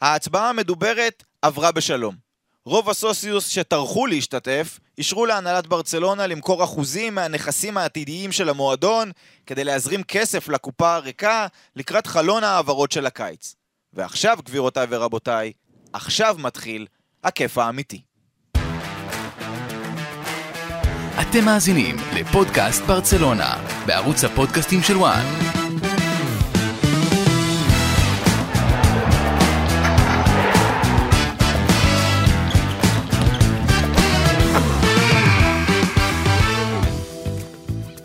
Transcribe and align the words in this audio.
ההצבעה 0.00 0.48
המדוברת 0.48 1.24
עברה 1.42 1.72
בשלום. 1.72 2.14
רוב 2.64 2.90
הסוסיוס 2.90 3.48
שטרחו 3.48 4.06
להשתתף, 4.06 4.78
אישרו 4.98 5.26
להנהלת 5.26 5.66
ברצלונה 5.66 6.26
למכור 6.26 6.64
אחוזים 6.64 7.14
מהנכסים 7.14 7.76
העתידיים 7.76 8.32
של 8.32 8.48
המועדון 8.48 9.10
כדי 9.46 9.64
להזרים 9.64 10.02
כסף 10.02 10.48
לקופה 10.48 10.94
הריקה 10.94 11.46
לקראת 11.76 12.06
חלון 12.06 12.44
ההעברות 12.44 12.92
של 12.92 13.06
הקיץ. 13.06 13.54
ועכשיו, 13.92 14.38
גבירותיי 14.44 14.86
ורבותיי, 14.90 15.52
עכשיו 15.92 16.36
מתחיל 16.38 16.86
הכיף 17.24 17.58
האמיתי. 17.58 18.00
אתם 21.20 21.44
מאזינים 21.44 21.96
לפודקאסט 22.14 22.82
ברצלונה, 22.82 23.66
בערוץ 23.86 24.24
הפודקאסטים 24.24 24.82
של 24.82 24.96
וואן. 24.96 25.65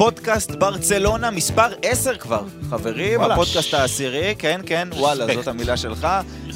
פודקאסט 0.02 0.52
ברצלונה 0.52 1.32
מספר 1.32 1.68
10 1.84 2.18
כבר, 2.18 2.44
חברים, 2.70 3.20
וואלה. 3.20 3.34
הפודקאסט 3.34 3.74
העשירי, 3.74 4.36
כן, 4.40 4.62
כן, 4.66 4.88
וואלה, 4.98 5.34
זאת 5.36 5.48
המילה 5.48 5.78
שלך. 5.78 6.08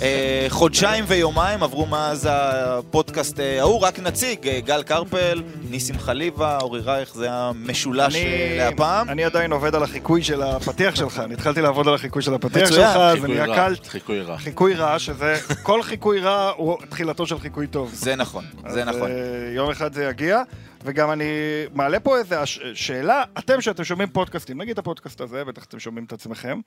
אה, 0.01 0.45
חודשיים 0.49 1.05
ויומיים 1.07 1.63
עברו 1.63 1.85
מאז 1.85 2.29
הפודקאסט 2.31 3.39
אה, 3.39 3.59
ההוא, 3.59 3.81
רק 3.81 3.99
נציג, 3.99 4.47
אה, 4.47 4.59
גל 4.59 4.83
קרפל, 4.83 5.43
ניסים 5.69 5.99
חליבה, 5.99 6.57
אורי 6.61 6.79
רייך, 6.79 7.15
זה 7.15 7.27
המשולש 7.31 8.15
אה, 8.15 8.55
להפעם. 8.57 9.09
אני 9.09 9.23
עדיין 9.23 9.51
עובד 9.51 9.75
על 9.75 9.83
החיקוי 9.83 10.23
של 10.23 10.41
הפתיח 10.41 10.95
שלך, 10.95 11.19
אני 11.19 11.33
התחלתי 11.33 11.61
לעבוד 11.61 11.87
על 11.87 11.93
החיקוי 11.93 12.21
של 12.21 12.33
הפתיח 12.33 12.67
מצוין. 12.67 12.87
שלך, 12.93 13.27
זה 13.27 13.45
רע, 13.45 13.55
קלט. 13.55 13.87
חיקוי 13.87 14.21
רע. 14.21 14.37
חיקוי 14.37 14.73
רע, 14.73 14.99
שזה, 14.99 15.35
כל 15.63 15.83
חיקוי 15.83 16.19
רע 16.19 16.51
הוא 16.57 16.77
תחילתו 16.89 17.27
של 17.27 17.39
חיקוי 17.39 17.67
טוב. 17.67 17.91
זה 17.93 18.15
נכון, 18.15 18.43
זה 18.67 18.83
נכון. 18.83 19.09
יום 19.55 19.69
אחד 19.71 19.93
זה 19.93 20.03
יגיע, 20.03 20.41
וגם 20.85 21.11
אני 21.11 21.25
מעלה 21.73 21.99
פה 21.99 22.17
איזו 22.17 22.35
הש- 22.35 22.59
שאלה, 22.73 23.23
אתם 23.39 23.61
שאתם 23.61 23.83
שומעים 23.83 24.09
פודקאסטים, 24.09 24.61
נגיד 24.61 24.79
הפודקאסט 24.79 25.21
הזה, 25.21 25.43
בטח 25.43 25.63
אתם 25.63 25.79
שומעים 25.79 26.05
את 26.05 26.13
עצמכם, 26.13 26.59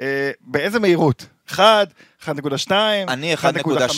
אה, 0.00 0.30
באיזה 0.40 0.78
מהירות? 0.80 1.26
1, 1.50 1.88
1.2, 2.24 2.72
אני 3.08 3.34
1.5? 3.34 3.38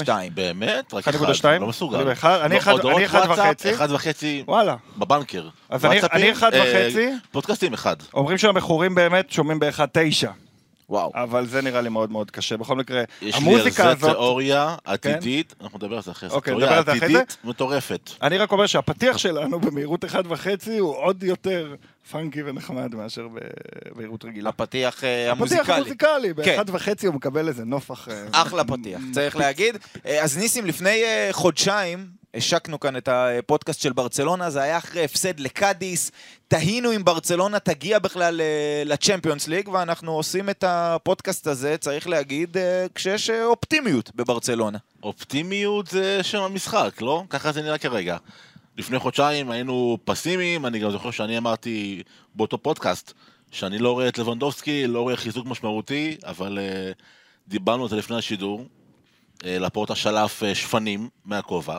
1.2. 0.02 0.10
באמת? 0.34 0.94
רק 0.94 1.08
1.2? 1.08 1.10
אחד, 1.10 1.60
לא 1.60 1.66
מסוגל. 1.66 1.96
אני 1.96 2.04
באחד- 2.04 2.40
אני 2.44 2.54
לא, 2.54 2.58
אחד- 2.58 2.72
הודעות 2.72 2.96
אני 2.96 3.04
אחד 3.06 3.18
וואטסאפ, 3.26 3.38
וחצי. 3.46 3.74
אחד 3.74 3.92
וחצי 3.92 4.44
וואלה. 4.48 4.76
בבנקר. 4.96 5.48
אז 5.68 5.84
אני- 5.84 5.92
וואטסאפים, 5.94 6.22
אני 6.22 6.32
אחד 6.32 6.54
אה, 6.54 6.60
וחצי. 6.62 7.08
פודקאסטים 7.30 7.74
אחד. 7.74 7.96
אומרים 8.14 8.38
שהמכורים 8.38 8.94
באמת 8.94 9.30
שומעים 9.30 9.58
ב-1.9. 9.58 10.28
וואו. 10.88 11.12
אבל 11.14 11.46
זה 11.46 11.62
נראה 11.62 11.80
לי 11.80 11.88
מאוד 11.88 12.10
מאוד 12.12 12.30
קשה. 12.30 12.56
בכל 12.56 12.76
מקרה, 12.76 13.02
יש 13.22 13.34
לי 13.34 13.40
על 13.40 13.54
המוזיקה 13.54 13.82
זה 13.82 13.90
הזאת... 13.90 14.02
כן? 14.02 14.12
תיאוריה 14.12 14.76
עתידית, 14.84 15.54
אנחנו 15.60 15.78
נדבר 15.78 15.96
על 15.96 16.02
זה 16.02 16.10
אחרי 16.10 16.28
זה. 16.28 16.34
אוקיי, 16.34 16.50
תיאוריה 16.50 16.66
נדבר 16.66 16.78
על 16.78 16.84
זה 16.84 16.92
אחרי 16.92 17.12
זה. 17.12 17.20
עתידית 17.20 17.36
מטורפת. 17.44 18.10
אני 18.22 18.38
רק 18.38 18.52
אומר 18.52 18.66
שהפתיח 18.66 19.18
שלנו 19.18 19.60
במהירות 19.60 20.04
1.5 20.04 20.10
הוא 20.78 20.96
עוד 20.96 21.22
יותר 21.22 21.74
פאנקי 22.10 22.42
ונחמד 22.42 22.94
מאשר 22.94 23.28
במהירות 23.94 24.24
רגילה. 24.24 24.48
הפתיח 24.48 25.04
אה, 25.04 25.32
הפתיח 25.32 25.38
המוזיקלי. 25.38 25.78
מוזיקלי, 25.78 26.44
כן. 26.44 26.62
ב-1.5 26.66 27.06
הוא 27.06 27.14
מקבל 27.14 27.48
איזה 27.48 27.64
נופח... 27.64 28.08
אחלה 28.32 28.64
פתיח, 28.64 29.00
צריך 29.12 29.36
להגיד. 29.36 29.76
אה, 30.06 30.22
אז 30.22 30.38
ניסים, 30.38 30.66
לפני 30.66 31.02
אה, 31.04 31.28
חודשיים 31.32 32.06
השקנו 32.36 32.80
כאן 32.80 32.96
את 32.96 33.08
הפודקאסט 33.08 33.80
של 33.80 33.92
ברצלונה, 33.92 34.50
זה 34.50 34.62
היה 34.62 34.78
אחרי 34.78 35.04
הפסד 35.04 35.40
לקאדיס, 35.40 36.10
תהינו 36.48 36.94
אם 36.96 37.04
ברצלונה 37.04 37.58
תגיע 37.58 37.98
בכלל 37.98 38.40
אה, 38.40 38.82
לצ'מפיונס 38.84 39.48
ליג, 39.48 39.68
ואנחנו 39.68 40.12
עושים 40.12 40.50
את 40.50 40.64
הפודקאסט 40.66 41.46
הזה, 41.46 41.76
צריך 41.76 42.08
להגיד, 42.08 42.56
אה, 42.56 42.86
כשיש 42.94 43.30
אה, 43.30 43.44
אופטימיות 43.44 44.10
בברצלונה. 44.14 44.78
אופטימיות 45.02 45.86
זה 45.86 46.22
שם 46.22 46.40
המשחק, 46.42 47.00
לא? 47.00 47.24
ככה 47.30 47.52
זה 47.52 47.62
נראה 47.62 47.78
כרגע. 47.78 48.16
לפני 48.76 48.98
חודשיים 48.98 49.50
היינו 49.50 49.98
פסימיים, 50.04 50.66
אני 50.66 50.78
גם 50.78 50.90
זוכר 50.90 51.10
שאני 51.10 51.38
אמרתי 51.38 52.02
באותו 52.34 52.58
פודקאסט 52.58 53.12
שאני 53.50 53.78
לא 53.78 53.92
רואה 53.92 54.08
את 54.08 54.18
לבנדובסקי, 54.18 54.86
לא 54.86 55.02
רואה 55.02 55.16
חיזוק 55.16 55.46
משמעותי, 55.46 56.16
אבל 56.24 56.58
דיברנו 57.48 57.82
על 57.82 57.88
זה 57.88 57.96
לפני 57.96 58.16
השידור, 58.16 58.64
לפורטה 59.44 59.94
שלף 59.94 60.42
שפנים 60.54 61.08
מהכובע. 61.24 61.78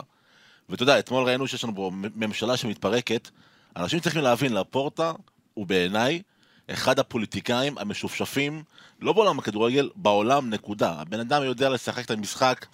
ואתה 0.68 0.82
יודע, 0.82 0.98
אתמול 0.98 1.24
ראינו 1.24 1.48
שיש 1.48 1.64
לנו 1.64 1.74
פה 1.74 1.90
ממשלה 2.16 2.56
שמתפרקת. 2.56 3.28
אנשים 3.76 4.00
צריכים 4.00 4.22
להבין, 4.22 4.54
לפורטה 4.54 5.12
הוא 5.54 5.66
בעיניי 5.66 6.22
אחד 6.70 6.98
הפוליטיקאים 6.98 7.78
המשופשפים, 7.78 8.62
לא 9.00 9.12
בעולם 9.12 9.38
הכדורגל, 9.38 9.90
בעולם 9.96 10.50
נקודה. 10.50 10.94
הבן 10.98 11.20
אדם 11.20 11.42
יודע 11.42 11.68
לשחק 11.68 12.04
את 12.04 12.10
המשחק, 12.10 12.66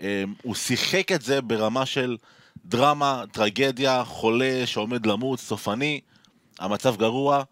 אמ, 0.00 0.06
הוא 0.42 0.54
שיחק 0.54 1.12
את 1.12 1.22
זה 1.22 1.40
ברמה 1.40 1.86
של 1.86 2.16
דרמה, 2.64 3.24
טרגדיה, 3.32 4.04
חולה 4.04 4.62
שעומד 4.66 5.06
למות, 5.06 5.40
סופני, 5.40 6.00
המצב 6.58 6.96
גרוע, 6.96 7.42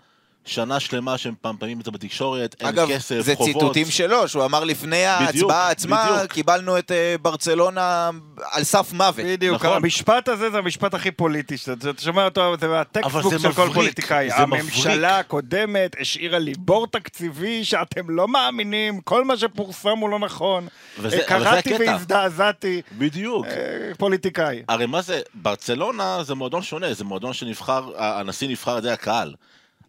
שנה 0.47 0.81
שלמה 0.81 1.19
שהם 1.19 1.35
פעמים 1.41 1.81
את 1.81 1.85
זה 1.85 1.91
בתקשורת, 1.91 2.57
אין 2.61 2.69
אגב, 2.69 2.89
כסף, 2.91 3.21
זה 3.21 3.35
חובות. 3.35 3.53
ציטוטים 3.55 3.87
שלו, 3.91 4.29
שהוא 4.29 4.45
אמר 4.45 4.65
לפני 4.65 5.03
בדיוק, 5.27 5.51
ההצבעה 5.51 5.71
עצמה, 5.71 6.13
בדיוק. 6.17 6.33
קיבלנו 6.33 6.79
את 6.79 6.91
אה, 6.93 7.15
ברצלונה 7.23 8.11
על 8.53 8.65
סף 8.65 8.93
מוות. 8.93 9.27
בדיוק, 9.27 9.55
נכון. 9.55 9.77
המשפט 9.77 10.29
הזה 10.29 10.51
זה 10.51 10.59
המשפט 10.59 10.95
הכי 10.95 11.11
פוליטי, 11.11 11.57
שאתה 11.57 11.91
אתה 11.91 12.03
שומע 12.03 12.25
אותו, 12.25 12.55
זה 12.61 12.81
הטקסטבוק 12.81 13.33
זה 13.33 13.39
של 13.39 13.53
כל 13.53 13.63
מבריק, 13.63 13.75
פוליטיקאי. 13.75 14.29
זה 14.31 14.37
הממשלה 14.37 14.93
מבריק. 14.97 15.05
הקודמת 15.27 15.97
השאירה 16.01 16.39
לי 16.39 16.53
בור 16.59 16.87
תקציבי 16.87 17.65
שאתם 17.65 18.11
לא 18.11 18.29
מאמינים, 18.29 19.01
כל 19.01 19.25
מה 19.25 19.37
שפורסם 19.37 19.99
הוא 19.99 20.11
לא 20.11 20.19
נכון. 20.19 20.67
וזה- 20.99 21.17
זה 21.17 21.23
קראתי. 21.27 21.75
והזדעזעתי. 21.79 22.83
בדיוק. 22.99 23.47
אה, 23.47 23.53
פוליטיקאי. 23.99 24.63
הרי 24.69 24.87
מה 24.87 25.03
זה, 25.03 25.21
ברצלונה 25.35 26.19
זה 26.23 26.35
מועדון 26.35 26.63
שונה, 26.63 26.95
זה 26.95 27.05
מועדון 27.05 27.33
שנבחר, 27.33 27.91
הנשיא 27.99 28.49
נבחר 28.49 28.71
על 28.73 28.79
ידי 28.79 28.91
הקהל. 28.91 29.35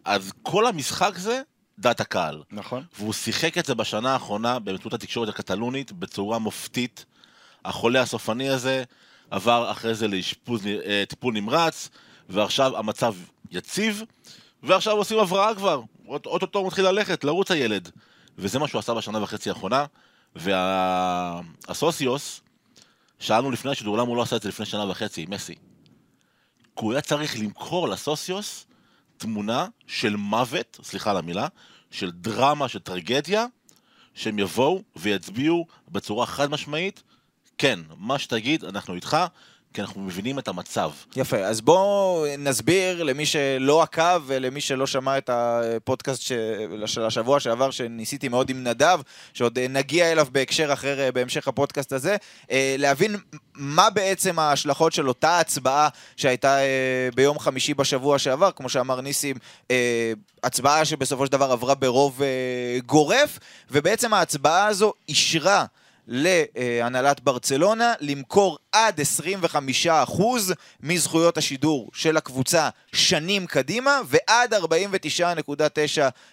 אז 0.08 0.32
כל 0.42 0.66
המשחק 0.66 1.18
זה 1.18 1.42
דעת 1.78 2.00
הקהל. 2.00 2.42
נכון. 2.50 2.84
והוא 2.98 3.12
שיחק 3.12 3.58
את 3.58 3.66
זה 3.66 3.74
בשנה 3.74 4.12
האחרונה 4.12 4.58
באמצעות 4.58 4.94
התקשורת 4.94 5.28
הקטלונית 5.28 5.92
בצורה 5.92 6.38
מופתית. 6.38 7.04
החולה 7.64 8.00
הסופני 8.00 8.48
הזה 8.48 8.84
עבר 9.30 9.70
אחרי 9.70 9.94
זה 9.94 10.08
לאשפוז, 10.08 10.66
אה, 10.66 11.04
נמרץ, 11.24 11.88
ועכשיו 12.28 12.76
המצב 12.78 13.14
יציב, 13.50 14.02
ועכשיו 14.62 14.96
עושים 14.96 15.18
הבראה 15.18 15.54
כבר. 15.54 15.80
אוט- 16.06 16.26
אוטוטו 16.26 16.66
מתחיל 16.66 16.84
ללכת, 16.88 17.24
לרוץ 17.24 17.50
הילד. 17.50 17.90
וזה 18.38 18.58
מה 18.58 18.68
שהוא 18.68 18.78
עשה 18.78 18.94
בשנה 18.94 19.22
וחצי 19.22 19.48
האחרונה, 19.50 19.84
והסוסיוס, 21.68 22.40
שאלנו 23.18 23.50
לפני 23.50 23.70
השידור 23.70 23.96
למה 23.98 24.08
הוא 24.08 24.16
לא 24.16 24.22
עשה 24.22 24.36
את 24.36 24.42
זה 24.42 24.48
לפני 24.48 24.66
שנה 24.66 24.90
וחצי, 24.90 25.26
מסי. 25.28 25.54
כי 26.76 26.84
הוא 26.84 26.92
היה 26.92 27.00
צריך 27.00 27.36
למכור 27.38 27.88
לסוסיוס 27.88 28.66
תמונה 29.18 29.66
של 29.86 30.16
מוות, 30.16 30.80
סליחה 30.82 31.10
על 31.10 31.16
המילה, 31.16 31.48
של 31.90 32.10
דרמה, 32.10 32.68
של 32.68 32.78
טרגדיה, 32.78 33.46
שהם 34.14 34.38
יבואו 34.38 34.82
ויצביעו 34.96 35.66
בצורה 35.88 36.26
חד 36.26 36.50
משמעית, 36.50 37.02
כן, 37.58 37.80
מה 37.96 38.18
שתגיד, 38.18 38.64
אנחנו 38.64 38.94
איתך, 38.94 39.16
כי 39.74 39.80
אנחנו 39.80 40.00
מבינים 40.00 40.38
את 40.38 40.48
המצב. 40.48 40.90
יפה, 41.16 41.36
אז 41.36 41.60
בואו 41.60 42.24
נסביר 42.38 43.02
למי 43.02 43.26
שלא 43.26 43.82
עקב 43.82 44.22
ולמי 44.26 44.60
שלא 44.60 44.86
שמע 44.86 45.18
את 45.18 45.30
הפודקאסט 45.32 46.22
ש... 46.22 46.32
של 46.86 47.04
השבוע 47.04 47.40
שעבר, 47.40 47.70
שניסיתי 47.70 48.28
מאוד 48.28 48.50
עם 48.50 48.64
נדב, 48.64 49.00
שעוד 49.34 49.58
נגיע 49.58 50.12
אליו 50.12 50.26
בהקשר 50.32 50.72
אחר 50.72 51.00
אה, 51.00 51.12
בהמשך 51.12 51.48
הפודקאסט 51.48 51.92
הזה, 51.92 52.16
אה, 52.50 52.74
להבין 52.78 53.16
מה 53.54 53.90
בעצם 53.90 54.38
ההשלכות 54.38 54.92
של 54.92 55.08
אותה 55.08 55.40
הצבעה 55.40 55.88
שהייתה 56.16 56.58
אה, 56.58 57.08
ביום 57.14 57.38
חמישי 57.38 57.74
בשבוע 57.74 58.18
שעבר, 58.18 58.50
כמו 58.50 58.68
שאמר 58.68 59.00
ניסים, 59.00 59.36
הצבעה 60.44 60.84
שבסופו 60.84 61.26
של 61.26 61.32
דבר 61.32 61.52
עברה 61.52 61.74
ברוב 61.74 62.22
גורף, 62.86 63.38
ובעצם 63.70 64.14
ההצבעה 64.14 64.66
הזו 64.66 64.92
אישרה 65.08 65.64
להנהלת 66.08 67.20
ברצלונה 67.20 67.92
למכור 68.00 68.58
עד 68.78 69.00
25% 69.84 70.22
מזכויות 70.82 71.38
השידור 71.38 71.90
של 71.92 72.16
הקבוצה 72.16 72.68
שנים 72.92 73.46
קדימה 73.46 74.00
ועד 74.06 74.54
49.9 74.54 74.60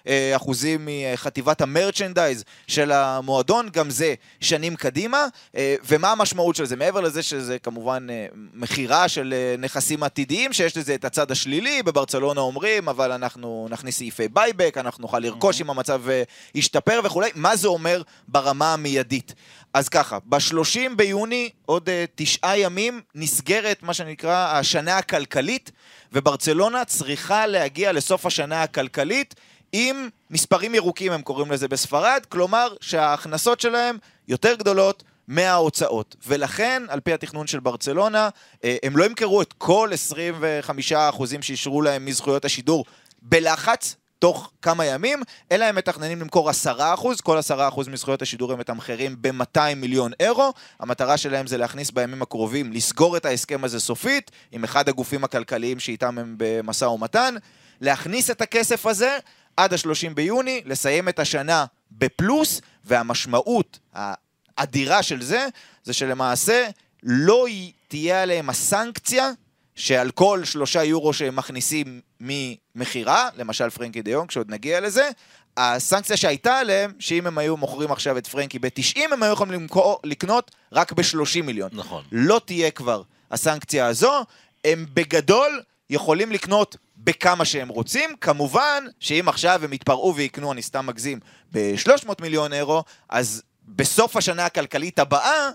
אה, 0.07 0.36
אחוזים 0.36 0.88
מחטיבת 0.92 1.62
ה 1.62 1.68
merchandise 1.68 2.44
של 2.68 2.92
המועדון, 2.92 3.69
גם 3.74 3.89
זה 3.89 4.13
שנים 4.42 4.75
קדימה. 4.75 5.27
אה, 5.56 5.75
ומה 5.88 6.12
המשמעות 6.12 6.56
של 6.56 6.65
זה? 6.65 6.75
מעבר 6.75 7.01
לזה 7.01 7.24
שזה 7.24 7.59
כמובן 7.59 8.07
אה, 8.09 8.25
מכירה 8.53 9.07
של 9.07 9.33
אה, 9.38 9.56
נכסים 9.57 10.03
עתידיים, 10.03 10.53
שיש 10.53 10.77
לזה 10.77 10.95
את 10.95 11.06
הצד 11.06 11.31
השלילי, 11.31 11.83
בברצלונה 11.83 12.41
אומרים, 12.41 12.89
אבל 12.89 13.12
אנחנו 13.12 13.68
נכניס 13.69 13.98
סעיפי 13.98 14.27
buyback, 14.27 14.77
אנחנו 14.77 15.01
נוכל 15.01 15.19
לרכוש 15.19 15.62
אם 15.62 15.69
המצב 15.69 16.01
ישתפר 16.56 17.01
וכולי. 17.03 17.30
מה 17.36 17.56
זה 17.56 17.68
אומר 17.68 18.01
ברמה 18.27 18.74
המיידית? 18.74 19.33
אז 19.75 19.89
ככה, 19.89 20.18
ב-30 20.25 20.95
ביוני, 20.95 21.50
עוד 21.65 21.89
uh, 21.89 21.91
תשעה 22.36 22.60
ימים, 22.60 23.02
נסגרת 23.16 23.84
מה 23.84 23.94
שנקרא 23.94 24.58
השנה 24.58 24.98
הכלכלית, 24.98 25.72
וברצלונה 26.14 26.86
צריכה 26.86 27.48
להגיע 27.48 27.92
לסוף 27.92 28.26
השנה 28.26 28.64
הכלכלית 28.64 29.36
עם 29.72 30.10
מספרים 30.30 30.76
ירוקים, 30.76 31.12
הם 31.12 31.22
קוראים 31.22 31.52
לזה 31.52 31.68
בספרד, 31.68 32.26
כלומר 32.30 32.74
שההכנסות 32.82 33.60
שלהם 33.60 33.98
יותר 34.28 34.56
גדולות 34.56 35.04
מההוצאות. 35.28 36.16
ולכן, 36.28 36.84
על 36.88 37.00
פי 37.00 37.14
התכנון 37.14 37.48
של 37.48 37.60
ברצלונה, 37.60 38.30
אה, 38.64 38.78
הם 38.84 38.98
לא 38.98 39.06
ימכרו 39.06 39.42
את 39.42 39.54
כל 39.54 39.90
25% 39.94 41.42
שאישרו 41.42 41.82
להם 41.82 42.06
מזכויות 42.06 42.46
השידור 42.46 42.86
בלחץ, 43.22 43.96
תוך 44.19 44.51
כמה 44.62 44.85
ימים, 44.85 45.23
אלא 45.51 45.65
הם 45.65 45.75
מתכננים 45.75 46.21
למכור 46.21 46.50
10%, 46.50 46.53
כל 47.23 47.39
10% 47.50 47.89
מזכויות 47.89 48.21
השידור 48.21 48.53
הם 48.53 48.59
מתמחרים 48.59 49.15
ב-200 49.21 49.75
מיליון 49.75 50.12
אירו. 50.19 50.53
המטרה 50.79 51.17
שלהם 51.17 51.47
זה 51.47 51.57
להכניס 51.57 51.91
בימים 51.91 52.21
הקרובים, 52.21 52.73
לסגור 52.73 53.17
את 53.17 53.25
ההסכם 53.25 53.63
הזה 53.63 53.79
סופית, 53.79 54.31
עם 54.51 54.63
אחד 54.63 54.89
הגופים 54.89 55.23
הכלכליים 55.23 55.79
שאיתם 55.79 56.17
הם 56.17 56.35
במשא 56.38 56.85
ומתן, 56.85 57.35
להכניס 57.81 58.31
את 58.31 58.41
הכסף 58.41 58.85
הזה 58.85 59.17
עד 59.57 59.73
ה-30 59.73 60.13
ביוני, 60.13 60.62
לסיים 60.65 61.09
את 61.09 61.19
השנה 61.19 61.65
בפלוס, 61.91 62.62
והמשמעות 62.85 63.79
האדירה 64.57 65.03
של 65.03 65.21
זה, 65.21 65.47
זה 65.83 65.94
שלמעשה 65.94 66.67
לא 67.03 67.45
תהיה 67.88 68.21
עליהם 68.21 68.50
הסנקציה 68.50 69.31
שעל 69.75 70.12
כל 70.12 70.42
שלושה 70.44 70.83
יורו 70.83 71.13
שהם 71.13 71.36
מכניסים 71.36 72.01
ממכירה, 72.19 73.30
למשל 73.38 73.69
פרנקי 73.69 74.01
דה 74.01 74.12
יונג, 74.12 74.30
כשעוד 74.30 74.51
נגיע 74.51 74.80
לזה, 74.80 75.10
הסנקציה 75.57 76.18
שהייתה 76.18 76.57
עליהם, 76.57 76.94
שאם 77.00 77.27
הם 77.27 77.38
היו 77.38 77.57
מוכרים 77.57 77.92
עכשיו 77.92 78.18
את 78.18 78.27
פרנקי 78.27 78.60
ב-90, 78.60 79.00
הם 79.12 79.24
היו 79.24 79.33
יכולים 79.33 79.54
למכור, 79.54 80.00
לקנות 80.04 80.51
רק 80.72 80.92
ב-30 80.92 81.42
מיליון. 81.44 81.69
נכון. 81.74 82.04
לא 82.12 82.42
תהיה 82.45 82.72
כבר 82.72 83.01
הסנקציה 83.31 83.86
הזו, 83.86 84.25
הם 84.66 84.86
בגדול 84.94 85.62
יכולים 85.89 86.31
לקנות 86.31 86.75
בכמה 86.98 87.45
שהם 87.45 87.68
רוצים, 87.68 88.10
כמובן 88.22 88.86
שאם 89.00 89.30
עכשיו 89.30 89.63
הם 89.63 89.74
יתפרעו 89.74 90.16
ויקנו, 90.16 90.51
אני 90.51 90.62
סתם 90.62 90.86
מגזים, 90.86 91.19
ב-300 91.54 92.12
מיליון 92.22 92.54
אירו, 92.54 92.83
אז 93.10 93.44
בסוף 93.68 94.18
השנה 94.18 94.45
הכלכלית 94.45 95.00
הבאה, 95.00 95.50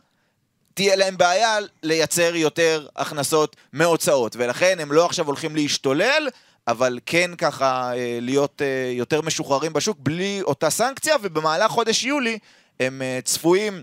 תהיה 0.81 0.97
להם 0.97 1.17
בעיה 1.17 1.59
לייצר 1.82 2.35
יותר 2.35 2.87
הכנסות 2.97 3.56
מהוצאות, 3.73 4.37
ולכן 4.37 4.81
הם 4.81 4.93
לא 4.93 5.06
עכשיו 5.06 5.27
הולכים 5.27 5.56
להשתולל, 5.56 6.29
אבל 6.69 6.99
כן 7.06 7.31
ככה 7.38 7.93
אה, 7.97 8.19
להיות 8.21 8.62
אה, 8.62 8.93
יותר 8.93 9.21
משוחררים 9.21 9.73
בשוק 9.73 9.99
בלי 10.00 10.41
אותה 10.43 10.71
סנקציה, 10.71 11.17
ובמהלך 11.23 11.71
חודש 11.71 12.05
יולי 12.05 12.38
הם 12.81 13.03
אה, 13.03 13.19
צפויים 13.25 13.82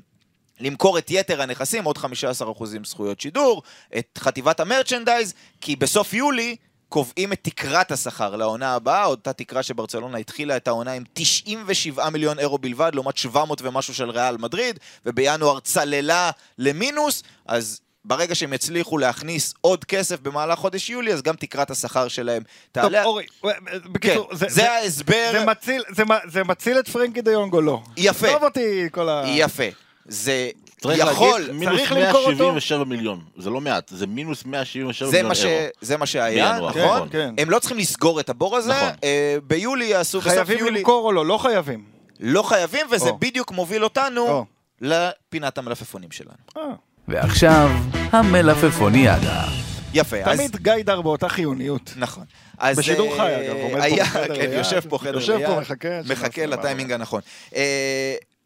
למכור 0.60 0.98
את 0.98 1.12
יתר 1.12 1.42
הנכסים, 1.42 1.84
עוד 1.84 1.98
15% 1.98 2.04
זכויות 2.84 3.22
שידור, 3.22 3.64
את 3.98 4.18
חטיבת 4.18 4.60
המרצ'נדייז, 4.60 5.34
כי 5.62 5.76
בסוף 5.76 6.14
יולי 6.14 6.56
קובעים 6.90 7.34
את 7.34 7.40
תקרת 7.42 7.92
השכר 7.92 8.36
לעונה 8.36 8.74
הבאה, 8.74 9.06
אותה 9.06 9.34
תקרה 9.34 9.64
שברצלונה 9.64 10.18
התחילה 10.18 10.58
את 10.58 10.68
העונה 10.68 10.92
עם 10.92 11.04
97 11.14 12.10
מיליון 12.10 12.40
אירו 12.40 12.58
בלבד, 12.58 12.92
לעומת 12.94 13.18
700 13.18 13.62
ומשהו 13.62 13.94
של 13.94 14.10
ריאל 14.10 14.38
מדריד, 14.38 14.80
ובינואר 15.06 15.60
צללה 15.60 16.32
למינוס, 16.58 17.24
אז 17.46 17.82
ברגע 18.06 18.36
שהם 18.36 18.54
יצליחו 18.54 18.98
להכניס 18.98 19.54
עוד 19.62 19.86
כסף 19.86 20.20
במהלך 20.20 20.60
חודש 20.60 20.90
יולי, 20.90 21.14
אז 21.14 21.22
גם 21.22 21.36
תקרת 21.36 21.72
השכר 21.72 22.08
שלהם 22.08 22.44
טוב, 22.72 22.84
תעלה. 22.84 23.04
אורי, 23.04 23.26
כן, 23.42 23.50
בקיצור, 23.86 24.30
זה, 24.32 24.46
זה 24.50 24.72
ההסבר. 24.72 25.30
זה 25.32 25.46
מציל, 25.46 25.84
זה, 25.96 26.04
זה 26.28 26.44
מציל 26.44 26.80
את 26.80 26.88
פרנקי 26.90 27.22
דה 27.22 27.32
יונג 27.32 27.54
או 27.54 27.62
לא? 27.62 27.82
יפה. 27.98 28.28
עזוב 28.28 28.44
אותי 28.44 28.90
כל 28.92 29.10
ה... 29.10 29.24
יפה. 29.28 29.64
זה 30.06 30.50
צריך 30.82 31.00
יכול, 31.12 31.40
להגיד 31.40 31.56
מינוס 31.56 31.80
צריך 31.80 31.92
למכור 31.92 32.22
אותו. 32.22 32.38
177 32.38 32.84
מיליון, 32.84 33.22
זה 33.38 33.50
לא 33.50 33.62
מעט, 33.62 33.90
זה 33.90 34.08
מינוס 34.08 34.46
177 34.46 35.10
זה 35.10 35.12
מיליון 35.12 35.30
מה, 35.30 35.36
ש... 35.36 35.46
אירו. 35.46 35.70
זה 35.82 35.98
מה 35.98 36.06
שהיה, 36.06 36.54
בינואר, 36.54 36.70
נכון? 36.70 37.10
כן, 37.10 37.30
כן. 37.36 37.42
הם 37.42 37.50
לא 37.50 37.60
צריכים 37.60 37.78
לסגור 37.78 38.20
את 38.20 38.30
הבור 38.30 38.58
הזה, 38.58 38.72
נכון. 38.72 38.90
אה, 39.04 39.38
ביולי 39.48 39.86
יעשו, 39.86 40.20
בסוף 40.20 40.32
חייבים 40.32 40.60
יולי, 40.60 40.80
למכור 40.80 41.06
או 41.06 41.12
לא? 41.12 41.26
לא 41.26 41.38
חייבים. 41.38 41.84
לא 42.20 42.44
חייבים, 42.44 42.88
וזה 42.92 43.10
או. 43.10 43.18
בדיוק 43.18 43.52
מוביל 43.52 43.84
אותנו 43.84 44.28
או. 44.28 44.46
לפינת 44.82 45.58
המלפפונים 45.58 46.12
שלנו. 46.12 46.38
אה, 46.58 46.62
ועכשיו, 47.08 47.72
המלפפוניאדה. 48.12 49.44
יפה, 49.94 50.18
אז... 50.24 50.38
תמיד 50.38 50.56
גיידר 50.56 51.02
באותה 51.02 51.30
חיוניות. 51.30 51.94
נכון. 51.96 52.24
אז, 52.58 52.78
בשידור 52.78 53.12
אה, 53.12 53.18
חי, 53.18 53.36
אגב, 53.36 53.56
עומד 53.56 53.90
פה 53.90 54.04
בחדר 54.04 54.36
כן, 54.36 54.42
ליד. 54.42 54.54
יושב 54.54 54.90
פה 54.90 54.98
חדר 54.98 55.16
יושב 55.16 55.40
פה, 55.46 55.60
מחכה 55.60 55.88
מחכה 56.10 56.46
לטיימינג 56.46 56.92
הנכון. 56.92 57.22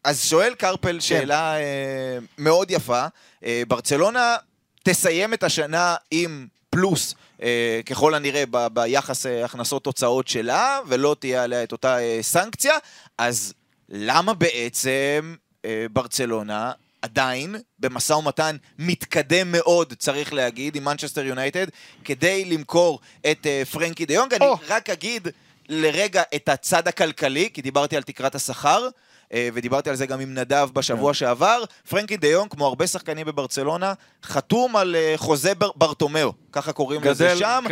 אז 0.04 0.24
שואל 0.24 0.54
קרפל 0.54 0.92
כן. 0.92 1.00
שאלה 1.00 1.56
אה, 1.56 2.18
מאוד 2.38 2.70
יפה. 2.70 3.06
אה, 3.44 3.62
ברצלונה 3.68 4.36
תסיים 4.82 5.34
את 5.34 5.42
השנה 5.42 5.96
עם 6.10 6.46
פלוס. 6.70 7.14
אה, 7.42 7.80
ככל 7.86 8.14
הנראה 8.14 8.44
ב- 8.50 8.66
ביחס 8.66 9.26
אה, 9.26 9.44
הכנסות-תוצאות 9.44 10.28
שלה, 10.28 10.80
ולא 10.86 11.16
תהיה 11.20 11.42
עליה 11.44 11.62
את 11.62 11.72
אותה 11.72 11.98
אה, 11.98 12.18
סנקציה, 12.22 12.74
אז 13.18 13.52
למה 13.88 14.34
בעצם 14.34 15.34
אה, 15.64 15.86
ברצלונה 15.92 16.72
עדיין 17.02 17.56
במשא 17.78 18.12
ומתן 18.12 18.56
מתקדם 18.78 19.52
מאוד, 19.52 19.94
צריך 19.98 20.32
להגיד, 20.32 20.76
עם 20.76 20.84
מנצ'סטר 20.84 21.24
יונייטד, 21.24 21.66
כדי 22.04 22.44
למכור 22.44 23.00
את 23.30 23.46
אה, 23.46 23.62
פרנקי 23.72 24.06
דה 24.06 24.14
יונג. 24.14 24.34
אני 24.34 24.46
או. 24.46 24.56
רק 24.68 24.90
אגיד 24.90 25.28
לרגע 25.68 26.22
את 26.34 26.48
הצד 26.48 26.88
הכלכלי, 26.88 27.48
כי 27.54 27.62
דיברתי 27.62 27.96
על 27.96 28.02
תקרת 28.02 28.34
השכר. 28.34 28.88
אה, 29.32 29.48
ודיברתי 29.54 29.90
על 29.90 29.96
זה 29.96 30.06
גם 30.06 30.20
עם 30.20 30.34
נדב 30.34 30.68
בשבוע 30.72 31.14
שעבר, 31.14 31.62
פרנקי 31.88 32.16
דה 32.16 32.28
יונג, 32.28 32.50
כמו 32.50 32.66
הרבה 32.66 32.86
שחקנים 32.86 33.26
בברצלונה, 33.26 33.92
חתום 34.24 34.76
על 34.76 34.96
אה, 34.96 35.14
חוזה 35.16 35.54
בר- 35.54 35.70
ברטומיאו, 35.76 36.32
ככה 36.52 36.72
קוראים 36.72 37.00
לזה 37.04 37.36
שם. 37.36 37.64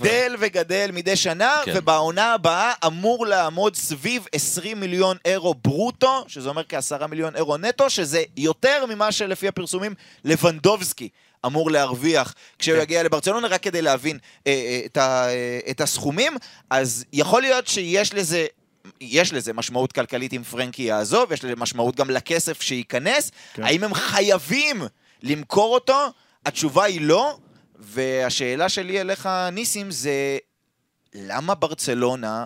גדל 0.00 0.36
וגדל 0.38 0.90
מדי 0.92 1.16
שנה, 1.16 1.56
כן. 1.64 1.72
ובעונה 1.76 2.32
הבאה 2.34 2.72
אמור 2.86 3.26
לעמוד 3.26 3.76
סביב 3.76 4.26
20 4.32 4.80
מיליון 4.80 5.16
אירו 5.24 5.54
ברוטו, 5.54 6.24
שזה 6.28 6.48
אומר 6.48 6.62
כעשרה 6.68 7.06
מיליון 7.06 7.36
אירו 7.36 7.56
נטו, 7.56 7.90
שזה 7.90 8.22
יותר 8.36 8.84
ממה 8.88 9.12
שלפי 9.12 9.48
הפרסומים 9.48 9.94
לבנדובסקי 10.24 11.08
אמור 11.46 11.70
להרוויח 11.70 12.34
כשהוא 12.58 12.76
כן. 12.76 12.82
יגיע 12.82 13.02
לברצלונה, 13.02 13.48
רק 13.48 13.62
כדי 13.62 13.82
להבין 13.82 14.18
אה, 14.46 14.52
אה, 14.52 14.80
את, 14.86 14.96
ה, 14.96 15.28
אה, 15.28 15.58
את 15.70 15.80
הסכומים. 15.80 16.36
אז 16.70 17.04
יכול 17.12 17.42
להיות 17.42 17.66
שיש 17.66 18.14
לזה... 18.14 18.46
יש 19.00 19.32
לזה 19.32 19.52
משמעות 19.52 19.92
כלכלית 19.92 20.32
אם 20.32 20.42
פרנקי 20.42 20.82
יעזוב, 20.82 21.32
יש 21.32 21.44
לזה 21.44 21.56
משמעות 21.56 21.96
גם 21.96 22.10
לכסף 22.10 22.62
שייכנס. 22.62 23.30
כן. 23.52 23.62
האם 23.62 23.84
הם 23.84 23.94
חייבים 23.94 24.82
למכור 25.22 25.74
אותו? 25.74 26.06
התשובה 26.46 26.84
היא 26.84 27.00
לא, 27.00 27.38
והשאלה 27.78 28.68
שלי 28.68 29.00
אליך, 29.00 29.28
ניסים, 29.52 29.90
זה 29.90 30.38
למה 31.14 31.54
ברצלונה 31.54 32.44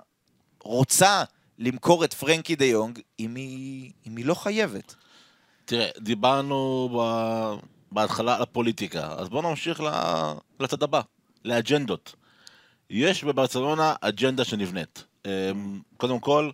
רוצה 0.62 1.24
למכור 1.58 2.04
את 2.04 2.14
פרנקי 2.14 2.56
דה 2.56 2.64
יונג 2.64 3.00
אם 3.20 3.34
היא, 3.34 3.92
אם 4.06 4.16
היא 4.16 4.24
לא 4.24 4.34
חייבת? 4.34 4.94
תראה, 5.64 5.88
דיברנו 5.98 6.88
ב... 6.96 7.00
בהתחלה 7.92 8.36
על 8.36 8.42
הפוליטיקה, 8.42 9.14
אז 9.18 9.28
בואו 9.28 9.42
נמשיך 9.50 9.80
ל- 9.80 10.32
לצד 10.60 10.82
הבא, 10.82 11.00
לאג'נדות. 11.44 12.14
יש 12.90 13.24
בברצלונה 13.24 13.94
אג'נדה 14.00 14.44
שנבנית. 14.44 15.04
אמ, 15.26 15.80
קודם 15.96 16.20
כל, 16.20 16.50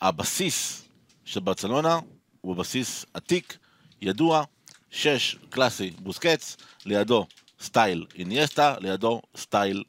הבסיס 0.00 0.84
של 1.24 1.40
ברצלונה 1.40 1.98
הוא 2.40 2.56
בסיס 2.56 3.06
עתיק, 3.14 3.58
ידוע, 4.02 4.44
שש 4.90 5.36
קלאסי 5.50 5.90
בוסקץ, 5.90 6.56
לידו 6.86 7.26
סטייל 7.60 8.06
אינייסטה, 8.18 8.74
לידו 8.80 9.22
סטייל 9.36 9.84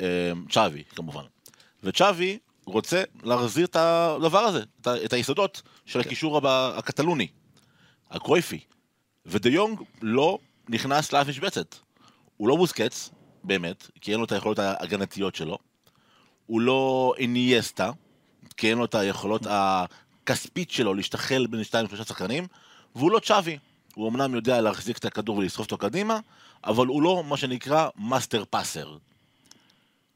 אמ, 0.00 0.06
צ'אבי 0.50 0.82
כמובן. 0.96 1.24
וצ'אבי 1.82 2.38
רוצה 2.66 3.02
להחזיר 3.22 3.66
את 3.66 3.76
הדבר 3.76 4.38
הזה, 4.38 4.62
את 5.04 5.12
היסודות 5.12 5.62
של 5.86 6.00
הקישור 6.00 6.36
הבא- 6.36 6.72
הקטלוני, 6.76 7.28
הקרויפי. 8.10 8.60
ודה 9.26 9.48
יונג 9.48 9.80
לא 10.02 10.38
נכנס 10.68 11.12
לאף 11.12 11.28
משבצת. 11.28 11.74
הוא 12.36 12.48
לא 12.48 12.56
בוסקץ, 12.56 13.10
באמת, 13.44 13.90
כי 14.00 14.12
אין 14.12 14.18
לו 14.20 14.24
את 14.26 14.32
היכולות 14.32 14.58
ההגנתיות 14.58 15.34
שלו. 15.34 15.58
הוא 16.46 16.60
לא 16.60 17.14
אינייסטה, 17.18 17.90
כי 18.56 18.70
אין 18.70 18.78
לו 18.78 18.84
את 18.84 18.94
היכולות 18.94 19.42
הכספית 19.50 20.70
שלו 20.70 20.94
להשתחל 20.94 21.46
בין 21.50 21.64
שתיים 21.64 21.88
שלושה 21.88 22.04
שחקנים, 22.04 22.46
והוא 22.96 23.10
לא 23.10 23.18
צ'אבי. 23.18 23.58
הוא 23.94 24.08
אמנם 24.08 24.34
יודע 24.34 24.60
להחזיק 24.60 24.98
את 24.98 25.04
הכדור 25.04 25.36
ולסחוף 25.36 25.66
אותו 25.66 25.78
קדימה, 25.78 26.18
אבל 26.64 26.86
הוא 26.86 27.02
לא 27.02 27.24
מה 27.26 27.36
שנקרא 27.36 27.88
master 27.98 28.44
passer. 28.50 28.96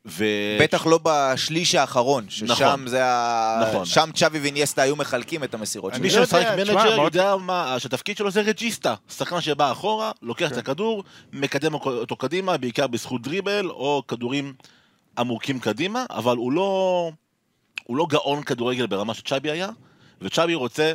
ו... 0.07 0.25
בטח 0.61 0.87
לא 0.87 1.01
בשליש 1.03 1.75
האחרון, 1.75 2.27
ששם 2.29 2.45
נכון. 2.47 2.87
זה 2.87 3.05
ה... 3.05 3.63
נכון. 3.69 3.85
שם 3.85 4.11
צ'אבי 4.15 4.39
ואינייסטה 4.39 4.83
היו 4.83 4.97
מחלקים 4.97 5.45
את 5.45 5.55
המסירות 5.55 5.93
אני 5.93 6.03
מי 6.03 6.11
שמשחק 6.11 6.47
Manager 6.57 7.03
יודע 7.03 7.37
מה, 7.37 7.75
שהתפקיד 7.79 8.17
שלו 8.17 8.31
זה 8.31 8.41
regista. 8.41 8.95
שחקן 9.11 9.41
שבא 9.41 9.73
אחורה, 9.73 10.13
לוקח 10.23 10.47
את 10.47 10.53
כן. 10.53 10.59
הכדור, 10.59 11.05
מקדם 11.33 11.75
אותו 11.75 12.17
קדימה, 12.17 12.57
בעיקר 12.57 12.87
בזכות 12.87 13.23
דריבל, 13.23 13.71
או 13.71 14.03
כדורים 14.09 14.55
עמוקים 15.21 15.61
קדימה, 15.61 16.05
אבל 16.11 16.37
הוא 16.37 16.53
לא, 16.53 17.11
הוא 17.85 17.97
לא 17.97 18.07
גאון 18.09 18.43
כדורגל 18.43 18.87
ברמה 18.87 19.15
שצ'אבי 19.15 19.51
היה, 19.51 19.69
וצ'אבי 20.21 20.55
רוצה, 20.55 20.93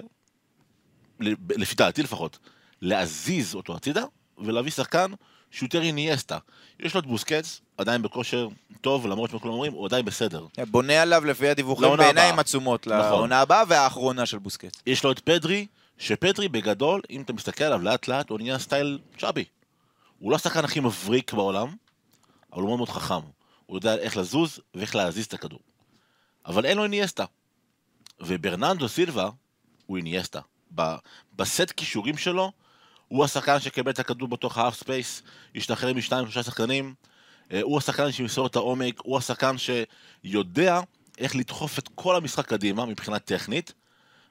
לפי 1.49 1.75
דעתי 1.75 2.03
לפחות, 2.03 2.39
להזיז 2.81 3.55
אותו 3.55 3.75
הצידה, 3.75 4.03
ולהביא 4.37 4.71
שחקן 4.71 5.11
שהוא 5.51 5.67
יותר 5.67 5.81
אינייסטה. 5.81 6.37
יש 6.79 6.93
לו 6.93 6.99
את 6.99 7.05
בוסקץ, 7.05 7.61
עדיין 7.77 8.01
בכושר 8.01 8.47
טוב, 8.81 9.07
למרות 9.07 9.29
שכולם 9.29 9.53
אומרים, 9.53 9.73
הוא 9.73 9.85
עדיין 9.85 10.05
בסדר. 10.05 10.45
בונה 10.71 11.01
עליו 11.01 11.25
לפי 11.25 11.49
הדיווחים 11.49 11.97
בעיניים. 11.97 12.39
עצומות 12.39 12.87
נכון. 12.87 12.99
לעונה 12.99 13.41
הבאה 13.41 13.63
והאחרונה 13.67 14.25
של 14.25 14.37
בוסקט. 14.37 14.81
יש 14.85 15.03
לו 15.03 15.11
את 15.11 15.19
פדרי, 15.19 15.67
שפדרי 15.97 16.47
בגדול, 16.47 17.01
אם 17.09 17.21
אתה 17.21 17.33
מסתכל 17.33 17.63
עליו 17.63 17.81
לאט 17.81 18.07
לאט, 18.07 18.29
הוא 18.29 18.39
נהיה 18.39 18.59
סטייל 18.59 18.99
צ'אבי. 19.19 19.45
הוא 20.19 20.31
לא 20.31 20.35
השחקן 20.35 20.63
הכי 20.63 20.79
מבריק 20.79 21.33
בעולם, 21.33 21.67
אבל 22.53 22.61
הוא 22.61 22.67
מאוד 22.67 22.77
מאוד 22.77 22.89
חכם. 22.89 23.34
הוא 23.65 23.77
יודע 23.77 23.95
איך 23.95 24.17
לזוז 24.17 24.59
ואיך 24.73 24.95
להזיז 24.95 25.25
את 25.25 25.33
הכדור. 25.33 25.59
אבל 26.45 26.65
אין 26.65 26.77
לו 26.77 26.83
איניאסטה. 26.83 27.25
וברננדו 28.19 28.89
סילבה 28.89 29.29
הוא 29.85 29.97
אינייסטה. 29.97 30.41
בסט 31.35 31.71
כישורים 31.77 32.17
שלו, 32.17 32.51
הוא 33.07 33.25
השחקן 33.25 33.59
שקיבל 33.59 33.91
את 33.91 33.99
הכדור 33.99 34.27
בתוך 34.27 34.57
half 34.57 34.75
space, 34.75 35.23
השתחרר 35.55 35.93
משניים 35.93 36.25
שלושה 36.25 36.43
שחקנים, 36.43 36.93
אה, 37.51 37.61
הוא 37.61 37.77
השחקן 37.77 38.11
שימסור 38.11 38.47
את 38.47 38.55
העומק, 38.55 39.01
הוא 39.03 39.17
השחקן 39.17 39.55
שיודע 39.57 40.79
איך 41.17 41.35
לדחוף 41.35 41.79
את 41.79 41.89
כל 41.95 42.15
המשחק 42.15 42.45
קדימה 42.45 42.85
מבחינה 42.85 43.19
טכנית, 43.19 43.73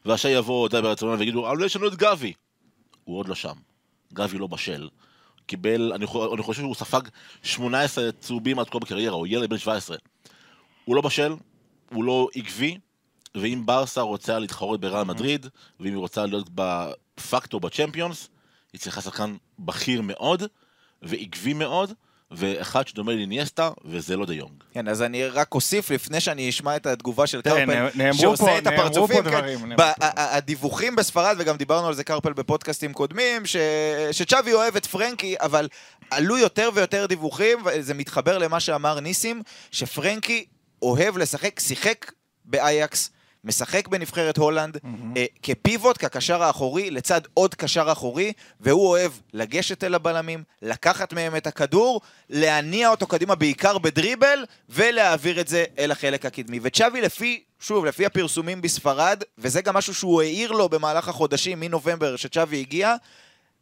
ועכשיו 0.04 0.30
יבוא 0.30 0.68
די 0.68 0.82
ברצלונה 0.82 1.18
ויגידו, 1.18 1.48
אבל 1.48 1.64
יש 1.64 1.76
לנו 1.76 1.88
את 1.88 1.94
גבי. 1.94 2.32
הוא 3.04 3.18
עוד 3.18 3.28
לא 3.28 3.34
שם. 3.34 3.54
גבי 4.12 4.38
לא 4.38 4.46
בשל. 4.46 4.88
קיבל, 5.46 5.92
אני, 5.94 6.06
אני 6.34 6.42
חושב 6.42 6.62
שהוא 6.62 6.74
ספג 6.74 7.00
18 7.42 8.12
צהובים 8.12 8.58
עד 8.58 8.70
כה 8.70 8.78
בקריירה, 8.78 9.14
הוא 9.14 9.26
ילד 9.26 9.50
בן 9.50 9.58
17. 9.58 9.96
הוא 10.84 10.96
לא 10.96 11.02
בשל, 11.02 11.34
הוא 11.90 12.04
לא 12.04 12.28
עקבי, 12.34 12.78
ואם 13.34 13.62
ברסה 13.66 14.00
רוצה 14.00 14.38
להתחרות 14.38 14.80
בריאל 14.80 15.04
מדריד, 15.04 15.46
ואם 15.80 15.88
היא 15.88 15.96
רוצה 15.96 16.26
להיות 16.26 16.50
בפקטור 16.54 17.60
בצ'מפיונס, 17.60 18.28
היא 18.72 18.80
צריכה 18.80 19.00
שחקן 19.00 19.36
בכיר 19.58 20.02
מאוד, 20.02 20.42
ועקבי 21.02 21.52
מאוד, 21.52 21.92
ואחד 22.30 22.88
שדומה 22.88 23.12
לאיניאסטה, 23.12 23.70
וזה 23.84 24.16
לא 24.16 24.26
דה 24.26 24.34
יונג. 24.34 24.62
כן, 24.72 24.88
אז 24.88 25.02
אני 25.02 25.26
רק 25.26 25.54
אוסיף 25.54 25.90
לפני 25.90 26.20
שאני 26.20 26.48
אשמע 26.50 26.76
את 26.76 26.86
התגובה 26.86 27.26
של 27.26 27.40
קרפל, 27.42 27.62
שעושה 28.12 28.44
פה- 28.44 28.58
את 28.58 28.66
הפרצופים, 28.66 29.22
כן, 29.22 29.30
ב- 29.76 29.90
הדיווחים 30.16 30.96
בספרד, 30.96 31.36
וגם 31.38 31.56
דיברנו 31.56 31.88
על 31.88 31.94
זה 31.94 32.04
קרפל 32.04 32.32
בפודקאסטים 32.32 32.92
קודמים, 32.92 33.46
ש- 33.46 33.56
שצ'אבי 34.12 34.52
אוהב 34.52 34.76
את 34.76 34.86
פרנקי, 34.86 35.34
אבל 35.40 35.68
עלו 36.10 36.38
יותר 36.38 36.70
ויותר 36.74 37.06
דיווחים, 37.06 37.58
וזה 37.64 37.94
מתחבר 37.94 38.38
למה 38.38 38.60
שאמר 38.60 39.00
ניסים, 39.00 39.42
שפרנקי 39.70 40.44
אוהב 40.82 41.18
לשחק, 41.18 41.60
שיחק 41.60 42.12
באייקס. 42.44 43.10
משחק 43.44 43.88
בנבחרת 43.88 44.36
הולנד 44.36 44.78
אה, 45.16 45.24
כפיבוט, 45.42 45.98
כקשר 45.98 46.42
האחורי, 46.42 46.90
לצד 46.90 47.20
עוד 47.34 47.54
קשר 47.54 47.92
אחורי, 47.92 48.32
והוא 48.60 48.88
אוהב 48.88 49.12
לגשת 49.32 49.84
אל 49.84 49.94
הבלמים, 49.94 50.42
לקחת 50.62 51.12
מהם 51.12 51.36
את 51.36 51.46
הכדור, 51.46 52.00
להניע 52.30 52.88
אותו 52.88 53.06
קדימה 53.06 53.34
בעיקר 53.34 53.78
בדריבל, 53.78 54.44
ולהעביר 54.68 55.40
את 55.40 55.48
זה 55.48 55.64
אל 55.78 55.90
החלק 55.90 56.26
הקדמי. 56.26 56.60
וצ'אבי 56.62 57.00
לפי, 57.00 57.42
שוב, 57.60 57.84
לפי 57.84 58.06
הפרסומים 58.06 58.62
בספרד, 58.62 59.22
וזה 59.38 59.62
גם 59.62 59.74
משהו 59.74 59.94
שהוא 59.94 60.22
העיר 60.22 60.52
לו 60.52 60.68
במהלך 60.68 61.08
החודשים 61.08 61.60
מנובמבר 61.60 62.16
שצ'אבי 62.16 62.60
הגיע, 62.60 62.94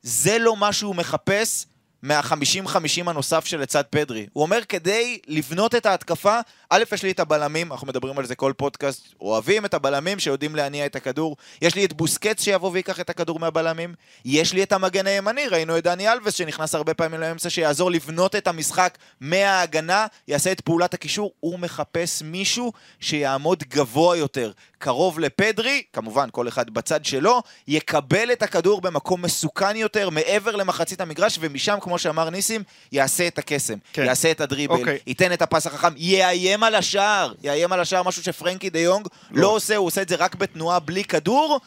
זה 0.02 0.38
לא 0.38 0.56
מה 0.56 0.72
שהוא 0.72 0.94
מחפש 0.94 1.66
מה-50-50 2.02 3.10
הנוסף 3.10 3.44
שלצד 3.44 3.82
פדרי. 3.90 4.26
הוא 4.32 4.42
אומר, 4.42 4.64
כדי 4.68 5.18
לבנות 5.26 5.74
את 5.74 5.86
ההתקפה, 5.86 6.40
א', 6.74 6.84
יש 6.92 7.02
לי 7.02 7.10
את 7.10 7.20
הבלמים, 7.20 7.72
אנחנו 7.72 7.86
מדברים 7.86 8.18
על 8.18 8.26
זה 8.26 8.34
כל 8.34 8.52
פודקאסט, 8.56 9.14
אוהבים 9.20 9.64
את 9.64 9.74
הבלמים 9.74 10.18
שיודעים 10.18 10.56
להניע 10.56 10.86
את 10.86 10.96
הכדור. 10.96 11.36
יש 11.62 11.74
לי 11.74 11.84
את 11.84 11.92
בוסקץ 11.92 12.42
שיבוא 12.42 12.70
ויקח 12.72 13.00
את 13.00 13.10
הכדור 13.10 13.38
מהבלמים. 13.38 13.94
יש 14.24 14.52
לי 14.52 14.62
את 14.62 14.72
המגן 14.72 15.06
הימני, 15.06 15.46
ראינו 15.46 15.78
את 15.78 15.84
דני 15.84 16.12
אלווס 16.12 16.34
שנכנס 16.34 16.74
הרבה 16.74 16.94
פעמים 16.94 17.20
לאמצע, 17.20 17.50
שיעזור 17.50 17.90
לבנות 17.90 18.36
את 18.36 18.46
המשחק 18.46 18.98
מההגנה, 19.20 20.06
יעשה 20.28 20.52
את 20.52 20.60
פעולת 20.60 20.94
הקישור. 20.94 21.32
הוא 21.40 21.58
מחפש 21.58 22.22
מישהו 22.22 22.72
שיעמוד 23.00 23.64
גבוה 23.68 24.16
יותר, 24.16 24.52
קרוב 24.78 25.20
לפדרי, 25.20 25.82
כמובן 25.92 26.28
כל 26.32 26.48
אחד 26.48 26.70
בצד 26.70 27.04
שלו, 27.04 27.42
יקבל 27.68 28.32
את 28.32 28.42
הכדור 28.42 28.80
במקום 28.80 29.22
מסוכן 29.22 29.76
יותר, 29.76 30.10
מעבר 30.10 30.56
למחצית 30.56 31.00
המגרש, 31.00 31.38
ומשם, 31.40 31.78
כמו 31.80 31.98
שאמר 31.98 32.30
ניסים, 32.30 32.62
יעשה 32.92 33.26
את 33.26 33.38
הקסם. 33.38 33.78
כן. 33.92 34.04
יעשה 34.04 34.30
את 34.30 34.40
הדריבל, 34.40 34.74
אוקיי. 34.74 34.98
ייתן 35.06 35.32
את 35.32 35.42
הפס 35.42 35.66
החכם, 35.66 35.92
יאיים 35.96 36.62
על 36.62 36.75
השער, 36.75 37.33
יאיים 37.42 37.73
על 37.73 37.81
השער, 37.81 38.02
משהו 38.02 38.23
שפרנקי 38.23 38.71
דה 38.71 38.78
יונג 38.78 39.07
לא 39.31 39.49
עושה, 39.49 39.76
הוא 39.76 39.87
עושה 39.87 40.02
את 40.02 40.09
זה 40.09 40.16
רק 40.16 40.35
בתנועה 40.35 40.78
בלי 40.81 41.04
כדור. 41.04 41.61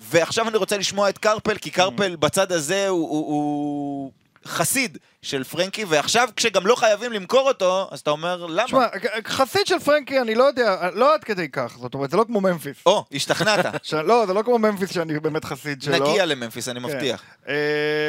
ועכשיו 0.00 0.48
אני 0.48 0.56
רוצה 0.56 0.78
לשמוע 0.78 1.08
את 1.08 1.18
קרפל, 1.18 1.58
כי 1.58 1.70
קרפל 1.70 2.16
בצד 2.16 2.52
הזה 2.52 2.88
הוא, 2.88 3.08
הוא, 3.10 3.26
הוא 3.26 4.12
חסיד 4.46 4.98
של 5.22 5.44
פרנקי, 5.44 5.84
ועכשיו 5.84 6.28
כשגם 6.36 6.66
לא 6.66 6.74
חייבים 6.74 7.12
למכור 7.12 7.48
אותו, 7.48 7.88
אז 7.90 8.00
אתה 8.00 8.10
אומר, 8.10 8.46
למה? 8.46 8.64
תשמע, 8.64 8.86
חסיד 9.26 9.66
של 9.66 9.78
פרנקי, 9.78 10.20
אני 10.20 10.34
לא 10.34 10.44
יודע, 10.44 10.76
לא 10.94 11.14
עד 11.14 11.24
כדי 11.24 11.48
כך, 11.48 11.76
זאת 11.80 11.94
אומרת, 11.94 12.10
זה 12.10 12.16
לא 12.16 12.24
כמו 12.24 12.40
ממפיס. 12.40 12.76
או, 12.86 13.04
השתכנעת. 13.12 13.66
ש- 13.82 13.94
לא, 13.94 14.26
זה 14.26 14.32
לא 14.34 14.42
כמו 14.42 14.58
ממפיס 14.58 14.92
שאני 14.92 15.20
באמת 15.20 15.44
חסיד 15.44 15.82
שלו. 15.82 15.94
נגיע 16.10 16.26
לממפיס, 16.26 16.68
אני 16.68 16.80
מבטיח. 16.80 17.22
כן. 17.46 17.52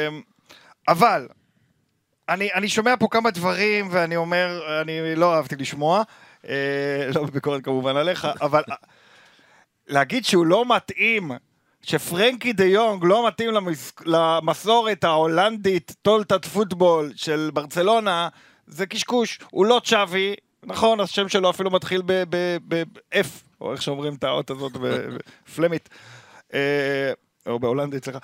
אמ, 0.08 0.20
אבל, 0.88 1.26
אני, 2.28 2.52
אני 2.54 2.68
שומע 2.68 2.94
פה 2.98 3.08
כמה 3.10 3.30
דברים, 3.30 3.88
ואני 3.90 4.16
אומר, 4.16 4.60
אני 4.80 5.14
לא 5.16 5.34
אהבתי 5.34 5.56
לשמוע, 5.56 6.02
אה, 6.48 7.08
לא 7.14 7.24
בביקורת 7.24 7.64
כמובן 7.64 7.96
עליך, 7.96 8.28
אבל 8.40 8.62
להגיד 9.88 10.24
שהוא 10.24 10.46
לא 10.46 10.76
מתאים, 10.76 11.30
שפרנקי 11.82 12.52
דה 12.52 12.64
יונג 12.64 13.04
לא 13.04 13.26
מתאים 13.26 13.50
למס, 13.50 13.92
למסורת 14.04 15.04
ההולנדית, 15.04 15.94
טולטת 16.02 16.44
פוטבול 16.44 17.12
של 17.16 17.50
ברצלונה, 17.54 18.28
זה 18.66 18.86
קשקוש. 18.86 19.38
הוא 19.50 19.66
לא 19.66 19.80
צ'אבי, 19.84 20.34
נכון, 20.62 21.00
השם 21.00 21.28
שלו 21.28 21.50
אפילו 21.50 21.70
מתחיל 21.70 22.02
ב-F, 22.06 23.26
או 23.60 23.72
איך 23.72 23.82
שאומרים 23.82 24.14
את 24.14 24.24
האות 24.24 24.50
הזאת 24.50 24.72
בפלמית. 24.72 25.88
אה, 26.54 27.12
או 27.46 27.58
בהולנדית, 27.58 28.04
סליחה. 28.04 28.18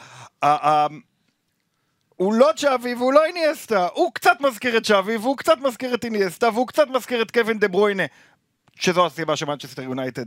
הוא 2.19 2.35
לא 2.35 2.51
צ'אבי 2.57 2.95
והוא 2.95 3.13
לא 3.13 3.25
איניאסטה, 3.25 3.89
הוא 3.95 4.13
קצת 4.15 4.41
מזכיר 4.41 4.77
את 4.77 4.87
צ'אבי 4.87 5.17
והוא 5.17 5.37
קצת 5.37 5.59
מזכיר 5.59 5.95
את 5.95 6.05
איניאסטה 6.05 6.49
והוא 6.51 6.67
קצת 6.67 6.89
מזכיר 6.89 7.23
את 7.23 7.31
קווין 7.31 7.59
דה 7.59 7.69
ברוינה, 7.69 8.03
שזו 8.77 9.07
הסיבה 9.07 9.37
שמנצ'סטר 9.37 9.83
יונייטד 9.83 10.27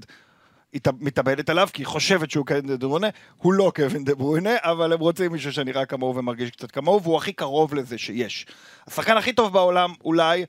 מתאבדת 0.99 1.49
עליו, 1.49 1.69
כי 1.73 1.81
היא 1.81 1.87
חושבת 1.87 2.31
שהוא 2.31 2.45
קווין 2.45 2.67
דה 2.67 2.77
ברוינה, 2.77 3.07
הוא 3.37 3.53
לא 3.53 3.71
קווין 3.75 4.03
דה 4.03 4.15
ברוינה, 4.15 4.55
אבל 4.61 4.93
הם 4.93 4.99
רוצים 4.99 5.31
מישהו 5.31 5.53
שנראה 5.53 5.85
כמוהו 5.85 6.15
ומרגיש 6.15 6.51
קצת 6.51 6.71
כמוהו, 6.71 7.03
והוא 7.03 7.17
הכי 7.17 7.33
קרוב 7.33 7.73
לזה 7.73 7.97
שיש. 7.97 8.45
השחקן 8.87 9.17
הכי 9.17 9.33
טוב 9.33 9.53
בעולם, 9.53 9.93
אולי, 10.05 10.45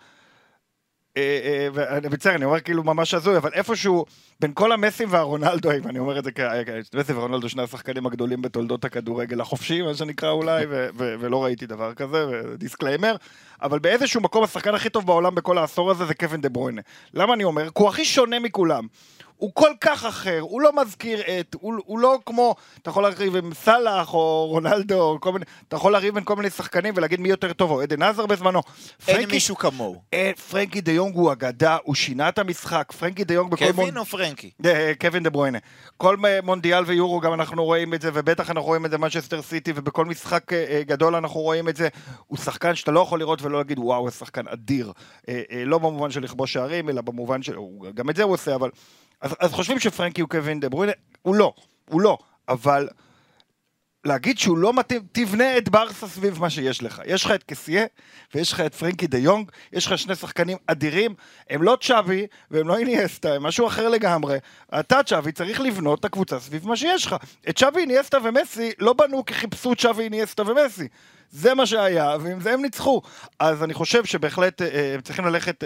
מצטער, 2.11 2.35
אני 2.35 2.45
אומר 2.45 2.61
כאילו 2.61 2.85
ממש 2.85 3.15
הזוי, 3.15 3.37
אבל 3.37 3.51
איפשהו 3.53 4.05
בין 4.41 4.51
כל 4.55 4.73
המסים 4.73 5.09
והרונלדואים, 5.13 5.85
ואני 5.85 5.99
אומר 5.99 6.19
את 6.19 6.25
זה 6.25 6.33
כ... 6.33 6.41
כ- 6.41 6.95
מסי 6.95 7.13
ורונלדו 7.13 7.49
שני 7.49 7.63
השחקנים 7.63 8.07
הגדולים 8.07 8.43
בתולדות 8.43 8.85
הכדורגל 8.85 9.41
החופשי, 9.41 9.83
מה 9.83 9.95
שנקרא 9.95 10.31
אולי, 10.31 10.65
ולא 10.97 11.45
ראיתי 11.45 11.67
דבר 11.67 11.95
כזה, 11.95 12.27
ו 12.29 12.36
disclaimer, 12.36 13.17
אבל 13.63 13.79
באיזשהו 13.79 14.21
מקום 14.21 14.45
השחקן 14.45 14.75
הכי 14.75 14.91
טוב 14.91 15.07
בעולם 15.07 15.35
בכל 15.35 15.59
העשור 15.59 15.91
הזה 15.91 16.05
זה 16.05 16.15
קווין 16.15 16.41
דה 16.41 16.49
ברוינה. 16.49 16.81
למה 17.15 17.35
אני 17.35 17.45
אומר? 17.45 17.65
כי 17.65 17.83
הוא 17.83 17.89
הכי 17.89 18.05
שונה 18.05 18.39
מכולם. 18.39 18.87
הוא 19.43 19.51
כל 19.55 19.71
כך 19.81 20.05
אחר, 20.05 20.39
הוא 20.41 20.61
לא 20.61 20.71
מזכיר 20.83 21.21
את, 21.21 21.57
הוא, 21.61 21.75
הוא 21.87 21.99
לא 21.99 22.19
כמו, 22.27 22.55
אתה 22.83 22.91
יכול 22.91 23.07
לריב 23.07 23.37
עם 23.37 23.55
סאלח 23.55 24.15
או 24.15 24.47
רונלדו, 24.49 25.01
או 25.03 25.21
כל 25.21 25.33
מיני, 25.33 25.45
אתה 25.69 25.77
יכול 25.77 25.93
לריב 25.93 26.15
בין 26.15 26.25
כל 26.25 26.37
מיני 26.37 26.51
שחקנים 26.51 26.95
ולהגיד 26.97 27.21
מי 27.21 27.29
יותר 27.29 27.53
טוב, 27.53 27.71
או 27.71 27.81
עדן 27.83 28.03
הזאר 28.03 28.27
בזמנו. 28.27 28.63
אין 29.09 29.17
פרנקי- 29.17 29.33
מישהו 29.33 29.57
כמוהו. 29.57 30.03
אה, 30.15 30.31
פרנקי 30.51 30.81
דה 30.81 30.93
יונג 30.93 31.15
הוא 31.17 31.33
אגדה, 31.33 31.77
הוא 31.83 31.95
שינה 31.95 32.29
את 32.29 32.39
המשחק, 32.39 32.93
פרנקי 32.99 33.25
דה 33.25 33.35
יונג 33.35 33.51
בכל 33.51 33.65
מונ... 33.65 33.75
קווין 33.75 33.99
או 33.99 34.05
פרנקי? 34.05 34.51
אה, 34.65 34.93
קווין 35.01 35.23
דה 35.23 35.31
ברוינה. 35.31 35.59
כל 35.97 36.17
מונדיאל 36.43 36.85
ויורו 36.87 37.21
גם 37.21 37.35
אנחנו 37.35 37.65
רואים 37.65 37.95
את 37.95 38.03
זה, 38.03 38.11
ובטח 38.15 38.51
אנחנו 38.51 38.67
רואים 38.69 38.87
את 38.87 38.91
זה 38.91 38.99
במנצ'סטר 38.99 39.43
סיטי, 39.43 39.73
ובכל 39.77 40.05
משחק 40.05 40.53
אה, 40.53 40.83
גדול 40.87 41.15
אנחנו 41.15 41.41
רואים 41.41 41.69
את 41.69 41.77
זה. 41.77 41.89
הוא 42.27 42.39
שחקן 42.39 42.75
שאתה 42.75 42.91
לא 42.91 43.01
יכול 43.01 43.19
לראות 43.19 43.43
ולא 43.43 43.59
להגיד, 43.59 43.79
וואו, 43.79 44.01
הוא 44.01 44.11
שחקן 44.11 44.49
אדיר. 44.49 44.93
אה, 45.29 45.43
אה, 45.53 45.65
לא 45.65 45.79
במובן 45.79 46.11
של 46.11 46.23
לכבוש 46.23 46.53
שערים, 46.53 46.89
אלא 46.89 47.01
במובן 47.03 47.43
של... 47.43 47.57
גם 47.95 48.11
את 48.11 48.17
זה 48.17 48.23
הוא 48.23 48.33
עושה, 48.35 48.55
אבל... 48.55 48.71
אז, 49.23 49.35
אז 49.39 49.53
חושבים 49.53 49.79
שפרנקי 49.79 50.21
הוא 50.21 50.29
קווין 50.29 50.61
דה 50.61 50.69
ברוינה? 50.69 50.93
הוא 51.23 51.35
לא, 51.35 51.53
הוא 51.89 52.01
לא. 52.01 52.19
אבל 52.49 52.89
להגיד 54.05 54.39
שהוא 54.39 54.59
לא 54.59 54.73
מתאים, 54.73 55.03
תבנה 55.13 55.59
את 55.59 55.69
ברסה 55.69 56.09
סביב 56.09 56.41
מה 56.41 56.51
שיש 56.51 56.83
לך. 56.83 57.03
יש 57.07 57.25
לך 57.25 57.31
את 57.31 57.43
קסיה, 57.43 57.85
ויש 58.35 58.53
לך 58.53 58.61
את 58.61 58.75
פרנקי 58.75 59.07
דה 59.07 59.19
יונג, 59.19 59.51
יש 59.73 59.87
לך 59.87 59.99
שני 59.99 60.15
שחקנים 60.15 60.57
אדירים, 60.67 61.15
הם 61.51 61.63
לא 61.63 61.77
צ'אבי, 61.81 62.27
והם 62.51 62.69
לא 62.69 62.77
איניאסטה, 62.77 63.35
הם 63.35 63.43
משהו 63.43 63.67
אחר 63.67 63.89
לגמרי. 63.89 64.39
אתה 64.81 65.03
צ'אבי 65.03 65.33
צריך 65.33 65.61
לבנות 65.61 66.01
את 66.01 66.05
הקבוצה 66.05 66.41
סביב 66.41 66.69
מה 66.69 66.77
שיש 66.77 67.07
לך. 67.07 67.17
את 67.49 67.59
צ'אבי, 67.59 67.81
איניאסטה 67.81 68.19
ומסי 68.25 68.71
לא 68.79 68.93
בנו 68.93 69.25
כי 69.25 69.35
חיפשו 69.35 69.75
צ'אבי, 69.77 70.03
איניאסטה 70.03 70.43
ומסי. 70.43 70.89
זה 71.31 71.55
מה 71.55 71.67
שהיה, 71.67 72.17
ועם 72.21 72.41
זה 72.41 72.53
הם 72.53 72.63
ניצחו. 72.63 73.03
אז 73.39 73.63
אני 73.63 73.75
חושב 73.75 74.05
שבהחלט 74.05 74.63
אה, 74.63 74.95
הם 74.95 75.01
צריכים 75.01 75.25
ללכת... 75.25 75.65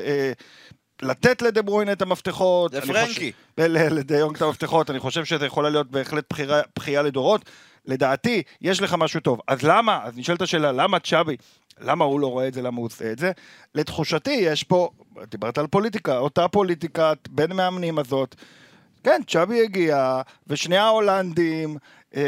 לתת 1.03 1.43
לדה 1.43 1.63
את 1.93 2.03
המפתחות. 2.03 2.73
זה 2.73 2.79
אני 2.79 2.87
פרנקי. 2.87 3.13
חושב- 3.15 3.31
ול- 3.59 3.79
לדה 3.99 4.17
יונג 4.19 4.37
את 4.37 4.43
המפתחות, 4.43 4.91
אני 4.91 4.99
חושב 5.01 5.25
שזה 5.25 5.47
יכולה 5.47 5.71
להיות 5.71 5.91
בהחלט 5.91 6.25
בחירה, 6.31 6.61
בחייה 6.77 7.03
לדורות. 7.03 7.45
לדעתי, 7.87 8.43
יש 8.61 8.81
לך 8.81 8.95
משהו 8.99 9.21
טוב. 9.21 9.41
אז 9.49 9.63
למה? 9.63 10.01
אז 10.05 10.19
נשאלת 10.19 10.43
השאלה, 10.43 10.73
למה 10.73 10.99
צ'אבי? 10.99 11.37
למה 11.81 12.05
הוא 12.05 12.21
לא 12.21 12.27
רואה 12.27 12.49
את 12.49 12.55
זה? 12.55 12.63
למה 12.63 12.77
הוא 12.77 12.87
עושה 12.87 13.13
את 13.13 13.19
זה? 13.19 13.33
לתחושתי, 13.75 14.31
יש 14.31 14.63
פה, 14.65 14.89
דיברת 15.31 15.59
על 15.59 15.67
פוליטיקה, 15.67 16.19
אותה 16.19 16.49
פוליטיקת 16.49 17.19
בין 17.31 17.53
מאמנים 17.53 17.99
הזאת. 17.99 18.35
כן, 19.05 19.21
צ'אבי 19.27 19.63
הגיע, 19.63 20.21
ושני 20.47 20.77
ההולנדים, 20.77 21.77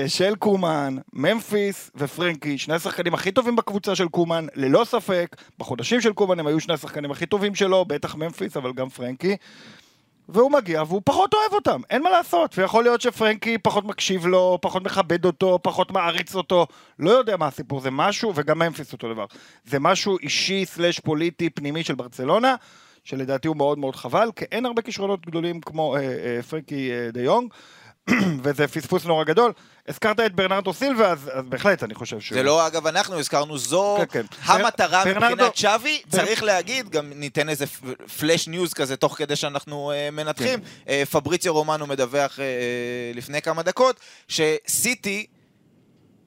של 0.07 0.35
קומן, 0.35 0.97
ממפיס 1.12 1.90
ופרנקי, 1.95 2.59
שני 2.59 2.75
השחקנים 2.75 3.14
הכי 3.14 3.33
טובים 3.33 3.57
בקבוצה 3.57 3.95
של 3.95 4.09
קומן, 4.09 4.47
ללא 4.54 4.85
ספק, 4.85 5.37
בחודשים 5.59 6.00
של 6.00 6.12
קומן 6.12 6.40
הם 6.40 6.47
היו 6.47 6.61
שני 6.61 6.75
השחקנים 6.75 7.11
הכי 7.11 7.26
טובים 7.26 7.54
שלו, 7.54 7.85
בטח 7.85 8.14
ממפיס, 8.14 8.57
אבל 8.57 8.73
גם 8.73 8.88
פרנקי. 8.88 9.37
והוא 10.28 10.52
מגיע 10.52 10.83
והוא 10.83 11.02
פחות 11.04 11.35
אוהב 11.35 11.52
אותם, 11.52 11.80
אין 11.90 12.02
מה 12.02 12.11
לעשות. 12.11 12.59
ויכול 12.59 12.85
להיות 12.85 13.00
שפרנקי 13.00 13.59
פחות 13.59 13.85
מקשיב 13.85 14.26
לו, 14.26 14.59
פחות 14.62 14.83
מכבד 14.83 15.25
אותו, 15.25 15.59
פחות 15.62 15.90
מעריץ 15.90 16.35
אותו, 16.35 16.66
לא 16.99 17.11
יודע 17.11 17.37
מה 17.37 17.47
הסיפור, 17.47 17.80
זה 17.80 17.90
משהו, 17.90 18.33
וגם 18.35 18.59
ממפיס 18.59 18.92
אותו 18.92 19.14
דבר. 19.14 19.25
זה 19.64 19.78
משהו 19.78 20.18
אישי 20.18 20.64
slash 20.64 21.00
פוליטי 21.00 21.50
פנימי 21.50 21.85
של 21.85 21.95
ברצלונה, 21.95 22.54
שלדעתי 23.04 23.49
הוא 23.49 23.57
מאוד 23.57 23.78
מאוד 23.78 23.97
חבל, 23.97 24.30
כי 24.37 24.45
אין 24.52 24.66
הרבה 24.66 24.83
כישרונות 24.83 25.26
גדולים 25.26 25.61
כמו 25.61 25.97
אה, 25.97 26.00
אה, 26.00 26.42
פרנקי 26.42 26.90
אה, 26.92 27.11
דה 27.12 27.23
יונג. 27.23 27.52
וזה 28.42 28.68
פספוס 28.68 29.07
נורא 29.07 29.25
גדול. 29.25 29.52
הזכרת 29.88 30.21
את 30.21 30.35
ברנרדו 30.35 30.73
סילבה, 30.73 31.11
אז, 31.12 31.30
אז 31.33 31.45
בהחלט 31.49 31.83
אני 31.83 31.95
חושב 31.95 32.21
ש... 32.21 32.33
זה 32.33 32.42
לא, 32.42 32.66
אגב, 32.66 32.87
אנחנו 32.87 33.18
הזכרנו, 33.18 33.59
זו 33.59 33.97
כן, 33.99 34.04
כן. 34.23 34.26
המטרה 34.52 35.04
ברנרדו- 35.04 35.33
מבחינת 35.33 35.57
שווי. 35.57 36.00
בר- 36.07 36.18
צריך 36.18 36.42
להגיד, 36.42 36.88
גם 36.88 37.12
ניתן 37.14 37.49
איזה 37.49 37.66
flash 38.18 38.48
news 38.48 38.72
כזה 38.75 38.97
תוך 38.97 39.18
כדי 39.18 39.37
שאנחנו 39.37 39.92
אה, 39.92 40.11
מנתחים. 40.11 40.61
כן. 40.61 40.66
אה, 40.88 41.02
פבריציו 41.11 41.54
רומנו 41.54 41.87
מדווח 41.87 42.40
אה, 42.40 42.45
לפני 43.14 43.42
כמה 43.42 43.62
דקות, 43.62 44.00
שסיטי 44.28 45.26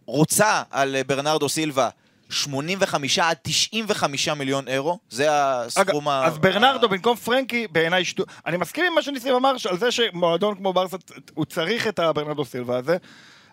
רוצה 0.05 0.63
על 0.71 0.95
אה, 0.95 1.03
ברנרדו 1.03 1.49
סילבה 1.49 1.89
85 2.29 3.19
עד 3.19 3.37
95 3.41 4.29
מיליון 4.29 4.67
אירו, 4.67 4.99
זה 5.09 5.27
הסכום 5.31 6.07
ה... 6.07 6.25
אז 6.25 6.37
ברנרדו 6.37 6.89
במקום 6.89 7.15
פרנקי, 7.17 7.67
בעיניי 7.71 8.05
שטות. 8.05 8.27
אני 8.45 8.57
מסכים 8.57 8.85
עם 8.85 8.93
מה 8.95 9.01
שניסים 9.01 9.35
אמר, 9.35 9.53
על 9.69 9.77
זה 9.79 9.91
שמועדון 9.91 10.55
כמו 10.55 10.73
ברסה, 10.73 10.97
הוא 11.33 11.45
צריך 11.45 11.87
את 11.87 11.99
הברנרדו 11.99 12.45
סילבה 12.45 12.77
הזה. 12.77 12.97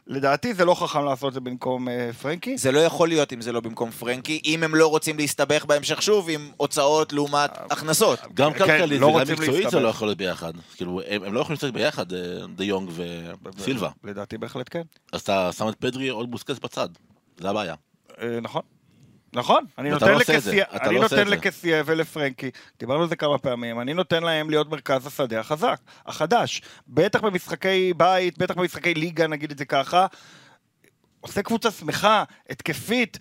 לדעתי 0.09 0.55
זה 0.55 0.65
לא 0.65 0.75
חכם 0.75 1.05
לעשות 1.05 1.29
את 1.29 1.35
זה 1.35 1.41
במקום 1.41 1.89
אה, 1.89 2.11
פרנקי. 2.23 2.59
זה 2.59 2.73
לא 2.73 2.79
יכול 2.79 3.09
להיות 3.09 3.33
אם 3.33 3.41
זה 3.41 3.53
לא 3.53 3.61
במקום 3.61 3.91
פרנקי, 3.91 4.41
אם 4.45 4.63
הם 4.63 4.75
לא 4.75 4.87
רוצים 4.87 5.17
להסתבך 5.17 5.65
בהמשך 5.65 6.03
שוב 6.03 6.31
עם 6.31 6.51
הוצאות 6.57 7.13
לעומת 7.13 7.51
הכנסות. 7.71 8.19
גם 8.35 8.53
כן, 8.53 8.59
כלכלית 8.59 9.01
לא 9.01 9.07
וגם 9.07 9.19
רוצים 9.19 9.35
מקצועית 9.35 9.57
זה 9.57 9.63
להסתבך. 9.63 9.83
לא 9.83 9.89
יכול 9.89 10.09
להיות 10.09 10.19
ביחד. 10.19 10.53
כאילו, 10.77 11.01
הם 11.09 11.23
הם 11.25 11.35
לא 11.35 11.41
יכולים 11.41 11.57
לשחק 11.57 11.73
ביחד, 11.73 12.13
אה, 12.13 12.19
דה 12.57 12.65
יונג 12.65 12.91
וסילבה. 13.57 13.91
לדעתי 14.05 14.39
בהחלט 14.39 14.67
כן. 14.71 14.83
אז 15.13 15.21
אתה 15.21 15.51
שם 15.53 15.69
את 15.69 15.75
פדרי 15.75 16.09
עוד 16.09 16.31
בוסקס 16.31 16.59
בצד. 16.59 16.89
זה 17.41 17.51
הבעיה. 17.51 17.75
אה, 18.23 18.39
נכון. 18.43 18.63
נכון, 19.39 19.65
אני 19.79 19.91
נותן 19.91 20.09
לא 20.09 20.19
לקסיה, 20.19 20.65
אני 20.83 20.95
לא 20.95 21.01
נותן. 21.01 21.29
לקסיה 21.29 21.83
ולפרנקי, 21.87 22.51
דיברנו 22.79 23.03
על 23.03 23.09
זה 23.09 23.17
כמה 23.17 23.39
פעמים, 23.39 23.81
אני 23.81 23.95
נותן 23.95 24.23
להם 24.23 24.51
להיות 24.51 24.71
מרכז 24.71 25.07
השדה 25.07 25.41
החזק, 25.41 25.81
החדש, 26.07 26.63
בטח 26.89 27.21
במשחקי 27.21 27.93
בית, 27.97 28.39
בטח 28.39 28.55
במשחקי 28.55 28.95
ליגה, 28.95 29.27
נגיד 29.27 29.51
את 29.51 29.59
זה 29.59 29.65
ככה, 29.65 30.07
עושה 31.21 31.43
קבוצה 31.43 31.71
שמחה, 31.71 32.25
התקפית, 32.51 33.19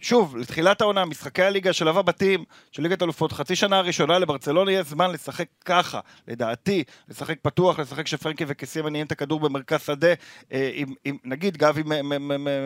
שוב, 0.00 0.36
לתחילת 0.36 0.80
העונה, 0.80 1.04
משחקי 1.04 1.42
הליגה, 1.42 1.72
שלב 1.72 1.98
הבתים 1.98 2.44
של 2.72 2.82
ליגת 2.82 3.02
אלופות, 3.02 3.32
חצי 3.32 3.56
שנה 3.56 3.78
הראשונה 3.78 4.18
לברצלונה 4.18 4.70
יהיה 4.70 4.82
זמן 4.82 5.10
לשחק 5.10 5.46
ככה, 5.64 6.00
לדעתי, 6.28 6.84
לשחק 7.08 7.38
פתוח, 7.42 7.78
לשחק 7.78 8.06
שפרנקי 8.06 8.44
וקסיה 8.48 8.82
מניעים 8.82 9.06
את 9.06 9.12
הכדור 9.12 9.40
במרכז 9.40 9.80
שדה, 9.80 10.12
אה, 10.52 10.70
עם, 10.74 10.94
עם, 11.04 11.16
נגיד 11.24 11.56
גבי 11.56 11.82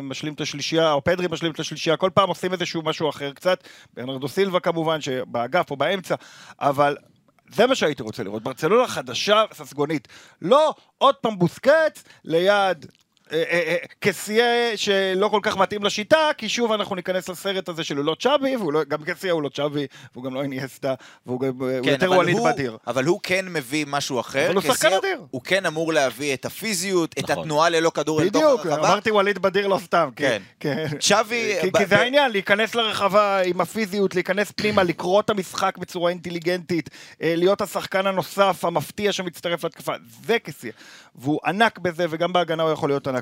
משלים 0.03 0.35
את 0.35 0.41
השלישייה, 0.41 0.93
או 0.93 1.05
פדרי 1.05 1.27
משלים 1.31 1.53
את 1.53 1.61
השלישייה, 1.61 1.97
כל 1.97 2.11
פעם 2.15 2.29
עושים 2.29 2.53
איזשהו 2.53 2.83
משהו 2.83 3.09
אחר 3.09 3.33
קצת, 3.33 3.69
ברנרדו 3.95 4.29
סילבה 4.29 4.61
כמובן, 4.61 5.01
שבאגף 5.01 5.71
או 5.71 5.77
באמצע, 5.77 6.15
אבל 6.61 6.97
זה 7.55 7.67
מה 7.67 7.75
שהייתי 7.75 8.03
רוצה 8.03 8.23
לראות, 8.23 8.43
ברצלונה 8.43 8.89
חדשה 8.89 9.45
ססגונית. 9.53 10.09
לא 10.43 10.75
עוד 10.99 11.15
פעם 11.15 11.39
בוסקץ 11.39 12.05
ליד 12.25 12.87
קסיה 14.01 14.45
שלא 14.77 15.29
כל 15.29 15.41
כך 15.43 15.57
מתאים 15.57 15.85
לשיטה, 15.85 16.31
כי 16.39 16.49
שוב 16.49 16.73
אנחנו 16.73 16.97
ניכנס 16.97 17.29
לסרט 17.29 17.69
הזה 17.69 17.85
של 17.85 17.97
הוא 17.97 18.05
לא 18.05 18.17
צ'אבי, 18.21 18.57
והוא 18.57 18.73
לא- 18.73 18.85
גם 18.89 19.05
קסיה 19.05 19.33
הוא 19.33 19.43
לא 19.43 19.49
צ'אבי, 19.49 19.87
והוא 20.15 20.25
גם 20.25 20.35
לא 20.35 20.43
איניאסטה, 20.43 20.95
והוא 21.27 21.41
גם- 21.41 21.53
כן, 21.85 21.91
יותר 21.91 22.11
ווליד 22.11 22.37
בדיר. 22.45 22.77
אבל 22.87 23.05
הוא 23.05 23.21
כן 23.23 23.47
מביא 23.49 23.85
משהו 23.89 24.21
אחר. 24.21 24.47
אבל 24.47 24.55
הוא 24.55 24.63
שחקן 24.63 24.93
אדיר. 24.93 25.21
הוא 25.31 25.41
כן 25.45 25.67
אמור 25.67 25.93
להביא 25.93 26.35
את 26.35 26.45
הפיזיות, 26.45 27.13
את 27.19 27.31
נכון. 27.31 27.39
התנועה 27.45 27.69
ללא 27.69 27.91
כדור 27.91 28.23
אל 28.23 28.31
תוך 28.31 28.43
בדיוק, 28.43 28.67
הרחבה. 28.67 28.89
אמרתי 28.89 29.11
ווליד 29.11 29.39
בדיר 29.39 29.67
לא 29.67 29.79
סתם, 29.85 30.09
כן. 30.17 30.43
כן. 30.61 30.87
שווי... 31.01 31.55
כי, 31.79 31.87
זה 31.87 31.99
העניין, 31.99 32.33
להיכנס 32.33 32.75
לרחבה 32.75 33.41
עם 33.45 33.61
הפיזיות, 33.61 34.15
להיכנס 34.15 34.53
פנימה, 34.57 34.83
לקרוא 34.83 35.21
את 35.21 35.31
המשחק 35.31 35.79
בצורה 35.79 36.11
אינטליגנטית, 36.11 36.91
אה, 37.23 37.35
להיות 37.37 37.61
השחקן 37.61 38.07
הנוסף, 38.07 38.65
המפתיע 38.65 39.13
שמצטרף 39.13 39.65
להתקפה, 39.65 39.93
זה 40.27 40.39
קסיה. 40.39 40.73
והוא 41.15 41.41
ענק 41.47 41.79
בזה, 41.79 42.07
וגם 42.11 42.33
בהגנה 42.33 42.63
הוא 42.63 42.73
יכול 42.73 42.91
להיות 42.91 43.07
ענק. 43.09 43.22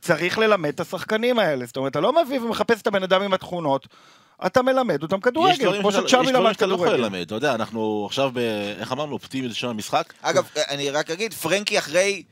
צריך 0.00 0.38
ללמד 0.38 0.68
את 0.68 0.80
השחקנים 0.80 1.38
האלה, 1.38 1.66
זאת 1.66 1.76
אומרת, 1.76 1.90
אתה 1.90 2.00
לא 2.00 2.24
מביא 2.24 2.40
ומחפש 2.40 2.82
את 2.82 2.86
הבן 2.86 3.02
אדם 3.02 3.22
עם 3.22 3.32
התכונות, 3.34 3.86
אתה 4.46 4.62
מלמד 4.62 5.02
אותם 5.02 5.16
יש 5.16 5.22
כדורגל, 5.22 5.80
כמו 5.80 5.92
שצ'אבי 5.92 6.06
יש 6.06 6.12
דברים 6.12 6.34
למד 6.34 6.52
שאתה 6.52 6.66
לא 6.66 6.74
יכול 6.74 6.86
כדורגל. 6.86 7.02
ללמד. 7.04 7.20
אתה 7.20 7.34
יודע, 7.34 7.54
אנחנו 7.54 8.04
עכשיו, 8.06 8.30
ב- 8.34 8.38
איך 8.78 8.92
אמרנו, 8.92 9.12
אופטימיות 9.12 9.54
של 9.54 9.66
המשחק. 9.68 10.12
אגב, 10.22 10.48
אני 10.68 10.90
רק 10.90 11.10
אגיד, 11.10 11.34
פרנקי 11.34 11.78
אחרי 11.78 12.22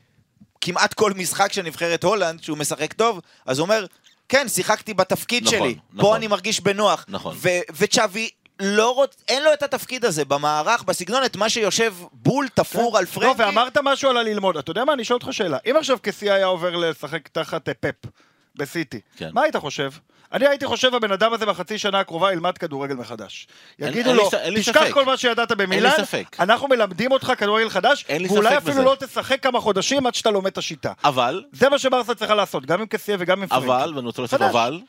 כמעט 0.61 0.93
כל 0.93 1.13
משחק 1.13 1.53
של 1.53 1.61
נבחרת 1.61 2.03
הולנד, 2.03 2.43
שהוא 2.43 2.57
משחק 2.57 2.93
טוב, 2.93 3.21
אז 3.45 3.59
הוא 3.59 3.65
אומר, 3.65 3.85
כן, 4.29 4.47
שיחקתי 4.47 4.93
בתפקיד 4.93 5.43
נכון, 5.43 5.59
שלי, 5.59 5.75
פה 5.75 5.81
נכון. 5.93 6.15
אני 6.15 6.27
מרגיש 6.27 6.61
בנוח. 6.61 7.05
נכון. 7.07 7.37
וצ'אבי... 7.77 8.29
לא 8.59 8.95
רוצ... 8.95 9.15
אין 9.27 9.43
לו 9.43 9.53
את 9.53 9.63
התפקיד 9.63 10.05
הזה 10.05 10.25
במערך, 10.25 10.83
בסגנון, 10.83 11.25
את 11.25 11.35
מה 11.35 11.49
שיושב 11.49 11.93
בול 12.13 12.47
תפור 12.53 12.97
על 12.97 13.03
לא, 13.03 13.09
פרנקי. 13.09 13.43
ואמרת 13.43 13.77
משהו 13.83 14.09
על 14.09 14.17
הללמוד, 14.17 14.57
אתה 14.57 14.71
יודע 14.71 14.85
מה, 14.85 14.93
אני 14.93 15.03
אשאל 15.03 15.13
אותך 15.13 15.27
שאלה. 15.31 15.57
אם 15.69 15.75
עכשיו 15.77 15.97
קסיה 16.01 16.33
היה 16.33 16.45
עובר 16.45 16.75
לשחק 16.75 17.27
תחת 17.27 17.69
אה, 17.69 17.73
פפ 17.73 18.09
בסיטי, 18.55 18.99
כן. 19.17 19.29
מה 19.33 19.41
היית 19.41 19.55
חושב? 19.55 19.91
אני 20.31 20.47
הייתי 20.47 20.65
חושב 20.65 20.95
הבן 20.95 21.11
אדם 21.11 21.33
הזה 21.33 21.45
בחצי 21.45 21.77
שנה 21.77 21.99
הקרובה 21.99 22.31
ילמד 22.31 22.57
כדורגל 22.57 22.95
מחדש. 22.95 23.47
יגידו 23.79 24.13
לו, 24.13 24.29
תשכח. 24.55 24.91
כל 24.91 25.05
מה 25.05 25.17
שידעת 25.17 25.51
במילאן, 25.51 25.91
ספק. 25.97 26.35
אנחנו 26.39 26.67
מלמדים 26.67 27.11
אותך 27.11 27.33
כדורגל 27.37 27.69
חדש, 27.69 28.05
ואולי 28.29 28.57
אפילו 28.57 28.73
בזה. 28.73 28.83
לא 28.83 28.95
תשחק 28.99 29.43
כמה 29.43 29.59
חודשים 29.59 30.07
עד 30.07 30.15
שאתה 30.15 30.31
לומד 30.31 30.51
את 30.51 30.57
השיטה. 30.57 30.93
אבל, 31.03 31.43
זה 31.51 31.69
מה 31.69 31.79
שברסה 31.79 32.15
צריכה 32.15 32.35
לעשות, 32.35 32.65
גם 32.65 32.81
עם 32.81 32.87
קסיה 32.87 33.17
וגם 33.19 33.41
עם 33.41 33.47
פרנקי. 33.47 33.65
אבל, 33.65 33.93
ואני 33.95 34.05
רוצה 34.05 34.21
להוסיף. 34.21 34.41
אבל, 34.41 34.81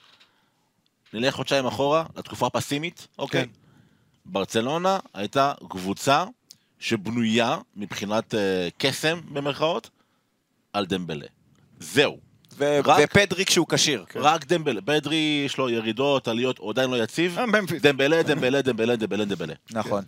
נלך 1.12 1.35
חודשיים 1.35 1.66
אחורה, 1.66 2.04
לתקופה 2.16 2.46
הפסימית, 2.46 3.06
אוקיי? 3.18 3.46
כן. 4.30 4.32
ברצלונה 4.32 4.98
הייתה 5.14 5.52
קבוצה 5.68 6.24
שבנויה 6.78 7.58
מבחינת 7.76 8.34
אה, 8.34 8.68
קסם, 8.78 9.20
במרכאות, 9.32 9.90
על 10.72 10.86
דמבלה. 10.86 11.26
זהו. 11.80 12.18
ו- 12.56 12.78
רק- 12.84 13.00
ופדרי 13.04 13.44
כשהוא 13.44 13.66
כשיר. 13.68 14.04
רק 14.16 14.44
דמבלה. 14.44 14.80
פדרי 14.80 15.42
יש 15.46 15.58
לו 15.58 15.70
ירידות, 15.70 16.28
עליות, 16.28 16.58
הוא 16.58 16.70
עדיין 16.70 16.90
לא 16.90 17.02
יציב. 17.02 17.38
אה. 17.38 17.44
דמבלה, 17.82 18.22
דמבלה, 18.22 18.62
דמבלה, 18.62 18.96
דמבלה, 18.96 19.24
דמבלה. 19.24 19.54
נכון. 19.70 20.04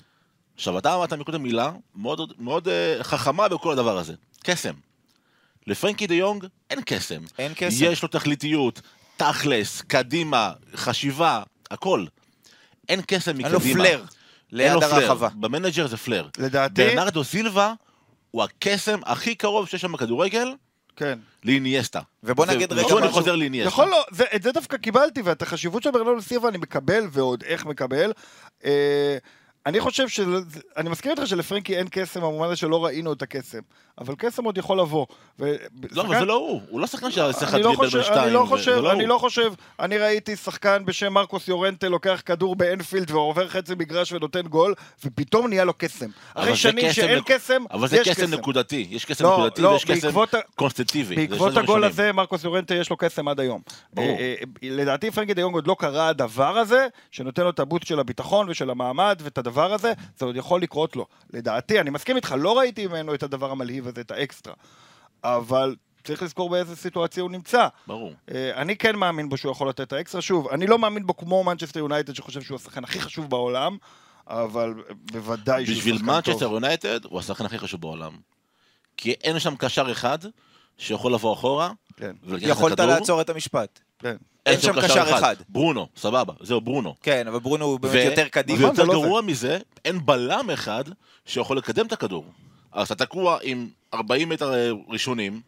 עכשיו, 0.54 0.78
אתה 0.78 0.94
אמרת 0.94 1.12
מקודם 1.12 1.42
מילה 1.42 1.72
מאוד, 1.94 2.32
מאוד 2.38 2.68
אה, 2.68 3.02
חכמה 3.02 3.48
בכל 3.48 3.72
הדבר 3.72 3.98
הזה. 3.98 4.14
קסם. 4.42 4.74
לפרנקי 5.66 6.06
דה 6.06 6.14
יונג 6.14 6.46
אין 6.70 6.80
קסם. 6.86 7.22
אין 7.38 7.52
קסם. 7.56 7.84
יש 7.84 8.02
לו 8.02 8.08
תכליתיות, 8.08 8.80
תכלס, 9.16 9.82
קדימה, 9.82 10.52
חשיבה, 10.74 11.42
הכל. 11.70 12.04
אין 12.88 13.00
קסם 13.06 13.30
מקדימה. 13.30 13.48
אין 13.48 13.54
לו 13.54 13.60
flair 13.60 14.04
ליד. 14.52 14.82
הרחבה. 14.82 15.28
במנג'ר 15.34 15.86
זה 15.86 15.96
flair. 15.96 16.28
לדעתי, 16.38 16.84
ברנרדו 16.84 17.24
סילבה 17.24 17.72
הוא 18.30 18.42
הקסם 18.42 19.00
הכי 19.04 19.34
קרוב 19.34 19.68
שיש 19.68 19.80
שם 19.80 19.92
בכדורגל 19.92 20.54
כן. 20.96 21.18
לאיניאסטה. 21.44 22.00
ובוא 22.22 22.46
נגיד 22.46 22.72
רגע 22.72 22.86
ופה 22.86 22.98
אני 22.98 23.06
משהו. 23.06 23.18
חוזר 23.18 23.36
לאיניאסטה. 23.36 23.68
יכול 23.68 23.88
לא, 23.88 24.04
זה, 24.10 24.24
את 24.36 24.42
זה 24.42 24.52
דווקא 24.52 24.76
קיבלתי, 24.76 25.22
ואת 25.22 25.42
החשיבות 25.42 25.82
של 25.82 25.90
ברנרדו 25.90 26.22
סילבה 26.22 26.48
אני 26.48 26.58
מקבל, 26.58 27.04
ועוד 27.12 27.44
איך 27.46 27.66
מקבל. 27.66 28.12
אה, 28.64 29.18
אני 29.66 29.80
חושב 29.80 30.08
ש... 30.08 30.20
אני 30.76 30.90
מסכים 30.90 31.10
איתך 31.10 31.26
שלפרנקי 31.26 31.76
אין 31.76 31.86
קסם, 31.90 32.20
במובן 32.20 32.46
הזה 32.46 32.56
שלא 32.56 32.84
ראינו 32.84 33.12
את 33.12 33.22
הקסם. 33.22 33.60
אבל 33.98 34.14
קסם 34.18 34.44
עוד 34.44 34.58
יכול 34.58 34.80
לבוא. 34.80 35.06
ו... 35.38 35.54
לא, 35.90 36.02
אבל 36.02 36.18
זה 36.18 36.24
לא 36.24 36.34
הוא. 36.34 36.60
הוא 36.68 36.80
לא 36.80 36.86
שחקן 36.86 37.06
לך 37.06 37.54
אני 37.54 37.62
לא 37.62 37.74
בין 37.80 37.90
שתיים. 37.90 38.24
אני 38.24 38.32
לא 38.32 38.44
חושב, 38.48 38.70
לא 38.70 38.92
אני. 38.92 39.06
לא 39.06 39.18
חושב, 39.18 39.52
אני 39.80 39.98
ראיתי 39.98 40.36
שחקן 40.36 40.84
בשם 40.84 41.12
מרקוס 41.12 41.48
יורנטה 41.48 41.88
לוקח 41.88 42.22
כדור 42.26 42.56
באנפילד 42.56 43.10
ועובר 43.10 43.48
חצי 43.48 43.74
מגרש 43.74 44.12
ונותן 44.12 44.42
גול, 44.42 44.74
ופתאום 45.04 45.46
נהיה 45.46 45.64
לו 45.64 45.72
קסם. 45.78 46.06
אחרי 46.34 46.56
שנים 46.56 46.84
קסם 46.84 46.92
שאין 46.94 47.18
נק- 47.18 47.32
קסם, 47.32 47.64
אבל 47.70 47.88
זה 47.88 47.98
קסם 48.04 48.34
נקודתי. 48.34 48.86
יש 48.90 49.04
קסם 49.04 49.24
לא, 49.24 49.32
נקודתי 49.32 49.62
לא, 49.62 49.68
ויש 49.68 49.84
קסם 49.84 50.08
קונסטנטיבי. 50.56 51.16
בעקבות 51.16 51.56
הגול 51.56 51.84
הזה, 51.84 52.12
מרקוס 52.12 52.44
יורנטה 52.44 52.74
יש 52.74 52.90
לו 52.90 52.96
קסם 52.96 53.28
עד 53.28 53.40
היום. 53.40 53.60
אה, 53.98 54.02
אה, 54.02 54.34
לדעתי 54.62 55.10
פרנקי 55.10 55.34
דה 55.34 55.41
יונג 55.41 55.54
עוד 55.54 55.66
לא 55.66 55.76
קרה 55.78 56.08
הדבר 56.08 56.58
הזה, 56.58 56.86
שנותן 57.10 57.42
לו 57.42 57.50
את 57.50 57.58
ה 57.60 57.65
boost 57.65 57.86
של 57.86 58.00
הביטחון 58.00 58.46
ושל 58.50 58.70
המעמד 58.70 59.20
ואת 59.24 59.38
הדבר 59.38 59.72
הזה, 59.72 59.92
זה 60.18 60.24
עוד 60.26 60.36
יכול 60.36 60.62
לקרות 60.62 60.96
לו. 60.96 61.06
לדעתי, 61.32 61.80
אני 61.80 61.90
מסכים 61.90 62.16
איתך, 62.16 62.34
לא 62.38 62.58
ראיתי 62.58 62.86
ממנו 62.86 63.14
את 63.14 63.22
הדבר 63.22 63.50
המלהיב 63.50 63.88
הזה, 63.92 64.00
את 64.00 64.10
האקסטרה. 64.10 64.54
אבל 65.24 65.76
צריך 66.04 66.22
לזכור 66.22 66.50
באיזה 66.50 66.76
סיטואציה 66.76 67.22
הוא 67.22 67.30
נמצא. 67.30 67.68
ברור. 67.86 68.12
אה, 68.34 68.54
אני 68.54 68.76
כן 68.76 68.96
מאמין 68.96 69.28
בו 69.28 69.36
שהוא 69.36 69.52
יכול 69.52 69.68
לתת 69.68 69.80
את 69.80 69.92
האקסטרה. 69.92 70.22
שוב, 70.22 70.48
אני 70.48 70.66
לא 70.66 70.78
מאמין 70.78 71.06
בו 71.06 71.16
כמו 71.16 71.44
מנצ'סטר 71.44 71.80
יונייטד, 71.80 72.14
שחושב 72.14 72.42
שהוא 72.42 72.56
השחקן 72.56 72.84
הכי 72.84 73.00
חשוב 73.00 73.30
בעולם, 73.30 73.76
אבל 74.26 74.74
בוודאי 75.12 75.66
שהוא 75.66 75.76
בשביל 75.76 75.94
שחקן 75.94 76.06
טוב. 76.06 76.14
מנצ'סטר 76.14 76.52
יונייטד 76.52 77.04
הוא 77.04 77.18
השחקן 77.18 77.44
הכי 77.44 77.58
חשוב 77.58 77.80
בעולם. 77.80 78.12
כי 78.96 79.10
אין 79.10 79.38
שם 79.38 79.56
קשר 79.56 79.92
אחד 79.92 80.18
שיכול 80.78 81.14
לבוא 81.14 81.34
אחורה, 81.34 81.72
כן. 81.96 82.16
יכולת 82.38 82.80
הכדור. 82.80 82.94
לעצור 82.94 83.20
את 83.20 83.30
המשפט. 83.30 83.80
כן. 83.98 84.16
אין 84.46 84.60
שם 84.60 84.80
קשר 84.82 85.16
אחד. 85.18 85.36
ברונו, 85.48 85.88
סבבה, 85.96 86.32
זהו 86.40 86.60
ברונו. 86.60 86.94
כן, 87.02 87.28
אבל 87.28 87.38
ברונו 87.38 87.64
הוא 87.64 87.80
באמת 87.80 87.94
ו- 87.94 88.10
יותר 88.10 88.28
קדימה. 88.28 88.58
זה 88.58 88.64
ויותר 88.64 88.84
לא 88.84 88.92
גרוע 88.92 89.20
מזה, 89.20 89.58
אין 89.84 90.06
בלם 90.06 90.50
אחד 90.50 90.84
שיכול 91.26 91.56
לקדם 91.56 91.86
את 91.86 91.92
הכדור. 91.92 92.24
אז 92.72 92.92
אתה 92.92 93.06
תקוע 93.06 93.38
עם 93.42 93.68
40 93.94 94.28
מטר 94.28 94.54
אה, 94.54 94.70
ראשונים, 94.88 95.40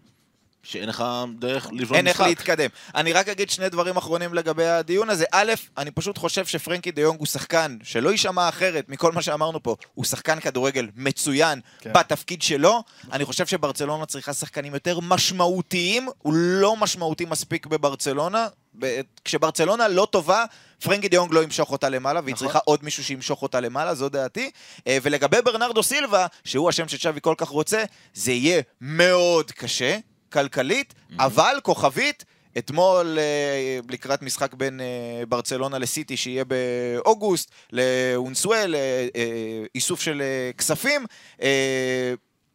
שאין 0.65 0.89
לך 0.89 1.05
דרך 1.39 1.69
לבנות 1.73 1.97
אין 1.97 2.07
איך 2.07 2.17
משחק. 2.17 2.29
להתקדם. 2.29 2.69
אני 2.95 3.13
רק 3.13 3.29
אגיד 3.29 3.51
שני 3.51 3.69
דברים 3.69 3.97
אחרונים 3.97 4.35
לגבי 4.35 4.67
הדיון 4.67 5.11
הזה. 5.11 5.25
א', 5.33 5.53
אני 5.79 5.91
פשוט 5.91 6.19
חושב 6.19 6.47
שפרנקי 6.47 6.91
דה 6.91 7.01
יונג 7.03 7.19
הוא 7.19 7.27
שחקן 7.27 7.77
שלא 7.83 8.11
יישמע 8.11 8.49
אחרת 8.49 8.89
מכל 8.89 9.13
מה 9.13 9.23
שאמרנו 9.23 9.63
פה. 9.63 9.77
הוא 9.95 10.05
שחקן 10.05 10.41
כדורגל 10.41 10.89
מצוין 10.97 11.61
כן. 11.81 11.93
בתפקיד 11.93 12.43
שלו. 12.43 12.83
אני 13.13 13.25
חושב 13.25 13.47
שברצלונה 13.47 14.07
צריכה 14.07 14.33
שחקנים 14.33 14.75
יותר 14.75 15.01
משמעותיים. 15.01 16.09
הוא 16.19 16.35
לא 16.37 16.77
משמעותי 16.77 17.25
מספיק 17.25 17.67
בברצלונה. 17.67 18.47
כשברצלונה 19.25 19.89
לא 19.89 20.09
טובה, 20.11 20.45
פרנקי 20.85 21.09
דה 21.09 21.17
יונג 21.17 21.33
לא 21.33 21.43
ימשוך 21.43 21.73
אותה 21.73 21.89
למעלה, 21.89 22.21
והיא 22.25 22.35
נכון. 22.35 22.47
צריכה 22.47 22.59
עוד 22.65 22.85
מישהו 22.85 23.05
שימשוך 23.05 23.43
אותה 23.43 23.61
למעלה, 23.61 23.95
זו 23.95 24.09
דעתי. 24.09 24.51
אה, 24.87 24.99
ולגבי 25.03 25.37
ברנרדו 25.45 25.83
סילבה, 25.83 26.27
שהוא 26.45 26.69
השם 26.69 26.89
שצ'אבי 26.89 27.21
כל 27.21 27.35
כך 27.39 27.49
רוצה, 27.49 27.85
זה 28.15 28.33
יהיה 28.33 28.63
מאוד 28.81 29.51
קשה, 29.51 29.99
כלכלית, 30.33 30.95
אבל 31.19 31.57
כוכבית, 31.63 32.25
אתמול 32.59 33.19
אה, 33.19 33.79
לקראת 33.91 34.23
משחק 34.23 34.55
בין 34.55 34.81
אה, 34.81 35.27
ברצלונה 35.27 35.79
לסיטי 35.79 36.17
שיהיה 36.17 36.45
באוגוסט, 36.45 37.51
לאונסואל, 37.73 38.75
איסוף 39.75 40.01
של 40.01 40.23
כספים. 40.59 41.07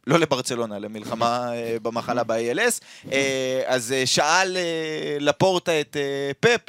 לא 0.06 0.18
לברצלונה, 0.18 0.78
למלחמה 0.78 1.50
במחלה 1.82 2.24
ב-ALS. 2.24 2.80
אז 3.66 3.94
שאל 4.04 4.56
לפורטה 5.20 5.80
את 5.80 5.96
פפ, 6.40 6.60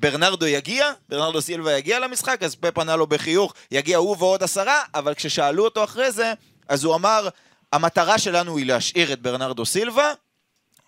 ברנרדו 0.00 0.46
יגיע, 0.46 0.92
ברנרדו 1.08 1.42
סילבה 1.42 1.72
יגיע 1.72 1.98
למשחק, 1.98 2.42
אז 2.42 2.54
פפ 2.54 2.78
ענה 2.78 2.96
לו 2.96 3.06
בחיוך, 3.06 3.54
יגיע 3.70 3.96
הוא 3.96 4.16
ועוד 4.18 4.42
עשרה, 4.42 4.80
אבל 4.94 5.14
כששאלו 5.14 5.64
אותו 5.64 5.84
אחרי 5.84 6.12
זה, 6.12 6.32
אז 6.68 6.84
הוא 6.84 6.94
אמר, 6.94 7.28
המטרה 7.72 8.18
שלנו 8.18 8.58
היא 8.58 8.66
להשאיר 8.66 9.12
את 9.12 9.22
ברנרדו 9.22 9.66
סילבה, 9.66 10.12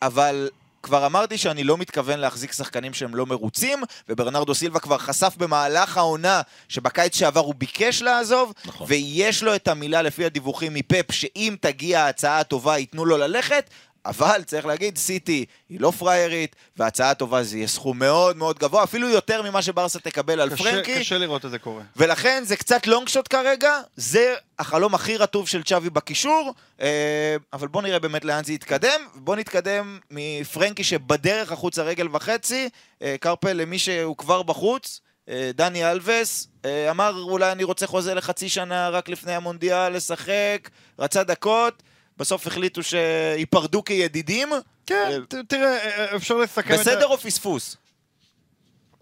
אבל 0.02 0.48
כבר 0.84 1.06
אמרתי 1.06 1.38
שאני 1.38 1.64
לא 1.64 1.76
מתכוון 1.76 2.18
להחזיק 2.18 2.52
שחקנים 2.52 2.94
שהם 2.94 3.14
לא 3.14 3.26
מרוצים, 3.26 3.82
וברנרדו 4.08 4.54
סילבה 4.54 4.80
כבר 4.80 4.98
חשף 4.98 5.34
במהלך 5.36 5.96
העונה 5.96 6.40
שבקיץ 6.68 7.16
שעבר 7.16 7.40
הוא 7.40 7.54
ביקש 7.54 8.02
לעזוב, 8.02 8.52
נכון. 8.64 8.86
ויש 8.90 9.42
לו 9.42 9.54
את 9.54 9.68
המילה 9.68 10.02
לפי 10.02 10.24
הדיווחים 10.24 10.74
מפפ, 10.74 11.12
שאם 11.12 11.56
תגיע 11.60 12.00
ההצעה 12.00 12.40
הטובה 12.40 12.78
ייתנו 12.78 13.04
לו 13.04 13.16
ללכת, 13.16 13.70
אבל 14.06 14.42
צריך 14.46 14.66
להגיד, 14.66 14.98
סיטי 14.98 15.44
היא 15.68 15.80
לא 15.80 15.90
פריירית, 15.98 16.56
וההצעה 16.76 17.10
הטובה 17.10 17.42
זה 17.42 17.56
יהיה 17.56 17.68
סכום 17.68 17.98
מאוד 17.98 18.36
מאוד 18.36 18.58
גבוה, 18.58 18.84
אפילו 18.84 19.08
יותר 19.08 19.42
ממה 19.42 19.62
שברסה 19.62 19.98
תקבל 20.00 20.40
על 20.40 20.50
קשה- 20.50 20.64
פרנקי. 20.64 21.00
קשה 21.00 21.18
לראות 21.18 21.44
את 21.44 21.50
זה 21.50 21.58
קורה. 21.58 21.82
ולכן 21.96 22.42
זה 22.46 22.56
קצת 22.56 22.86
לונג 22.86 23.08
שוט 23.08 23.26
כרגע, 23.30 23.72
זה 23.96 24.34
החלום 24.58 24.94
הכי 24.94 25.16
רטוב 25.16 25.48
של 25.48 25.62
צ'אבי 25.62 25.90
בקישור, 25.90 26.54
אה, 26.80 27.36
אבל 27.52 27.68
בואו 27.68 27.82
נראה 27.84 27.98
באמת 27.98 28.24
לאן 28.24 28.44
זה 28.44 28.52
יתקדם. 28.52 29.00
בואו 29.14 29.36
נתקדם 29.36 29.98
מפרנקי 30.10 30.84
שבדרך 30.84 31.52
החוצה 31.52 31.82
רגל 31.82 32.08
וחצי, 32.12 32.68
אה, 33.02 33.16
קרפל 33.20 33.52
למי 33.52 33.78
שהוא 33.78 34.16
כבר 34.16 34.42
בחוץ, 34.42 35.00
אה, 35.28 35.50
דני 35.54 35.90
אלווס, 35.90 36.48
אמר 36.90 37.14
אולי 37.22 37.52
אני 37.52 37.64
רוצה 37.64 37.86
חוזה 37.86 38.14
לחצי 38.14 38.48
שנה 38.48 38.88
רק 38.88 39.08
לפני 39.08 39.32
המונדיאל 39.34 39.96
לשחק, 39.96 40.70
רצה 40.98 41.22
דקות, 41.24 41.82
בסוף 42.16 42.46
החליטו 42.46 42.82
שייפרדו 42.82 43.84
כידידים. 43.84 44.48
כן, 44.86 45.20
אה, 45.36 45.42
תראה, 45.48 45.78
אה, 45.78 46.16
אפשר 46.16 46.34
לסכם 46.36 46.74
את 46.74 46.78
זה. 46.78 46.82
בסדר 46.90 47.06
או 47.06 47.18
פספוס? 47.18 47.76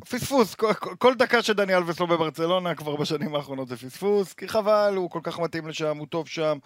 פספוס, 0.09 0.55
כל, 0.55 0.73
כל- 0.99 1.15
דקה 1.15 1.43
שדני 1.43 1.77
אלווס 1.77 2.01
לא 2.01 2.07
בברצלונה 2.07 2.75
כבר 2.75 2.97
בשנים 2.97 3.35
האחרונות 3.35 3.69
זה 3.69 3.77
פספוס, 3.77 4.33
כי 4.33 4.49
חבל, 4.49 4.95
הוא 4.97 5.11
כל 5.11 5.21
כך 5.23 5.39
מתאים 5.39 5.69
לשם, 5.69 5.97
הוא 5.97 6.07
טוב 6.07 6.29
שם. 6.29 6.59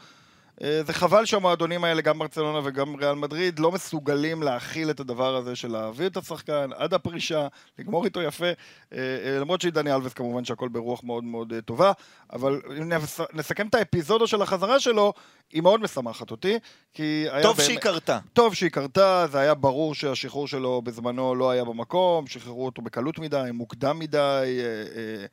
אה, 0.62 0.80
זה 0.86 0.92
חבל 0.92 1.24
שהמועדונים 1.24 1.84
האלה, 1.84 2.02
גם 2.02 2.18
ברצלונה 2.18 2.60
וגם 2.64 2.94
ריאל 2.94 3.14
מדריד, 3.14 3.58
לא 3.58 3.72
מסוגלים 3.72 4.42
להכיל 4.42 4.90
את 4.90 5.00
הדבר 5.00 5.36
הזה 5.36 5.56
של 5.56 5.68
להביא 5.72 6.06
את 6.06 6.16
השחקן 6.16 6.70
עד 6.76 6.94
הפרישה, 6.94 7.46
לגמור 7.78 8.04
איתו 8.04 8.22
יפה, 8.22 8.44
אה, 8.46 8.52
אה, 8.92 9.38
למרות 9.40 9.60
שהיא 9.60 9.72
דני 9.72 9.94
אלווס 9.94 10.12
כמובן 10.12 10.44
שהכל 10.44 10.68
ברוח 10.68 11.04
מאוד 11.04 11.24
מאוד 11.24 11.52
טובה, 11.64 11.92
אבל 12.32 12.60
אם 12.78 12.92
נס- 12.92 13.20
נסכם 13.34 13.66
את 13.66 13.74
האפיזודה 13.74 14.26
של 14.26 14.42
החזרה 14.42 14.80
שלו, 14.80 15.12
היא 15.52 15.62
מאוד 15.62 15.80
משמחת 15.80 16.30
אותי, 16.30 16.58
כי 16.94 17.02
היה 17.30 17.42
טוב 17.42 17.56
באמת- 17.56 17.66
שהיא 17.66 17.78
קרתה. 17.78 18.18
טוב 18.32 18.54
שהיא 18.54 18.70
קרתה, 18.70 19.26
זה 19.32 19.38
היה 19.38 19.54
ברור 19.54 19.94
שהשחרור 19.94 20.48
שלו 20.48 20.82
בזמנו 20.82 21.34
לא 21.34 21.50
היה 21.50 21.64
במקום, 21.64 22.26
שחררו 22.26 22.66
אותו 22.66 22.82
בקלות 22.82 23.18
מדי, 23.18 23.50
מוקדם 23.54 23.98
מדי, 23.98 24.18
אה, 24.18 24.64
אה, 24.96 25.26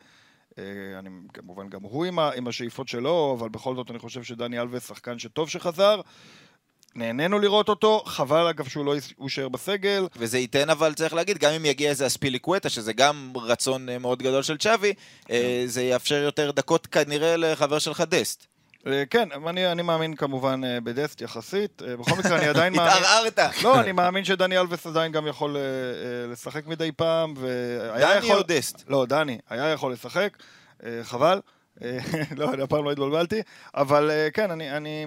אני 0.99 1.09
כמובן 1.33 1.69
גם 1.69 1.81
הוא 1.81 2.05
עם, 2.05 2.19
ה, 2.19 2.31
עם 2.31 2.47
השאיפות 2.47 2.87
שלו, 2.87 3.35
אבל 3.39 3.49
בכל 3.49 3.75
זאת 3.75 3.91
אני 3.91 3.99
חושב 3.99 4.23
שדני 4.23 4.59
אלווס 4.59 4.87
שחקן 4.87 5.19
שטוב 5.19 5.49
שחזר. 5.49 6.01
נהנינו 6.95 7.39
לראות 7.39 7.69
אותו, 7.69 8.03
חבל 8.05 8.47
אגב 8.47 8.67
שהוא 8.67 8.85
לא 8.85 8.95
יישאר 9.21 9.49
בסגל. 9.49 10.07
וזה 10.15 10.37
ייתן 10.37 10.69
אבל, 10.69 10.93
צריך 10.93 11.13
להגיד, 11.13 11.37
גם 11.37 11.51
אם 11.51 11.65
יגיע 11.65 11.89
איזה 11.89 12.07
אספיליקווטה, 12.07 12.69
שזה 12.69 12.93
גם 12.93 13.33
רצון 13.35 13.89
אה, 13.89 13.97
מאוד 13.97 14.23
גדול 14.23 14.43
של 14.43 14.57
צ'אבי, 14.57 14.93
אה, 15.31 15.63
זה 15.65 15.83
יאפשר 15.83 16.15
יותר 16.15 16.51
דקות 16.51 16.87
כנראה 16.87 17.37
לחבר 17.37 17.79
שלך 17.79 18.01
דסט. 18.01 18.52
אה, 18.87 19.03
כן, 19.09 19.29
אני, 19.47 19.71
אני 19.71 19.81
מאמין 19.81 20.15
כמובן 20.15 20.61
אה, 20.63 20.81
בדסט 20.81 21.21
יחסית. 21.21 21.81
אה, 21.87 21.97
בכל 21.97 22.19
מקרה, 22.19 22.37
אני 22.37 22.47
עדיין 22.47 22.73
מאמין... 22.77 22.91
התערערת. 22.91 23.39
לא, 23.63 23.79
אני 23.79 23.91
מאמין 23.91 24.25
שדני 24.25 24.57
אלווס 24.57 24.87
עדיין 24.87 25.11
גם 25.11 25.27
יכול 25.27 25.57
לשחק 26.31 26.67
מדי 26.67 26.91
פעם, 26.91 27.33
והיה 27.37 28.07
דני 28.07 28.25
יכול... 28.25 28.37
או 28.37 28.43
דסט? 28.47 28.83
לא, 28.87 29.05
דני, 29.05 29.37
היה 29.49 29.71
יכול 29.71 29.93
לשחק, 29.93 30.37
חבל. 31.03 31.41
לא, 32.37 32.53
הפעם 32.63 32.85
לא 32.85 32.91
התבלבלתי, 32.91 33.41
אבל 33.75 34.11
כן, 34.33 34.51
אני, 34.51 34.77
אני... 34.77 35.05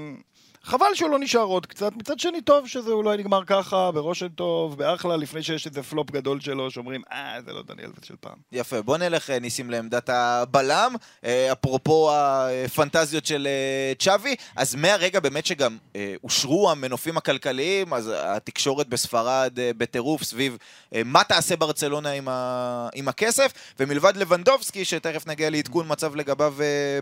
חבל 0.67 0.87
שהוא 0.95 1.11
לא 1.11 1.19
נשאר 1.19 1.43
עוד 1.43 1.67
קצת. 1.67 1.93
מצד 1.97 2.19
שני, 2.19 2.41
טוב 2.41 2.69
שזה 2.69 2.91
אולי 2.91 3.17
נגמר 3.17 3.45
ככה, 3.45 3.93
ברושם 3.93 4.29
טוב, 4.29 4.79
באחלה, 4.79 5.17
לפני 5.17 5.43
שיש 5.43 5.67
איזה 5.67 5.83
פלופ 5.83 6.11
גדול 6.11 6.41
שלו, 6.41 6.71
שאומרים, 6.71 7.03
אה, 7.13 7.39
זה 7.45 7.53
לא 7.53 7.63
דני 7.63 7.83
אלווס 7.83 8.05
של 8.05 8.15
פעם. 8.21 8.37
יפה, 8.53 8.83
בוא 8.83 8.97
נלך, 8.99 9.31
אה, 9.31 9.39
ניסים, 9.39 9.71
לעמדת 9.71 10.09
הבלם. 10.09 10.95
אה, 11.25 11.53
אפרופו 11.53 12.11
הפנטזיות 12.13 13.27
של 13.27 13.47
אה, 13.47 13.93
צ'אבי, 13.99 14.35
אז 14.57 14.75
מהרגע 14.75 15.21
באמת 15.21 15.47
שגם 15.47 15.77
אושרו 16.25 16.71
המנופים 16.71 17.17
הכלכליים, 17.17 17.95
אז 17.95 18.13
התקשורת 18.17 18.89
בספרד 18.89 19.53
בטירוף 19.55 20.23
סביב 20.23 20.57
מה 21.05 21.25
תעשה 21.25 21.57
ברצלונה 21.57 22.11
עם, 22.11 22.29
ה... 22.29 22.89
עם 22.95 23.09
הכסף, 23.09 23.53
ומלבד 23.81 24.17
לבנדובסקי, 24.17 24.85
שתכף 24.85 25.27
נגיע 25.27 25.51
לעדכון 25.51 25.87
מצב 25.89 26.17
לגביו 26.17 26.55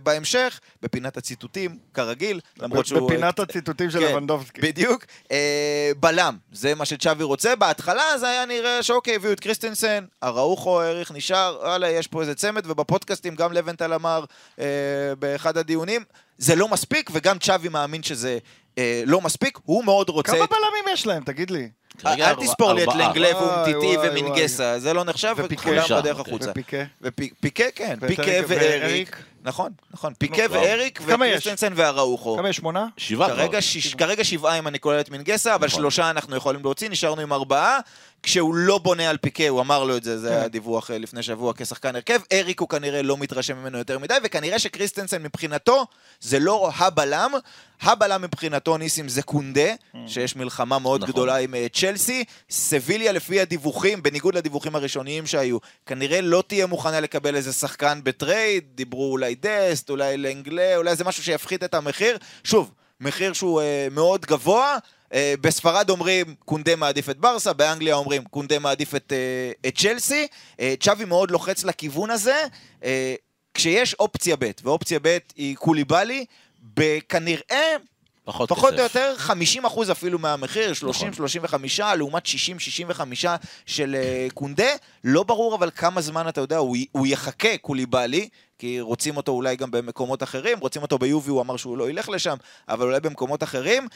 בהמשך, 0.02 0.60
בפינת 0.82 1.16
הציטוטים, 1.16 1.78
כרגיל, 1.94 2.40
למרות 2.58 2.86
שהוא... 2.86 3.10
בפינת 3.10 3.40
הציטוטים 3.56 3.90
של 3.90 4.00
כן, 4.00 4.12
לבנדובסקי. 4.12 4.60
בדיוק. 4.60 5.04
אה, 5.32 5.90
בלם, 6.00 6.36
זה 6.52 6.74
מה 6.74 6.84
שצ'אבי 6.84 7.24
רוצה. 7.24 7.56
בהתחלה 7.56 8.18
זה 8.18 8.28
היה 8.28 8.46
נראה 8.46 8.82
שאוקיי, 8.82 9.14
הביאו 9.14 9.32
את 9.32 9.40
קריסטנסן, 9.40 10.04
אראוחו 10.24 10.80
העריך 10.80 11.12
נשאר, 11.12 11.58
וואלה, 11.62 11.90
יש 11.90 12.06
פה 12.06 12.20
איזה 12.20 12.34
צמד, 12.34 12.70
ובפודקאסטים 12.70 13.34
גם 13.34 13.52
לבנטל 13.52 13.92
אמר 13.92 14.24
אה, 14.58 14.64
באחד 15.18 15.56
הדיונים, 15.56 16.04
זה 16.38 16.56
לא 16.56 16.68
מספיק, 16.68 17.10
וגם 17.12 17.38
צ'אבי 17.38 17.68
מאמין 17.68 18.02
שזה 18.02 18.38
אה, 18.78 19.02
לא 19.06 19.20
מספיק, 19.20 19.58
הוא 19.64 19.84
מאוד 19.84 20.08
רוצה... 20.08 20.32
כמה 20.32 20.46
בלמים 20.46 20.84
יש 20.92 21.06
להם, 21.06 21.22
תגיד 21.24 21.50
לי? 21.50 21.68
אל 22.06 22.34
תספור 22.34 22.72
לי 22.72 22.82
את 22.82 22.88
וואי, 22.88 23.32
ואומטיטי 23.34 23.96
ומינגסה, 24.02 24.78
זה 24.78 24.92
לא 24.92 25.04
נחשב. 25.04 25.34
וכולם 25.38 25.84
בדרך. 26.00 26.20
החוצה. 26.20 26.50
ופיקה. 26.50 26.84
ופיקה, 27.02 27.64
כן, 27.74 27.98
פיקה 28.06 28.32
ואריק. 28.48 29.16
נכון, 29.44 29.72
נכון, 29.90 30.14
פיקה 30.18 30.42
נו, 30.48 30.52
ואריק? 30.54 31.00
וקריסטנסן 31.06 31.72
ואראוחו. 31.76 32.36
כמה 32.36 32.48
יש? 32.48 32.56
שמונה? 32.56 32.86
שבעה 32.96 33.28
כבר. 33.28 33.36
כרגע, 33.36 33.62
שיש, 33.62 33.94
כרגע 33.94 34.24
שבעה 34.24 34.58
אם 34.58 34.68
אני 34.68 34.80
כולל 34.80 35.00
את 35.00 35.10
מנגסה, 35.10 35.54
אבל 35.54 35.66
נכון. 35.66 35.80
שלושה 35.80 36.10
אנחנו 36.10 36.36
יכולים 36.36 36.62
להוציא, 36.62 36.90
נשארנו 36.90 37.20
עם 37.20 37.32
ארבעה. 37.32 37.78
כשהוא 38.24 38.54
לא 38.54 38.78
בונה 38.78 39.10
על 39.10 39.16
פיקה, 39.16 39.48
הוא 39.48 39.60
אמר 39.60 39.84
לו 39.84 39.96
את 39.96 40.04
זה, 40.04 40.18
זה 40.18 40.28
כן. 40.28 40.34
היה 40.34 40.48
דיווח 40.48 40.90
אה, 40.90 40.98
לפני 40.98 41.22
שבוע 41.22 41.52
כשחקן 41.56 41.96
הרכב. 41.96 42.20
אריק 42.32 42.60
הוא 42.60 42.68
כנראה 42.68 43.02
לא 43.02 43.16
מתרשם 43.16 43.56
ממנו 43.56 43.78
יותר 43.78 43.98
מדי, 43.98 44.14
וכנראה 44.24 44.58
שקריסטנסן 44.58 45.22
מבחינתו 45.22 45.86
זה 46.20 46.38
לא 46.38 46.70
הבלם. 46.76 47.32
הבלם 47.82 48.22
מבחינתו, 48.22 48.78
ניסים, 48.78 49.08
זה 49.08 49.22
קונדה, 49.22 49.74
שיש 50.06 50.36
מלחמה 50.36 50.78
מאוד 50.78 51.02
נכון. 51.02 51.12
גדולה 51.12 51.36
עם 51.36 51.54
אה, 51.54 51.66
צ'לסי. 51.72 52.24
סביליה, 52.50 53.12
לפי 53.12 53.40
הדיווחים, 53.40 54.02
בניגוד 54.02 54.34
לדיווחים 54.34 54.76
הראשוניים 54.76 55.26
שהיו, 55.26 55.58
כנראה 55.86 56.20
לא 56.20 56.44
תהיה 56.46 56.66
מוכנה 56.66 57.00
לקבל 57.00 57.36
איזה 57.36 57.52
שחקן 57.52 58.00
בטרייד, 58.02 58.64
דיברו 58.74 59.12
אולי 59.12 59.34
דסט, 59.40 59.90
אולי 59.90 60.16
לנגלה, 60.16 60.76
אולי 60.76 60.96
זה 60.96 61.04
משהו 61.04 61.22
שיפחית 61.22 61.64
את 61.64 61.74
המחיר. 61.74 62.18
שוב, 62.44 62.70
מחיר 63.00 63.32
שהוא 63.32 63.60
אה, 63.60 63.88
מאוד 63.90 64.26
גבוה. 64.26 64.78
אה, 65.12 65.34
בספרד 65.40 65.90
אומרים 65.90 66.34
קונדה 66.44 66.76
מעדיף 66.76 67.10
את 67.10 67.18
ברסה, 67.18 67.52
באנגליה 67.52 67.94
אומרים 67.94 68.24
קונדה 68.24 68.58
מעדיף 68.58 68.94
את, 68.94 69.12
אה, 69.12 69.68
את 69.68 69.78
צ'לסי. 69.78 70.26
אה, 70.60 70.74
צ'אבי 70.80 71.04
מאוד 71.04 71.30
לוחץ 71.30 71.64
לכיוון 71.64 72.10
הזה. 72.10 72.44
כשיש 73.54 73.94
אופציה 73.94 74.36
ב', 74.36 74.50
ואופציה 74.62 74.98
ב' 75.02 75.18
היא 75.36 75.56
קוליבאלי, 75.56 76.24
בכנראה 76.62 77.76
פחות 78.24 78.48
פחות 78.48 78.72
כסף. 78.72 78.78
או 78.78 78.82
יותר 78.82 79.14
50 79.16 79.64
אחוז 79.64 79.90
אפילו 79.90 80.18
מהמחיר, 80.18 80.72
30, 80.72 81.08
נכון. 81.08 81.16
35, 81.16 81.80
לעומת 81.80 82.26
60, 82.26 82.58
65 82.58 83.26
של 83.66 83.94
אה, 83.94 84.26
קונדה. 84.34 84.68
לא 85.04 85.22
ברור 85.22 85.54
אבל 85.54 85.70
כמה 85.70 86.00
זמן, 86.00 86.28
אתה 86.28 86.40
יודע, 86.40 86.56
הוא, 86.56 86.76
הוא 86.92 87.06
יחכה 87.06 87.56
קוליבאלי, 87.58 88.28
כי 88.58 88.80
רוצים 88.80 89.16
אותו 89.16 89.32
אולי 89.32 89.56
גם 89.56 89.70
במקומות 89.70 90.22
אחרים, 90.22 90.58
רוצים 90.58 90.82
אותו 90.82 90.98
ביובי, 90.98 91.30
הוא 91.30 91.40
אמר 91.40 91.56
שהוא 91.56 91.78
לא 91.78 91.90
ילך 91.90 92.08
לשם, 92.08 92.36
אבל 92.68 92.86
אולי 92.86 93.00
במקומות 93.00 93.42
אחרים. 93.42 93.88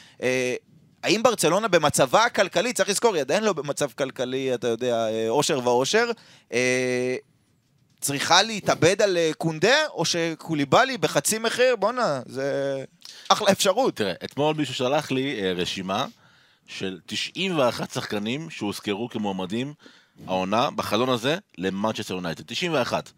האם 1.03 1.23
ברצלונה 1.23 1.67
במצבה 1.67 2.25
הכלכלי, 2.25 2.73
צריך 2.73 2.89
לזכור, 2.89 3.15
היא 3.15 3.21
עדיין 3.21 3.43
לא 3.43 3.53
במצב 3.53 3.91
כלכלי, 3.91 4.53
אתה 4.53 4.67
יודע, 4.67 5.07
אה, 5.07 5.29
אושר 5.29 5.59
ואושר, 5.63 6.11
אה, 6.53 7.15
צריכה 7.99 8.41
להתאבד 8.43 9.01
על 9.01 9.17
אה, 9.17 9.31
קונדה, 9.37 9.87
או 9.87 10.05
שקוליבאלי 10.05 10.97
בחצי 10.97 11.37
מחיר? 11.37 11.75
בואנה, 11.75 12.21
זה 12.25 12.83
אחלה 13.29 13.51
אפשרות. 13.51 13.95
תראה, 13.95 14.13
אתמול 14.23 14.55
מישהו 14.55 14.73
שלח 14.73 15.11
לי 15.11 15.41
אה, 15.41 15.53
רשימה 15.53 16.05
של 16.67 16.99
91 17.05 17.91
שחקנים 17.91 18.49
שהוזכרו 18.49 19.09
כמועמדים 19.09 19.73
העונה, 20.27 20.71
בחלון 20.71 21.09
הזה, 21.09 21.37
למנצ'סטר 21.57 22.13
יונייטד. 22.13 22.43
91. 22.47 23.11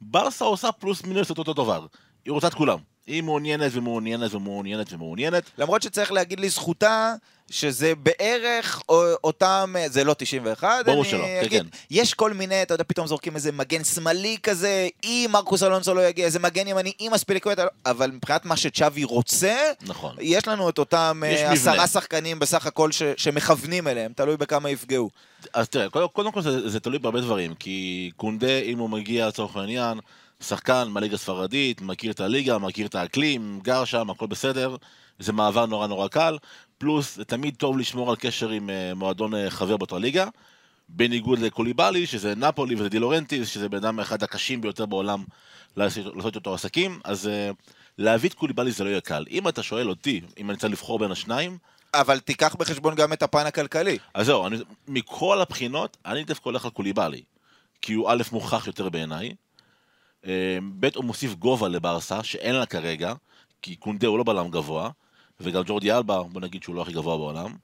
ברסה 0.00 0.44
עושה 0.44 0.72
פלוס 0.72 1.04
מינוס 1.04 1.30
אותו 1.30 1.54
דבר. 1.54 1.86
היא 2.24 2.32
רוצה 2.32 2.46
את 2.46 2.54
כולם. 2.54 2.78
היא 3.06 3.22
מעוניינת 3.22 3.70
ומעוניינת 3.74 4.34
ומעוניינת 4.34 4.92
ומעוניינת. 4.92 5.42
למרות 5.58 5.82
שצריך 5.82 6.12
להגיד 6.12 6.40
לזכותה 6.40 7.14
שזה 7.50 7.92
בערך 7.94 8.82
או- 8.88 9.04
אותם, 9.24 9.74
זה 9.86 10.04
לא 10.04 10.14
91, 10.18 10.86
ברור 10.86 11.04
שלא, 11.04 11.24
כן, 11.42 11.46
כן. 11.50 11.66
יש 11.90 12.14
כל 12.14 12.32
מיני, 12.32 12.62
אתה 12.62 12.74
יודע, 12.74 12.84
פתאום 12.86 13.06
זורקים 13.06 13.34
איזה 13.36 13.52
מגן 13.52 13.84
שמאלי 13.84 14.36
כזה, 14.42 14.88
אם 15.04 15.28
מרקוס 15.32 15.62
אלונסו 15.62 15.94
לא 15.94 16.08
יגיע, 16.08 16.24
איזה 16.26 16.38
מגן 16.38 16.66
ימני, 16.68 16.92
אם 17.00 17.14
אספיליקווטה, 17.14 17.64
לא- 17.64 17.70
אבל 17.86 18.10
מבחינת 18.10 18.44
מה 18.44 18.56
שצ'אבי 18.56 19.04
רוצה, 19.04 19.54
נכון. 19.82 20.16
יש 20.20 20.48
לנו 20.48 20.68
את 20.68 20.78
אותם 20.78 21.22
אה, 21.26 21.30
מבנה. 21.32 21.50
עשרה 21.52 21.86
שחקנים 21.86 22.38
בסך 22.38 22.66
הכל 22.66 22.92
ש- 22.92 23.02
שמכוונים 23.16 23.88
אליהם, 23.88 24.12
תלוי 24.16 24.36
בכמה 24.36 24.70
יפגעו. 24.70 25.10
אז 25.54 25.68
תראה, 25.68 25.88
קודם 26.12 26.32
כל 26.32 26.42
זה, 26.42 26.68
זה 26.68 26.80
תלוי 26.80 26.98
בהרבה 26.98 27.20
דברים, 27.20 27.54
כי 27.54 28.10
קונדה, 28.16 28.58
אם 28.58 28.78
הוא 28.78 28.90
מגיע 28.90 29.28
לצורך 29.28 29.56
העניין, 29.56 29.98
שחקן 30.40 30.88
מהליגה 30.88 31.14
הספרדית, 31.14 31.80
מכיר 31.80 32.12
את 32.12 32.20
הליגה, 32.20 32.58
מכיר 32.58 32.86
את 32.86 32.94
האקלים, 32.94 33.60
גר 33.62 33.84
שם, 33.84 34.10
הכל 34.10 34.26
בסדר, 34.26 34.76
זה 35.18 35.32
מעבר 35.32 35.66
נורא 35.66 35.86
נורא 35.86 36.08
קל, 36.08 36.38
פלוס 36.78 37.16
זה 37.16 37.24
תמיד 37.24 37.56
טוב 37.56 37.78
לשמור 37.78 38.10
על 38.10 38.16
קשר 38.16 38.50
עם 38.50 38.70
אה, 38.70 38.94
מועדון 38.94 39.34
אה, 39.34 39.50
חבר 39.50 39.76
באותה 39.76 39.98
ליגה, 39.98 40.28
בניגוד 40.88 41.38
לקוליבאלי, 41.38 42.06
שזה 42.06 42.34
נפולי 42.34 42.74
וזה 42.74 42.88
דה 42.88 42.99
לאורנטיס, 42.99 43.48
שזה 43.48 43.68
בן 43.68 43.76
אדם 43.76 44.00
אחד 44.00 44.22
הקשים 44.22 44.60
ביותר 44.60 44.86
בעולם 44.86 45.24
לעשות, 45.76 46.36
איתו 46.36 46.54
עסקים, 46.54 47.00
אז 47.04 47.26
uh, 47.26 47.54
להביא 47.98 48.28
את 48.28 48.34
קוליבאלי 48.34 48.70
זה 48.70 48.84
לא 48.84 48.88
יהיה 48.88 49.00
קל. 49.00 49.24
אם 49.30 49.48
אתה 49.48 49.62
שואל 49.62 49.88
אותי, 49.88 50.20
אם 50.38 50.50
אני 50.50 50.58
צריך 50.58 50.72
לבחור 50.72 50.98
בין 50.98 51.10
השניים, 51.10 51.58
אבל 51.94 52.20
תיקח 52.20 52.54
בחשבון 52.54 52.94
גם 52.94 53.12
את 53.12 53.22
הפן 53.22 53.46
הכלכלי. 53.46 53.98
אז 54.14 54.26
זהו, 54.26 54.46
אני, 54.46 54.56
מכל 54.88 55.40
הבחינות, 55.40 55.96
אני 56.06 56.24
דווקא 56.24 56.48
הולך 56.48 56.64
על 56.64 56.70
קוליבאלי. 56.70 57.22
כי 57.82 57.92
הוא 57.92 58.10
א', 58.10 58.22
מוכח 58.32 58.66
יותר 58.66 58.88
בעיניי, 58.88 59.28
אה, 59.28 59.34
ב', 60.80 60.88
הוא 60.94 61.04
מוסיף 61.04 61.34
גובה 61.34 61.68
לברסה, 61.68 62.22
שאין 62.22 62.54
לה 62.54 62.66
כרגע, 62.66 63.14
כי 63.62 63.76
קונדה 63.76 64.06
הוא 64.06 64.18
לא 64.18 64.24
בלם 64.24 64.50
גבוה, 64.50 64.90
וגם 65.40 65.62
ג'ורדי 65.66 65.92
אלבה, 65.92 66.22
בוא 66.22 66.40
נגיד 66.40 66.62
שהוא 66.62 66.74
לא 66.74 66.82
הכי 66.82 66.92
גבוה 66.92 67.16
בעולם. 67.16 67.54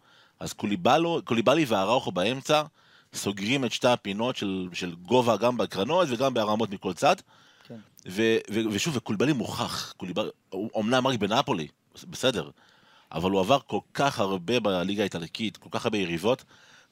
אז 0.41 0.53
קוליבלו, 0.53 1.21
קוליבאלי 1.25 1.65
והראוכו 1.65 2.13
באמצע 2.13 2.63
סוגרים 3.15 3.65
את 3.65 3.73
שתי 3.73 3.89
הפינות 3.89 4.37
של, 4.37 4.69
של 4.73 4.95
גובה 4.95 5.37
גם 5.37 5.57
בקרנות 5.57 6.09
וגם 6.11 6.35
בהרמות 6.35 6.71
מכל 6.71 6.93
צד. 6.93 7.17
כן. 7.69 7.77
ו, 8.09 8.37
ו, 8.51 8.61
ושוב, 8.71 8.97
וקוליבאלי 8.97 9.33
מוכח, 9.33 9.93
קוליבאלי, 9.97 10.29
הוא 10.49 10.83
אמנם 10.83 11.07
רק 11.07 11.19
בנפולי, 11.19 11.69
בסדר, 12.11 12.51
אבל 13.13 13.31
הוא 13.31 13.41
עבר 13.41 13.59
כל 13.67 13.81
כך 13.95 14.19
הרבה 14.19 14.61
בליגה 14.61 15.03
האיטלקית, 15.03 15.57
כל 15.57 15.69
כך 15.71 15.85
הרבה 15.85 15.99
יריבות. 15.99 16.45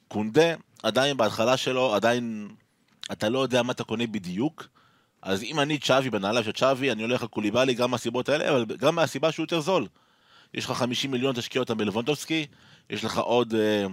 קונדה, 0.07 0.53
עדיין 0.83 1.17
בהתחלה 1.17 1.57
שלו, 1.57 1.95
עדיין 1.95 2.49
אתה 3.11 3.29
לא 3.29 3.39
יודע 3.39 3.63
מה 3.63 3.71
אתה 3.71 3.83
קונה 3.83 4.07
בדיוק. 4.07 4.67
אז 5.21 5.43
אם 5.43 5.59
אני 5.59 5.77
צ'אבי 5.77 6.09
בנעליו 6.09 6.43
של 6.43 6.51
צ'אבי, 6.51 6.91
אני 6.91 7.01
הולך 7.01 7.21
על 7.21 7.27
קוליבאלי 7.27 7.73
גם 7.73 7.91
מהסיבות 7.91 8.29
האלה, 8.29 8.49
אבל 8.49 8.65
גם 8.65 8.95
מהסיבה 8.95 9.31
שהוא 9.31 9.43
יותר 9.43 9.59
זול. 9.59 9.87
יש 10.53 10.65
לך 10.65 10.71
50 10.71 11.11
מיליון, 11.11 11.35
תשקיע 11.35 11.59
אותם 11.59 11.77
בלבונדובסקי, 11.77 12.47
יש 12.89 13.03
לך 13.03 13.17
עוד 13.17 13.53
אה, 13.55 13.85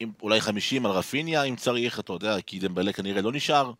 אם, 0.00 0.10
אולי 0.22 0.40
50 0.40 0.86
על 0.86 0.92
רפיניה 0.92 1.42
אם 1.42 1.56
צריך, 1.56 2.00
אתה 2.00 2.12
יודע, 2.12 2.40
כי 2.40 2.58
דמבלה 2.58 2.92
כנראה 2.92 3.22
לא 3.22 3.32
נשאר. 3.32 3.72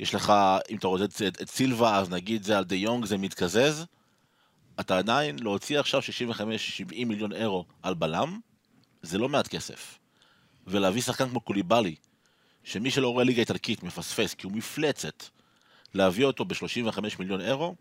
יש 0.00 0.14
לך, 0.14 0.32
אם 0.70 0.76
אתה 0.76 0.86
רוצה 0.86 1.04
את, 1.04 1.42
את 1.42 1.50
סילבה, 1.50 1.98
אז 1.98 2.10
נגיד 2.10 2.42
זה 2.42 2.58
על 2.58 2.64
דה 2.64 2.76
יונג, 2.76 3.04
זה 3.04 3.18
מתקזז. 3.18 3.84
אתה 4.80 4.98
עדיין 4.98 5.38
להוציא 5.38 5.80
עכשיו 5.80 6.00
65-70 6.00 7.04
מיליון 7.06 7.32
אירו 7.32 7.64
על 7.82 7.94
בלם, 7.94 8.40
זה 9.02 9.18
לא 9.18 9.28
מעט 9.28 9.48
כסף. 9.48 9.98
ולהביא 10.66 11.02
שחקן 11.02 11.28
כמו 11.28 11.40
קוליבאלי, 11.40 11.94
שמי 12.64 12.90
שלא 12.90 13.08
רואה 13.08 13.24
ליגה 13.24 13.40
איטלקית 13.40 13.82
מפספס, 13.82 14.34
כי 14.34 14.46
הוא 14.46 14.52
מפלצת, 14.52 15.24
להביא 15.94 16.24
אותו 16.24 16.44
ב-35 16.44 17.00
מיליון 17.18 17.40
אירו, 17.40 17.74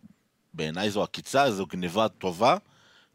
בעיניי 0.53 0.89
זו 0.89 1.03
עקיצה, 1.03 1.51
זו 1.51 1.65
גניבה 1.65 2.07
טובה, 2.07 2.57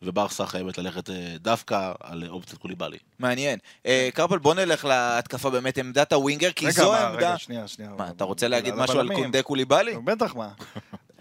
וברסה 0.02 0.46
חייבת 0.46 0.78
ללכת 0.78 1.11
אה, 1.11 1.35
דווקא 1.40 1.92
על 2.00 2.24
אופציית 2.28 2.59
קוליבאלי. 2.59 2.98
מעניין. 3.18 3.59
אה, 3.87 4.09
קרפל, 4.14 4.38
בוא 4.38 4.54
נלך 4.54 4.85
להתקפה 4.85 5.50
באמת, 5.50 5.78
עמדת 5.78 6.12
הווינגר, 6.12 6.52
כי 6.52 6.66
רגע, 6.66 6.74
זו 6.74 6.94
העמדה... 6.94 7.28
רגע, 7.28 7.38
שנייה, 7.38 7.68
שנייה. 7.68 7.90
מה, 7.98 8.09
אתה 8.09 8.24
רוצה 8.24 8.48
להגיד 8.48 8.74
משהו 8.74 9.00
על. 9.00 9.14
קונדה 9.14 9.42
קוליבאלי? 9.42 9.96
בטח, 10.04 10.35
מה. 10.35 10.48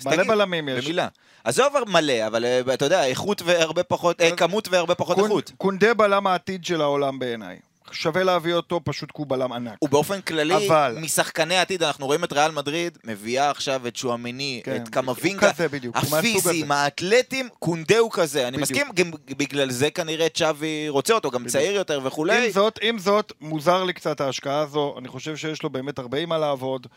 מלא 0.05 0.23
בלמים 0.23 0.69
יש. 0.69 0.85
במילה. 0.85 1.07
עזוב 1.43 1.73
מלא, 1.87 2.27
אבל 2.27 2.45
אה, 2.45 2.73
אתה 2.73 2.85
יודע, 2.85 3.05
איכות 3.05 3.41
והרבה 3.41 3.83
פחות, 3.83 4.21
כמות 4.37 4.67
והרבה 4.67 4.95
פחות 4.95 5.19
איכות. 5.19 5.51
קונדה 5.57 5.93
בלם 5.93 6.27
העתיד 6.27 6.65
של 6.65 6.81
העולם 6.81 7.19
בעיניי. 7.19 7.59
שווה 7.95 8.23
להביא 8.23 8.53
אותו, 8.53 8.81
פשוט 8.83 9.09
כי 9.11 9.17
הוא 9.17 9.27
בלם 9.27 9.53
ענק. 9.53 9.77
ובאופן 9.81 10.21
כללי, 10.21 10.67
אבל- 10.67 10.97
משחקני 11.01 11.55
העתיד, 11.55 11.83
אנחנו 11.83 12.05
רואים 12.05 12.23
את 12.23 12.33
ריאל 12.33 12.51
מדריד, 12.51 12.97
מביאה 13.03 13.49
עכשיו 13.49 13.87
את 13.87 13.95
שואמיני, 13.95 14.61
כן, 14.63 14.75
את 14.83 14.89
קמבינגה, 14.89 15.51
בדיוק, 15.71 15.95
הפיזיים. 15.97 16.71
האתלטים, 16.71 17.49
קונדה 17.59 17.97
הוא 17.97 18.11
כזה. 18.13 18.47
אני 18.47 18.57
בדיוק. 18.57 18.71
מסכים, 18.71 18.87
גם 18.95 19.11
בגלל 19.37 19.69
זה 19.71 19.91
כנראה 19.91 20.29
צ'אבי 20.29 20.89
רוצה 20.89 21.13
אותו, 21.13 21.31
גם 21.31 21.47
צעיר 21.47 21.71
יותר 21.75 21.99
וכולי. 22.03 22.45
עם 22.45 22.51
זאת, 22.51 22.79
עם 22.81 22.99
זאת, 22.99 23.33
מוזר 23.41 23.83
לי 23.83 23.93
קצת 23.93 24.21
ההשקעה 24.21 24.59
הזו, 24.59 24.95
אני 24.97 25.07
חושב 25.07 25.35
שיש 25.35 25.63
לו 25.63 25.69
באמת 25.69 25.99
הרבה 25.99 26.25
מה 26.25 26.37
לעבוד. 26.37 26.87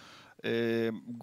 אה, 0.44 0.50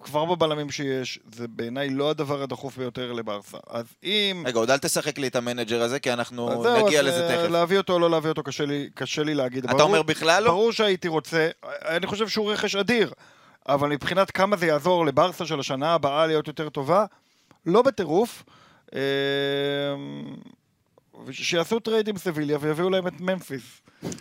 כבר 0.02 0.24
בבלמים 0.24 0.70
שיש, 0.70 1.18
זה 1.34 1.48
בעיניי 1.48 1.90
לא 1.90 2.10
הדבר 2.10 2.42
הדחוף 2.42 2.78
ביותר 2.78 3.12
לברסה. 3.12 3.58
אז 3.70 3.86
אם... 4.04 4.42
רגע, 4.46 4.58
עוד 4.58 4.70
אל 4.70 4.78
תשחק 4.78 5.18
לי 5.18 5.26
את 5.26 5.36
המנג'ר 5.36 5.82
הזה, 5.82 5.98
כי 5.98 6.12
אנחנו 6.12 6.62
נגיע 6.84 7.00
אז, 7.00 7.06
לזה 7.06 7.28
אה, 7.30 7.36
תכף. 7.42 7.50
להביא 7.50 7.78
אותו 7.78 7.92
או 7.92 7.98
לא 7.98 8.10
להביא 8.10 8.30
אותו 8.30 8.42
קשה 8.42 8.66
לי, 8.66 8.88
קשה 8.94 9.22
לי 9.22 9.34
להגיד. 9.34 9.64
אתה 9.64 9.72
ברור- 9.72 9.82
אומר 9.86 10.02
בכלל 10.02 10.42
לא? 10.42 10.50
ברור 10.50 10.72
שהייתי 10.72 11.08
רוצה, 11.08 11.48
אני 11.64 12.06
חושב 12.06 12.28
שהוא 12.28 12.52
רכש 12.52 12.76
אדיר, 12.76 13.12
אבל 13.68 13.88
מבחינת 13.88 14.30
כמה 14.30 14.56
זה 14.56 14.66
יעזור 14.66 15.06
לברסה 15.06 15.46
של 15.46 15.60
השנה 15.60 15.94
הבאה 15.94 16.26
להיות 16.26 16.48
יותר 16.48 16.68
טובה, 16.68 17.04
לא 17.66 17.82
בטירוף. 17.82 18.42
שיעשו 21.32 21.80
טרייד 21.80 22.08
עם 22.08 22.18
סביליה 22.18 22.58
ויביאו 22.60 22.90
להם 22.90 23.06
את 23.06 23.20
ממפיס. 23.20 23.62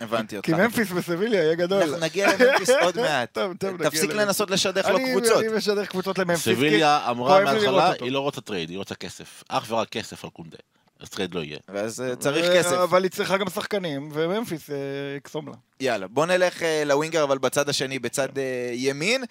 הבנתי 0.01 0.37
אותך. 0.37 0.45
כי 0.45 0.53
ממפיס 0.53 0.87
וסביליה 0.95 1.43
יהיה 1.43 1.55
גדול. 1.55 1.81
אנחנו 1.83 1.97
נגיע 1.97 2.27
לממפיס 2.37 2.69
עוד 2.83 2.99
מעט. 2.99 3.33
טוב, 3.33 3.53
טוב, 3.57 3.73
נגיע 3.73 3.89
תפסיק. 3.89 4.09
לנסות 4.11 4.51
לשדך 4.51 4.87
לו 4.89 4.97
אני- 4.97 5.11
קבוצות. 5.11 5.43
אני 5.43 5.57
משדך 5.57 5.85
קבוצות 5.85 6.17
לממפיס. 6.19 6.43
סביליה 6.45 7.09
אמרה 7.09 7.39
לי 7.39 7.45
לראות 7.45 7.75
מההתחלה. 7.75 8.05
היא 8.05 8.11
לא 8.11 8.19
רוצה 8.19 8.41
טרייד, 8.41 8.69
היא 8.69 8.77
רוצה 8.77 8.95
כסף. 8.95 9.43
אך 9.49 9.65
ורק 9.69 9.89
כסף 9.89 10.23
על 10.23 10.29
קונדה. 10.29 10.57
אז 11.05 11.09
טרייד 11.09 11.35
לא 11.35 11.39
יהיה. 11.39 11.57
ואז 11.69 12.01
אה, 12.01 12.15
צריך 12.15 12.45
כסף. 12.55 12.71
אבל 12.71 13.03
היא 13.03 13.11
צריכה 13.11 13.37
גם 13.37 13.49
שחקנים, 13.49 14.09
וממפיס 14.13 14.69
אה, 14.69 14.75
יקסום 15.17 15.47
לה. 15.47 15.53
יאללה, 15.79 16.07
בוא 16.07 16.25
נלך 16.25 16.63
אה, 16.63 16.83
ל 16.85 16.90
winger, 16.90 17.23
אבל 17.23 17.37
בצד 17.37 17.69
השני, 17.69 17.99
בצד 17.99 18.37
אה, 18.37 18.69
ימין, 18.73 19.23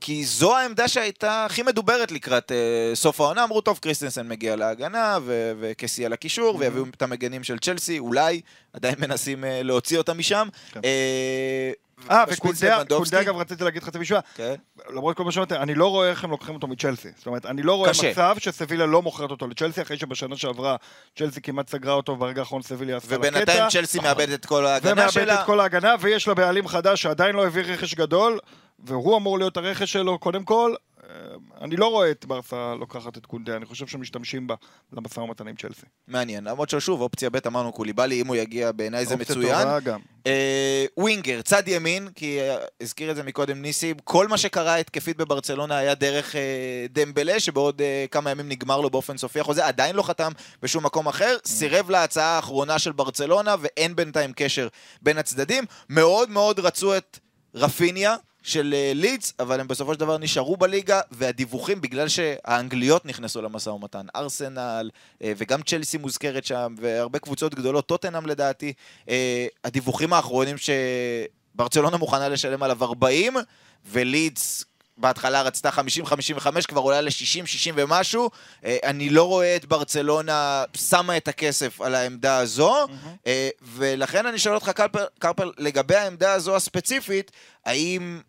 כי 0.00 0.24
זו 0.24 0.56
העמדה 0.56 0.88
שהייתה 0.88 1.44
הכי 1.44 1.62
מדוברת 1.62 2.12
לקראת 2.12 2.52
סוף 2.94 3.20
העונה. 3.20 3.44
אמרו, 3.44 3.60
טוב, 3.60 3.78
קריסטנסן 3.78 4.28
מגיע 4.28 4.56
להגנה, 4.56 5.18
וקסי 5.60 6.06
על 6.06 6.12
הקישור, 6.12 6.56
ויביאו 6.56 6.84
את 6.96 7.02
המגנים 7.02 7.44
של 7.44 7.58
צ'לסי, 7.58 7.98
אולי, 7.98 8.40
עדיין 8.72 8.94
מנסים 8.98 9.44
להוציא 9.62 9.98
אותם 9.98 10.18
משם. 10.18 10.48
אה, 12.10 12.16
אה, 12.16 12.24
וקונדה, 12.28 13.20
אגב 13.20 13.36
רציתי 13.36 13.64
להגיד 13.64 13.82
חצי 13.82 13.98
משוואה, 13.98 14.20
כן. 14.34 14.54
למרות 14.90 15.16
כל 15.16 15.24
מה 15.24 15.32
שאמרתי, 15.32 15.56
אני 15.56 15.74
לא 15.74 15.90
רואה 15.90 16.10
איך 16.10 16.24
הם 16.24 16.30
לוקחים 16.30 16.54
אותו 16.54 16.66
מצ'לסי. 16.66 17.08
זאת 17.16 17.26
אומרת, 17.26 17.46
אני 17.46 17.62
לא 17.62 17.74
רואה 17.74 17.90
קשה. 17.90 18.10
מצב 18.10 18.36
שסביליה 18.38 18.86
לא 18.86 19.02
מוכרת 19.02 19.30
אותו 19.30 19.46
לצ'לסי, 19.46 19.82
אחרי 19.82 19.96
שבשנה 19.96 20.36
שעברה 20.36 20.76
צ'לסי 21.18 21.40
כמעט 21.40 21.68
סגרה 21.68 21.94
אותו, 21.94 22.12
וברגע 22.12 22.40
האחרון 22.40 22.62
סביליה 22.62 22.96
עשתה 22.96 23.16
לה 23.16 23.18
קטע. 23.18 23.28
ובינתיים 23.28 23.68
צ'לסי 23.68 23.98
מאבדת 23.98 24.40
את 24.40 24.46
כל 24.46 24.66
ההגנה 24.66 24.92
ומאבד 24.92 25.10
שלה. 25.10 25.40
את 25.40 25.46
כל 25.46 25.60
ההגנה, 25.60 25.94
ויש 26.00 26.28
לה 26.28 26.34
בעלים 26.34 26.68
חדש 26.68 27.02
שעדיין 27.02 27.36
לא 27.36 27.44
העביר 27.44 27.72
רכש 27.72 27.94
גדול, 27.94 28.38
והוא 28.78 29.16
אמור 29.16 29.38
להיות 29.38 29.56
הרכש 29.56 29.92
שלו 29.92 30.18
קודם 30.18 30.44
כל. 30.44 30.74
אני 31.60 31.76
לא 31.76 31.86
רואה 31.86 32.10
את 32.10 32.24
ברסה 32.24 32.74
לוקחת 32.78 33.18
את 33.18 33.26
קונדה, 33.26 33.56
אני 33.56 33.66
חושב 33.66 33.86
שמשתמשים 33.86 34.46
בה 34.46 34.54
למשא 34.92 35.20
ומתן 35.20 35.48
עם 35.48 35.56
צ'לסי. 35.56 35.86
מעניין, 36.08 36.44
למרות 36.44 36.70
ששוב, 36.70 37.00
אופציה 37.00 37.30
ב' 37.30 37.36
אמרנו 37.46 37.72
קוליבאלי, 37.72 38.20
אם 38.20 38.26
הוא 38.26 38.36
יגיע 38.36 38.72
בעיניי 38.72 39.06
זה 39.06 39.14
אופציה 39.14 39.36
מצוין. 39.36 39.62
טובה 39.62 39.80
גם. 39.80 40.00
אה, 40.26 40.84
ווינגר, 40.96 41.42
צד 41.42 41.62
ימין, 41.66 42.08
כי 42.14 42.40
אה, 42.40 42.56
הזכיר 42.80 43.10
את 43.10 43.16
זה 43.16 43.22
מקודם 43.22 43.62
ניסים, 43.62 43.96
כל 44.04 44.28
מה 44.28 44.38
שקרה 44.38 44.76
התקפית 44.76 45.16
בברצלונה 45.16 45.76
היה 45.76 45.94
דרך 45.94 46.36
אה, 46.36 46.86
דמבלה, 46.90 47.40
שבעוד 47.40 47.82
אה, 47.82 48.06
כמה 48.10 48.30
ימים 48.30 48.48
נגמר 48.48 48.80
לו 48.80 48.90
באופן 48.90 49.16
סופי 49.16 49.40
החוזה, 49.40 49.66
עדיין 49.66 49.96
לא 49.96 50.02
חתם 50.02 50.32
בשום 50.62 50.84
מקום 50.84 51.08
אחר, 51.08 51.36
סירב 51.46 51.90
להצעה 51.90 52.36
האחרונה 52.36 52.78
של 52.78 52.92
ברצלונה, 52.92 53.54
ואין 53.60 53.96
בינתיים 53.96 54.32
קשר 54.32 54.68
בין 55.02 55.18
הצדדים. 55.18 55.64
מאוד 55.88 56.30
מאוד 56.30 56.60
רצו 56.60 56.96
את 56.96 57.18
רפיניה. 57.54 58.16
של 58.46 58.74
אה, 58.76 58.92
לידס, 58.94 59.32
אבל 59.38 59.60
הם 59.60 59.68
בסופו 59.68 59.94
של 59.94 60.00
דבר 60.00 60.18
נשארו 60.18 60.56
בליגה, 60.56 61.00
והדיווחים, 61.10 61.80
בגלל 61.80 62.08
שהאנגליות 62.08 63.06
נכנסו 63.06 63.42
למשא 63.42 63.70
ומתן, 63.70 64.06
ארסנל, 64.16 64.90
אה, 65.22 65.32
וגם 65.36 65.62
צ'לסי 65.62 65.98
מוזכרת 65.98 66.44
שם, 66.44 66.74
והרבה 66.80 67.18
קבוצות 67.18 67.54
גדולות, 67.54 67.86
טוטנאם 67.86 68.26
לדעתי, 68.26 68.72
אה, 69.08 69.46
הדיווחים 69.64 70.12
האחרונים 70.12 70.56
שברצלונה 70.58 71.96
מוכנה 71.96 72.28
לשלם 72.28 72.62
עליו 72.62 72.84
40, 72.84 73.36
ולידס 73.90 74.64
בהתחלה 74.98 75.42
רצתה 75.42 75.70
50-55, 75.70 76.66
כבר 76.66 76.80
עולה 76.80 77.00
ל-60-60 77.00 77.72
ומשהו. 77.74 78.30
אני 78.64 79.10
לא 79.10 79.24
רואה 79.24 79.56
את 79.56 79.64
ברצלונה 79.64 80.64
שמה 80.74 81.16
את 81.16 81.28
הכסף 81.28 81.80
על 81.80 81.94
העמדה 81.94 82.36
הזו, 82.38 82.86
ולכן 83.62 84.26
אני 84.26 84.38
שואל 84.38 84.54
אותך, 84.54 84.70
קרפל, 84.70 85.04
קרפל, 85.18 85.52
לגבי 85.58 85.94
העמדה 85.94 86.32
הזו 86.32 86.56
הספציפית, 86.56 87.30
האם 87.64 88.20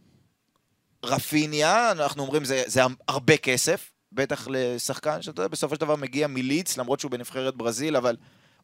רפיניה, 1.08 1.92
אנחנו 1.92 2.22
אומרים 2.24 2.46
זה, 2.46 2.64
זה 2.66 2.82
הרבה 3.08 3.38
כסף, 3.38 3.92
בטח 4.12 4.48
לשחקן 4.52 5.22
שאתה 5.22 5.42
יודע, 5.42 5.48
בסופו 5.48 5.76
של 5.76 5.82
דבר 5.82 5.96
מגיע 5.96 6.28
מליץ, 6.28 6.78
למרות 6.78 7.00
שהוא 7.00 7.12
בנבחרת 7.12 7.56
ברזיל, 7.56 7.96
אבל 7.96 8.16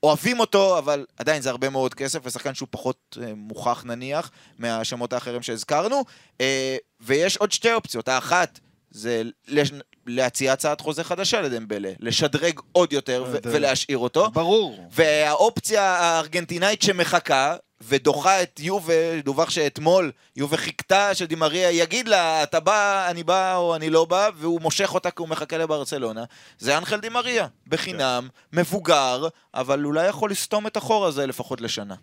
אוהבים 0.03 0.39
אותו, 0.39 0.77
אבל 0.77 1.06
עדיין 1.17 1.41
זה 1.41 1.49
הרבה 1.49 1.69
מאוד 1.69 1.93
כסף, 1.93 2.19
ושחקן 2.23 2.53
שהוא 2.53 2.67
פחות 2.71 3.17
אה, 3.21 3.32
מוכח 3.36 3.84
נניח 3.88 4.32
מהשמות 4.58 5.13
האחרים 5.13 5.41
שהזכרנו. 5.41 6.03
אה, 6.41 6.75
ויש 7.01 7.38
עוד 7.38 7.51
שתי 7.51 7.73
אופציות, 7.73 8.08
האחת 8.08 8.60
זה 8.91 9.21
לש... 9.47 9.71
להציע 10.08 10.53
הצעת 10.53 10.82
חוזה 10.82 11.03
חדשה 11.03 11.41
לדמבלה, 11.41 11.91
לשדרג 11.99 12.60
עוד 12.71 12.93
יותר 12.93 13.23
ו- 13.27 13.32
זה- 13.32 13.39
ולהשאיר 13.43 13.97
אותו. 13.97 14.32
ברור. 14.32 14.88
והאופציה 14.91 15.84
הארגנטינאית 15.84 16.82
שמחכה 16.82 17.56
ודוחה 17.88 18.43
את 18.43 18.60
יובה, 18.60 19.22
דווח 19.24 19.50
שאתמול 19.50 20.12
יובה 20.36 20.58
חיכתה 20.58 21.15
שדימריה 21.15 21.72
יגיד 21.72 22.08
לה, 22.08 22.43
אתה 22.43 22.60
בא, 22.60 23.08
אני 23.10 23.24
בא 23.24 23.56
או 23.56 23.76
אני 23.76 23.89
לא 23.89 24.06
בא, 24.06 24.30
והוא 24.36 24.62
מושך 24.62 24.93
אותה 24.93 25.12
כי 25.12 25.22
הוא 25.22 25.30
מחכה 25.30 25.58
לברצלונה. 25.58 26.24
זה 26.60 26.78
אנחל 26.78 27.00
דימריה, 27.00 27.48
בחינם, 27.67 28.28
מבוגר, 28.54 29.28
אבל 29.54 29.86
אולי 29.86 30.08
יכול 30.08 30.32
לסתום 30.32 30.67
את 30.67 30.78
החור 30.78 31.06
הזה 31.06 31.28
לפחות 31.28 31.62
לשנה. 31.62 31.96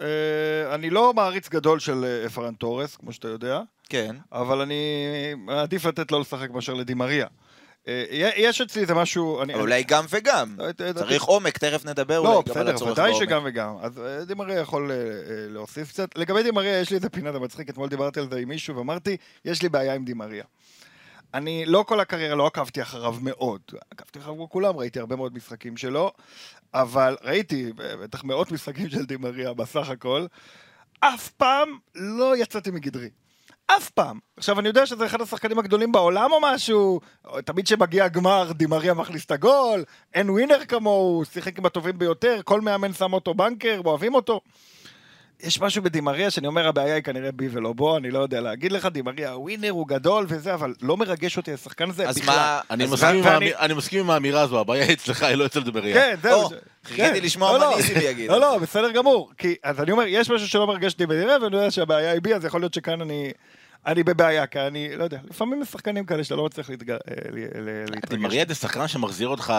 אה, 0.00 0.74
אני 0.74 0.90
לא 0.90 1.14
מעריץ 1.14 1.48
גדול 1.48 1.78
של 1.78 2.04
אה, 2.04 2.28
פרן 2.30 2.54
תורס, 2.54 2.96
כמו 2.96 3.12
שאתה 3.12 3.28
יודע, 3.28 3.60
כן. 3.88 4.16
אבל 4.32 4.60
אני 4.60 4.84
מעדיף 5.36 5.84
לתת 5.84 6.12
לו 6.12 6.20
לשחק 6.20 6.50
מאשר 6.50 6.74
לדימריה. 6.74 7.26
אה, 7.88 8.04
יש 8.36 8.60
אצלי 8.60 8.82
איזה 8.82 8.94
משהו... 8.94 9.42
אני- 9.42 9.54
אולי 9.54 9.84
גם 9.84 10.04
וגם. 10.10 10.54
לא, 10.58 10.70
את- 10.70 10.80
את- 10.80 10.96
צריך 10.96 11.22
עומק, 11.22 11.58
תכף 11.58 11.84
נדבר 11.84 12.20
לא, 12.20 12.28
אולי 12.28 12.42
גם 12.46 12.56
על 12.56 12.62
בסדר, 12.62 12.74
הצורך 12.74 12.92
ודאי 12.92 13.10
בעומק. 13.10 13.26
שגם 13.28 13.42
וגם. 13.44 13.74
אז 13.80 13.98
אה, 14.00 14.24
דימריה 14.24 14.60
יכול 14.60 14.90
אה, 14.90 14.96
להוסיף 15.48 15.88
קצת. 15.88 16.18
לגבי 16.18 16.42
דימריה, 16.42 16.80
יש 16.80 16.90
לי 16.90 16.96
איזה 16.96 17.08
פינה, 17.10 17.32
זה 17.32 17.38
מצחיק, 17.38 17.70
אתמול 17.70 17.88
דיברתי 17.88 18.20
על 18.20 18.28
זה 18.30 18.38
עם 18.38 18.48
מישהו, 18.48 18.76
ואמרתי, 18.76 19.16
יש 19.44 19.62
לי 19.62 19.68
בעיה 19.68 19.94
עם 19.94 20.04
דימריה. 20.04 20.44
אני 21.34 21.64
לא 21.66 21.84
כל 21.88 22.00
הקריירה, 22.00 22.34
לא 22.36 22.46
עקבתי 22.46 22.82
אחריו 22.82 23.14
מאוד. 23.22 23.60
עקבתי 23.90 24.18
אחריו 24.18 24.34
כמו 24.36 24.50
כולם, 24.50 24.76
ראיתי 24.76 25.00
הרבה 25.00 25.16
מאוד 25.16 25.34
משחקים 25.34 25.76
שלו, 25.76 26.12
אבל 26.74 27.16
ראיתי 27.22 27.72
בטח 27.76 28.24
מאות 28.24 28.52
משחקים 28.52 28.88
של 28.90 29.04
דימריה 29.06 29.52
בסך 29.54 29.88
הכל. 29.88 30.26
אף 31.00 31.28
פעם 31.28 31.68
לא 31.94 32.36
יצאתי 32.36 32.70
מגדרי. 32.70 33.08
אף 33.76 33.90
פעם. 33.90 34.18
עכשיו, 34.36 34.60
אני 34.60 34.68
יודע 34.68 34.86
שזה 34.86 35.06
אחד 35.06 35.20
השחקנים 35.20 35.58
הגדולים 35.58 35.92
בעולם 35.92 36.32
או 36.32 36.38
משהו, 36.42 37.00
תמיד 37.44 37.64
כשמגיע 37.64 38.04
הגמר, 38.04 38.52
דימריה 38.52 38.94
מכניס 38.94 39.24
את 39.24 39.30
הגול, 39.30 39.84
אין 40.14 40.30
ווינר 40.30 40.64
כמוהו, 40.68 41.22
שיחק 41.32 41.58
עם 41.58 41.66
הטובים 41.66 41.98
ביותר, 41.98 42.40
כל 42.44 42.60
מאמן 42.60 42.92
שם 42.92 43.12
אותו 43.12 43.34
בנקר, 43.34 43.80
אוהבים 43.84 44.14
אותו. 44.14 44.40
יש 45.42 45.60
משהו 45.60 45.82
בדימריה 45.82 46.30
שאני 46.30 46.46
אומר, 46.46 46.68
הבעיה 46.68 46.94
היא 46.94 47.02
כנראה 47.02 47.32
בי 47.32 47.48
ולא 47.52 47.72
בו, 47.72 47.96
אני 47.96 48.10
לא 48.10 48.18
יודע 48.18 48.40
להגיד 48.40 48.72
לך, 48.72 48.86
דימריה 48.86 49.32
הווינר 49.32 49.70
הוא 49.70 49.88
גדול 49.88 50.26
וזה, 50.28 50.54
אבל 50.54 50.74
לא 50.82 50.96
מרגש 50.96 51.36
אותי 51.36 51.52
השחקן 51.52 51.90
הזה 51.90 52.08
אז 52.08 52.18
בכלל. 52.18 52.34
מה... 52.36 52.60
אני 52.70 52.84
אז 52.84 52.92
מסכים 52.92 53.24
ואני- 53.24 53.54
אני 53.54 53.74
מסכים 53.74 54.00
עם 54.00 54.10
האמירה 54.10 54.40
הזו, 54.40 54.60
הבעיה 54.60 54.84
היא 54.84 54.92
אצלך, 54.92 55.22
היא 55.22 55.34
לא 55.34 55.46
אצל 55.46 55.62
דבריה. 55.62 55.94
כן, 55.94 56.16
זהו. 56.22 56.48
חיכיתי 56.84 57.18
כן. 57.20 57.24
לשמוע 57.24 57.52
לא, 57.52 57.58
מה 57.58 57.64
לא. 57.70 57.76
ניסים 57.76 57.96
יגיד. 58.02 58.30
לא, 58.30 58.40
לא, 58.40 58.58
בסדר 58.58 58.90
גמור. 58.90 59.30
כי, 59.38 59.54
אז 59.62 59.80
אני 59.80 59.92
אומר, 59.92 60.04
יש 60.06 60.30
משהו 60.30 60.48
שלא 60.48 60.66
מרגש 60.66 60.92
אותי 60.92 61.06
בדירה, 61.06 61.36
ואני 61.42 61.56
יודע 61.56 61.70
שהבעיה 61.70 62.12
היא 62.12 62.20
בי, 62.22 62.34
אז 62.34 62.44
יכול 62.44 62.60
להיות 62.60 62.74
שכאן 62.74 63.00
אני... 63.00 63.30
אני 63.86 64.02
בבעיה, 64.02 64.46
כי 64.46 64.60
אני, 64.60 64.96
לא 64.96 65.04
יודע, 65.04 65.18
לפעמים 65.30 65.62
יש 65.62 65.68
שחקנים 65.68 66.04
כאלה 66.04 66.24
שאתה 66.24 66.36
לא 66.36 66.44
מצליח. 66.44 66.70
אה, 66.70 66.74
להתרגש. 67.90 68.10
דמריה 68.10 68.44
זה 68.48 68.54
שחקן 68.54 68.88
שמחזיר 68.88 69.28
אותך 69.28 69.52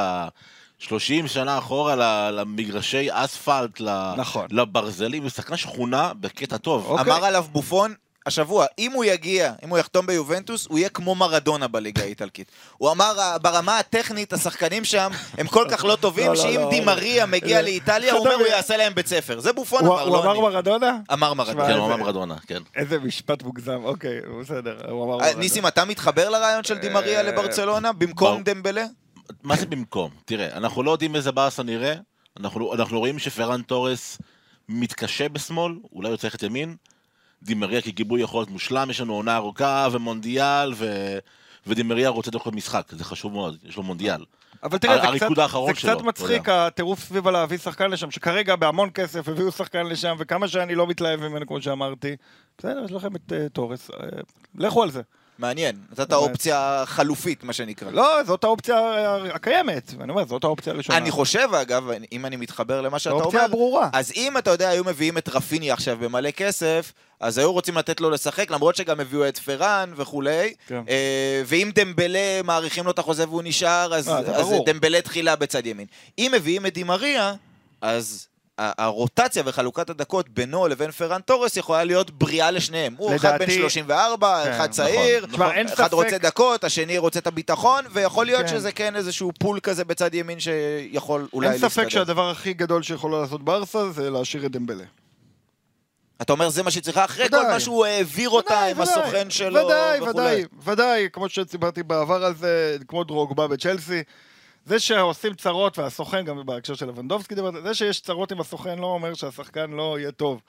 30 0.80 1.28
שנה 1.28 1.58
אחורה 1.58 1.96
ל- 1.96 2.32
למגרשי 2.40 3.08
אספלט, 3.12 3.80
ל- 3.80 4.14
נכון. 4.18 4.48
לברזלים, 4.52 5.22
הוא 5.24 5.30
שחקן 5.30 5.58
שכונה 5.58 6.12
בקטע 6.20 6.58
טוב. 6.58 6.86
אוקיי. 6.86 7.14
אמר 7.14 7.26
עליו 7.26 7.46
בופון 7.52 7.94
השבוע, 8.30 8.65
אם 8.80 8.92
הוא 8.92 9.06
יגיע, 9.06 9.54
אם 9.65 9.70
הוא 9.70 9.78
יחתום 9.78 10.06
ביובנטוס, 10.06 10.68
הוא 10.70 10.80
יהיה 10.80 10.89
כמו 10.89 11.15
מרדונה 11.15 11.68
בליגה 11.68 12.02
האיטלקית. 12.04 12.52
הוא 12.78 12.92
אמר, 12.92 13.13
ברמה 13.42 13.80
הטכנית, 13.80 14.34
השחקנים 14.34 14.86
שם 14.86 15.10
הם 15.38 15.48
כל 15.48 15.65
כך 15.72 15.86
לא 15.86 15.96
טובים, 15.96 16.26
לא, 16.28 16.34
לא, 16.34 16.42
שאם 16.42 16.60
לא. 16.60 16.70
דימריה 16.70 17.26
מגיע 17.26 17.58
זה- 17.58 17.62
לאיטליה, 17.62 18.13
הוא 18.13 18.20
אומר, 18.20 18.36
הוא 18.36 18.48
יעשה 18.48 18.78
להם 18.78 18.94
בית 18.96 19.08
ספר. 19.08 19.39
זה 19.39 19.54
בופון 19.54 19.86
הוא, 19.86 19.94
אמר, 19.94 20.02
הוא 20.04 20.13
לא 20.15 20.22
אמר 20.24 20.32
אני. 20.32 20.42
מרדונה? 20.42 20.98
אמר 21.13 21.34
שמע, 21.34 21.44
מרדונה. 21.44 21.68
כן, 21.68 21.78
הוא 21.80 21.86
אמר 21.88 21.98
מרדונה, 21.98 22.36
כן. 22.48 22.62
איזה 22.76 23.00
משפט 23.00 23.44
מוגזם, 23.44 23.80
אוקיי, 23.84 24.20
בסדר, 24.42 24.78
הוא 24.89 25.04
אמר 25.06 25.13
אה, 25.13 25.18
מרדונה. 25.20 25.39
ניסים, 25.39 25.68
אתה 25.68 25.86
מתחבר 25.86 26.30
לרעיון 26.30 26.63
של 26.63 26.78
דימריה 26.78 27.18
אה, 27.18 27.24
לברצלונה 27.24 27.94
במקום. 27.94 28.44
דמבלה? 28.44 28.86
מה 29.44 29.56
זה 29.56 29.65
במקום? 29.65 30.12
תראה, 30.26 30.58
אנחנו 30.58 30.84
לא 30.84 30.92
יודעים 30.92 31.15
איזה 31.15 31.32
באסה 31.32 31.63
נראה, 31.63 31.94
אנחנו, 32.39 32.74
אנחנו 32.74 33.00
רואים 33.00 33.20
שפרן 33.20 33.62
תורס 33.62 34.18
מתקשה 34.70 35.30
בשמאל, 35.30 35.74
אולי 35.94 36.10
הוא 36.10 36.18
צריך 36.18 36.36
את 36.36 36.44
ימין. 36.44 36.76
דימריה 37.43 37.82
כגיבוי 37.82 38.21
יכול 38.21 38.39
להיות 38.39 38.49
מושלם, 38.49 38.89
יש 38.89 39.02
לנו 39.02 39.13
עונה 39.13 39.36
ארוכה 39.36 39.88
ומונדיאל, 39.91 40.73
ו... 40.75 41.17
ודימריה 41.67 42.10
רוצה 42.10 42.32
דווקא 42.32 42.49
משחק, 42.49 42.91
זה 42.91 43.04
חשוב 43.04 43.34
מאוד, 43.34 43.58
יש 43.63 43.78
לו 43.78 43.84
מונדיאל. 43.84 44.23
אבל 44.63 44.78
תראה, 44.78 45.12
זה 45.12 45.17
קצת, 45.19 45.36
זה 45.36 45.47
שלו, 45.47 45.73
קצת 45.73 45.97
אתה 45.97 46.04
מצחיק 46.04 46.49
הטירוף 46.49 46.99
סביב 46.99 47.28
על 47.28 47.34
להביא 47.34 47.58
שחקן 47.58 47.91
לשם, 47.91 48.12
שכרגע 48.12 48.56
בהמון 48.56 48.89
כסף 48.93 49.28
הביאו 49.28 49.52
שחקן 49.52 49.86
לשם, 49.86 50.15
וכמה 50.19 50.47
שאני 50.47 50.75
לא 50.75 50.88
מתלהב 50.88 51.19
ממנו, 51.19 51.47
כמו 51.47 51.62
שאמרתי, 51.62 52.15
בסדר, 52.58 52.86
יש 52.86 52.91
לכם 52.91 53.15
את 53.15 53.34
אה, 53.34 53.49
תורס, 53.49 53.89
אה, 53.91 53.95
לכו 54.56 54.84
על 54.84 54.91
זה. 54.91 55.02
מעניין. 55.39 55.75
נתת 55.91 55.99
באמת. 55.99 56.13
אופציה 56.13 56.84
חלופית, 56.86 57.43
מה 57.43 57.54
שנקרא. 57.54 57.91
לא, 57.91 58.23
זאת 58.23 58.43
האופציה 58.43 58.78
הקיימת, 59.34 59.93
ואני 59.97 60.12
אומר, 60.12 60.25
זאת 60.25 60.43
האופציה 60.43 60.73
הראשונה. 60.73 60.97
אני 60.97 61.12
חושב, 61.12 61.49
אגב, 61.62 61.89
אם 62.12 62.25
אני 62.25 62.36
מתחבר 62.36 62.82
למה 62.82 62.99
שאתה 62.99 63.13
אומר... 63.13 63.23
האופציה 63.23 63.45
הברורה. 63.45 63.89
אז 63.93 64.12
אם 64.15 64.38
אתה 64.38 64.52
יודע, 64.52 64.69
היו 64.69 64.84
מביאים 64.84 65.17
את 65.17 65.30
רפיני 65.30 65.71
עכשיו 65.71 65.97
במלא 65.97 66.32
כסף, 66.32 66.93
אז 67.19 67.38
היו 67.38 67.54
רוצים 67.54 67.78
לתת 67.78 68.02
לו 68.02 68.10
לשחק, 68.10 68.52
למרות 68.52 68.75
שגם 68.75 68.99
הביאו 68.99 69.28
את 69.28 69.38
פראן 69.38 69.93
וכולי. 69.95 70.54
כן. 70.67 70.82
אה, 70.89 71.41
ואם 71.45 71.71
דמבלה 71.75 72.41
מאריכים 72.43 72.86
לו 72.86 72.91
את 72.91 72.99
החוזה 72.99 73.28
והוא 73.28 73.41
נשאר, 73.45 73.93
אז, 73.93 74.10
אה, 74.10 74.21
ברור. 74.21 74.65
דמבלה 74.65 75.02
תחילה 75.02 75.36
בצד 75.36 75.65
ימין. 75.65 75.86
אם 76.17 76.32
מביאים 76.36 76.65
את 76.65 76.73
דימריה, 76.73 77.34
אז 77.82 78.28
הרוטציה 78.78 79.43
וחלוקת 79.45 79.89
הדקות 79.89 80.30
בינו 80.30 80.67
לבין 80.67 80.91
פרן 80.91 81.22
תורס 81.22 81.58
יכולה 81.58 81.84
להיות 81.84 82.12
בריאה 82.12 82.52
לשניהם. 82.52 82.95
הוא 82.98 83.15
אחד 83.15 83.30
בן 83.30 83.36
לדעתי- 83.36 83.60
34, 83.60 84.41
כן, 84.43 84.50
אחד 84.52 84.60
נכון, 84.60 84.67
צעיר, 84.72 85.26
אין 85.52 85.67
אחד 85.67 85.84
ספק- 85.88 85.93
רוצה 85.93 86.17
דקות, 86.17 86.63
השני 86.63 86.98
רוצה 86.98 87.19
את 87.19 87.28
הביטחון, 87.28 87.84
ויכול 87.91 88.26
להיות 88.26 88.41
כן. 88.41 88.48
שזה 88.48 88.72
כן 88.72 88.95
איזשהו 88.95 89.32
פול 89.39 89.60
כזה 89.60 89.86
בצד 89.86 90.13
ימין 90.13 90.39
שיכול 90.39 91.28
אולי 91.34 91.48
אין 91.48 91.54
להסתדר. 91.54 91.69
ספק 91.69 91.89
שהדבר 91.89 92.30
הכי 92.30 92.54
גדול 92.54 92.84
שיכולה 92.84 93.22
לעשות 93.22 93.43
ברסה 93.45 93.89
זה 93.91 94.10
להשאיר 94.10 94.45
את 94.45 94.52
דמבלה. 94.52 94.84
אתה 96.22 96.34
אומר 96.34 96.50
זה 96.50 96.63
מה 96.63 96.72
שהיא 96.72 96.84
צריכה 96.84 97.06
אחרי 97.06 97.26
ודאי. 97.26 97.41
כל 97.41 97.48
מה 97.52 97.60
שהוא 97.60 97.86
העביר 97.86 98.30
אותה 98.30 98.54
ודאי, 98.54 98.72
עם 98.72 98.80
ודאי. 98.80 98.93
הסוכן 98.93 99.30
שלו 99.30 99.65
ודאי, 99.65 99.98
וכולי. 100.02 100.12
ודאי, 100.12 100.43
ודאי, 100.63 101.08
כמו 101.13 101.30
שסיפרתי 101.30 101.84
בעבר 101.84 102.26
על 102.26 102.36
זה, 102.36 102.78
כמו 102.88 103.04
דרוגבה 103.04 103.48
בצ'לסי. 103.48 104.04
זה 104.65 104.80
שעושים 104.80 105.34
צרות, 105.34 105.78
והסוכן, 105.78 106.26
גם 106.26 106.45
בהקשר 106.45 106.76
של 106.76 106.86
לבנדובסקי 106.86 107.36
דיברת, 107.36 107.54
זה 107.63 107.73
שיש 107.73 108.02
צרות 108.02 108.31
עם 108.31 108.40
הסוכן 108.40 108.79
לא 108.79 108.86
אומר 108.86 109.13
שהשחקן 109.13 109.71
לא 109.71 110.00
יהיה 110.00 110.12
טוב. 110.12 110.42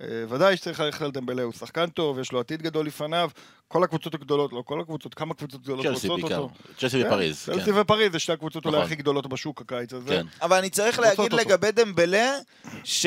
אה, 0.00 0.06
ודאי 0.28 0.56
שצריך 0.56 0.80
ללכת 0.80 1.02
על 1.02 1.10
דמבלה, 1.10 1.42
הוא 1.42 1.52
שחקן 1.52 1.86
טוב, 1.86 2.18
יש 2.18 2.32
לו 2.32 2.40
עתיד 2.40 2.62
גדול 2.62 2.86
לפניו. 2.86 3.30
כל 3.68 3.84
הקבוצות 3.84 4.14
הגדולות, 4.14 4.52
לא 4.52 4.62
כל 4.62 4.80
הקבוצות, 4.80 5.14
כמה 5.14 5.34
קבוצות 5.34 5.62
גדולות 5.62 5.86
רוצות 5.86 6.20
בעיקר, 6.20 6.38
אותו. 6.38 6.54
צ'לסי 6.78 7.02
כן, 7.02 7.06
ופריז, 7.06 7.44
כן. 7.44 7.52
צ'לסי 7.52 7.70
ופריז, 7.74 8.12
זה 8.12 8.18
שתי 8.18 8.32
הקבוצות 8.32 8.64
אולי 8.64 8.76
נכון. 8.76 8.86
הכי 8.86 8.96
גדולות 8.96 9.26
בשוק 9.26 9.60
הקיץ 9.60 9.92
הזה. 9.92 10.08
כן. 10.08 10.26
אבל 10.42 10.58
אני 10.58 10.70
צריך 10.70 10.98
להגיד. 10.98 11.32
לגבי 11.32 11.72
דמבלה, 11.72 12.38
ש... 12.84 13.06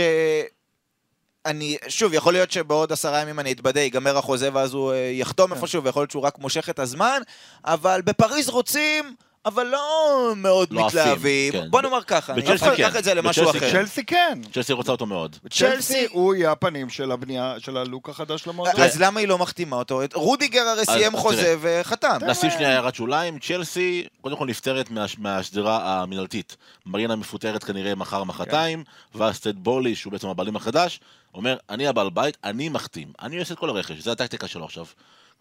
אני, 1.46 1.78
שוב, 1.88 2.14
יכול 2.14 2.34
להיות 2.34 2.52
שבעוד 2.52 2.92
עשרה 2.92 3.20
ימים 3.20 3.40
אני 3.40 3.52
אתבדה, 3.52 3.82
ייגמר 3.82 4.18
החוזה 4.18 4.50
ואז 4.54 4.74
הוא 4.74 4.92
אה, 4.92 4.98
יחתום 4.98 5.50
כן. 5.50 5.56
איפשהו, 5.56 5.84
ויכול 5.84 6.02
להיות 6.02 6.12
שהוא 6.12 6.24
רק 6.24 6.40
מושך 6.40 6.70
את 6.70 6.80
הזמן, 6.80 7.22
אבל 7.66 8.02
בפריז 8.06 8.50
רוצים, 8.50 9.16
אבל 9.46 9.64
לא 9.68 10.34
מאוד 10.36 10.72
לא 10.74 10.88
מתלהבים. 10.88 11.52
כן. 11.52 11.70
בוא 11.72 11.82
נאמר 11.82 12.04
ככה, 12.04 12.34
אני 12.34 12.42
אקח 12.42 12.94
כן. 12.94 12.98
את 13.00 13.04
זה 13.04 13.14
למשהו 13.14 13.50
אחר. 13.50 13.60
כן. 13.60 13.72
צ'לסי 13.72 14.06
כן. 14.06 14.40
צ'לסי 14.54 14.74
רוצה 14.74 14.92
אותו 14.92 15.06
מאוד. 15.06 15.36
צ'לסי 15.50 16.08
הוא 16.12 16.36
יהיה 16.36 16.52
הפנים 16.52 16.90
של 16.90 17.12
הבנייה, 17.12 17.56
של 17.60 17.78
הלוק 17.78 18.10
החדש 18.10 18.48
למועדון. 18.48 18.82
אז 18.82 19.02
למה 19.02 19.20
היא 19.20 19.28
לא 19.28 19.38
מחתימה 19.38 19.76
אותו? 19.76 20.02
רודיגר 20.14 20.62
הרי 20.62 20.86
סיים 20.86 21.18
חוזה 21.18 21.56
וחתם. 21.62 22.18
נשים 22.28 22.50
שנייה 22.52 22.70
הערת 22.70 22.96
שוליים, 22.96 23.40
צ'לסי 23.40 24.08
קודם 24.22 24.38
כל 24.38 24.46
נפטרת 24.46 24.92
מה- 24.92 25.06
מהשדרה 25.18 26.02
המנהלתית. 26.02 26.58
מרינה 26.86 27.16
מפוטרת 27.16 27.64
כנראה 27.64 27.96
מחר 27.96 28.22
כן. 28.22 28.28
מחרתיים, 28.28 28.84
ואז 29.16 29.40
טד 29.40 29.56
בורלי, 29.56 29.96
שהוא 29.96 30.12
בעצם 30.14 30.28
הבעלים 30.28 30.56
החדש, 30.56 31.00
אומר, 31.34 31.58
אני 31.70 31.88
הבעל 31.88 32.10
בית, 32.10 32.38
אני 32.44 32.70
מחתים, 32.70 33.08
אני 33.22 33.40
עושה 33.40 33.54
את 33.54 33.60
כל 33.60 33.70
הרכש, 33.70 33.98
זה 34.00 34.12
הטקטיקה 34.12 34.48
שלו 34.48 34.66
עכשיו. 34.66 34.86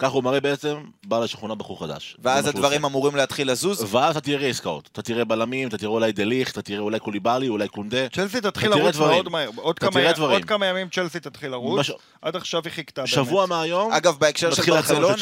ככה 0.02 0.12
הוא 0.12 0.24
מראה 0.24 0.40
בעצם, 0.40 0.74
בעל 1.06 1.22
השכונה 1.22 1.54
בחור 1.54 1.80
חדש. 1.80 2.16
ואז 2.22 2.46
הדברים. 2.46 2.84
אמורים 2.84 3.16
להתחיל 3.16 3.50
לזוז. 3.52 3.94
ואז 3.94 4.16
אתה 4.16 4.26
תראה 4.26 4.48
עסקאות, 4.48 4.88
אתה 4.92 5.02
תראה 5.02 5.24
בלמים, 5.24 5.68
אתה 5.68 5.78
תראה 5.78 5.90
אולי 5.90 6.12
דליך, 6.12 6.50
אתה 6.52 6.62
תראה 6.62 6.78
אולי 6.78 6.98
קוליבאלי, 6.98 7.48
אולי 7.48 7.68
קונדה. 7.68 8.08
צ'לסי 8.08 8.40
תתחיל 8.40 8.70
לרוץ. 8.70 8.96
מאוד 8.96 9.28
מהר. 9.28 9.50
עוד 9.56 9.78
כמה-. 9.78 10.00
עוד 10.20 10.44
כמה 10.44 10.66
ימים 10.66 10.88
צ'לסי 10.88 11.20
תתחיל 11.20 11.50
לרוץ. 11.50 11.78
בש- 11.80 11.92
עד 12.22 12.36
עכשיו 12.36 12.62
היא 12.64 12.72
חיכתה 12.72 13.00
באמת. 13.00 13.08
שבוע 13.14 13.46
מהיום, 13.46 13.92
אגב, 13.92 14.16
בהקשר 14.18 14.54
של 14.54 14.62
ברצלונה. 14.72 15.14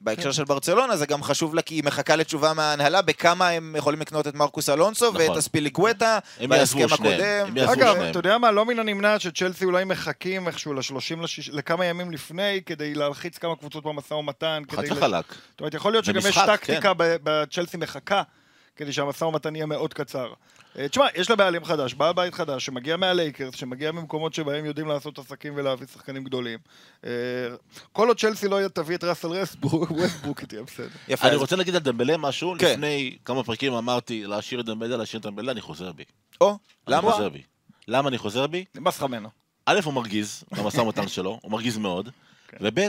בהקשר 0.00 0.32
של 0.32 0.44
ברצלונה 0.44 0.96
זה 0.96 1.06
גם 1.06 1.22
חשוב 1.22 1.54
לה 1.54 1.62
כי 1.62 1.74
היא 1.74 1.84
מחכה 1.84 2.16
לתשובה 2.16 2.52
מההנהלה 2.52 3.02
בכמה 3.02 3.48
הם 3.48 3.74
יכולים 3.78 4.00
לקנות 4.00 4.26
את 4.28 4.34
מרקוס 4.34 4.68
אלונסו 4.68 5.10
נכון. 5.12 5.20
ואת 5.28 5.36
אספיליקווטה 5.36 6.18
הם 6.40 6.50
בהסכם 6.50 6.86
הקודם. 6.92 7.58
אגב. 7.72 7.96
אתה 8.00 8.18
יודע 8.18 8.38
מה, 8.38 8.50
לא 8.50 8.64
מן 8.64 8.78
הנמנע 8.78 9.18
שצ'לסי 9.18 9.64
אולי 9.64 9.84
מחכים 9.84 10.48
איכשהו 10.48 10.74
לשלושים, 10.74 11.22
לשיש- 11.22 11.50
לכמה 11.52 11.84
ימים 11.84 12.10
לפני, 12.10 12.60
כדי 12.66 12.94
להלחיץ 12.94 13.38
כמה 13.38 13.56
קבוצות 13.56 13.84
במשא 13.84 14.14
ומתן. 14.28 14.62
חד 14.70 14.82
וחלק. 14.90 15.24
זאת 15.50 15.60
אומרת, 15.60 15.74
יכול 15.74 15.92
להיות 15.92 16.04
שגם 16.04 16.20
יש 16.28 16.38
טקטיקה 16.46 16.94
ב- 16.94 17.16
בצ'לסי 17.22 17.76
מחכה, 17.76 18.22
כדי 18.76 18.92
שהמשא 18.92 19.24
ומתן 19.24 19.56
יהיה 19.56 19.66
מאוד 19.66 19.94
קצר. 19.94 20.32
אה, 20.78 20.88
תשמע, 20.88 21.06
יש 21.14 21.30
לה 21.30 21.36
בעלים 21.36 21.64
חדש, 21.64 21.94
בעל 21.94 22.12
בית 22.12 22.34
חדש, 22.34 22.66
שמגיע 22.66 22.96
מהלייקרס, 22.96 23.54
שמגיע 23.54 23.92
ממקומות 23.92 24.34
שבהם 24.34 24.64
יודעים 24.64 24.88
לעשות 24.88 25.18
עסקים 25.18 25.52
ולהביא 25.56 25.86
שחקנים 25.86 26.24
גדולים. 26.24 26.58
אה, 27.04 27.10
כל 27.92 28.08
עוד 28.08 28.18
צ'לסי 28.20 28.48
לא 28.48 28.68
תביא 28.68 28.96
את 28.96 29.04
ראסל 29.04 29.28
רסטבורג, 29.28 29.90
ווסטבורג 29.90 30.44
תהיה 30.44 30.62
בסדר. 30.62 30.88
יפה, 31.08 31.28
אני 31.28 31.36
רוצה 31.36 31.56
להגיד 31.56 31.74
על 31.74 31.80
דמבלה 31.80 32.16
משהו, 32.16 32.54
כן. 32.58 32.72
לפני 32.72 33.16
כמה 33.24 33.44
פרקים 33.44 33.72
אמרתי 33.72 34.26
להשאיר 34.26 34.60
את 34.60 34.66
דמבלה, 34.66 34.96
להשאיר 34.96 35.20
את 35.20 35.26
דמבלה, 35.26 35.52
אני 35.52 35.60
חוזר 35.60 35.92
בי. 35.92 36.04
או, 36.40 36.48
אני 36.50 36.56
למה? 36.96 37.12
חוזר 37.12 37.28
בי. 37.28 37.42
למה 37.88 38.08
אני 38.08 38.18
חוזר 38.18 38.46
בי? 38.46 38.64
נמאס 38.74 38.96
לך 38.98 39.02
ממנו. 39.02 39.28
א', 39.66 39.80
הוא 39.84 39.94
מרגיז, 39.94 40.44
במשא 40.52 40.80
ומתן 40.80 41.08
שלו, 41.08 41.38
הוא 41.42 41.52
מרגיז 41.52 41.78
מאוד, 41.78 42.10
כן. 42.48 42.56
וב', 42.60 42.88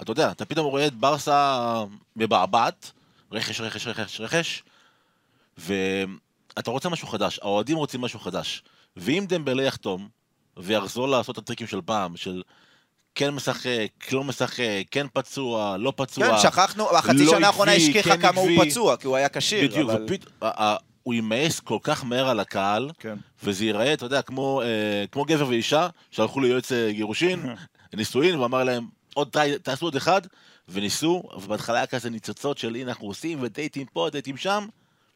אתה 0.00 0.12
יודע, 0.12 0.30
אתה 0.30 0.44
פתאום 0.44 0.66
רואה 0.66 0.86
את 0.86 0.94
ברסה 0.94 1.58
מבעבעת, 2.16 2.92
רכש, 3.32 3.60
רכש, 3.60 3.86
רכש, 3.86 4.20
רכש, 4.20 4.62
ואתה 5.58 6.70
רוצה 6.70 6.88
משהו 6.88 7.08
חדש, 7.08 7.38
האוהדים 7.42 7.76
רוצים 7.76 8.00
משהו 8.00 8.20
חדש, 8.20 8.62
ואם 8.96 9.24
דמבלה 9.28 9.62
יחתום, 9.62 10.08
ויחזור 10.56 11.08
לעשות 11.08 11.38
את 11.38 11.42
הטריקים 11.42 11.66
של 11.66 11.80
פעם, 11.84 12.16
של 12.16 12.42
כן 13.14 13.30
משחק, 13.30 13.86
לא 14.12 14.24
משחק, 14.24 14.62
כן 14.90 15.06
פצוע, 15.12 15.76
לא 15.78 15.92
פצוע, 15.96 16.28
כן, 16.28 16.38
שכחנו, 16.42 16.96
החצי 16.96 17.24
לא 17.24 17.30
שנה 17.30 17.46
האחרונה 17.46 17.72
השכיחה 17.72 18.16
כן 18.16 18.22
כמה 18.22 18.40
הוא 18.40 18.50
עקבי. 18.50 18.70
פצוע, 18.70 18.96
כי 18.96 19.06
הוא 19.06 19.16
היה 19.16 19.28
כשיר. 19.28 19.68
בדיוק, 19.68 19.90
אבל- 19.90 20.06
ה- 20.42 20.76
הוא 21.02 21.14
יימאס 21.14 21.60
כל 21.60 21.78
כך 21.82 22.04
מהר 22.04 22.28
על 22.28 22.40
הקהל, 22.40 22.90
כן. 22.98 23.16
וזה 23.42 23.64
ייראה, 23.64 23.92
אתה 23.92 24.06
יודע, 24.06 24.22
כמו, 24.22 24.62
אה, 24.62 25.04
כמו 25.12 25.24
גבר 25.24 25.48
ואישה, 25.48 25.88
שהלכו 26.10 26.40
ליועץ 26.40 26.72
אה, 26.72 26.92
גירושין, 26.92 27.46
נישואין, 27.94 28.34
ואמר 28.40 28.64
להם, 28.64 28.86
עוד 29.14 29.28
ת- 29.32 29.36
תעשו 29.62 29.86
עוד 29.86 29.96
אחד, 29.96 30.22
וניסו, 30.68 31.22
ובהתחלה 31.36 31.76
היה 31.76 31.86
כזה 31.86 32.10
ניצוצות 32.10 32.58
של 32.58 32.74
הנה 32.74 32.90
אנחנו 32.90 33.06
עושים, 33.06 33.38
ודייטים 33.42 33.86
פה, 33.92 34.08
דייטים 34.12 34.36
שם, 34.36 34.66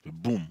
ובום, 0.07 0.47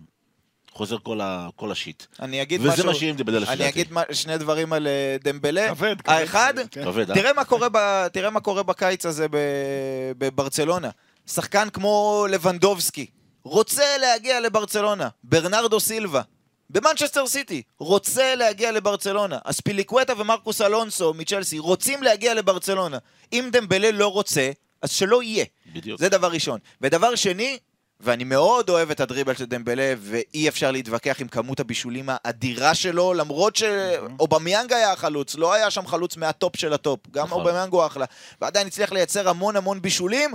חוזר 0.72 0.98
כל, 1.04 1.22
ה, 1.22 1.48
כל 1.56 1.72
השיט. 1.72 2.04
אני 2.20 2.42
אגיד 2.42 2.62
וזה 2.62 2.70
משהו... 2.74 2.86
מה 2.86 2.94
שיהיה 2.94 3.12
עם 3.12 3.18
דמבלה 3.18 3.40
לפי 3.40 3.52
אני 3.52 3.58
דעתי. 3.60 3.70
אגיד 3.70 3.92
מה- 3.92 4.04
שני 4.12 4.38
דברים 4.38 4.74
על 4.74 4.88
אה, 4.88 5.18
דמבלה. 5.24 5.68
כבד, 5.76 6.02
כבד. 6.02 6.10
האחד, 6.14 6.54
כן. 6.72 6.84
כבד, 6.84 7.10
אה? 7.12 7.16
תראה 7.16 7.34
מה 7.34 7.46
קורה 7.46 7.68
ב- 7.72 8.08
תראה 8.08 8.30
מה 8.30 8.40
קורה 8.40 8.64
בקיץ 8.64 9.06
הזה 9.06 9.28
בברצלונה. 10.18 10.90
שחקן 11.28 11.70
כמו 11.70 12.26
לבנדובסקי, 12.30 13.06
רוצה 13.44 13.84
להגיע 14.02 14.40
לברצלונה. 14.40 15.10
ברנרדו 15.24 15.80
סילבה, 15.80 16.22
במנצ'סטר 16.70 17.28
סיטי, 17.28 17.62
רוצה 17.80 18.36
להגיע 18.36 18.72
לברצלונה. 18.72 19.38
אספיליקווטה 19.44 20.14
ומרקוס 20.18 20.62
אלונסו 20.62 21.14
מצ'לסי 21.14 21.60
רוצים 21.60 22.04
להגיע 22.04 22.34
לברצלונה. 22.34 22.98
אם 23.34 23.50
דמבלה 23.52 23.92
לא 23.92 24.08
רוצה, 24.08 24.52
אז 24.82 24.92
שלא 24.92 25.24
יהיה. 25.24 25.46
בדיוק. 25.74 26.00
זה 26.00 26.10
דבר 26.10 26.32
ראשון. 26.32 26.60
ודבר 26.82 27.16
שני, 27.16 27.58
ואני 28.00 28.24
מאוד 28.24 28.70
אוהב 28.70 28.92
את 28.92 29.00
הדריבל 29.00 29.36
של 29.36 29.46
דמבלה, 29.46 29.94
ואי 30.00 30.50
אפשר 30.50 30.72
להתווכח 30.72 31.22
עם 31.22 31.28
כמות 31.28 31.60
הבישולים 31.60 32.06
האדירה 32.08 32.76
שלו, 32.76 33.14
למרות 33.14 33.56
שאובמיאנג 33.56 34.74
היה 34.74 34.92
החלוץ, 34.92 35.36
לא 35.36 35.54
היה 35.54 35.72
שם 35.72 35.88
חלוץ 35.88 36.18
מהטופ 36.18 36.56
של 36.56 36.74
הטופ. 36.74 37.00
גם 37.12 37.26
נכון. 37.26 37.42
אובמיאנג 37.42 37.74
הוא 37.74 37.86
אחלה. 37.86 38.06
ועדיין 38.42 38.68
הצליח 38.68 38.92
לייצר 38.92 39.30
המון 39.30 39.56
המון 39.56 39.82
בישולים. 39.82 40.32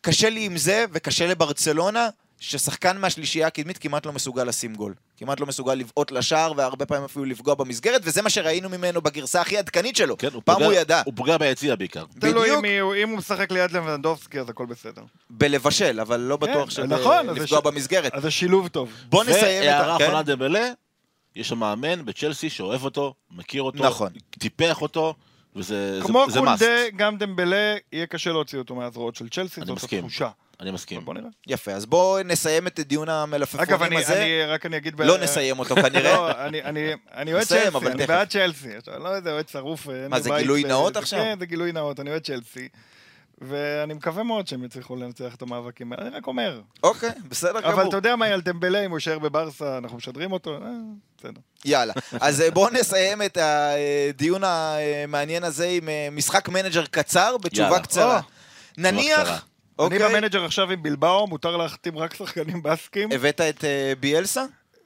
קשה 0.00 0.30
לי 0.30 0.44
עם 0.44 0.56
זה, 0.56 0.84
וקשה 0.92 1.26
לברצלונה, 1.26 2.08
ששחקן 2.40 2.98
מהשלישייה 2.98 3.46
הקדמית 3.46 3.78
כמעט 3.78 4.06
לא 4.06 4.12
מסוגל 4.12 4.44
לשים 4.44 4.74
גול. 4.74 4.94
כמעט 5.16 5.40
לא 5.40 5.46
מסוגל 5.46 5.74
לבעוט 5.74 6.10
לשער, 6.12 6.52
והרבה 6.56 6.86
פעמים 6.86 7.04
אפילו 7.04 7.24
לפגוע 7.24 7.54
במסגרת, 7.54 8.00
וזה 8.04 8.22
מה 8.22 8.30
שראינו 8.30 8.68
ממנו 8.68 9.00
בגרסה 9.02 9.40
הכי 9.40 9.58
עדכנית 9.58 9.96
שלו. 9.96 10.16
כן, 10.18 10.28
הוא 10.32 10.42
פעם 10.44 10.54
פוגע- 10.56 10.64
הוא 10.66 10.72
ידע. 10.72 11.02
הוא 11.06 11.14
פוגע 11.16 11.38
ביציע 11.38 11.74
בעיקר. 11.76 12.04
בדיוק. 12.16 12.64
אם 13.02 13.08
הוא 13.08 13.18
משחק 13.18 13.52
ליד 13.52 13.72
לבנדובסקי, 13.72 14.40
אז 14.40 14.48
הכל 14.50 14.66
בסדר. 14.66 15.02
בלבשל, 15.30 16.00
אבל 16.00 16.20
לא 16.20 16.36
בטוח 16.36 16.70
כן, 16.70 16.82
נכון, 16.82 17.28
אז 17.28 17.36
שלפגוע 17.36 17.58
ש- 17.60 17.64
במסגרת. 17.64 18.14
אז 18.14 18.22
זה 18.22 18.30
שילוב 18.30 18.68
טוב. 18.68 18.90
בוא 19.08 19.24
נסיים 19.24 19.62
את 19.62 19.68
והערה 19.68 19.94
ה... 19.94 19.98
כן? 19.98 20.04
אחרונה 20.04 20.22
דמבלה, 20.22 20.70
יש 21.36 21.48
שם 21.48 21.58
מאמן 21.58 22.04
בצ'לסי 22.04 22.50
שאוהב 22.50 22.84
אותו, 22.84 23.14
מכיר 23.36 23.62
אותו, 23.62 23.84
נכון. 23.84 24.08
טיפח 24.38 24.82
אותו, 24.82 25.14
וזה 25.56 25.98
כמו 26.02 26.24
זה, 26.26 26.32
זה 26.32 26.38
must. 26.40 26.44
קונדה, 26.44 26.66
גם 26.96 27.18
דמבלה, 27.18 27.74
יהיה 27.92 28.06
קשה 28.06 28.30
להוציא 28.32 28.58
אותו 28.58 28.74
מהזרועות 28.74 29.16
של 29.16 29.28
צ'לסי, 29.28 29.60
זאת 29.60 29.76
מסכים. 29.76 29.98
התחושה. 29.98 30.28
אני 30.60 30.70
מסכים. 30.70 31.04
בוא 31.04 31.14
נראה. 31.14 31.28
יפה, 31.46 31.72
אז 31.72 31.86
בואו 31.86 32.22
נסיים 32.22 32.66
את 32.66 32.80
דיון 32.80 33.08
אגב, 33.08 33.18
המלפפונים 33.22 33.82
אני, 33.82 33.96
הזה. 34.04 34.22
אני, 34.22 34.42
רק 34.44 34.66
אני 34.66 34.76
אגיד... 34.76 34.96
ב- 34.96 35.02
לא 35.02 35.18
נסיים 35.18 35.58
אותו 35.58 35.74
כנראה. 35.76 36.02
לא, 36.14 36.30
אני, 36.46 36.62
אני, 36.62 36.92
אני 37.14 37.32
אוהד 37.32 37.42
נסיים, 37.42 37.62
צ'לסי, 37.62 37.76
אבל 37.76 37.86
אני 37.90 37.98
תכף. 37.98 38.08
בעד 38.08 38.28
צ'לסי. 38.28 38.68
אני 38.94 39.04
לא 39.04 39.08
יודע, 39.08 39.30
אוהד 39.32 39.48
שרוף. 39.48 39.86
מה, 40.10 40.20
זה 40.20 40.30
גילוי 40.38 40.64
נאות 40.64 40.92
זה- 40.94 40.98
עכשיו? 41.00 41.18
כן, 41.18 41.36
זה 41.40 41.46
גילוי 41.46 41.72
נאות, 41.72 42.00
אני 42.00 42.10
אוהד 42.10 42.22
צ'לסי. 42.22 42.68
ואני 43.40 43.94
מקווה 43.94 44.22
מאוד 44.22 44.46
שהם 44.48 44.64
יצליחו 44.64 44.96
לנצח 44.96 45.34
את 45.34 45.42
המאבקים 45.42 45.92
האלה, 45.92 46.06
אני 46.06 46.16
רק 46.16 46.26
אומר. 46.26 46.60
אוקיי, 46.82 47.10
בסדר 47.28 47.58
אבל 47.58 47.72
גמור. 47.72 47.88
אתה 47.88 47.96
יודע 47.96 48.16
מה, 48.16 48.26
על 48.26 48.40
דמבלה, 48.40 48.84
אם 48.84 48.90
הוא 48.90 48.96
יישאר 48.98 49.18
בברסה, 49.18 49.78
אנחנו 49.78 49.96
משדכים 49.96 50.32
אותו? 50.32 50.54
אה, 50.54 50.58
בסדר. 51.18 51.40
יאללה. 51.64 51.92
אז 52.20 52.40
אה, 52.40 52.50
בואו 52.50 52.70
נסיים 52.72 53.22
את 53.22 53.38
הדיון 53.40 54.42
המעניין 54.44 55.44
הזה 55.44 55.66
עם 55.66 55.88
אה, 55.88 56.08
משחק 56.12 56.48
מנג'ר 56.48 56.84
קצר, 56.86 57.36
בתשובה 57.42 57.68
יאללה. 57.68 57.80
קצרה. 57.82 58.20
נניח, 58.78 59.46
קצרה. 59.76 59.86
אני 59.86 60.04
אוקיי, 60.04 60.20
במנג'ר 60.20 60.44
עכשיו 60.44 60.70
עם 60.70 60.82
בילבאו, 60.82 61.26
מותר 61.26 61.56
להחתים 61.56 61.98
רק 61.98 62.14
שחקנים 62.14 62.62
בסקים. 62.62 63.12
הבאת 63.12 63.40
את 63.40 63.64
אה, 63.64 63.92
ביאלסה? 64.00 64.44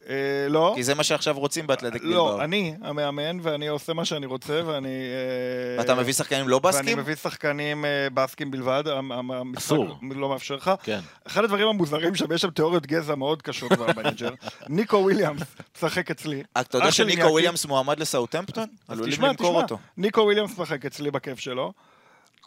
אה, 0.08 0.48
לא. 0.48 0.72
כי 0.76 0.82
זה 0.82 0.94
מה 0.94 1.04
שעכשיו 1.04 1.38
רוצים 1.38 1.66
באתלטיק 1.66 2.02
בילבאו. 2.02 2.16
לא, 2.16 2.44
אני 2.44 2.74
המאמן, 2.82 3.38
ואני 3.42 3.68
עושה 3.68 3.92
מה 3.92 4.04
שאני 4.04 4.26
רוצה, 4.26 4.62
ואני... 4.66 4.88
אה, 4.88 5.78
ואתה 5.78 5.94
מביא 5.94 6.12
שחקנים 6.12 6.48
לא 6.48 6.60
ואני 6.64 6.76
בסקים? 6.76 6.98
מביא 6.98 7.14
שחקנים 7.14 7.84
אה, 7.84 8.08
בסקים 8.14 8.50
בלבד, 8.50 8.84
אסור. 9.58 9.98
לא 10.16 10.28
מאפשר 10.28 10.56
לך. 10.56 10.70
כן. 10.82 11.00
אחד 11.26 11.44
הדברים 11.44 11.68
המוזרים 11.68 12.14
שם, 12.14 12.32
יש 12.32 12.40
שם 12.40 12.50
תיאוריות 12.50 12.86
גזע 12.86 13.14
מאוד 13.14 13.42
קשות 13.42 13.72
במנג'ר. 13.72 14.30
ניקו 14.68 14.96
וויליאמס 14.96 15.42
משחק 15.76 16.10
אצלי. 16.10 16.42
אתה 16.60 16.78
יודע 16.78 16.92
שניקו. 16.92 17.28
וויליאמס 17.28 17.66
מועמד 17.66 18.00
לסאוטהמפטון? 18.00 18.66
אז 18.88 18.96
עלולים 18.98 19.12
תשמע, 19.12 19.28
למכור 19.28 19.46
תשמע, 19.46 19.62
אותו. 19.62 19.78
ניקו 19.96 20.20
וויליאמס 20.20 20.58
משחק 20.58 20.86
אצלי 20.86 21.10
בכיף 21.10 21.38
שלו. 21.38 21.72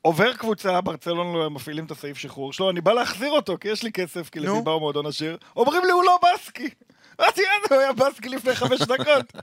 עובר 0.05 0.33
קבוצה, 0.33 0.81
ברצלון 0.81 1.53
מפעילים 1.53 1.85
את 1.85 1.91
הסעיף 1.91 2.17
שחרור 2.17 2.53
שלו, 2.53 2.69
אני 2.69 2.81
בא 2.81 2.93
להחזיר 2.93 3.31
אותו, 3.31 3.57
כי 3.61 3.67
יש 3.67 3.83
לי 3.83 3.91
כסף, 3.91 4.29
כי 4.29 4.39
נו. 4.39 4.55
לבילבאו 4.55 4.79
מועדון 4.79 5.05
עשיר. 5.05 5.37
אומרים 5.55 5.85
לי, 5.85 5.91
הוא 5.91 6.03
לא 6.03 6.19
בסקי. 6.23 6.69
אמרתי, 7.19 7.41
יאללה, 7.41 7.65
הוא 7.69 7.77
היה 7.77 7.93
בסקי 7.93 8.29
לפני 8.29 8.55
חמש 8.55 8.81
דקות. 8.81 9.33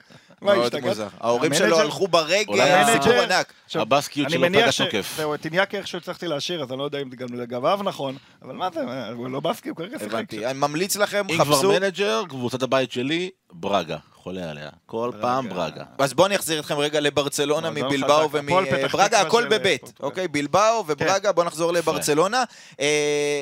מה, 0.43 0.55
מאוד 0.55 0.65
השתגעת? 0.65 0.85
מוזר. 0.85 1.09
ההורים 1.21 1.55
שלו 1.55 1.79
הלכו 1.79 2.09
ברגל, 2.09 2.85
סיפור 2.93 3.13
ענק. 3.13 3.53
הבסקיות 3.75 4.27
אני 4.27 4.33
שלו 4.33 4.43
מניח 4.43 4.63
פגע 4.63 4.73
ש... 4.73 4.81
תוקף. 4.81 5.15
זהו, 5.17 5.35
את 5.35 5.45
איניאקי 5.45 5.77
איכשהו 5.77 5.99
הצלחתי 5.99 6.29
להשאיר, 6.29 6.63
אז 6.63 6.71
אני 6.71 6.79
לא 6.79 6.85
יודע 6.85 6.99
אם 7.03 7.11
זה 7.11 7.17
גם 7.17 7.27
לגביו 7.35 7.81
נכון, 7.85 8.17
אבל 8.43 8.55
מה 8.55 8.69
זה, 8.75 8.81
הוא 9.13 9.29
לא 9.29 9.41
בסקי, 9.41 9.69
הוא 9.69 9.77
כרגע 9.77 9.99
שיחק. 9.99 10.13
הבנתי. 10.13 10.47
אני 10.47 10.59
ממליץ 10.59 10.97
לכם, 10.97 11.27
אם 11.31 11.35
כבר 11.35 11.57
חפשו. 11.57 11.69
מנג'ר, 11.69 12.23
קבוצת 12.29 12.63
הבית 12.63 12.93
שלי, 12.93 13.31
ברגה. 13.53 13.97
חולה 14.15 14.51
עליה. 14.51 14.69
כל 14.87 15.11
פעם 15.21 15.49
ברגה. 15.49 15.85
אז 15.99 16.15
בואו 16.15 16.27
אני 16.27 16.37
אחזיר 16.37 16.61
אתכם 16.61 16.79
רגע 16.79 17.01
לברצלונה 17.01 17.71
מועדון 17.71 17.89
מבילבאו 17.89 18.31
ומברגה, 18.31 19.21
הכל 19.21 19.47
בבית, 19.51 19.83
כן. 19.85 20.05
אוקיי? 20.05 20.29
בילבאו 20.29 20.85
וברגה, 20.87 21.33
בואו 21.33 21.47
נחזור 21.47 21.73
לברצלונה. 21.73 22.45
אה, 22.81 23.41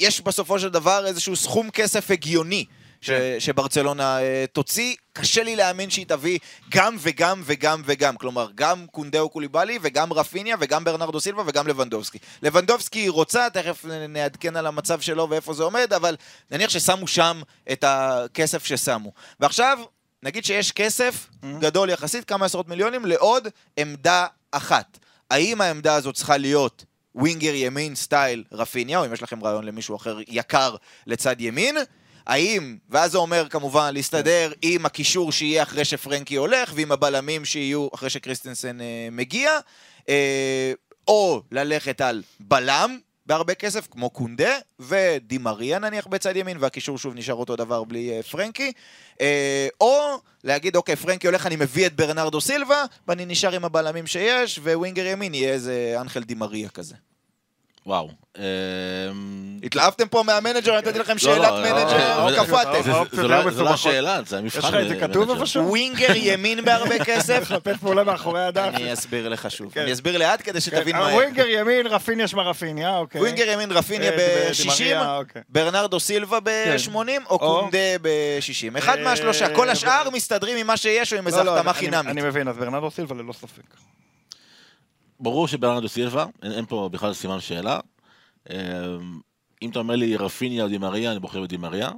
יש 0.00 0.20
בסופו 0.20 0.58
של 0.58 0.68
דבר 0.68 1.06
איזשהו 1.06 1.36
סכום 1.36 1.70
כסף 1.70 2.10
הגיוני 2.10 2.64
ש- 3.00 3.10
שברצלונה 3.38 4.20
אה, 4.20 4.44
תוציא. 4.52 4.94
קשה 5.12 5.42
לי 5.42 5.56
להאמין 5.56 5.90
שהיא 5.90 6.06
תביא 6.06 6.38
גם 6.68 6.96
וגם 7.00 7.42
וגם 7.44 7.82
וגם. 7.84 8.16
כלומר, 8.16 8.48
גם 8.54 8.86
קונדאו 8.90 9.28
קוליבאלי 9.28 9.78
וגם 9.82 10.12
רפיניה 10.12 10.56
וגם 10.60 10.84
ברנרדו 10.84 11.20
סילבה 11.20 11.42
וגם 11.46 11.66
לבנדובסקי. 11.68 12.18
לבנדובסקי 12.42 12.98
היא 12.98 13.10
רוצה, 13.10 13.50
תכף 13.50 13.84
נעדכן 14.08 14.56
על 14.56 14.66
המצב 14.66 15.00
שלו 15.00 15.30
ואיפה 15.30 15.54
זה 15.54 15.62
עומד, 15.62 15.92
אבל 15.92 16.16
נניח 16.50 16.70
ששמו 16.70 17.08
שם 17.08 17.42
את 17.72 17.84
הכסף 17.86 18.64
ששמו. 18.64 19.12
ועכשיו, 19.40 19.78
נגיד 20.22 20.44
שיש 20.44 20.72
כסף 20.72 21.26
גדול 21.60 21.90
יחסית, 21.90 22.24
כמה 22.24 22.46
עשרות 22.46 22.68
מיליונים, 22.68 23.06
לעוד 23.06 23.48
עמדה 23.76 24.26
אחת. 24.50 24.98
האם 25.30 25.60
העמדה 25.60 25.94
הזאת 25.94 26.14
צריכה 26.14 26.36
להיות 26.36 26.84
ווינגר 27.14 27.54
ימין 27.54 27.94
סטייל 27.94 28.44
רפיניה, 28.52 28.98
או 28.98 29.06
אם 29.06 29.12
יש 29.12 29.22
לכם 29.22 29.44
רעיון 29.44 29.64
למישהו 29.64 29.96
אחר 29.96 30.18
יקר 30.28 30.76
לצד 31.06 31.40
ימין? 31.40 31.76
האם, 32.28 32.76
ואז 32.90 33.12
זה 33.12 33.18
אומר 33.18 33.48
כמובן 33.48 33.94
להסתדר 33.94 34.52
עם 34.62 34.86
הקישור 34.86 35.32
שיהיה 35.32 35.62
אחרי 35.62 35.84
שפרנקי 35.84 36.36
הולך, 36.36 36.72
ועם 36.74 36.92
הבלמים 36.92 37.44
שיהיו 37.44 37.88
אחרי 37.94 38.10
שקריסטנסן 38.10 38.80
אה, 38.80 39.08
מגיע, 39.12 39.50
אה, 40.08 40.72
או 41.08 41.42
ללכת 41.52 42.00
על 42.00 42.22
בלם 42.40 42.98
בהרבה 43.26 43.54
כסף, 43.54 43.86
כמו 43.90 44.10
קונדה, 44.10 44.58
ודימריה 44.80 45.78
נניח 45.78 46.06
בצד 46.06 46.36
ימין, 46.36 46.56
והקישור 46.60 46.98
שוב 46.98 47.14
נשאר 47.14 47.34
אותו 47.34 47.56
דבר 47.56 47.84
בלי 47.84 48.10
אה, 48.16 48.22
פרנקי, 48.22 48.72
אה, 49.20 49.68
או 49.80 50.20
להגיד, 50.44 50.76
אוקיי, 50.76 50.96
פרנקי 50.96 51.26
הולך, 51.26 51.46
אני 51.46 51.56
מביא 51.56 51.86
את 51.86 51.96
ברנרדו 51.96 52.40
סילבה, 52.40 52.84
ואני 53.08 53.26
נשאר 53.26 53.54
עם 53.54 53.64
הבלמים 53.64 54.06
שיש, 54.06 54.58
ווינגר 54.58 55.06
ימין 55.06 55.34
יהיה 55.34 55.52
איזה 55.52 55.96
אנחל 56.00 56.22
דימריה 56.22 56.68
כזה. 56.68 56.94
וואו. 57.88 58.08
אמ, 58.38 58.42
התלהבתם 59.64 60.08
פה 60.08 60.22
מהמנג'ר, 60.22 60.78
נתתי 60.78 60.98
לכם 60.98 61.12
לא, 61.12 61.18
שאלת 61.18 61.48
לא, 61.50 61.60
מנג'ר, 61.60 61.98
לא, 62.18 62.22
או 62.24 62.30
זה- 62.30 62.36
קפאתם? 62.36 62.82
זה- 62.82 62.92
לא- 63.22 63.44
לא. 63.56 63.70
השאלה, 63.70 64.20
זה 64.26 64.40
יש 64.44 64.56
המבחן. 64.56 64.74
לך 64.74 64.82
את 64.82 64.88
זה 64.88 65.06
כתוב. 65.08 65.30
איפשהו? 65.30 65.68
winger 65.68 66.12
ימין 66.16 66.64
בהרבה 66.64 66.98
כסף? 67.04 67.40
לשתף 67.42 67.76
פעולה 67.80 68.04
מאחורי 68.04 68.44
הדף. 68.44 68.70
אני 68.74 68.92
אסביר 68.92 69.28
לך 69.28 69.50
שוב. 69.50 69.72
כן. 69.72 69.80
אני 69.80 69.92
אסביר 69.92 70.18
לאט 70.18 70.40
כדי 70.44 70.60
שתבין 70.60 70.92
כן, 70.96 70.98
מהר. 70.98 71.14
winger 71.14 71.46
ימין, 71.48 71.86
רפיניה 71.86 72.28
שמה 72.28 72.42
רפיניה, 72.42 72.96
אוקיי. 72.96 73.20
winger 73.20 73.48
ימין 73.50 73.72
רפיניה 73.72 74.10
אה, 74.10 74.16
ב-60, 74.50 74.62
די 74.78 74.89
מריה, 74.89 75.16
אוקיי. 75.16 75.42
ברנרדו 75.48 76.00
סילבה 76.00 76.38
ב-80, 76.40 76.96
או 77.30 77.38
קונדה 77.38 77.78
ב-60. 78.02 78.78
אחד 78.78 78.98
אה, 78.98 79.04
מהשלושה. 79.04 79.54
כל 79.54 79.70
השאר 79.70 80.10
מסתדרים 80.10 80.56
עם 80.56 80.66
מה 80.66 80.76
שיש 80.76 81.12
או 81.12 81.18
עם 81.18 81.26
איזו 81.26 81.38
לא, 81.38 81.44
לא, 81.44 81.50
החתמה 81.56 81.70
אני- 81.70 81.78
חינמית. 81.78 82.06
אני 82.06 82.22
מבין, 82.22 82.48
אז 82.48 82.56
ברנרדו 82.56 82.90
סילבה 82.90 83.14
ללא 83.14 83.32
ספק. 83.32 83.62
ברור 85.20 85.48
שברנרדו 85.48 85.88
סילבה, 85.88 86.26
אין, 86.42 86.52
אין 86.52 86.66
פה 86.66 86.88
בכלל 86.92 87.14
סימן 87.14 87.40
שאלה. 87.40 87.80
אמ, 88.50 88.56
אם 89.62 89.70
אתה 89.70 89.78
אומר 89.78 89.96
לי 89.96 90.16
רפיניה 90.16 90.64
או 90.64 90.68
דימריה, 90.68 91.10
אני 91.10 91.20
בוחר 91.20 91.42
בדימריה. 91.42 91.90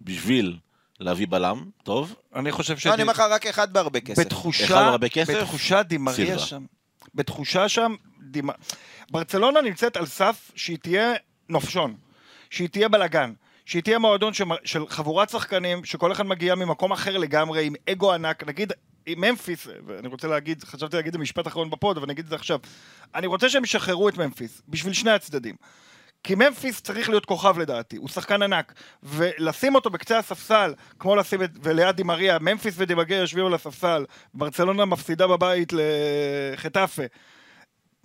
בשביל 0.00 0.56
להביא 1.00 1.26
בלם, 1.30 1.70
טוב. 1.82 2.14
אני 2.34 2.52
חושב 2.52 2.78
ש... 2.78 2.86
לא, 2.86 2.94
אני 2.94 3.02
אומר 3.02 3.12
לך 3.12 3.20
רק 3.20 3.46
אחד 3.46 3.72
בהרבה 3.72 4.00
כסף. 4.00 4.18
אחד 4.18 4.26
בתחושה, 4.26 4.74
בהרבה 4.74 5.08
כסף? 5.08 5.34
בתחושה 5.34 5.82
דימריה 5.82 6.16
סילבה. 6.16 6.38
שם. 6.38 6.64
בתחושה 7.14 7.68
שם, 7.68 7.94
דימ... 8.22 8.48
ברצלונה 9.10 9.60
נמצאת 9.60 9.96
על 9.96 10.06
סף 10.06 10.50
שהיא 10.54 10.78
תהיה 10.78 11.14
נופשון, 11.48 11.96
שהיא 12.50 12.68
תהיה 12.68 12.88
בלאגן, 12.88 13.32
שהיא 13.66 13.82
תהיה 13.82 13.98
מועדון 13.98 14.34
של, 14.34 14.44
של 14.64 14.88
חבורת 14.88 15.30
שחקנים, 15.30 15.84
שכל 15.84 16.12
אחד 16.12 16.26
מגיע 16.26 16.54
ממקום 16.54 16.92
אחר 16.92 17.18
לגמרי, 17.18 17.66
עם 17.66 17.74
אגו 17.90 18.12
ענק, 18.12 18.44
נגיד... 18.44 18.72
ממפיס, 19.16 19.66
ואני 19.86 20.08
רוצה 20.08 20.28
להגיד, 20.28 20.64
חשבתי 20.64 20.96
להגיד 20.96 21.08
את 21.08 21.12
זה 21.12 21.18
משפט 21.18 21.46
אחרון 21.46 21.70
בפוד, 21.70 21.96
אבל 21.96 22.04
אני 22.04 22.12
אגיד 22.12 22.24
את 22.24 22.30
זה 22.30 22.36
עכשיו. 22.36 22.58
אני 23.14 23.26
רוצה 23.26 23.48
שהם 23.48 23.64
ישחררו 23.64 24.08
את 24.08 24.18
ממפיס, 24.18 24.62
בשביל 24.68 24.92
שני 24.92 25.10
הצדדים. 25.10 25.54
כי 26.24 26.34
ממפיס 26.34 26.80
צריך 26.80 27.08
להיות 27.08 27.24
כוכב 27.24 27.58
לדעתי, 27.58 27.96
הוא 27.96 28.08
שחקן 28.08 28.42
ענק, 28.42 28.72
ולשים 29.02 29.74
אותו 29.74 29.90
בקצה 29.90 30.18
הספסל, 30.18 30.74
כמו 30.98 31.16
לשים 31.16 31.42
את, 31.42 31.50
וליד 31.62 31.96
דימריה, 31.96 32.38
ממפיס 32.38 32.74
ודימגר 32.78 33.16
יושבים 33.16 33.46
על 33.46 33.54
הספסל, 33.54 34.04
ברצלונה 34.34 34.84
מפסידה 34.84 35.26
בבית 35.26 35.72
לחטאפה. 35.72 37.02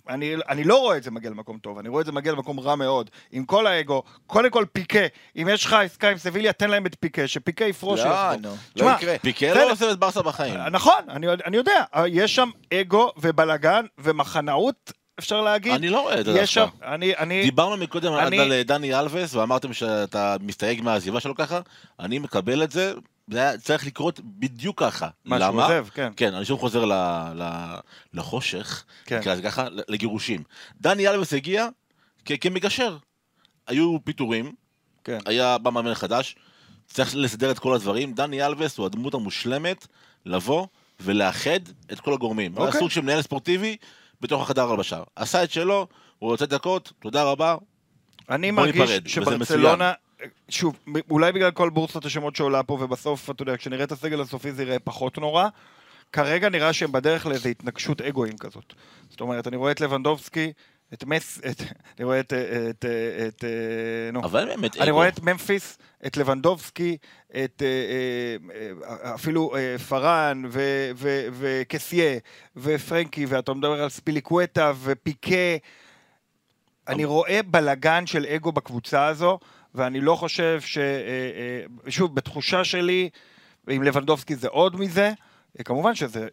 אני, 0.08 0.34
אני 0.48 0.64
לא 0.64 0.78
רואה 0.78 0.96
את 0.96 1.02
זה 1.02 1.10
מגיע 1.10 1.30
למקום 1.30 1.58
טוב, 1.58 1.78
אני 1.78 1.88
רואה 1.88 2.00
את 2.00 2.06
זה 2.06 2.12
מגיע 2.12 2.32
למקום 2.32 2.60
רע 2.60 2.74
מאוד, 2.74 3.10
עם 3.32 3.44
כל 3.44 3.66
האגו, 3.66 4.02
קודם 4.26 4.50
כל 4.50 4.64
פיקה, 4.72 4.98
אם 5.36 5.48
יש 5.50 5.64
לך 5.64 5.72
עסקה 5.72 6.10
עם 6.10 6.18
סביליה, 6.18 6.52
תן 6.52 6.70
להם 6.70 6.86
את 6.86 6.96
פיקה, 7.00 7.28
שפיקה 7.28 7.64
יפרוש. 7.64 8.00
לא. 8.00 8.36
נו, 8.36 8.54
לא 8.76 8.90
יקרה. 8.90 9.18
פיקה. 9.18 9.54
לא 9.54 9.72
עושה 9.72 9.90
את 9.90 9.98
ברסה 9.98 10.22
בחיים. 10.22 10.54
נכון, 10.54 11.00
אני, 11.08 11.26
אני 11.46 11.56
יודע, 11.56 11.84
יש 12.06 12.34
שם 12.34 12.50
אגו 12.74 13.12
ובלאגן 13.16 13.84
ומחנאות, 13.98 14.92
אפשר 15.18 15.40
להגיד. 15.40 15.72
אני 15.72 15.88
לא 15.88 16.00
רואה 16.00 16.20
את 16.20 16.24
זה 16.24 16.32
דווקא. 16.40 16.66
אני, 16.94 17.16
אני, 17.16 17.42
דיברנו 17.42 17.76
מקודם 17.76 18.12
אני- 18.14 18.38
על 18.38 18.62
דני 18.62 18.98
אלווס, 18.98 19.34
ואמרתם 19.34 19.72
שאתה 19.72 20.36
מסתייג 20.40 20.82
מהעזיבה 20.82 21.20
שלו 21.20 21.34
ככה, 21.34 21.60
אני 22.00 22.18
מקבל 22.18 22.62
את 22.62 22.70
זה, 22.72 22.92
זה 23.30 23.38
היה 23.38 23.58
צריך 23.58 23.86
לקרות 23.86 24.20
בדיוק 24.24 24.80
ככה. 24.80 25.08
מה, 25.24 25.38
שהוא? 25.38 25.62
עוזב, 25.62 25.86
כן. 25.94 26.12
כן, 26.16 26.34
אני 26.34 26.44
שוב 26.44 26.60
חוזר 26.60 26.84
ל, 26.84 26.92
ל, 27.34 27.74
לחושך, 28.14 28.84
כן. 29.04 29.18
נקרא 29.18 29.32
לזה 29.32 29.42
ככה, 29.42 29.66
לגירושים. 29.88 30.42
דני 30.80 31.08
אלווס 31.08 31.32
הגיע 31.32 31.68
כ, 32.24 32.32
כמגשר. 32.40 32.96
היו 33.66 33.96
פיטורים, 34.04 34.52
כן. 35.04 35.18
היה 35.26 35.58
בא 35.58 35.70
מאמן 35.70 35.94
חדש, 35.94 36.36
צריך 36.86 37.10
לסדר 37.14 37.50
את 37.50 37.58
כל 37.58 37.74
הדברים. 37.74 38.12
דני 38.12 38.46
אלווס 38.46 38.78
הוא 38.78 38.86
הדמות 38.86 39.14
המושלמת 39.14 39.86
לבוא 40.26 40.66
ולאחד 41.00 41.60
את 41.92 42.00
כל 42.00 42.12
הגורמים. 42.12 42.56
אוקיי. 42.56 42.80
סוג 42.80 42.90
של 42.90 43.00
מנהל 43.00 43.22
ספורטיבי 43.22 43.76
בתוך 44.20 44.42
החדר 44.42 44.70
הלבשה. 44.70 45.02
עשה 45.16 45.44
את 45.44 45.50
שלו, 45.50 45.86
הוא 46.18 46.30
רוצה 46.30 46.46
דקות, 46.46 46.92
תודה 46.98 47.22
רבה, 47.22 47.56
אני 48.30 48.50
מרגיש 48.50 48.80
ניפרד, 48.80 49.06
שברצלונה, 49.06 49.92
שוב, 50.48 50.78
אולי 51.10 51.32
בגלל 51.32 51.50
כל 51.50 51.70
בורסת 51.70 52.04
השמות 52.04 52.36
שעולה 52.36 52.62
פה, 52.62 52.72
ובסוף, 52.72 53.30
אתה 53.30 53.42
יודע, 53.42 53.56
כשנראה 53.56 53.84
את 53.84 53.92
הסגל 53.92 54.20
הסופי 54.20 54.52
זה 54.52 54.62
יראה 54.62 54.78
פחות 54.78 55.18
נורא. 55.18 55.48
כרגע 56.12 56.48
נראה 56.48 56.72
שהם 56.72 56.92
בדרך 56.92 57.26
לאיזו 57.26 57.48
התנגשות 57.48 58.00
אגואים 58.00 58.38
כזאת. 58.38 58.74
זאת 59.10 59.20
אומרת, 59.20 59.46
אני 59.46 59.56
רואה 59.56 59.72
את 59.72 59.80
לבנדובסקי, 59.80 60.52
את 60.94 61.04
מס... 61.04 61.40
את... 61.50 61.62
אני 61.98 62.04
רואה 62.04 62.20
את... 62.20 62.32
את... 62.32 62.84
את... 63.28 63.44
אה, 63.44 64.12
נו. 64.12 64.20
אבל 64.24 64.44
באמת 64.46 64.76
אני. 64.76 64.90
רואה 64.90 65.08
את 65.08 65.20
ממפיס, 65.20 65.78
את 66.06 66.16
לבנדובסקי, 66.16 66.96
את 67.30 67.62
אה, 67.62 67.66
אה, 67.66 68.70
אה, 69.04 69.14
אפילו 69.14 69.56
אה, 69.56 69.78
פארן 69.78 70.42
וקסיה 71.32 72.18
ופרנקי, 72.56 73.26
ואתה 73.26 73.54
מדבר 73.54 73.82
על 73.82 73.88
ספיליקווטה 73.88 74.72
ופיקה. 74.82 75.56
אני 76.88 77.04
רואה 77.04 77.40
בלגן 77.46 78.06
של 78.06 78.26
אגו 78.26 78.52
בקבוצה 78.52 79.06
הזו, 79.06 79.38
ואני 79.74 80.00
לא 80.00 80.14
חושב 80.16 80.60
ש... 80.60 80.78
אה, 80.78 80.84
אה, 81.84 81.90
שוב, 81.90 82.14
בתחושה 82.14 82.64
שלי, 82.64 83.08
עם 83.68 83.82
לבנדובסקי 83.82 84.36
זה 84.36 84.48
עוד 84.48 84.76
מזה, 84.76 85.12
כמובן 85.64 85.94
שזה... 85.94 86.28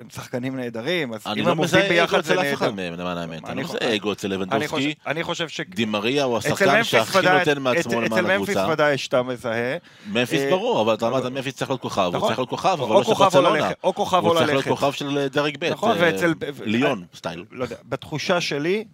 הם 0.00 0.10
שחקנים 0.10 0.56
נהדרים, 0.56 1.12
אז 1.12 1.26
אני 1.26 1.40
אם 1.40 1.46
לא 1.46 1.52
הם 1.52 1.58
עובדים 1.58 1.80
מזהה 1.80 1.86
אגו 1.86 1.94
ביחד 1.94 2.24
זה 2.24 2.34
אצל 2.34 2.40
אף 2.40 2.54
אחד 2.54 2.66
נהדר. 2.66 2.76
מהם, 2.76 3.00
למען 3.00 3.18
האמת. 3.18 3.44
אני 3.44 3.52
אני 3.52 3.62
לא 3.62 3.68
מזהה 3.68 3.96
אגו 3.96 4.12
אצל 4.12 4.26
אני 4.26 4.36
לבנדובסקי. 4.36 4.94
אני 5.06 5.24
חושב 5.24 5.48
ש... 5.48 5.60
די 5.60 5.81
מריה 5.81 6.24
הוא 6.24 6.38
השחקן 6.38 6.84
שהכי 6.84 7.18
נותן 7.38 7.62
מעצמו 7.62 8.00
למען 8.00 8.12
אצל 8.12 8.38
ממפיס 8.38 8.56
הקבוצה. 8.56 8.72
ודאי 8.72 8.98
שאתה 8.98 9.22
מזהה. 9.22 9.76
ממפיס 10.06 10.40
אה, 10.40 10.50
ברור, 10.50 10.82
אבל 10.82 10.94
אתה 10.94 11.08
אמרת 11.08 11.24
ממפיס 11.24 11.54
צריך 11.54 11.70
להיות 11.70 11.80
כוכב, 11.80 12.02
הוא 12.02 12.16
נכון. 12.16 12.28
צריך 12.28 12.38
להיות 12.38 12.50
כוכב, 12.50 12.68
אבל 12.80 12.94
לא 12.94 13.02
של 13.02 13.14
ברצלונה. 13.14 13.48
ללכת, 13.50 13.76
או 13.84 13.94
כוכב 13.94 14.16
או 14.16 14.28
הוא 14.28 14.34
צריך 14.34 14.48
להיות 14.48 14.66
ללכת. 14.66 14.70
כוכב 14.70 14.92
של 14.92 15.26
דרג 15.32 15.56
ב', 15.60 15.64
נכון, 15.64 15.96
ואצל- 16.00 16.34
ליון 16.64 17.04
style. 17.14 17.44
לא 17.50 17.66
בתחושה 17.88 18.40
שלי, 18.40 18.84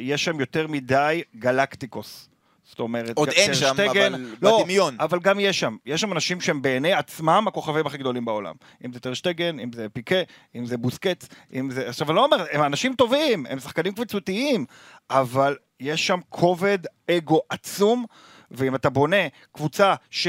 יש 0.00 0.24
שם 0.24 0.40
יותר 0.40 0.66
מדי 0.66 1.22
גלקטיקוס. 1.36 2.29
זאת 2.70 2.80
אומרת, 2.80 3.16
עוד 3.16 3.28
אין 3.28 3.54
שם, 3.54 3.74
טרשטגן- 3.76 4.14
אבל 4.14 4.26
לא, 4.42 4.60
בדמיון. 4.60 4.96
אבל 5.00 5.18
גם 5.18 5.40
יש 5.40 5.60
שם. 5.60 5.76
יש 5.86 6.00
שם 6.00 6.12
אנשים 6.12 6.40
שהם 6.40 6.62
בעיני 6.62 6.92
עצמם 6.92 7.44
הכוכבים 7.48 7.86
הכי 7.86 7.98
גדולים 7.98 8.24
בעולם. 8.24 8.54
אם 8.84 8.92
זה 8.92 9.00
טרשטגן, 9.00 9.58
אם 9.60 9.72
זה 9.72 9.86
פיקה, 9.92 10.16
אם 10.54 10.66
זה 10.66 10.76
בוסקטס, 10.76 11.28
אם 11.54 11.70
זה... 11.70 11.88
עכשיו, 11.88 12.08
אני 12.08 12.16
לא 12.16 12.24
אומר, 12.24 12.44
הם 12.52 12.62
אנשים 12.62 12.94
טובים, 12.94 13.46
הם 13.46 13.58
שחקנים 13.58 13.92
קבוצתיים, 13.92 14.66
אבל 15.10 15.56
יש 15.80 16.06
שם 16.06 16.18
כובד 16.28 16.78
אגו 17.10 17.40
עצום, 17.48 18.04
ואם 18.50 18.74
אתה 18.74 18.90
בונה 18.90 19.16
קבוצה 19.52 19.94
ש... 20.10 20.28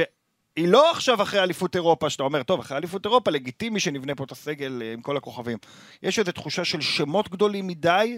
היא 0.56 0.68
לא 0.68 0.92
עכשיו 0.92 1.22
אחרי 1.22 1.44
אליפות 1.44 1.76
אירופה, 1.76 2.10
שאתה 2.10 2.24
אומר, 2.24 2.44
טוב, 2.44 2.60
אחרי 2.60 2.78
אליפות 2.78 3.06
אירופה, 3.06 3.32
לגיטימי 3.32 3.80
שנבנה 3.80 4.16
פה 4.16 4.24
את 4.24 4.32
הסגל 4.32 4.82
אה, 4.86 4.94
עם 4.94 5.02
כל 5.02 5.18
הכוכבים. 5.18 5.58
יש 6.04 6.20
איזו 6.20 6.32
תחושה 6.32 6.66
של 6.66 6.82
שמות 6.82 7.30
גדולים 7.30 7.68
מדי, 7.68 8.18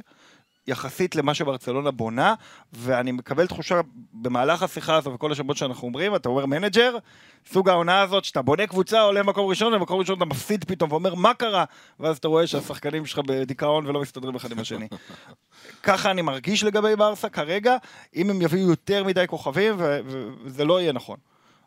יחסית 0.68 1.16
למה 1.16 1.34
שברצלונה 1.34 1.92
בונה, 1.92 2.34
ואני 2.74 3.12
מקבל 3.12 3.48
תחושה 3.48 3.82
במהלך 4.14 4.64
השיחה 4.64 4.96
הזו 4.96 5.14
וכל 5.14 5.32
השמות 5.32 5.58
שאנחנו 5.58 5.88
אומרים, 5.88 6.16
אתה 6.16 6.30
אומר 6.30 6.46
מנג'ר, 6.46 6.98
סוג 7.54 7.70
העונה 7.70 8.02
הזאת 8.02 8.26
שאתה 8.26 8.42
בונה 8.42 8.68
קבוצה, 8.68 9.02
עולה 9.02 9.24
מקום 9.24 9.50
ראשון, 9.50 9.74
ומקום 9.74 10.00
ראשון 10.00 10.18
אתה 10.18 10.26
מפסיד 10.26 10.64
פתאום 10.64 10.92
ואומר 10.92 11.16
מה 11.16 11.34
קרה, 11.34 11.66
ואז 12.00 12.18
אתה 12.18 12.28
רואה 12.28 12.48
שהשחקנים 12.48 13.06
שלך 13.06 13.20
בדיכאון 13.20 13.88
ולא 13.88 14.02
מסתדרים 14.02 14.36
אחד 14.36 14.52
עם 14.52 14.60
השני. 14.60 14.88
ככה 15.84 16.12
אני 16.12 16.22
מרגיש 16.22 16.64
לגבי 16.64 16.96
ברסה 16.96 17.30
כרגע, 17.30 17.78
אם 18.16 18.30
הם 18.30 18.42
יביאו 18.42 18.70
יותר 18.70 19.04
מדי 19.04 19.26
כוכבים, 19.28 19.76
וזה 19.78 20.66
לא 20.66 20.82
יהיה 20.82 20.92
נכון. 20.92 21.18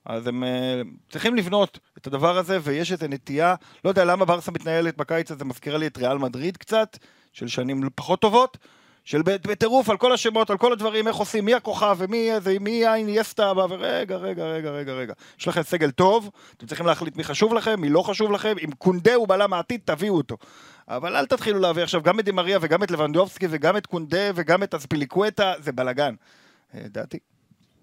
אז 0.04 0.26
הם 0.26 0.44
אה, 0.44 0.82
צריכים 1.10 1.36
לבנות 1.36 1.78
את 1.98 2.06
הדבר 2.06 2.38
הזה, 2.38 2.58
ויש 2.62 2.92
איזו 2.92 3.06
נטייה, 3.08 3.54
לא 3.84 3.90
יודע 3.90 4.04
למה 4.04 4.24
ברסה 4.24 4.52
מתנהלת 4.52 4.96
בקיץ 4.96 5.30
הזה, 5.30 5.44
מזכירה 5.44 5.78
לי 5.78 5.86
את 5.86 5.98
ריאל 5.98 6.18
מדריד 6.18 6.56
קצת, 6.56 6.98
של 7.32 7.48
שנים 7.48 7.88
פחות 7.94 8.20
טובות, 8.20 8.58
של 9.06 9.22
בטירוף 9.22 9.90
על 9.90 9.96
כל 9.96 10.12
השמות, 10.12 10.50
על 10.50 10.58
כל 10.58 10.72
הדברים, 10.72 11.08
איך 11.08 11.16
עושים, 11.16 11.44
מי 11.44 11.54
הכוכב 11.54 11.96
ומי 11.98 12.30
זה, 12.40 12.56
מי 12.60 12.86
האינייסטה 12.86 13.50
הבא, 13.50 13.66
ורגע, 13.70 14.16
רגע, 14.16 14.44
רגע, 14.44 14.70
רגע, 14.70 14.92
רגע. 14.92 15.12
יש 15.40 15.48
לכם 15.48 15.62
סגל 15.62 15.90
טוב, 15.90 16.30
אתם 16.56 16.66
צריכים 16.66 16.86
להחליט 16.86 17.16
מי 17.16 17.24
חשוב 17.24 17.54
לכם, 17.54 17.80
מי 17.80 17.88
לא 17.88 18.02
חשוב 18.02 18.32
לכם, 18.32 18.56
אם 18.64 18.70
קונדה 18.78 19.14
הוא 19.14 19.28
בלם 19.28 19.52
העתיד, 19.52 19.80
תביאו 19.84 20.16
אותו. 20.16 20.36
אבל 20.88 21.16
אל 21.16 21.26
תתחילו 21.26 21.58
להביא 21.58 21.82
עכשיו 21.82 22.02
גם 22.02 22.20
את 22.20 22.24
דימריה 22.24 22.58
וגם 22.60 22.82
את 22.82 22.90
לבנדובסקי 22.90 23.46
וגם 23.50 23.76
את 23.76 23.86
קונדה 23.86 24.30
וגם 24.34 24.62
את 24.62 24.74
אספיליקווטה, 24.74 25.52
זה 25.58 25.72
בלאגן. 25.72 26.14
אה, 26.74 26.80
דעתי. 26.88 27.18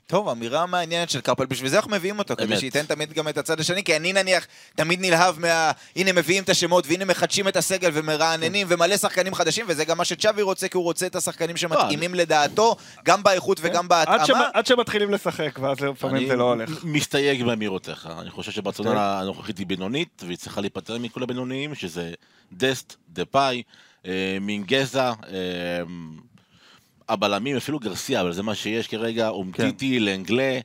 טוב, 0.07 0.29
אמירה 0.29 0.65
מעניינת 0.65 1.09
של 1.09 1.21
קרפל, 1.21 1.45
בשביל 1.45 1.69
זה 1.69 1.75
אנחנו 1.75 1.91
מביאים 1.91 2.19
אותו, 2.19 2.35
כדי. 2.35 2.57
שייתן 2.57 2.85
תמיד 2.85 3.13
גם 3.13 3.27
את 3.27 3.37
הצד 3.37 3.59
השני, 3.59 3.83
כי 3.83 3.95
אני 3.95 4.13
נניח 4.13 4.47
תמיד 4.75 5.01
נלהב 5.01 5.39
מה... 5.39 5.71
הנה 5.95 6.11
מביאים 6.13 6.43
את 6.43 6.49
השמות, 6.49 6.87
והנה 6.87 7.05
מחדשים 7.05 7.47
את 7.47 7.55
הסגל 7.55 7.89
ומרעננים, 7.93 8.67
ומלא 8.69 8.97
שחקנים 8.97 9.33
חדשים, 9.33 9.65
וזה 9.69 9.85
גם 9.85 9.97
מה 9.97 10.05
שצ'אבי 10.05 10.41
רוצה, 10.41 10.67
כי 10.67 10.77
הוא 10.77 10.83
רוצה 10.83 11.05
את 11.05 11.15
השחקנים 11.15 11.57
שמתאימים 11.57 12.15
לדעתו, 12.15 12.75
גם 13.05 13.23
באיכות 13.23 13.59
וגם 13.61 13.85
עד, 13.85 13.89
בהתאמה. 13.89 14.49
עד 14.53 14.65
שמתחילים 14.65 15.11
לשחק, 15.11 15.59
ואז 15.61 15.79
לפעמים 15.79 16.27
זה 16.27 16.35
לא 16.35 16.43
הולך. 16.43 16.69
אני 16.69 16.91
מסתייג 16.91 17.43
באמירותיך. 17.43 18.09
אני 18.21 18.29
חושב 18.29 18.51
שברצלונה 18.51 19.19
הנוכחית 19.19 19.57
היא 19.57 19.67
בינונית, 19.67 20.23
והיא 20.25 20.37
צריכה 20.37 20.61
להיפטר 20.61 20.97
מכל 20.97 21.23
הבינוניים, 21.23 21.75
שזה 21.75 22.11
דסט, 22.51 22.95
דה 23.09 23.25
פאי, 23.25 23.63
אה, 24.05 24.37
מינגזה, 24.41 25.01
אה, 25.01 25.13
הבלמים, 27.09 27.57
אפילו 27.57 27.79
גרסיה, 27.79 28.21
אבל 28.21 28.33
זה 28.33 28.43
מה 28.43 28.55
שיש 28.55 28.87
כרגע, 28.87 29.29
אומטיטי, 29.29 29.99
לנגלה, 29.99 30.59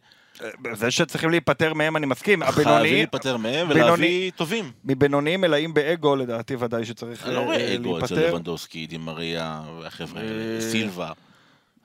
זה 0.73 0.91
שצריכים 0.91 1.31
להיפטר 1.31 1.75
מהם 1.75 1.97
אני 1.97 2.07
מסכים, 2.07 2.45
חייבים 2.45 2.61
הבינוניים, 2.63 2.95
להיפטר 2.95 3.37
מהם 3.37 3.67
ולהביא 3.71 4.31
טובים. 4.37 4.71
מבינוניים 4.85 5.41
מלאים 5.41 5.75
באגו 5.75 6.17
לדעתי 6.17 6.57
ודאי 6.59 6.85
שצריך 6.85 7.27
אני 7.27 7.35
לא 7.35 7.41
אה, 7.41 7.45
רואה 7.45 7.75
אגו 7.75 7.99
אצל 7.99 8.15
להיפטר. 8.15 8.29
לבנדובסקי, 8.35 8.87
דימריה, 8.87 9.61
החבר'ה, 9.87 10.21
אה. 10.23 10.61
סילבה. 10.61 11.13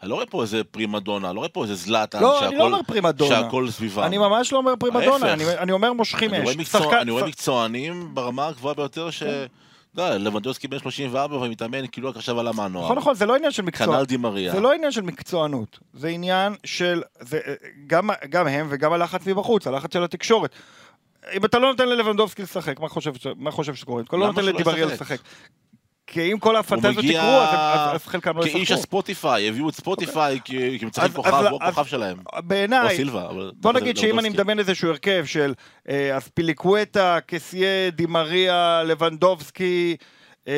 אני 0.01 0.09
לא 0.09 0.15
רואה 0.15 0.25
פה 0.25 0.41
איזה 0.41 0.63
פרימדונה, 0.63 1.27
אני 1.27 1.35
לא 1.35 1.39
רואה 1.39 1.49
פה 1.49 1.63
איזה 1.63 1.75
זלאטן, 1.75 2.21
לא, 2.21 2.39
אני 2.39 2.45
לא 2.45 2.51
שהכל- 2.51 2.61
אומר 2.63 2.83
פרימדונה. 2.87 3.35
שהכל 3.35 3.69
סביבם. 3.69 4.03
אני 4.03 4.17
ממש 4.17 4.53
לא 4.53 4.57
אומר 4.57 4.73
פרימדונה. 4.79 5.33
אני, 5.33 5.43
אני 5.57 5.71
אומר 5.71 5.93
מושכים 5.93 6.33
אש. 6.33 6.75
אני 7.01 7.11
רואה 7.11 7.25
מקצוענים 7.25 8.15
ברמה 8.15 8.47
הגבוהה 8.47 8.75
ביותר 8.75 9.09
ש... 9.09 9.23
אתה 9.93 10.01
יודע, 10.01 10.17
לבנדובסקי 10.17 10.67
בן 10.67 10.79
34 10.79 11.37
ומתאמן 11.37 11.87
כאילו 11.87 12.09
רק 12.09 12.15
עכשיו 12.15 12.39
על 12.39 12.47
המנוע. 12.47 12.83
נכון, 12.83 12.97
נכון, 12.97 13.15
זה 13.15 13.25
לא 13.25 13.35
עניין 13.35 13.51
של 13.51 13.63
מקצוע. 13.63 13.95
כנ"ל 13.95 14.05
דימריה. 14.05 14.51
זה 14.51 14.59
לא 14.59 14.73
עניין 14.73 14.91
של 14.91 15.01
מקצוענות, 15.01 15.79
זה 15.93 16.07
עניין 16.07 16.55
של, 16.63 17.01
זה, 17.19 17.39
גם, 17.87 18.09
גם 18.29 18.47
הם 18.47 18.67
וגם 18.69 18.93
הלחץ 18.93 19.27
מבחוץ, 19.27 19.67
הלחץ 19.67 19.93
של 19.93 20.03
התקשורת. 20.03 20.55
אם 21.33 21.45
אתה 21.45 21.59
לא 21.59 21.67
נותן 21.71 21.89
ללבנדובסקי 21.89 22.41
לשחק, 22.41 22.79
מה 22.79 22.89
חושב, 22.89 23.13
מה 23.35 23.51
חושב 23.51 23.75
שקורה? 23.75 24.01
אתה 24.01 24.17
לא 24.17 24.27
נותן 24.27 24.45
לדיבריה? 24.45 24.85
לשחק. 24.85 25.17
כי 26.07 26.31
אם 26.33 26.39
כל 26.39 26.55
הפנטזיות 26.55 27.03
יקרו, 27.05 27.19
אז, 27.23 27.49
אז, 27.95 28.05
חלקם 28.05 28.37
לא 28.37 28.43
כאיש 28.43 28.55
ישחקו. 28.55 28.79
הספוטיפיי, 28.79 29.49
הביאו 29.49 29.69
את 29.69 29.75
ספוטיפיי 29.75 30.39
כי 30.45 30.75
כי 30.79 30.85
הם 30.85 30.91
צריכים 30.91 31.11
אז- 31.25 31.47
כוכב, 31.51 31.85
שלהם. 31.85 32.17
בעיניי. 32.43 33.03
בוא 33.55 33.73
נגיד 33.73 33.97
שאם 33.97 34.19
אני. 34.19 34.29
מדמיין 34.29 34.59
איזשהו 34.59 34.89
הרכב 34.89 35.25
של 35.25 35.53
אה, 35.89 36.17
אספיליקווטה, 36.17 37.17
קסיה, 37.27 37.89
דימריה, 37.91 38.83
לבנדובסקי, 38.85 39.95
אה, 40.47 40.53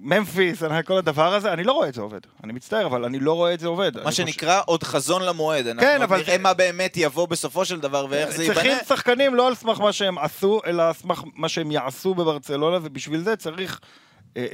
ממפיס, 0.00 0.62
כל 0.84 0.96
הדבר 0.96 1.34
הזה, 1.34 1.52
אני 1.52 1.64
לא 1.64 1.72
רואה 1.72 1.88
את 1.88 1.94
זה 1.94 2.00
עובד. 2.00 2.20
אני 2.44 2.52
מצטער, 2.52 2.86
אבל 2.86 3.04
אני 3.04 3.20
לא 3.20 3.32
רואה 3.32 3.54
את 3.54 3.60
זה 3.60 3.68
עובד. 3.68 3.96
מה 3.98 4.04
חושב- 4.10 4.26
שנקרא 4.26 4.60
עוד 4.66 4.82
חזון 4.82 5.22
למועד. 5.22 5.66
אנחנו 5.66 5.82
כן, 5.86 6.02
אבל 6.02 6.18
נראה 6.18 6.38
מה 6.38 6.54
באמת 6.54 6.96
יבוא 6.96 7.28
בסופו 7.28 7.64
של 7.64 7.80
דבר 7.80 8.06
ואיך 8.10 8.30
זה 8.30 8.42
ייבנה. 8.42 8.54
צריכים 8.54 8.76
שחקנים 8.88 9.34
לא 9.34 9.48
על 9.48 9.54
סמך 9.54 9.80
מה 9.80 9.92
שהם 9.92 10.18
עשו, 10.18 10.60
אלא 10.66 10.82
על 10.82 10.92
סמך 10.92 11.22
מה 11.34 11.48
שהם 11.48 11.70
יעשו 11.70 12.14
בברצלונה, 12.14 12.78
ובשביל 12.82 13.20
זה 13.20 13.36
צריך 13.36 13.80
אה, 13.82 13.88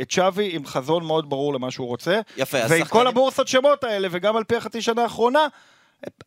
את 0.00 0.10
שווי 0.10 0.56
עם 0.56 0.66
חזון 0.66 1.04
מאוד 1.04 1.30
ברור 1.30 1.54
למה 1.54 1.70
שהוא 1.70 1.86
רוצה. 1.86 2.20
יפה, 2.36 2.56
ועם 2.56 2.64
השחקנים- 2.66 2.86
כל 2.86 3.06
הבורסות 3.06 3.48
שמות 3.48 3.84
האלה, 3.84 4.08
וגם 4.10 4.36
על 4.36 4.44
פי 4.44 4.56
החצי 4.56 4.82
שנה 4.82 5.02
האחרונה, 5.02 5.46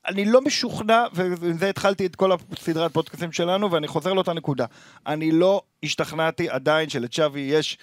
אני 0.08 0.26
לא 0.26 0.42
משוכנע, 0.42 1.04
ועם 1.14 1.58
זה 1.58 1.70
התחלתי 1.70 2.06
את 2.06 2.16
כל 2.16 2.32
הסדרת 2.52 2.94
פודקאסים 2.94 3.32
שלנו, 3.32 3.72
ואני 3.72 3.88
חוזר 3.88 4.14
לאותה 4.14 4.34
נקודה. 4.34 4.66
אני 5.08 5.32
לא 5.32 5.62
השתכנעתי 5.84 6.50
עדיין 6.50 6.90
שלצ'אבי 6.90 7.40
יש 7.40 7.78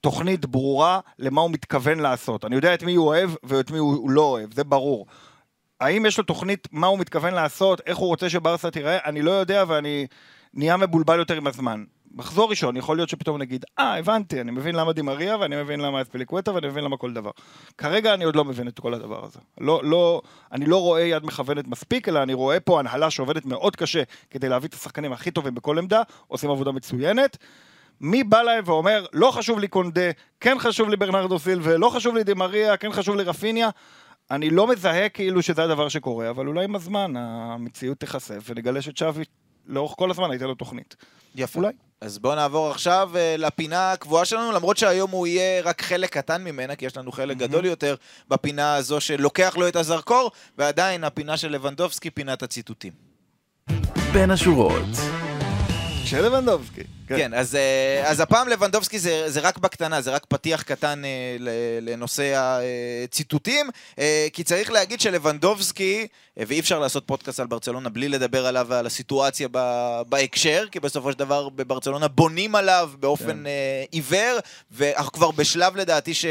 תוכנית 0.00 0.46
ברורה 0.46 1.00
למה 1.18 1.40
הוא 1.40 1.50
מתכוון 1.50 1.98
לעשות. 1.98 2.44
אני 2.44 2.56
יודע 2.56 2.74
את 2.74 2.82
מי 2.82 2.94
הוא 2.94 3.06
אוהב 3.06 3.30
ואת 3.42 3.70
מי 3.70 3.78
הוא 3.78 4.10
לא 4.10 4.22
אוהב, 4.22 4.54
זה 4.54 4.64
ברור. 4.64 5.06
האם 5.80 6.06
יש 6.06 6.18
לו 6.18 6.24
תוכנית 6.24 6.68
מה 6.72 6.86
הוא 6.86 6.98
מתכוון 6.98 7.34
לעשות, 7.34 7.80
איך 7.86 7.98
הוא 7.98 8.08
רוצה 8.08 8.30
שברסה 8.30 8.70
תיראה, 8.70 8.98
אני 9.04 9.22
לא 9.22 9.30
יודע 9.30 9.64
ואני 9.68 10.06
נהיה 10.54 10.76
מבולבל 10.76 11.18
יותר 11.18 11.36
עם 11.36 11.46
הזמן. 11.46 11.84
מחזור 12.14 12.50
ראשון, 12.50 12.76
יכול 12.76 12.96
להיות 12.96 13.08
שפתאום 13.08 13.38
נגיד, 13.38 13.64
אה, 13.78 13.98
הבנתי, 13.98 14.40
אני 14.40 14.50
מבין 14.50 14.74
למה 14.74 14.92
דימריה, 14.92 15.36
ואני 15.36 15.62
מבין 15.62 15.80
למה 15.80 16.02
אספליקווטה, 16.02 16.54
ואני 16.54 16.66
מבין 16.66 16.84
למה 16.84 16.96
כל 16.96 17.12
דבר. 17.12 17.30
כרגע 17.78 18.14
אני 18.14 18.24
עוד 18.24 18.36
לא 18.36 18.44
מבין 18.44 18.68
את 18.68 18.80
כל 18.80 18.94
הדבר 18.94 19.24
הזה. 19.24 19.38
לא, 19.60 19.80
לא, 19.84 20.22
אני 20.52 20.66
לא 20.66 20.82
רואה 20.82 21.00
יד 21.00 21.24
מכוונת 21.24 21.68
מספיק, 21.68 22.08
אלא 22.08 22.22
אני 22.22 22.34
רואה 22.34 22.60
פה 22.60 22.78
הנהלה 22.78 23.10
שעובדת 23.10 23.46
מאוד 23.46 23.76
קשה 23.76 24.02
כדי 24.30 24.48
להביא 24.48 24.68
את 24.68 24.74
השחקנים 24.74 25.12
הכי 25.12 25.30
טובים 25.30 25.54
בכל 25.54 25.78
עמדה, 25.78 26.02
עושים 26.28 26.50
עבודה 26.50 26.72
מצוינת. 26.72 27.36
מי 28.00 28.24
בא 28.24 28.42
להם 28.42 28.64
ואומר, 28.66 29.06
לא 29.12 29.30
חשוב 29.30 29.58
לי 29.58 29.68
קונדה, 29.68 30.10
כן 30.40 30.56
חשוב 30.58 30.88
לי 30.88 30.96
ברנרדו 30.96 31.38
סילבה, 31.38 31.76
לא 31.76 31.88
חשוב 31.88 32.16
לי 32.16 32.24
דימריה, 32.24 32.76
כן 32.76 32.92
חשוב 32.92 33.16
לי 33.16 33.22
רפיניה. 33.22 33.70
אני 34.30 34.50
לא 34.50 34.66
מזהה 34.66 35.08
כאילו 35.08 35.42
שזה 35.42 35.64
הדבר 35.64 35.88
שקורה, 35.88 36.30
אבל 36.30 36.46
אולי 36.46 36.64
עם 36.64 36.74
הזמן 36.74 37.16
המציאות 37.16 37.98
תיחשף 37.98 38.44
ונגלה 38.48 38.82
שצ'אבי 38.82 39.24
לאורך 39.66 39.92
כל 39.96 40.10
הזמן 40.10 40.30
הייתה 40.30 40.46
לו 40.46 40.54
תוכנית. 40.54 40.96
יפה. 41.34 41.58
אולי. 41.58 41.72
אז 42.00 42.18
בואו 42.18 42.34
נעבור 42.34 42.70
עכשיו 42.70 43.10
אה, 43.16 43.34
לפינה 43.38 43.92
הקבועה 43.92 44.24
שלנו, 44.24 44.52
למרות 44.52 44.76
שהיום 44.76 45.10
הוא 45.10 45.26
יהיה 45.26 45.62
רק 45.62 45.82
חלק 45.82 46.12
קטן 46.12 46.44
ממנה, 46.44 46.76
כי 46.76 46.86
יש 46.86 46.96
לנו 46.96 47.12
חלק 47.12 47.36
גדול 47.36 47.64
יותר 47.64 47.94
בפינה 48.28 48.74
הזו 48.74 49.00
שלוקח 49.00 49.56
לו 49.56 49.68
את 49.68 49.76
הזרקור, 49.76 50.30
ועדיין 50.58 51.04
הפינה 51.04 51.36
של 51.36 51.52
לבנדובסקי, 51.52 52.10
פינת 52.10 52.42
הציטוטים. 52.42 52.92
בין 54.12 54.30
השורות. 54.30 55.29
של 56.10 56.26
לבנדובסקי. 56.26 56.80
כן, 57.08 57.34
אז, 57.34 57.54
אה, 57.54 58.10
אז 58.10 58.20
הפעם 58.20 58.48
לבנדובסקי 58.48 58.98
זה, 58.98 59.30
זה 59.30 59.40
רק 59.40 59.58
בקטנה, 59.58 60.00
זה 60.00 60.10
רק 60.10 60.26
פתיח 60.28 60.62
קטן 60.62 61.02
אה, 61.04 61.36
לנושא 61.80 62.42
הציטוטים, 63.04 63.70
אה, 63.98 64.26
כי 64.32 64.44
צריך 64.44 64.70
להגיד 64.70 65.00
שלבנדובסקי, 65.00 66.06
ואי 66.36 66.60
אפשר 66.60 66.78
לעשות 66.78 67.06
פודקאסט 67.06 67.40
על 67.40 67.46
ברצלונה 67.46 67.88
בלי 67.88 68.08
לדבר 68.08 68.46
עליו 68.46 68.66
ועל 68.68 68.86
הסיטואציה 68.86 69.48
בהקשר, 70.08 70.64
כי 70.70 70.80
בסופו 70.80 71.12
של 71.12 71.18
דבר 71.18 71.48
בברצלונה 71.48 72.08
בונים 72.08 72.54
עליו 72.54 72.90
באופן 73.00 73.46
אה, 73.46 73.84
עיוור, 73.90 74.38
ואנחנו 74.70 75.12
כבר 75.12 75.30
בשלב 75.30 75.76
לדעתי 75.76 76.14
ש... 76.14 76.24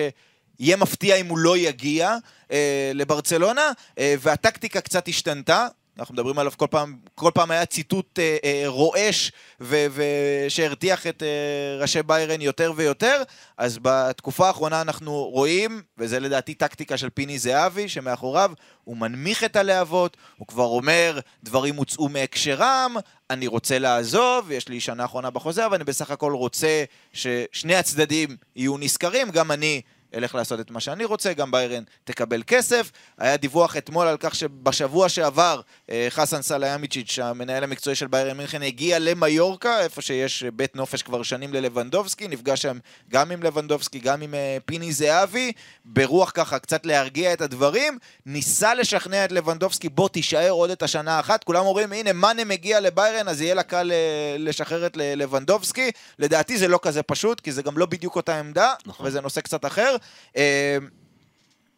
יהיה 0.60 0.78
מפתיע 0.78 1.16
אם 1.16 1.26
הוא 1.26 1.38
לא 1.38 1.58
יגיע 1.58 2.18
אה, 2.52 2.92
לברצלונה, 2.94 3.72
אה, 4.00 4.16
והטקטיקה 4.20 4.82
קצת 4.82 5.08
השתנתה. 5.08 5.68
אנחנו 6.00 6.14
מדברים 6.14 6.40
עליו 6.40 6.52
כל 6.58 6.68
פעם, 6.70 6.98
כל 7.16 7.32
פעם 7.34 7.52
היה 7.52 7.66
ציטוט 7.66 8.20
אה, 8.20 8.38
אה, 8.44 8.64
רועש 8.66 9.32
ו- 9.62 10.46
שהרתיח 10.50 11.08
את 11.08 11.24
אה, 11.24 11.82
ראשי 11.82 12.04
ביירן 12.04 12.42
יותר 12.42 12.74
ויותר, 12.76 13.24
אז 13.58 13.80
בתקופה 13.82 14.48
האחרונה 14.48 14.82
אנחנו 14.82 15.24
רואים, 15.24 15.82
וזה 15.98 16.20
לדעתי 16.20 16.54
טקטיקה 16.54 16.98
של 16.98 17.10
פיני 17.10 17.40
זהבי, 17.40 17.90
שמאחוריו 17.90 18.52
הוא 18.84 18.98
מנמיך 18.98 19.44
את 19.44 19.56
הלהבות, 19.56 20.18
הוא 20.38 20.48
כבר 20.48 20.66
אומר, 20.66 21.20
דברים 21.44 21.76
הוצאו 21.76 22.10
מהקשרם, 22.10 22.96
אני 23.30 23.48
רוצה 23.48 23.80
לעזוב, 23.80 24.52
יש 24.52 24.68
לי 24.68 24.80
שנה 24.80 25.06
אחרונה 25.06 25.30
בחוזה, 25.30 25.66
אבל 25.66 25.76
אני 25.76 25.84
בסך 25.84 26.12
הכל 26.12 26.34
רוצה 26.34 26.84
ששני 27.14 27.76
הצדדים 27.76 28.38
יהיו 28.56 28.78
נשכרים, 28.78 29.30
גם 29.30 29.52
אני 29.52 29.82
אלך 30.16 30.36
לעשות 30.36 30.60
את 30.60 30.72
מה 30.72 30.80
שאני 30.80 31.06
רוצה, 31.06 31.34
גם 31.34 31.52
ביירן 31.52 31.84
תקבל 32.04 32.44
כסף. 32.48 32.92
היה 33.18 33.38
דיווח 33.38 33.78
אתמול 33.78 34.08
על 34.08 34.18
כך 34.20 34.36
שבשבוע 34.36 35.10
שעבר 35.10 35.62
אה, 35.90 36.08
חסן 36.10 36.42
סלאמיצ'יץ', 36.42 37.20
המנהל 37.20 37.64
המקצועי 37.64 37.96
של 37.96 38.08
ביירן 38.08 38.38
מינכן, 38.38 38.62
הגיע 38.62 39.00
למיורקה, 39.00 39.80
איפה 39.80 40.02
שיש 40.02 40.44
בית 40.44 40.76
נופש 40.76 41.04
כבר 41.04 41.24
שנים 41.24 41.54
ללבנדובסקי, 41.54 42.28
נפגש 42.28 42.62
שם 42.62 42.78
גם 43.10 43.32
עם 43.32 43.44
לבנדובסקי, 43.44 44.00
גם 44.00 44.22
עם 44.22 44.34
אה, 44.34 44.58
פיני 44.66 44.94
זהבי, 44.94 45.52
ברוח 45.86 46.32
ככה 46.34 46.60
קצת 46.60 46.86
להרגיע 46.86 47.34
את 47.34 47.42
הדברים, 47.42 47.98
ניסה 48.26 48.74
לשכנע 48.74 49.26
את 49.26 49.32
לבנדובסקי, 49.32 49.90
בוא 49.90 50.10
תישאר 50.10 50.50
עוד 50.50 50.70
את 50.70 50.84
השנה 50.84 51.18
האחת, 51.18 51.44
כולם 51.44 51.66
אומרים, 51.66 51.94
הנה 51.94 52.14
מאנה 52.14 52.44
מגיע 52.44 52.80
לביירן, 52.80 53.28
אז 53.28 53.42
יהיה 53.42 53.54
לה 53.54 53.64
קל 53.64 53.92
אה, 53.92 54.36
לשחרר 54.40 54.86
את 54.86 54.98
לבנדובסקי, 54.98 55.92
לדעתי 56.20 56.58
זה 56.58 56.68
לא 56.68 56.80
כזה 56.82 57.04
פשוט, 57.04 57.40
כי 57.40 57.52
זה 57.52 57.62
גם 57.62 57.78
לא 57.78 57.86
בדיוק 57.86 58.16
אותה 58.16 58.40
עמדה, 58.40 58.74
נכון. 58.86 59.06
וזה 59.06 59.22
נושא 59.22 59.42
קצת 59.42 59.66
אחר. 59.66 59.96
אה, 60.38 60.78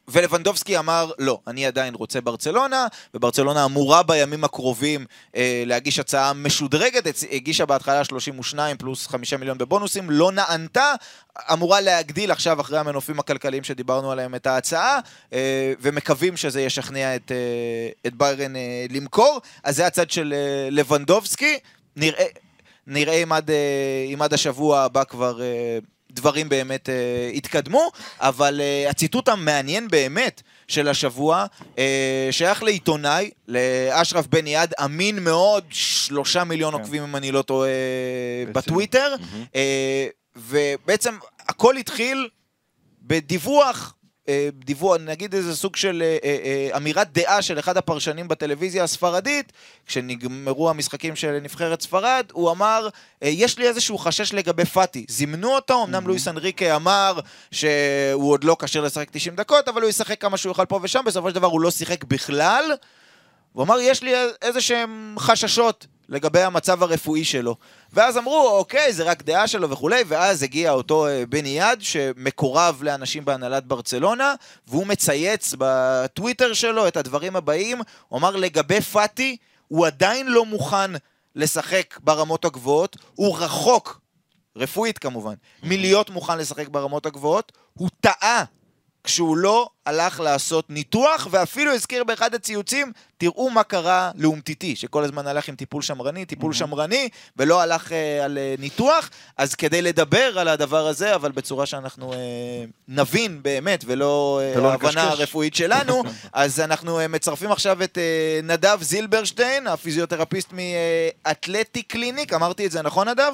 ולבנדובסקי 0.08 0.78
אמר, 0.78 1.12
לא, 1.20 1.40
אני 1.48 1.66
עדיין 1.66 1.96
רוצה 1.96 2.22
ברצלונה, 2.22 2.88
וברצלונה 3.14 3.66
אמורה 3.66 4.04
בימים 4.04 4.44
הקרובים 4.44 5.06
אה, 5.36 5.64
להגיש 5.66 6.00
הצעה 6.00 6.34
משודרגת, 6.34 7.04
הגישה 7.32 7.66
בהתחלה 7.66 8.04
32 8.04 8.78
פלוס 8.78 9.08
5 9.08 9.34
מיליון 9.34 9.58
בבונוסים, 9.58 10.10
לא 10.10 10.32
נענתה, 10.32 10.94
אמורה 11.54 11.82
להגדיל 11.82 12.32
עכשיו 12.32 12.62
אחרי 12.62 12.80
המנופים 12.80 13.20
הכלכליים 13.20 13.64
שדיברנו 13.64 14.12
עליהם 14.12 14.36
את 14.36 14.48
ההצעה, 14.48 15.00
אה, 15.34 15.74
ומקווים 15.82 16.38
שזה 16.38 16.62
ישכנע 16.62 17.16
את, 17.16 17.32
אה, 17.32 17.90
את 18.08 18.14
ביירן 18.14 18.56
אה, 18.56 18.86
למכור. 18.90 19.42
אז 19.64 19.76
זה 19.76 19.88
הצד 19.88 20.12
של 20.12 20.34
אה, 20.34 20.70
לבנדובסקי, 20.72 21.60
נראה... 21.96 22.26
נראה 22.88 23.14
אם 23.14 23.32
עד, 23.32 23.50
אה, 23.50 24.06
אם 24.14 24.22
עד 24.22 24.34
השבוע 24.34 24.80
הבא 24.80 25.04
כבר 25.04 25.42
אה, 25.42 25.78
דברים 26.14 26.50
באמת 26.50 26.90
אה, 26.90 27.32
התקדמו, 27.34 27.92
אבל 28.20 28.62
אה, 28.62 28.90
הציטוט 28.90 29.30
המעניין 29.30 29.88
באמת 29.88 30.42
של 30.68 30.88
השבוע 30.88 31.46
אה, 31.78 32.28
שייך 32.32 32.64
לעיתונאי, 32.64 33.32
לאשרף 33.48 34.28
בן 34.28 34.48
יעד, 34.48 34.74
אמין 34.84 35.24
מאוד, 35.24 35.64
שלושה 35.70 36.44
מיליון 36.44 36.74
כן. 36.74 36.80
עוקבים 36.80 37.04
אם 37.04 37.16
אני 37.16 37.32
לא 37.32 37.42
טועה. 37.42 37.70
בטוויטר, 38.52 39.16
אה, 39.56 40.08
ובעצם 40.36 41.16
הכל 41.48 41.78
התחיל 41.78 42.30
בדיווח. 43.02 43.96
אה, 44.30 44.50
דיווח, 44.54 44.98
נגיד 45.00 45.36
איזה 45.36 45.56
סוג 45.56 45.76
של 45.76 46.04
אה, 46.06 46.18
אה, 46.24 46.78
אמירת 46.78 47.14
דעה 47.14 47.42
של 47.42 47.60
אחד 47.60 47.78
הפרשנים 47.78 48.28
בטלוויזיה 48.28 48.84
הספרדית, 48.84 49.52
כשנגמרו 49.86 50.70
המשחקים 50.70 51.16
של 51.16 51.40
נבחרת 51.42 51.82
ספרד, 51.82 52.26
הוא 52.32 52.52
אמר, 52.52 52.88
יש 53.22 53.58
לי 53.58 53.68
איזשהו 53.68 53.98
חשש 53.98 54.34
לגבי 54.34 54.66
פאטי. 54.66 55.06
זימנו 55.10 55.56
אותו, 55.56 55.84
אמנם 55.84 56.08
לואיס 56.08 56.28
אנריקה 56.28 56.76
אמר 56.76 57.20
שהוא 57.52 58.32
עוד 58.32 58.44
לא 58.44 58.58
כשיר 58.60 58.82
לשחק 58.82 59.10
90 59.12 59.36
דקות, 59.36 59.68
אבל 59.68 59.82
הוא 59.82 59.90
ישחק 59.90 60.22
כמה 60.22 60.38
שהוא 60.38 60.50
יוכל 60.50 60.66
פה 60.66 60.80
ושם, 60.84 61.02
בסופו 61.06 61.30
של 61.30 61.36
דבר 61.36 61.48
הוא 61.48 61.62
לא 61.62 61.72
שיחק 61.72 62.04
בכלל. 62.04 62.64
הוא 63.54 63.64
אמר, 63.64 63.80
יש 63.80 64.04
לי 64.04 64.14
איזה 64.42 64.62
שהם 64.62 65.16
חששות 65.20 65.88
לגבי 66.12 66.42
המצב 66.42 66.84
הרפואי 66.84 67.24
שלו. 67.24 67.56
ואז 67.94 68.18
אמרו, 68.18 68.50
אוקיי, 68.58 68.94
זה 68.94 69.04
רק 69.04 69.24
דעה 69.24 69.48
שלו 69.48 69.70
וכולי, 69.70 70.04
ואז 70.08 70.44
הגיע 70.44 70.72
אותו 70.72 71.08
אה, 71.08 71.24
בני 71.30 71.50
יד, 71.50 71.82
שמקורב 71.82 72.80
לאנשים 72.84 73.26
בהנהלת 73.26 73.66
ברצלונה, 73.66 74.34
והוא 74.68 74.88
מצייץ 74.88 75.54
בטוויטר 75.58 76.54
שלו 76.54 76.88
את 76.88 76.98
הדברים 76.98 77.36
הבאים, 77.36 77.82
הוא 78.08 78.20
אמר, 78.20 78.36
לגבי 78.36 78.82
פאטי, 78.82 79.38
הוא 79.68 79.88
עדיין 79.88 80.28
לא 80.28 80.46
מוכן 80.46 80.92
לשחק 81.36 82.00
ברמות 82.04 82.46
הגבוהות, 82.46 82.98
הוא 83.16 83.38
רחוק, 83.38 84.02
רפואית 84.56 84.98
כמובן, 84.98 85.34
מלהיות 85.64 86.10
מוכן 86.10 86.38
לשחק 86.38 86.68
ברמות 86.68 87.06
הגבוהות, 87.06 87.52
הוא 87.74 87.90
טעה 88.02 88.44
כשהוא 89.04 89.38
לא 89.38 89.70
הלך 89.86 90.20
לעשות 90.20 90.70
ניתוח, 90.70 91.28
ואפילו 91.32 91.72
הזכיר 91.72 92.04
באחד 92.04 92.36
הציוצים, 92.36 92.92
תראו 93.18 93.50
מה 93.50 93.64
קרה 93.64 94.12
לאומטיטי, 94.16 94.76
שכל 94.76 95.04
הזמן 95.04 95.28
הלך 95.28 95.50
עם 95.50 95.56
טיפול 95.56 95.82
שמרני, 95.82 96.26
טיפול 96.26 96.54
שמרני, 96.54 97.10
ולא 97.38 97.62
הלך 97.62 97.92
אה, 97.92 98.26
על 98.26 98.38
אה, 98.38 98.56
ניתוח. 98.60 99.10
אז 99.38 99.56
כדי 99.56 99.82
לדבר 99.82 100.40
על 100.40 100.48
הדבר 100.48 100.88
הזה, 100.88 101.16
אבל 101.16 101.32
בצורה 101.32 101.66
שאנחנו 101.66 102.14
אה, 102.14 102.18
נבין 102.88 103.40
באמת, 103.42 103.84
ולא 103.88 104.42
אה, 104.44 104.70
ההבנה 104.70 104.90
נקשקש. 104.90 105.20
הרפואית 105.20 105.56
שלנו, 105.56 106.04
אז 106.34 106.60
אנחנו 106.60 107.00
אה, 107.00 107.08
מצרפים 107.08 107.52
עכשיו 107.52 107.84
את 107.84 107.98
אה, 107.98 108.40
נדב 108.44 108.78
זילברשטיין, 108.82 109.68
הפיזיותרפיסט 109.68 110.54
מאתלטי 110.54 111.84
קליניק, 111.84 112.34
אמרתי 112.34 112.66
את 112.66 112.72
זה 112.72 112.82
נכון 112.82 113.08
נדב? 113.10 113.34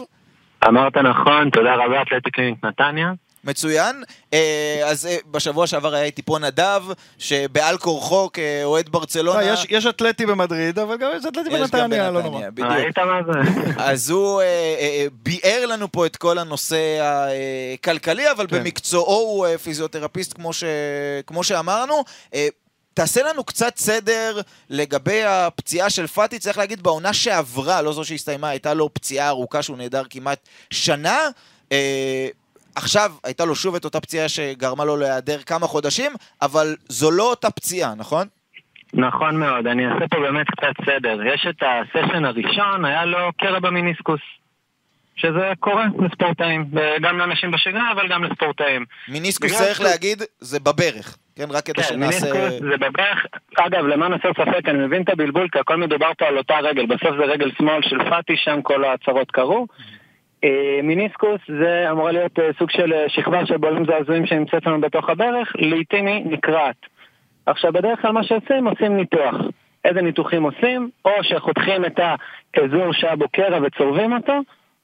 אמרת 0.67 0.97
נכון, 0.97 1.49
תודה 1.49 1.75
רבה, 1.75 2.01
אתלטי 2.01 2.31
קלינית 2.31 2.65
נתניה. 2.65 3.13
מצוין. 3.47 4.03
אה, 4.33 4.81
אז 4.85 5.05
אה, 5.05 5.17
בשבוע 5.31 5.67
שעבר 5.67 5.93
היה 5.93 6.03
איתי 6.03 6.21
פה 6.21 6.39
נדב, 6.39 6.83
שבעל 7.17 7.77
כורחו 7.77 8.29
כאוהד 8.33 8.89
ברצלונה... 8.89 9.41
לא, 9.41 9.53
יש- 9.53 9.65
יש 9.69 9.85
אתלטי 9.85 10.25
במדריד, 10.25 10.79
אבל 10.79 10.97
גם 10.97 11.09
יש 11.17 11.25
אתלטי 11.25 11.49
בנתניה, 11.49 12.11
לא 12.11 12.21
נורא. 12.21 12.49
בדיוק. 12.49 12.67
ראית 12.71 12.97
מה 12.97 13.19
זה? 13.33 13.39
אז 13.83 14.09
הוא 14.09 14.41
אה, 14.41 14.45
אה, 14.45 14.49
אה, 14.79 15.05
ביאר 15.23 15.65
לנו 15.65 15.91
פה 15.91 16.05
את 16.05 16.15
כל 16.15 16.37
הנושא 16.37 16.77
הכלכלי, 17.73 18.31
אבל 18.31 18.47
כן. 18.47 18.59
במקצועו 18.59 19.15
הוא 19.19 19.47
אה, 19.47 19.57
פיזיותרפיסט, 19.57 20.33
כמו, 20.33 20.53
ש... 20.53 20.63
כמו 21.27 21.43
שאמרנו. 21.43 22.03
אה, 22.33 22.47
תעשה 22.93 23.23
לנו 23.23 23.43
קצת 23.43 23.77
סדר 23.77 24.41
לגבי 24.69 25.23
הפציעה 25.23 25.89
של 25.89 26.07
פאטי, 26.07 26.39
צריך 26.39 26.57
להגיד, 26.57 26.83
בעונה 26.83 27.13
שעברה, 27.13 27.81
לא 27.81 27.93
זו 27.93 28.03
שהסתיימה, 28.03 28.49
הייתה 28.49 28.73
לו 28.73 28.93
פציעה 28.93 29.27
ארוכה 29.27 29.61
שהוא 29.61 29.77
נעדר 29.77 30.03
כמעט 30.09 30.39
שנה. 30.69 31.19
עכשיו 32.77 33.11
הייתה 33.23 33.45
לו 33.45 33.55
שוב 33.55 33.75
את 33.75 33.85
אותה 33.85 33.99
פציעה 33.99 34.29
שגרמה 34.29 34.85
לו 34.85 34.97
להיעדר 34.97 35.37
כמה 35.45 35.67
חודשים, 35.67 36.11
אבל 36.41 36.75
זו 36.89 37.11
לא 37.11 37.29
אותה 37.29 37.49
פציעה, 37.49 37.95
נכון? 37.95 38.27
נכון 38.93 39.35
מאוד, 39.39 39.67
אני 39.67 39.85
אעשה 39.87 40.07
פה 40.07 40.19
באמת 40.19 40.47
קצת 40.47 40.85
סדר. 40.85 41.27
יש 41.33 41.47
את 41.49 41.63
הסשן 41.63 42.25
הראשון, 42.25 42.85
היה 42.85 43.05
לו 43.05 43.31
קרע 43.37 43.59
במיניסקוס. 43.59 44.21
שזה 45.15 45.51
קורה 45.59 45.85
לספורטאים, 45.99 46.65
גם 47.01 47.17
לאנשים 47.17 47.51
בשגרה, 47.51 47.91
אבל 47.91 48.07
גם 48.07 48.23
לספורטאים. 48.23 48.85
מיניסקוס 49.07 49.57
צריך 49.57 49.81
להגיד, 49.81 50.23
זה 50.39 50.59
בברך, 50.59 51.17
כן? 51.35 51.45
רק 51.49 51.65
כדי 51.65 51.83
כן, 51.83 51.89
שנעשה... 51.89 52.33
מיניסקוס 52.33 52.69
זה 52.69 52.77
בברך. 52.77 53.25
אגב, 53.57 53.85
למען 53.85 54.13
הסר 54.13 54.31
ספק, 54.33 54.69
אני 54.69 54.77
מבין 54.77 55.01
את 55.01 55.09
הבלבול, 55.09 55.47
כי 55.51 55.59
הכל 55.59 55.77
מדובר 55.77 56.11
פה 56.17 56.25
על 56.25 56.37
אותה 56.37 56.59
רגל. 56.59 56.85
בסוף 56.85 57.11
זה 57.17 57.23
רגל 57.23 57.51
שמאל 57.57 57.81
של 57.81 58.09
פאטי, 58.09 58.33
שם 58.37 58.61
כל 58.61 58.83
ההצהרות 58.83 59.31
קרו. 59.31 59.67
אה, 60.43 60.79
מיניסקוס 60.83 61.41
זה 61.59 61.91
אמורה 61.91 62.11
להיות 62.11 62.39
אה, 62.39 62.49
סוג 62.59 62.69
של 62.69 62.93
אה, 62.93 63.09
שכבה 63.09 63.45
של 63.45 63.57
בולים 63.57 63.85
זעזועים 63.85 64.25
שנמצאת 64.25 64.65
לנו 64.65 64.81
בתוך 64.81 65.09
הברך, 65.09 65.51
לעיתים 65.55 66.07
היא 66.07 66.25
נקרעת. 66.25 66.75
עכשיו, 67.45 67.73
בדרך 67.73 68.01
כלל 68.01 68.11
מה 68.11 68.23
שעושים, 68.23 68.67
עושים 68.67 68.97
ניתוח. 68.97 69.35
איזה 69.85 70.01
ניתוחים 70.01 70.43
עושים? 70.43 70.89
או 71.05 71.11
שחותכים 71.21 71.85
את 71.85 71.99
האזור 71.99 72.93
שהיה 72.93 73.15
בו 73.15 73.25
קרע 73.29 73.59
וצורבים 73.63 74.13
אותו, 74.13 74.33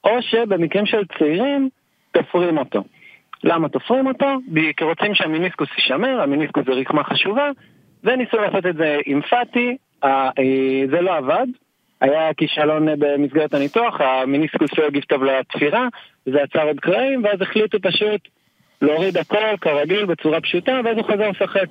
או 0.04 0.22
שבמקרים 0.22 0.86
של 0.86 1.02
צעירים, 1.18 1.68
תופרים 2.12 2.58
אותו. 2.58 2.84
למה 3.44 3.68
תופרים 3.68 4.06
אותו? 4.06 4.26
כי 4.76 4.84
רוצים 4.84 5.14
שהמיניסקוס 5.14 5.68
יישמר, 5.78 6.20
המיניסקוס 6.20 6.64
זה 6.66 6.72
רקמה 6.72 7.04
חשובה, 7.04 7.50
וניסו 8.04 8.36
לעשות 8.36 8.66
את 8.66 8.76
זה 8.76 8.98
עם 9.06 9.20
פאטי, 9.22 9.76
זה 10.90 11.00
לא 11.00 11.16
עבד, 11.16 11.46
היה 12.00 12.34
כישלון 12.34 12.88
אה, 12.88 12.94
במסגרת 12.98 13.54
הניתוח, 13.54 14.00
המיניסקוס 14.00 14.70
לא 14.78 14.86
הגיב 14.86 15.02
טוב 15.02 15.24
לתפירה, 15.24 15.88
זה 16.26 16.42
עצר 16.42 16.62
עוד 16.62 16.80
קרעים, 16.80 17.24
ואז 17.24 17.40
החליטו 17.40 17.78
פשוט 17.82 18.28
להוריד 18.82 19.16
הכל 19.16 19.56
כרגיל 19.60 20.04
בצורה 20.04 20.40
פשוטה, 20.40 20.80
ואז 20.84 20.96
הוא 20.96 21.04
חזר 21.04 21.30
לשחק. 21.30 21.68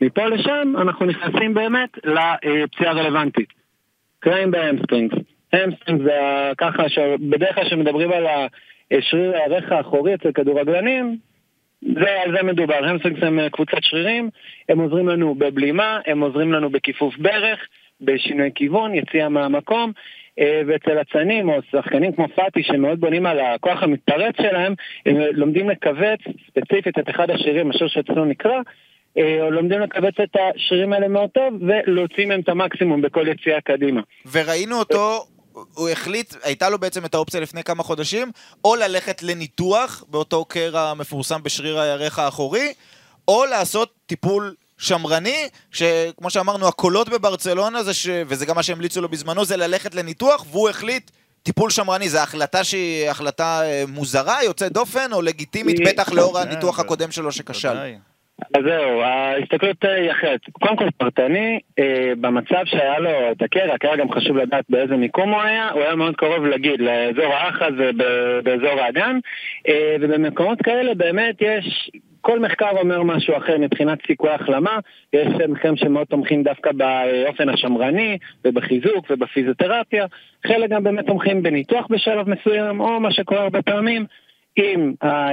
מפה 0.00 0.26
לשם 0.26 0.72
אנחנו 0.80 1.06
נכנסים 1.06 1.54
באמת 1.54 1.98
לפציעה 2.04 2.90
הרלוונטית. 2.90 3.48
קרעים 4.20 4.50
ב 4.50 4.55
hamstrings. 4.55 5.16
hamstrings 5.52 6.04
זה 6.04 6.52
ככה 6.58 6.88
שבדרך 6.88 7.54
כלל 7.54 7.64
כשמדברים 7.64 8.12
על 8.12 8.26
השריר 8.90 9.36
הירך 9.36 9.72
האחורי 9.72 10.14
אצל 10.14 10.32
כדורגלנים, 10.32 11.16
זה, 11.82 12.22
על 12.24 12.36
זה 12.36 12.42
מדובר. 12.42 12.84
hamstrings 12.84 13.22
הם 13.22 13.38
אה, 13.38 13.50
קבוצת 13.50 13.78
שרירים, 13.80 14.30
הם 14.68 14.80
עוזרים 14.80 15.08
לנו 15.08 15.34
בבלימה, 15.34 15.98
הם 16.06 16.20
עוזרים 16.20 16.52
לנו 16.52 16.70
בכיפוף 16.70 17.16
ברך, 17.18 17.58
בשינוי 18.00 18.50
כיוון, 18.54 18.94
יציאה 18.94 19.28
מהמקום, 19.28 19.92
אה, 20.40 20.62
ואצל 20.66 21.00
אצנים 21.00 21.48
או 21.48 21.58
שחקנים 21.72 22.12
כמו 22.12 22.26
פאטי 22.36 22.62
שמאוד 22.62 23.00
בונים 23.00 23.26
על 23.26 23.40
הכוח 23.40 23.82
המתפרץ 23.82 24.34
שלהם, 24.36 24.74
הם 25.06 25.16
לומדים 25.32 25.70
לכווץ 25.70 26.20
ספציפית 26.46 26.98
את 26.98 27.10
אחד 27.10 27.30
השרירים, 27.30 27.70
אשר 27.70 27.88
שאצלנו 27.88 28.24
נקרא, 28.24 28.60
אה, 29.18 29.42
או 29.42 29.50
לומדים 29.50 29.80
לכווץ 29.80 30.14
את 30.22 30.36
השרירים 30.36 30.92
האלה 30.92 31.08
מאוד 31.08 31.30
טוב 31.30 31.54
ולהוציא 31.60 32.26
מהם 32.26 32.40
את 32.40 32.48
המקסימום 32.48 33.02
בכל 33.02 33.28
יציאה 33.28 33.60
קדימה. 33.60 34.00
וראינו 34.32 34.78
אותו, 34.78 35.26
הוא 35.52 35.88
החליט, 35.88 36.34
הייתה 36.44 36.70
לו 36.70 36.78
בעצם 36.78 37.04
את 37.04 37.14
האופציה 37.14 37.40
לפני 37.40 37.62
כמה 37.62 37.82
חודשים, 37.82 38.28
או 38.64 38.76
ללכת 38.76 39.22
לניתוח 39.22 40.04
באותו 40.08 40.44
קרע 40.44 40.80
המפורסם 40.80 41.42
בשריר 41.42 41.80
הירך 41.80 42.18
האחורי, 42.18 42.72
או 43.28 43.44
לעשות 43.44 43.92
טיפול 44.06 44.54
שמרני, 44.80 45.36
שכמו 45.72 46.30
שאמרנו, 46.30 46.68
הקולות 46.68 47.08
בברצלונה, 47.08 47.82
זה 47.82 47.94
ש... 47.94 48.06
וזה 48.26 48.46
גם 48.46 48.56
מה 48.56 48.62
שהמליצו 48.62 49.00
לו 49.00 49.08
בזמנו, 49.08 49.44
זה 49.44 49.56
ללכת 49.56 49.94
לניתוח, 49.94 50.46
והוא 50.50 50.68
החליט... 50.68 51.10
טיפול 51.42 51.70
שמרני, 51.70 52.08
זו 52.08 52.18
החלטה 52.18 52.64
שהיא 52.64 53.10
החלטה 53.10 53.60
אה, 53.64 53.82
מוזרה, 53.88 54.36
יוצאת 54.44 54.72
דופן, 54.72 55.12
או 55.12 55.22
לגיטימית, 55.22 55.78
היא- 55.78 55.86
בטח 55.86 56.12
לאור 56.12 56.42
כן, 56.42 56.48
הניתוח 56.48 56.76
זה- 56.76 56.82
הקודם 56.82 57.10
שלו 57.10 57.32
שכשל. 57.32 57.68
אז 58.54 58.62
זהו, 58.68 59.00
ההסתכלות 59.02 59.76
אה, 59.84 59.94
היא 59.94 60.10
אחרת. 60.10 60.40
קודם 60.52 60.76
כל 60.76 60.88
פרטני, 60.98 61.58
אה, 61.78 61.84
במצב 62.20 62.62
שהיה 62.64 62.98
לו 62.98 63.10
את 63.32 63.42
הקרע, 63.42 63.74
הקרע 63.74 63.96
גם 63.96 64.12
חשוב 64.12 64.36
לדעת 64.36 64.64
באיזה 64.68 64.96
מיקום 64.96 65.30
הוא 65.34 65.40
היה, 65.42 65.68
הוא 65.72 65.82
היה 65.82 65.94
מאוד 65.94 66.16
קרוב 66.16 66.46
לגיד, 66.46 66.80
לאזור 66.80 67.32
האחז 67.34 67.72
ובאזור 67.78 68.80
האגן, 68.80 69.18
אה, 69.68 69.96
ובמקומות 70.00 70.58
כאלה 70.64 70.94
באמת 70.94 71.34
יש, 71.40 71.90
כל 72.20 72.38
מחקר 72.40 72.70
אומר 72.70 73.02
משהו 73.02 73.36
אחר 73.36 73.58
מבחינת 73.58 73.98
סיכוי 74.06 74.30
החלמה, 74.30 74.78
יש 75.12 75.26
מחקרים 75.48 75.76
שמאוד 75.76 76.06
תומכים 76.06 76.42
דווקא 76.42 76.72
באופן 76.72 77.48
השמרני 77.48 78.18
ובחיזוק 78.44 79.06
ובפיזיותרפיה, 79.10 80.06
חלק 80.46 80.70
גם 80.70 80.84
באמת 80.84 81.06
תומכים 81.06 81.42
בניתוח 81.42 81.86
בשלב 81.90 82.28
מסוים, 82.28 82.80
או 82.80 83.00
מה 83.00 83.12
שקורה 83.12 83.42
הרבה 83.42 83.62
פעמים, 83.62 84.06
אם, 84.58 84.92
ה- 85.02 85.30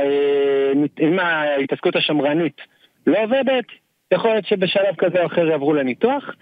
אם 0.99 1.19
ההתעסקות 1.19 1.95
השמרנית 1.95 2.61
לא 3.07 3.23
עובדת, 3.23 3.65
יכול 4.13 4.31
להיות 4.31 4.45
שבשלב 4.45 4.95
כזה 4.97 5.21
או 5.21 5.25
אחר 5.25 5.47
יעברו 5.47 5.73
לניתוח. 5.73 6.35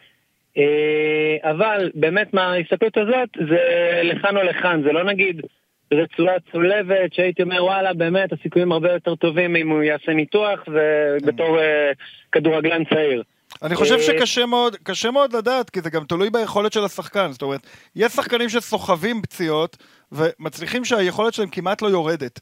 אה, 0.57 1.51
אבל 1.51 1.91
באמת 1.95 2.33
מההסתכלות 2.33 2.97
הזאת 2.97 3.29
זה 3.49 3.59
לכאן 4.03 4.37
או 4.37 4.43
לכאן, 4.43 4.81
זה 4.83 4.91
לא 4.91 5.03
נגיד 5.03 5.41
רצועה 5.93 6.33
צולבת 6.51 7.13
שהייתי 7.13 7.43
אומר 7.43 7.63
וואלה 7.63 7.93
באמת 7.93 8.33
הסיכויים 8.33 8.71
הרבה 8.71 8.93
יותר 8.93 9.15
טובים 9.15 9.55
אם 9.55 9.69
הוא 9.69 9.83
יעשה 9.83 10.11
ניתוח 10.13 10.59
ובתור 10.67 11.59
אה, 11.59 11.91
כדורגלן 12.31 12.83
צעיר. 12.85 13.23
אני 13.63 13.75
חושב 13.75 13.95
אה, 13.95 14.01
שקשה 14.01 14.45
מאוד, 14.45 14.75
קשה 14.83 15.11
מאוד 15.11 15.35
לדעת, 15.35 15.69
כי 15.69 15.81
זה 15.81 15.89
גם 15.89 16.03
תלוי 16.03 16.29
ביכולת 16.29 16.73
של 16.73 16.83
השחקן. 16.83 17.31
זאת 17.31 17.41
אומרת, 17.41 17.67
יש 17.95 18.11
שחקנים 18.11 18.49
שסוחבים 18.49 19.21
פציעות, 19.21 19.77
ומצליחים 20.11 20.85
שהיכולת 20.85 21.33
שלהם 21.33 21.49
כמעט 21.49 21.81
לא 21.81 21.87
יורדת. 21.87 22.39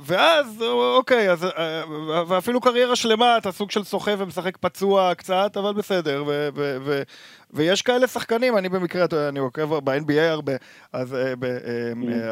ואז, 0.00 0.62
אוקיי, 0.96 1.30
אז, 1.30 1.44
אה, 1.44 1.82
ואפילו 2.28 2.60
קריירה 2.60 2.96
שלמה, 2.96 3.36
אתה 3.36 3.52
סוג 3.52 3.70
של 3.70 3.84
סוחב 3.84 4.16
ומשחק 4.18 4.56
פצוע 4.56 5.14
קצת, 5.14 5.56
אבל 5.56 5.72
בסדר, 5.72 6.24
ו, 6.26 6.48
ו, 6.54 6.76
ו, 6.84 7.02
ויש 7.50 7.82
כאלה 7.82 8.06
שחקנים, 8.06 8.58
אני 8.58 8.68
במקרה, 8.68 9.06
אני 9.28 9.38
עוקב 9.38 9.78
ב-NBA 9.78 10.20
הרבה, 10.20 10.52
אז 10.92 11.14
אה, 11.14 11.36
ב, 11.38 11.44
אה, 11.44 11.48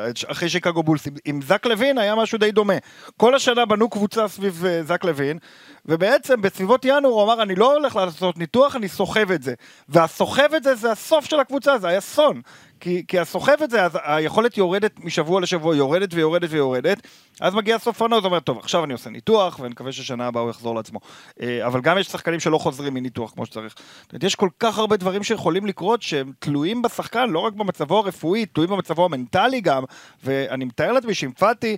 אה, 0.06 0.10
אחרי 0.30 0.48
שיקגו 0.48 0.82
בולס, 0.82 1.04
עם- 1.24 1.42
זק 1.42 1.66
לוין 1.66 1.98
היה 1.98 2.14
משהו 2.14 2.38
די 2.38 2.50
דומה. 2.52 2.74
כל 3.16 3.34
השנה 3.34 3.64
בנו 3.66 3.90
קבוצה 3.90 4.28
סביב 4.28 4.64
זק 4.82 5.04
לוין, 5.04 5.38
ובעצם 5.86 6.42
בסביבות 6.42 6.84
ינואר 6.84 7.12
הוא 7.12 7.22
אמר, 7.22 7.42
אני 7.42 7.54
לא 7.54 7.72
הולך 7.74 7.96
לעשות 7.96 8.38
ניתוח, 8.38 8.76
אני 8.76 8.88
סוחב 8.88 9.30
את 9.30 9.42
זה. 9.42 9.54
והסוחב 9.88 10.54
את 10.56 10.62
זה 10.62 10.74
זה 10.74 10.92
הסוף 10.92 11.24
של 11.24 11.40
הקבוצה, 11.40 11.78
זה 11.78 11.88
היה 11.88 11.98
אסון. 11.98 12.40
כי, 12.80 13.04
כי 13.08 13.18
הסוחב 13.18 13.56
את 13.64 13.70
זה, 13.70 13.84
אז 13.84 13.98
היכולת 14.02 14.58
יורדת 14.58 15.04
משבוע 15.04 15.40
לשבוע, 15.40 15.76
יורדת 15.76 16.14
ויורדת 16.14 16.48
ויורדת, 16.52 17.06
אז 17.40 17.54
מגיע 17.54 17.78
סוף 17.78 18.02
העונה, 18.02 18.16
אז 18.16 18.24
אומר, 18.24 18.40
טוב, 18.40 18.58
עכשיו 18.58 18.84
אני 18.84 18.92
עושה 18.92 19.10
ניתוח, 19.10 19.58
ואני 19.58 19.70
מקווה 19.70 19.92
ששנה 19.92 20.26
הבאה 20.26 20.42
הוא 20.42 20.50
יחזור 20.50 20.74
לעצמו. 20.74 21.00
אה, 21.40 21.66
אבל 21.66 21.80
גם 21.80 21.98
יש 21.98 22.06
שחקנים 22.06 22.40
שלא 22.40 22.58
חוזרים 22.58 22.94
מניתוח 22.94 23.32
כמו 23.32 23.46
שצריך. 23.46 23.74
זאת 24.02 24.12
אומרת, 24.12 24.24
יש 24.24 24.34
כל 24.34 24.48
כך 24.58 24.78
הרבה 24.78 24.96
דברים 24.96 25.22
שיכולים 25.22 25.66
לקרות, 25.66 26.02
שהם 26.02 26.32
תלויים 26.38 26.82
בשחקן, 26.82 27.30
לא 27.30 27.38
רק 27.38 27.52
במצבו 27.52 27.98
הרפואי, 27.98 28.46
תלויים 28.46 28.70
במצבו 28.70 29.04
המנטלי 29.04 29.60
גם, 29.60 29.84
ואני 30.24 30.64
מתאר 30.64 30.92
לעצמי 30.92 31.14
שעם 31.14 31.32
פאטי... 31.32 31.76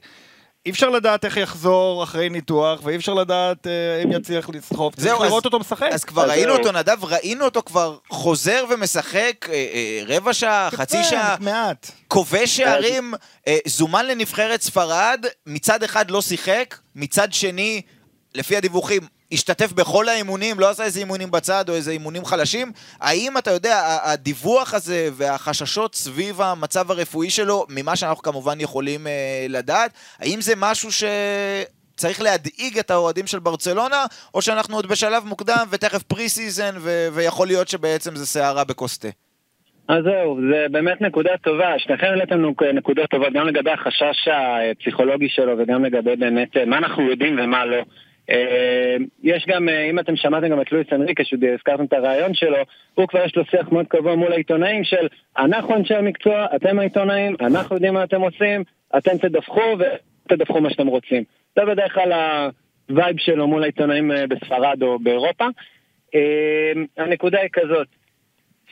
אי 0.66 0.70
אפשר 0.70 0.90
לדעת 0.90 1.24
איך 1.24 1.36
יחזור 1.36 2.04
אחרי 2.04 2.28
ניתוח, 2.28 2.80
ואי 2.84 2.96
אפשר 2.96 3.14
לדעת 3.14 3.66
אה, 3.66 4.02
אם 4.04 4.12
יצליח 4.12 4.48
לסחוב. 4.50 4.94
צריך 4.94 5.04
זהו, 5.08 5.22
אז- 5.22 5.28
לראות 5.28 5.44
אותו 5.44 5.58
משחק. 5.58 5.88
אז 5.92 6.04
כבר 6.04 6.22
אז 6.24 6.30
ראינו 6.30 6.52
זהו. 6.52 6.58
אותו, 6.58 6.72
נדב, 6.72 7.04
ראינו 7.04 7.44
אותו 7.44 7.62
כבר 7.66 7.96
חוזר 8.10 8.64
ומשחק 8.70 9.46
אה, 9.48 9.54
אה, 9.54 10.02
רבע 10.16 10.32
שעה, 10.34 10.68
חצי 10.70 10.96
כן, 10.96 11.10
שעה, 11.10 11.36
מעט. 11.40 11.90
כובש 12.08 12.56
שערים, 12.56 13.14
אה, 13.48 13.58
זומן 13.66 14.06
לנבחרת 14.06 14.62
ספרד, 14.62 15.24
מצד 15.46 15.82
אחד 15.82 16.10
לא 16.10 16.22
שיחק, 16.22 16.74
מצד 16.94 17.32
שני, 17.32 17.82
לפי 18.34 18.56
הדיווחים, 18.56 19.02
השתתף 19.32 19.72
בכל 19.72 20.08
האימונים, 20.08 20.60
לא 20.60 20.70
עשה 20.70 20.84
איזה 20.84 21.00
אימונים 21.00 21.30
בצד 21.30 21.68
או 21.68 21.74
איזה 21.74 21.90
אימונים 21.90 22.24
חלשים. 22.24 22.72
האם 23.00 23.38
אתה 23.38 23.50
יודע, 23.50 23.98
הדיווח 24.02 24.74
הזה 24.74 25.08
והחששות 25.12 25.94
סביב 25.94 26.40
המצב 26.40 26.90
הרפואי 26.90 27.30
שלו, 27.30 27.66
ממה 27.68 27.96
שאנחנו 27.96 28.22
כמובן 28.22 28.60
יכולים 28.60 29.06
אה, 29.06 29.46
לדעת, 29.48 29.90
האם 30.18 30.40
זה 30.40 30.52
משהו 30.56 30.92
ש... 30.92 31.04
צריך 31.96 32.22
להדאיג 32.22 32.78
את 32.78 32.90
האוהדים 32.90 33.26
של 33.26 33.38
ברצלונה, 33.38 34.04
או 34.34 34.42
שאנחנו 34.42 34.76
עוד 34.76 34.86
בשלב 34.86 35.24
מוקדם 35.26 35.66
ותכף 35.70 36.02
pre-season 36.02 36.74
ו- 36.78 37.08
ויכול 37.12 37.46
להיות 37.46 37.68
שבעצם 37.68 38.16
זה 38.16 38.26
סערה 38.26 38.64
בכוס 38.64 38.98
תה. 38.98 39.08
אז 39.88 40.04
זהו, 40.04 40.38
זה 40.50 40.66
באמת 40.70 41.00
נקודה 41.00 41.30
טובה. 41.42 41.78
שניכם 41.78 42.06
העליתם 42.06 42.44
נק- 42.46 42.62
נקודות 42.74 43.10
טובות, 43.10 43.32
גם 43.32 43.46
לגבי 43.46 43.70
החשש 43.70 44.28
הפסיכולוגי 44.70 45.28
שלו 45.28 45.58
וגם 45.58 45.84
לגבי 45.84 46.16
באמת 46.16 46.56
מה 46.66 46.78
אנחנו 46.78 47.02
יודעים 47.10 47.38
ומה 47.42 47.64
לא. 47.64 47.82
אה, 48.30 48.96
יש 49.22 49.46
גם, 49.48 49.68
אה, 49.68 49.90
אם 49.90 49.98
אתם 49.98 50.16
שמעתם 50.16 50.48
גם 50.48 50.60
את 50.60 50.72
לואיס 50.72 50.86
אנריקה, 50.92 51.24
שהזכרתם 51.24 51.84
את 51.84 51.92
הריאיון 51.92 52.34
שלו, 52.34 52.58
הוא 52.94 53.06
כבר 53.06 53.24
יש 53.24 53.36
לו 53.36 53.44
שיח 53.44 53.72
מאוד 53.72 53.86
קבוע 53.86 54.14
מול 54.14 54.32
העיתונאים 54.32 54.84
של 54.84 55.06
אנחנו 55.38 55.76
אנשי 55.76 55.94
המקצוע, 55.94 56.46
אתם 56.56 56.78
העיתונאים, 56.78 57.36
אנחנו 57.40 57.76
יודעים 57.76 57.94
מה 57.94 58.04
אתם 58.04 58.20
עושים, 58.20 58.64
אתם 58.98 59.18
תדווחו 59.18 59.76
ותדווחו 60.26 60.60
מה 60.60 60.70
שאתם 60.70 60.86
רוצים. 60.86 61.24
זה 61.56 61.64
בדרך 61.64 61.94
כלל 61.94 62.12
הווייב 62.88 63.16
שלו 63.18 63.46
מול 63.46 63.62
העיתונאים 63.62 64.12
אה, 64.12 64.26
בספרד 64.26 64.82
או 64.82 64.98
באירופה. 64.98 65.44
אה, 66.14 66.72
הנקודה 66.96 67.40
היא 67.40 67.50
כזאת, 67.52 67.86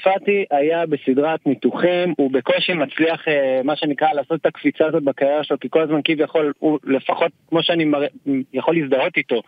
פאטי 0.02 0.44
היה 0.50 0.86
בסדרת 0.86 1.46
ניתוחים, 1.46 2.14
הוא 2.16 2.30
בקושי 2.32 2.72
מצליח, 2.72 3.28
אה, 3.28 3.60
מה 3.64 3.76
שנקרא, 3.76 4.12
לעשות 4.12 4.40
את 4.40 4.46
הקפיצה 4.46 4.86
הזאת 4.86 5.02
בקריירה 5.02 5.44
שלו, 5.44 5.60
כי 5.60 5.68
כל 5.70 5.82
הזמן 5.82 6.00
כביכול, 6.04 6.52
הוא 6.58 6.78
לפחות, 6.84 7.32
כמו 7.48 7.62
שאני 7.62 7.84
מרא, 7.84 8.06
יכול 8.52 8.76
להזדהות 8.76 9.16
איתו, 9.16 9.42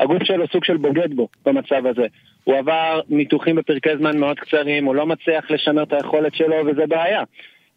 הגוף 0.00 0.22
שלו 0.24 0.46
סוג 0.52 0.64
של 0.64 0.76
בוגד 0.76 1.14
בו 1.14 1.28
במצב 1.46 1.86
הזה. 1.86 2.06
הוא 2.44 2.56
עבר 2.56 3.00
ניתוחים 3.08 3.56
בפרקי 3.56 3.96
זמן 3.98 4.18
מאוד 4.18 4.40
קצרים, 4.40 4.84
הוא 4.84 4.94
לא 4.94 5.06
מצליח 5.06 5.50
לשמר 5.50 5.82
את 5.82 5.92
היכולת 5.92 6.34
שלו, 6.34 6.56
וזה 6.66 6.86
בעיה. 6.86 7.22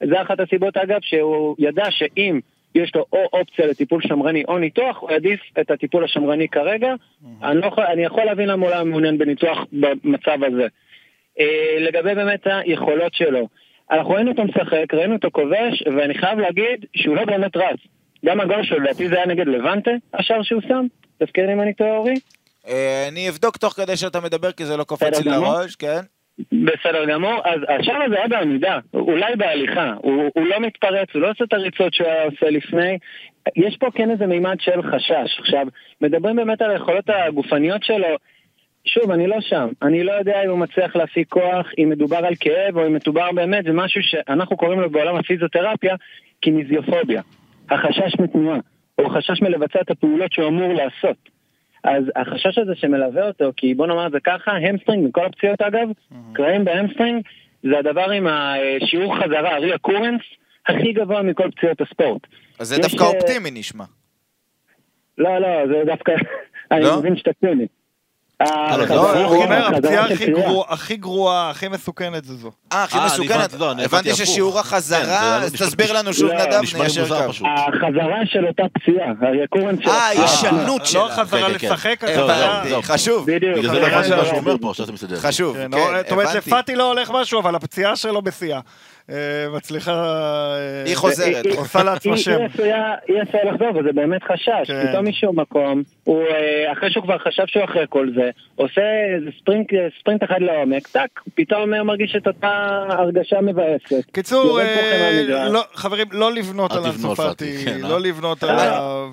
זה 0.03 0.21
אחת 0.21 0.39
הסיבות, 0.39 0.77
אגב, 0.77 0.99
שהוא 1.01 1.55
ידע 1.59 1.91
שאם 1.91 2.39
יש 2.75 2.95
לו 2.95 3.05
או 3.13 3.25
אופציה 3.33 3.67
לטיפול 3.67 4.01
שמרני 4.01 4.43
או 4.47 4.57
ניתוח, 4.57 4.97
הוא 5.01 5.11
יעדיף 5.11 5.39
את 5.59 5.71
הטיפול 5.71 6.03
השמרני 6.03 6.47
כרגע. 6.47 6.93
אני, 7.43 7.57
לא, 7.61 7.65
יכול- 7.65 7.83
אני 7.83 8.03
יכול 8.05 8.23
להבין 8.23 8.49
למה 8.49 8.65
הוא 8.67 8.75
לא 8.75 8.85
מעוניין 8.85 9.17
בניתוח 9.17 9.65
במצב 9.71 10.43
הזה. 10.43 10.67
אה, 11.39 11.77
לגבי 11.79 12.15
באמת 12.15 12.41
היכולות 12.45 13.13
שלו. 13.13 13.47
אנחנו 13.91 14.13
ראינו 14.13 14.31
אותו 14.31 14.43
משחק, 14.43 14.93
ראינו 14.93 15.15
אותו 15.15 15.31
כובש, 15.31 15.83
ואני 15.97 16.13
חייב 16.17 16.39
להגיד 16.39 16.85
שהוא 16.95 17.15
לא 17.15 17.25
באמת 17.25 17.57
רץ. 17.57 17.79
גם 18.25 18.39
הגול 18.39 18.63
שלו, 18.63 18.79
לדעתי 18.79 19.07
זה 19.07 19.15
היה 19.15 19.25
נגד 19.25 19.47
לבנטה, 19.47 19.91
השער 20.13 20.43
שהוא 20.43 20.61
שם. 20.67 20.85
תזכיר 21.23 21.45
לי 21.45 21.53
אם 21.53 21.61
אני 21.61 21.73
טועה 21.73 21.97
אורי? 21.97 22.13
אה, 22.67 23.05
אני 23.11 23.29
אבדוק 23.29 23.57
תוך 23.57 23.73
כדי 23.73 23.97
שאתה 23.97 24.19
מדבר, 24.21 24.51
כי 24.51 24.65
זה 24.65 24.77
לא 24.77 24.83
קופץ 24.83 25.25
לי. 25.25 25.31
לראש, 25.31 25.75
כן? 25.75 25.99
בסדר 26.39 27.05
גמור, 27.05 27.41
אז 27.45 27.59
השער 27.79 28.03
הזה 28.03 28.15
היה 28.15 28.27
בעמידה, 28.27 28.79
אולי 28.93 29.35
בהליכה, 29.35 29.93
הוא, 30.01 30.29
הוא 30.35 30.45
לא 30.45 30.59
מתפרץ, 30.59 31.07
הוא 31.13 31.21
לא 31.21 31.29
עושה 31.29 31.43
את 31.43 31.53
הריצות 31.53 31.93
שהוא 31.93 32.07
היה 32.07 32.23
עושה 32.23 32.49
לפני, 32.49 32.97
יש 33.55 33.77
פה 33.79 33.87
כן 33.95 34.11
איזה 34.11 34.25
מימד 34.25 34.55
של 34.59 34.81
חשש. 34.83 35.39
עכשיו, 35.39 35.65
מדברים 36.01 36.35
באמת 36.35 36.61
על 36.61 36.71
היכולות 36.71 37.05
הגופניות 37.07 37.83
שלו, 37.83 38.17
שוב, 38.85 39.11
אני 39.11 39.27
לא 39.27 39.41
שם, 39.41 39.69
אני 39.81 40.03
לא 40.03 40.11
יודע 40.11 40.43
אם 40.43 40.49
הוא 40.49 40.59
מצליח 40.59 40.95
להפיק 40.95 41.29
כוח, 41.29 41.67
אם 41.77 41.89
מדובר 41.89 42.17
על 42.17 42.33
כאב 42.39 42.77
או 42.77 42.87
אם 42.87 42.93
מדובר 42.93 43.31
באמת, 43.31 43.63
זה 43.63 43.71
משהו 43.73 44.01
שאנחנו 44.03 44.57
קוראים 44.57 44.79
לו 44.79 44.89
בעולם 44.89 45.15
הפיזיותרפיה 45.15 45.95
קינזיופוביה, 46.41 47.21
החשש 47.69 48.19
מתנועה, 48.19 48.59
או 48.97 49.09
חשש 49.09 49.41
מלבצע 49.41 49.81
את 49.81 49.91
הפעולות 49.91 50.31
שהוא 50.33 50.47
אמור 50.47 50.73
לעשות. 50.73 51.17
אז 51.83 52.03
החשש 52.15 52.57
הזה 52.57 52.75
שמלווה 52.75 53.27
אותו, 53.27 53.51
כי 53.57 53.73
בוא 53.73 53.87
נאמר 53.87 54.07
את 54.07 54.11
זה 54.11 54.19
ככה, 54.23 54.51
hamstring, 54.51 55.07
מכל 55.07 55.25
הפציעות 55.25 55.61
אגב, 55.61 55.87
קרעים 56.33 56.65
ב 56.65 56.70
hamstring, 56.70 57.21
זה 57.63 57.79
הדבר 57.79 58.11
עם 58.11 58.27
השיעור 58.27 59.15
חזרה, 59.17 59.55
ה-reoccurrence, 59.55 60.23
הכי 60.67 60.93
גבוה 60.93 61.21
מכל 61.21 61.51
פציעות 61.55 61.81
הספורט. 61.81 62.21
אז 62.59 62.67
זה 62.67 62.81
דווקא 62.81 63.03
אה, 63.03 63.07
אופטימי 63.07 63.51
נשמע. 63.51 63.83
לא, 65.17 65.39
לא, 65.39 65.67
זה 65.67 65.83
דווקא, 65.85 66.11
אני 66.71 66.83
לא? 66.83 66.99
מבין 66.99 67.17
שאתה 67.17 67.31
ציני. 67.33 67.67
לא, 68.41 69.23
הוא 69.25 69.43
אומר, 69.43 69.67
הפציעה 69.67 70.05
הכי 70.67 70.95
גרועה, 70.95 71.49
הכי 71.49 71.67
מסוכנת 71.67 72.25
זה 72.25 72.35
זו. 72.35 72.51
אה, 72.71 72.83
הכי 72.83 72.97
אה, 72.97 73.05
מסוכנת. 73.05 73.53
הבנתי, 73.83 74.09
לא. 74.09 74.15
ששיעור 74.15 74.53
כן, 74.53 74.59
החזרה, 74.59 75.05
זה 75.39 75.45
אז 75.45 75.53
נשמע- 75.53 75.67
תסביר 75.67 75.93
לנו 75.93 76.13
שוב, 76.13 76.31
לא, 76.31 76.45
נדב, 76.45 76.59
ניישר 76.77 77.07
קו. 77.07 77.15
החזרה 77.47 78.17
של 78.25 78.47
אותה 78.47 78.63
פציעה, 78.73 79.07
הרקורנס 79.21 79.79
של 79.83 79.89
אה. 79.89 80.07
הישנות 80.07 80.79
לא 80.79 80.85
שלה. 80.85 81.05
החזרה 81.05 81.49
כן, 81.49 81.57
כן, 81.57 81.67
לשחק. 81.67 82.03
החזרה... 82.03 82.63
חשוב, 82.81 83.31
בדיוק. 83.31 83.65
זה 83.65 83.79
לא 83.79 83.87
מה 84.17 84.25
שהוא 84.25 84.37
אומר 84.37 84.55
פה, 84.61 84.69
עכשיו 84.69 84.85
אתה 84.85 84.93
מסתדר. 84.93 85.15
חשוב. 85.19 85.57
או- 85.57 85.61
זאת 86.03 86.11
אומרת. 86.11 86.35
לפאטי 86.35 86.75
לא 86.75 86.87
הולך 86.87 87.11
משהו, 87.11 87.39
אבל 87.39 87.55
הפציעה 87.55 87.95
שלו 87.95 88.21
בשיאה. 88.21 88.59
אה, 89.09 89.15
מצליחה... 89.55 89.91
אה, 89.91 90.83
היא 90.85 90.95
חוזרת. 90.95 91.45
עושה 91.57 91.83
לעצמה 91.83 92.17
שם. 92.17 92.31
היא 92.31 92.47
עשויה- 92.53 92.95
לחזור, 93.51 93.69
וזה 93.79 93.89
באמת 93.95 94.21
חשש. 94.23 94.67
כן. 94.67 94.87
פתאום 94.89 95.07
משום 95.09 95.39
מקום, 95.39 95.83
הוא, 96.03 96.21
אה, 96.23 96.71
אחרי 96.71 96.91
שהוא 96.91 97.03
כבר 97.03 97.17
חשב 97.17 97.43
שהוא 97.47 97.63
אחרי 97.63 97.85
כל 97.89 98.07
זה, 98.15 98.29
עושה 98.55 98.81
איזה 99.15 99.29
ספרינט, 99.39 99.67
אחד 100.23 100.35
לעומק, 100.39 100.87
טאק, 100.87 101.09
פתאום 101.35 101.73
אה, 101.73 101.83
מרגיש 101.83 102.15
את 102.21 102.27
אותה 102.27 102.49
הרגשה 102.89 103.41
מבאסת. 103.41 104.11
קיצור. 104.11 104.59
לא- 105.49 105.63
חברים, 105.73 106.07
לא 106.11 106.31
לבנות 106.33 106.71
אל 106.71 106.77
על 106.77 106.83
תבנו 106.83 107.07
על 107.07 107.11
אנסופטי, 107.11 107.25
פאטי, 107.57 107.65
כן, 107.65 107.79
לא? 107.81 107.99
לבנות. 107.99 108.43
עליו. 108.43 109.09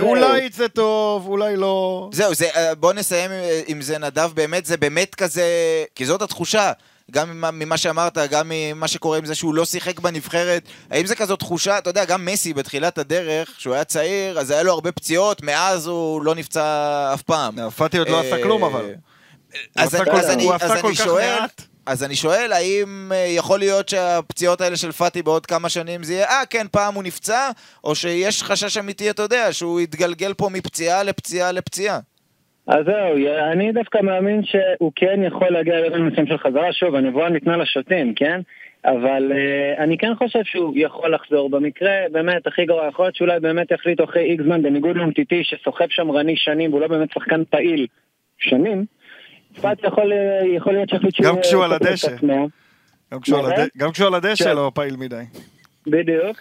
אולי. 0.00 0.42
יצא 0.44 0.68
טוב, 0.68 1.28
אולי 1.28 1.56
לא. 1.56 2.08
זהו, 2.12 2.34
זה, 2.34 2.46
בוא 2.80 2.92
נסיים 2.92 3.30
עם 3.66 3.80
זה, 3.80 3.98
נדב, 3.98 4.30
באמת, 4.34 4.66
זה 4.66 4.76
באמת 4.76 5.14
כזה, 5.14 5.42
כי 5.94 6.04
זאת 6.04 6.22
התחושה. 6.22 6.72
גם 7.10 7.40
ממה, 7.52 7.76
שאמרת, 7.76 8.18
גם 8.30 8.46
ממה 8.48 8.88
שקורה 8.88 9.18
עם 9.18 9.24
זה 9.24 9.34
שהוא 9.34 9.54
לא 9.54 9.64
שיחק 9.64 10.00
בנבחרת, 10.00 10.62
האם 10.90 11.06
זה 11.06 11.14
כזאת 11.14 11.38
תחושה, 11.38 11.78
אתה 11.78 11.90
יודע, 11.90 12.04
גם 12.04 12.24
מסי 12.24 12.54
בתחילת 12.54 12.98
הדרך, 12.98 13.50
כשהוא 13.56 13.74
היה 13.74 13.84
צעיר, 13.84 14.38
אז 14.40 14.50
היה 14.50 14.62
לו 14.62 14.72
הרבה 14.72 14.92
פציעות, 14.92 15.42
מאז 15.42 15.86
הוא 15.86 16.22
לא 16.22 16.34
נפצע 16.34 16.62
אף 17.14 17.22
פעם. 17.22 17.70
פאטי 17.70 17.98
עוד 17.98 18.08
לא 18.08 18.20
עשה 18.20 18.36
אה, 18.36 18.42
כלום, 18.42 18.64
אבל. 18.64 18.84
אז 19.76 19.94
אני- 20.30 20.44
שואל. 20.94 21.38
אז 21.86 22.02
אני 22.04 22.16
שואל, 22.16 22.52
האם 22.52 23.12
אה, 23.14 23.26
יכול 23.28 23.58
להיות 23.58 23.88
שהפציעות 23.88 24.60
האלה 24.60 24.76
של 24.76 24.92
פאטי 24.92 25.22
בעוד 25.22 25.46
כמה 25.46 25.68
שנים 25.68 26.02
זה 26.04 26.12
יהיה, 26.12 26.26
אה, 26.28 26.42
כן, 26.50 26.66
פעם 26.70 26.94
הוא 26.94 27.02
נפצע, 27.02 27.50
או 27.84 27.94
שיש 27.94 28.42
חשש 28.42 28.76
אמיתי, 28.76 29.10
אתה 29.10 29.22
יודע, 29.22 29.52
שהוא 29.52 29.80
יתגלגל 29.80 30.34
פה 30.34 30.48
מפציעה 30.48 31.02
לפציעה 31.02 31.52
לפציעה. 31.52 31.98
אז 32.66 32.84
זהו, 32.86 33.16
אני 33.52 33.72
דווקא 33.72 33.98
מאמין 34.02 34.40
שהוא 34.44 34.92
כן 34.96 35.20
יכול 35.26 35.48
להגיע 35.50 35.80
לרבע 35.80 35.98
מסוים 35.98 36.26
של 36.26 36.38
חזרה, 36.38 36.72
שוב, 36.72 36.94
הנבואה 36.94 37.28
ניתנה 37.28 37.56
לשוטים, 37.56 38.14
כן? 38.14 38.40
אבל 38.84 39.32
uh, 39.32 39.82
אני 39.82 39.98
כן 39.98 40.12
חושב 40.18 40.38
שהוא 40.44 40.72
יכול 40.76 41.14
לחזור 41.14 41.50
במקרה, 41.50 41.90
באמת, 42.12 42.46
הכי 42.46 42.64
גרוע, 42.64 42.88
יכול 42.88 43.04
להיות 43.04 43.16
שאולי 43.16 43.40
באמת 43.40 43.70
יחליטו 43.70 44.04
אחרי 44.04 44.22
איקס 44.22 44.44
זמן, 44.44 44.62
בניגוד 44.62 44.96
לאומטיטי 44.96 45.44
שסוחב 45.44 45.84
שמרני 45.90 46.36
שנים 46.36 46.70
והוא 46.70 46.80
לא 46.80 46.88
באמת 46.88 47.08
שחקן 47.14 47.44
פעיל 47.50 47.86
שנים, 48.38 48.84
פאט 49.60 49.84
יכול, 49.84 50.12
אה, 50.12 50.46
יכול 50.56 50.72
להיות 50.72 50.88
שיחליט 50.88 51.14
שהוא... 51.14 51.26
גם 51.26 51.40
כשהוא 51.42 51.64
על 51.64 51.72
הדשא. 51.72 52.16
גם 53.12 53.20
כשהוא 53.20 53.38
על 53.38 53.44
מה 53.46 53.50
הד- 53.52 53.56
זה? 53.56 53.66
גם 53.78 53.90
כשהוא 53.90 54.06
על 54.08 54.14
הדשא 54.14 54.44
כן. 54.44 54.56
לא 54.56 54.70
פעיל 54.74 54.96
מדי. 54.96 55.22
בדיוק. 55.86 56.36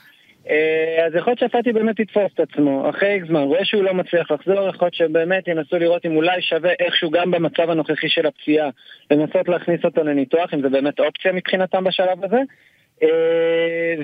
אה, 0.49 1.05
אז 1.05 1.15
יכול 1.15 1.31
להיות 1.31 1.39
שפאטי 1.39 1.73
באמת 1.73 1.99
יתפוס 1.99 2.31
את 2.33 2.39
עצמו 2.39 2.89
אחרי 2.89 3.13
איקס 3.13 3.27
זמן, 3.27 3.41
רואה 3.41 3.65
שהוא 3.65 3.83
לא 3.83 3.93
מצליח 3.93 4.31
לחזור, 4.31 4.69
יכול 4.69 4.85
להיות 4.85 4.93
שבאמת 4.93 5.47
ינסו 5.47 5.79
לראות 5.79 6.05
אם 6.05 6.15
אולי 6.15 6.41
שווה 6.41 6.71
איכשהו 6.79 7.11
גם 7.11 7.31
במצב 7.31 7.69
הנוכחי 7.69 8.09
של 8.09 8.25
הפציעה 8.25 8.69
לנסות 9.11 9.49
להכניס 9.49 9.85
אותו 9.85 10.03
לניתוח, 10.03 10.53
אם 10.53 10.61
זה 10.61 10.69
באמת 10.69 10.99
אופציה 10.99 11.31
מבחינתם 11.31 11.83
בשלב 11.83 12.23
הזה. 12.23 12.39
אה, 13.03 13.95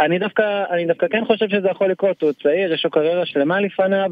ואני 0.00 0.18
דווקא, 0.18 0.64
אני 0.70 0.86
דווקא 0.86 1.08
כן 1.08 1.24
חושב 1.24 1.48
שזה 1.48 1.68
יכול 1.68 1.90
לקרות, 1.90 2.22
הוא 2.22 2.32
צעיר, 2.42 2.72
יש 2.72 2.84
לו 2.84 2.90
קריירה 2.90 3.26
שלמה 3.26 3.60
לפניו, 3.60 4.10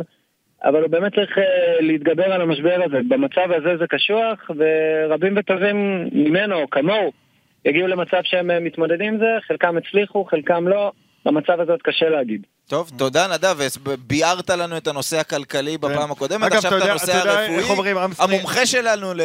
אבל 0.65 0.83
הוא 0.83 0.91
באמת 0.91 1.15
צריך 1.15 1.39
אה, 1.39 1.45
להתגבר 1.81 2.33
על 2.33 2.41
המשבר 2.41 2.83
הזה. 2.85 2.99
במצב 3.09 3.53
הזה 3.53 3.77
זה 3.77 3.87
קשוח, 3.87 4.51
ורבים 4.57 5.35
וטובים 5.37 6.09
ממנו, 6.13 6.71
כמוהו, 6.71 7.24
יגיעו 7.65 7.87
למצב 7.87 8.21
שהם 8.25 8.51
אה, 8.51 8.61
מתמודדים 8.61 9.15
עם 9.15 9.19
זה, 9.19 9.27
חלקם 9.49 9.77
הצליחו, 9.77 10.25
חלקם 10.25 10.69
לא. 10.69 10.93
במצב 11.25 11.61
הזה 11.61 11.73
עוד 11.73 11.83
קשה 11.83 12.09
להגיד. 12.09 12.47
טוב, 12.69 12.91
תודה 12.97 13.27
נדב, 13.35 13.59
ביארת 14.07 14.51
לנו 14.51 14.77
את 14.77 14.87
הנושא 14.87 15.19
הכלכלי 15.19 15.79
בפעם 15.79 16.13
הקודמת, 16.13 16.53
כן. 16.53 16.57
עכשיו 16.57 16.79
את 16.79 16.83
הנושא 16.83 17.13
הרפואי. 17.13 17.91
המומחה 18.19 18.67
שלנו 18.67 19.15
ל... 19.15 19.21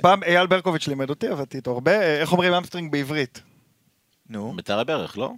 פעם 0.00 0.22
אייל 0.22 0.46
ברקוביץ' 0.46 0.88
לימד 0.88 1.10
אותי, 1.10 1.28
עבדתי 1.28 1.56
איתו 1.56 1.70
הרבה, 1.70 2.00
אה, 2.00 2.20
איך 2.20 2.32
אומרים 2.32 2.54
hamstring 2.54 2.92
בעברית? 2.92 3.42
נו, 4.30 4.52
מיתר 4.52 4.80
הברך, 4.80 5.18
לא? 5.18 5.30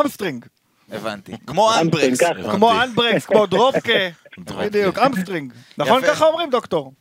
hamstring. 0.00 0.46
הבנתי. 0.92 1.32
כמו 1.46 1.70
אמברקס. 1.80 2.18
כמו 2.52 2.82
אמברקס, 2.82 3.26
כמו 3.26 3.46
דרופקה. 3.46 3.92
בדיוק, 4.38 4.98
hamstring. 4.98 5.52
נכון. 5.78 6.02
ככה 6.02 6.24
אומרים, 6.24 6.50
דוקטור? 6.50 6.92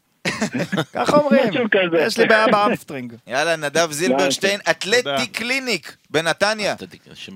ככה 0.94 1.18
אומרים. 1.18 1.54
יש 2.00 2.18
לי 2.18 2.26
בעיה 2.28 2.48
ב 2.48 2.54
hamstring. 2.54 3.14
יאללה, 3.28 3.56
נדב 3.56 3.92
זילברשטיין, 3.92 4.60
אתלטי 4.70 5.28
קליניק 5.28 5.96
בנתניה. 6.10 6.76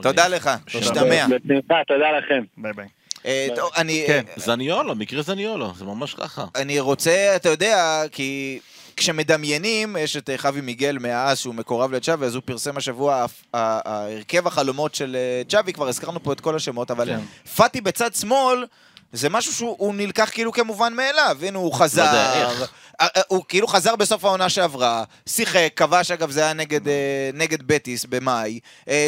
תודה 0.02 0.28
לך, 0.28 0.50
נשתמע. 0.66 1.26
בשמחה, 1.28 1.76
תודה 1.88 2.12
לכם. 2.18 2.44
ביי 2.58 2.74
ביי. 2.74 2.88
אה, 3.26 3.48
אני... 3.78 4.04
כן. 4.08 4.24
זניולו, 4.36 4.96
מקרה 4.96 5.22
זניולו, 5.22 5.74
זה 5.78 5.86
ממש 5.86 6.14
ככה. 6.14 6.46
אני 6.56 6.80
רוצה, 6.80 7.34
אתה 7.36 7.50
יודע, 7.50 8.04
כי 8.12 8.60
כשמדמיינים, 8.96 9.96
יש 10.00 10.18
את 10.18 10.30
אה, 10.30 10.38
חאבי 10.38 10.62
מיגל 10.62 10.98
מה 11.00 11.20
AS 11.20 11.40
שהוא 11.40 11.56
מקורב 11.56 11.92
לצ'אבי, 11.92 12.26
אז 12.26 12.36
הוא 12.36 12.44
פרסם 12.46 12.78
השבוע 12.78 13.16
ה- 13.16 13.26
ה- 13.58 13.90
ההרכב 13.94 14.48
החלומות 14.48 14.96
של 14.96 15.16
אה, 15.16 15.42
צ'אבי, 15.50 15.74
כבר 15.74 15.88
הזכרנו 15.88 16.24
פה 16.24 16.34
את 16.34 16.40
כל 16.40 16.56
השמות, 16.56 16.92
אבל 16.92 17.06
כן. 17.06 17.50
פאטי 17.56 17.82
בצד 17.82 18.14
שמאל, 18.14 18.66
זה 19.14 19.30
משהו 19.30 19.54
שהוא 19.54 19.96
נלקח 19.96 20.30
כאילו 20.34 20.52
כמובן 20.52 20.94
מאליו, 20.94 21.38
הנה 21.42 21.58
הוא 21.58 21.74
חזר, 21.74 22.04
לא 22.04 22.08
יודע 22.08 22.50
איך. 22.52 22.74
אה, 23.02 23.08
אה, 23.16 23.22
הוא 23.28 23.44
כאילו 23.48 23.68
חזר 23.68 23.96
בסוף 23.96 24.26
העונה 24.26 24.50
שעברה, 24.50 25.04
שיחק, 25.26 25.70
כבש 25.76 26.12
אגב 26.12 26.32
זה 26.32 26.42
היה 26.42 26.54
נגד, 26.54 26.88
אה, 26.88 27.30
נגד 27.34 27.64
בטיס 27.68 28.06
במאי, 28.06 28.60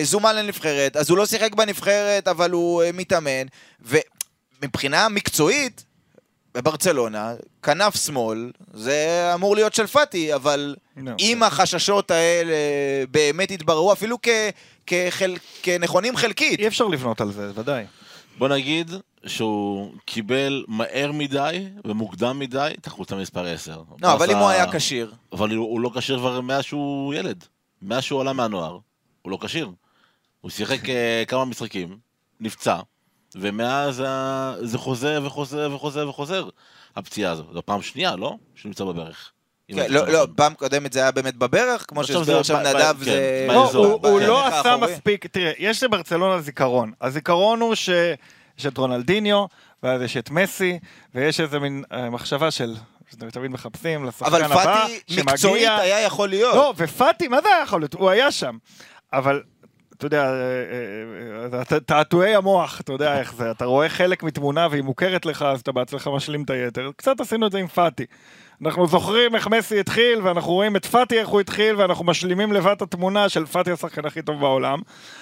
זומן 0.04 0.36
לנבחרת, 0.36 0.98
אז 0.98 1.10
הוא 1.10 1.18
לא 1.18 1.26
שיחק 1.26 1.56
בנבחרת 1.56 2.28
אבל 2.28 2.52
הוא 2.52 2.84
מתאמן, 2.94 3.46
ומבחינה 4.62 5.10
מקצועית, 5.10 5.84
בברצלונה, 6.56 7.34
כנף 7.64 8.06
שמאל, 8.06 8.52
זה 8.74 9.32
אמור 9.34 9.56
להיות 9.56 9.74
של 9.74 9.88
פאטי, 9.88 10.36
אבל 10.36 10.76
נו. 10.96 11.12
אם 11.20 11.44
החששות 11.44 12.12
האלה 12.12 12.56
באמת 13.12 13.52
יתבררו, 13.52 13.94
אפילו 13.94 14.18
כ, 14.22 14.30
כחל, 14.88 15.36
כנכונים 15.64 16.18
חלקית, 16.18 16.60
אי 16.60 16.68
אפשר 16.68 16.88
לבנות 16.88 17.22
על 17.22 17.32
זה, 17.32 17.52
ודאי. 17.56 17.86
בוא 18.38 18.48
נגיד 18.48 18.92
שהוא 19.26 19.94
קיבל 20.06 20.64
מהר 20.68 21.12
מדי 21.12 21.68
ומוקדם 21.86 22.40
מדי 22.40 22.74
את 22.80 22.88
החולצה 22.88 23.16
מספר 23.16 23.46
10. 23.48 23.82
לא, 24.02 24.14
אבל 24.14 24.32
אם 24.32 24.38
הוא 24.38 24.48
היה 24.50 24.72
כשיר, 24.74 25.14
אבל 25.34 25.56
הוא 25.56 25.66
הוא 25.70 25.80
לא 25.82 25.92
כשיר 25.96 26.18
כבר 26.20 26.42
מאז 26.42 26.64
שהוא 26.64 27.14
ילד. 27.14 27.44
מאז 27.82 28.04
שהוא 28.04 28.22
עלה 28.22 28.34
מהנוער, 28.34 28.78
הוא 29.22 29.32
לא 29.32 29.38
כשיר. 29.42 29.72
הוא 30.42 30.52
שיחק 30.52 30.90
אה, 30.90 31.24
כמה 31.28 31.46
משחקים, 31.46 31.98
נפצע, 32.40 32.80
ומאז 33.36 34.04
זה 34.62 34.78
חוזר 34.78 35.22
וחוזר 35.26 35.70
וחוזר 35.76 36.10
וחוזר, 36.10 36.50
הפציעה 36.96 37.32
הזו. 37.32 37.44
זו 37.54 37.62
פעם 37.66 37.82
שנייה, 37.82 38.16
לא? 38.16 38.36
שהוא 38.56 38.70
נמצא 38.70 38.84
בברך. 38.84 39.32
כן, 39.76 39.92
לא, 39.94 40.08
לא. 40.08 40.28
פעם 40.36 40.54
קודמת 40.54 40.94
זה 40.94 41.00
היה 41.00 41.12
באמת 41.12 41.36
בברך, 41.36 41.86
כמו 41.88 42.02
עכשיו 42.02 42.16
שהסביר 42.18 42.38
עכשיו 42.40 42.60
נדב, 42.60 42.96
כן, 43.00 43.04
זה... 43.04 43.46
לא, 43.50 43.64
באזור, 43.64 43.86
הוא- 43.86 44.02
בערך 44.02 44.28
לא 44.28 44.48
עשה. 44.48 44.78
מספיק, 44.78 45.26
תראה, 45.26 45.52
יש 45.58 45.84
לברצלונה 45.84 46.42
זיכרון. 46.42 46.92
הזיכרון 47.02 47.62
הוא 47.62 47.76
שיש 48.58 48.66
את 48.66 48.78
רונלדיניו, 48.78 49.46
ואז 49.84 50.02
יש 50.02 50.18
את 50.18 50.30
מסי, 50.30 50.80
ויש 51.16 51.40
איזה 51.40 51.60
מין 51.60 51.84
אה, 51.92 52.10
מחשבה 52.10 52.52
של, 52.52 52.76
תמיד 53.32 53.52
מחפשים 53.52 54.06
לשחקן 54.06 54.26
אבל 54.26 54.44
הבא, 54.44 54.64
פאטי 54.64 55.00
שמגיע. 55.08 55.24
מקצועית 55.24 55.70
היה 55.80 56.02
יכול 56.02 56.30
להיות. 56.30 56.56
לא, 56.56 56.74
ופאטי, 56.78 57.28
מה 57.28 57.42
זה 57.42 57.48
היה 57.48 57.64
יכול 57.64 57.82
להיות? 57.82 57.94
הוא 57.94 58.10
היה 58.10 58.32
שם. 58.32 58.58
אבל, 59.14 59.42
אתה 59.98 60.06
יודע, 60.06 60.24
אה, 60.24 60.32
אה, 61.54 61.60
אה, 61.74 61.80
תעתועי 61.80 62.36
המוח, 62.36 62.82
אתה 62.82 62.94
יודע 62.94 63.20
איך 63.20 63.34
זה, 63.34 63.52
אתה 63.52 63.66
רואה 63.66 63.90
חלק 63.90 64.24
מתמונה 64.24 64.68
והיא 64.72 64.84
מוכרת 64.84 65.26
לך, 65.26 65.42
אז 65.42 65.60
אתה 65.60 65.72
בעצמך 65.72 66.10
משלים 66.16 66.44
את 66.44 66.50
היתר. 66.50 66.92
קצת 66.96 67.20
עשינו 67.20 67.48
את 67.48 67.52
זה 67.52 67.58
עם 67.58 67.68
פאטי. 67.68 68.06
אנחנו 68.66 68.88
זוכרים 68.88 69.36
איך 69.36 69.48
מסי 69.48 69.80
התחיל, 69.80 70.22
ואנחנו 70.24 70.52
רואים 70.52 70.76
את 70.76 70.86
פאטי 70.86 71.20
איך 71.20 71.28
הוא 71.28 71.40
התחיל, 71.40 71.76
ואנחנו 71.76 72.06
משלימים 72.06 72.54
לבד 72.54 72.72
את 72.72 72.82
התמונה 72.82 73.30
של 73.30 73.46
פאטי 73.46 73.72
השחקן 73.72 74.06
הכי 74.06 74.22
טוב 74.22 74.40
בעולם. 74.40 74.80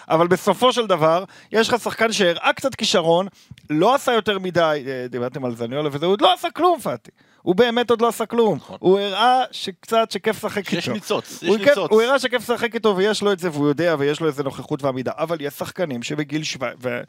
אבל 0.10 0.28
בסופו 0.28 0.74
של 0.74 0.88
דבר, 0.88 1.24
יש 1.52 1.70
לך 1.70 1.80
שחקן 1.84 2.12
שהראה 2.12 2.54
קצת 2.54 2.76
כישרון, 2.76 3.28
לא 3.70 3.96
עשה 3.96 4.14
יותר 4.14 4.40
מדי, 4.40 4.84
אה, 4.88 5.06
דיברתם 5.10 5.46
על 5.46 5.56
זניולה 5.56 5.90
וזה, 5.92 6.06
הוא 6.06 6.14
עוד 6.14 6.22
לא 6.22 6.34
עשה 6.34 6.52
כלום, 6.52 6.80
פאטי. 6.80 7.12
הוא 7.42 7.56
באמת 7.56 7.90
עוד 7.90 8.02
לא 8.02 8.08
עשה 8.08 8.26
כלום. 8.26 8.56
נכון. 8.56 8.78
הוא 8.80 9.00
הראה 9.00 9.44
שקצת, 9.52 10.12
שכיף 10.12 10.46
לשחק 10.46 10.74
איתו. 10.74 10.92
ניצוץ, 10.92 11.44
יש 11.44 11.50
הוא, 11.50 11.58
כן, 11.58 11.64
ניצוץ. 11.64 11.92
הוא 11.92 12.02
הראה 12.02 12.20
שכיף 12.20 12.50
לשחק 12.50 12.76
איתו 12.76 12.98
ויש 12.98 13.22
לו 13.22 13.32
את 13.32 13.40
זה 13.40 13.50
והוא 13.52 13.68
יודע 13.68 13.96
ויש 14.00 14.20
לו 14.20 14.28
איזה 14.28 14.44
נוכחות 14.44 14.84
ועמידה, 14.84 15.12
אבל 15.18 15.38
יש 15.40 15.54
שחקנים 15.54 16.04
שבגיל 16.04 16.44
17, 16.44 17.02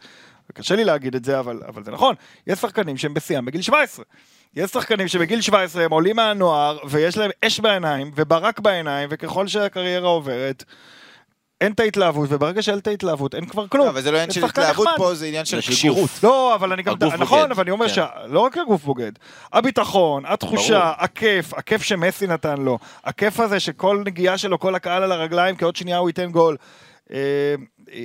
וקשה 0.51 0.76
לי 0.76 0.85
להגיד 0.85 1.14
את 1.14 1.24
זה 1.24 1.39
אבל, 1.39 1.61
אבל 1.68 1.85
זה 1.85 1.91
נכון, 1.91 2.14
יש 2.47 2.59
שחקנים 2.59 2.97
שהם 2.97 3.14
בשיאם 3.14 3.45
בגיל 3.45 3.62
17. 3.62 4.05
יש 4.57 4.70
שחקנים 4.70 5.09
שבגיל 5.09 5.40
17 5.40 5.84
הם 5.84 5.90
עולים 5.90 6.16
מהנוער 6.16 6.78
ויש 6.88 7.16
להם 7.16 7.30
אש 7.44 7.61
בעיניים 7.61 8.11
וברק 8.14 8.61
בעיניים 8.61 9.09
וככל 9.12 9.46
שהקריירה 9.46 10.09
עוברת 10.09 10.64
אין 11.61 11.72
את 11.72 11.80
ההתלהבות 11.80 12.28
וברגע 12.32 12.62
שאין 12.62 12.78
את 12.78 12.86
ההתלהבות 12.86 13.34
אין 13.34 13.46
כבר 13.46 13.68
כלום. 13.68 13.86
לא, 13.86 13.90
אבל 13.90 14.01
זה 14.01 14.11
לא 14.11 14.16
עניין 14.16 14.30
של 14.30 14.44
התלהבות 14.44 14.86
נחמד. 14.86 14.98
פה, 14.98 15.14
זה 15.14 15.26
עניין 15.26 15.44
של 15.44 15.61
כשירות. 15.61 16.11
לא, 16.22 16.55
אבל 16.55 16.72
אני 16.72 16.82
גם... 16.82 16.94
הגוף 16.94 17.14
נכון, 17.14 17.38
בוגד. 17.38 17.51
אבל 17.51 17.62
אני 17.62 17.70
אומר 17.70 17.88
כן. 17.88 17.94
שלא 17.94 18.40
רק 18.40 18.59
הגוף 18.59 18.84
בוגד. 18.84 19.12
הביטחון, 19.53 20.22
התחושה, 20.26 20.80
ברור. 20.80 20.94
הכיף, 20.98 21.55
הכיף 21.55 21.82
שמסי 21.82 22.26
נתן 22.26 22.59
לו, 22.59 22.78
הכיף 23.05 23.40
הזה 23.40 23.61
שכל 23.61 24.03
נגיעה 24.07 24.38
שלו, 24.38 24.59
כל 24.59 24.74
הקהל 24.74 25.03
על 25.03 25.12
הרגליים, 25.12 25.57
כי 25.57 25.64
עוד 25.64 25.76
שנייה 25.76 25.98
הוא 25.98 26.09
ייתן 26.09 26.30
גול. 26.30 26.57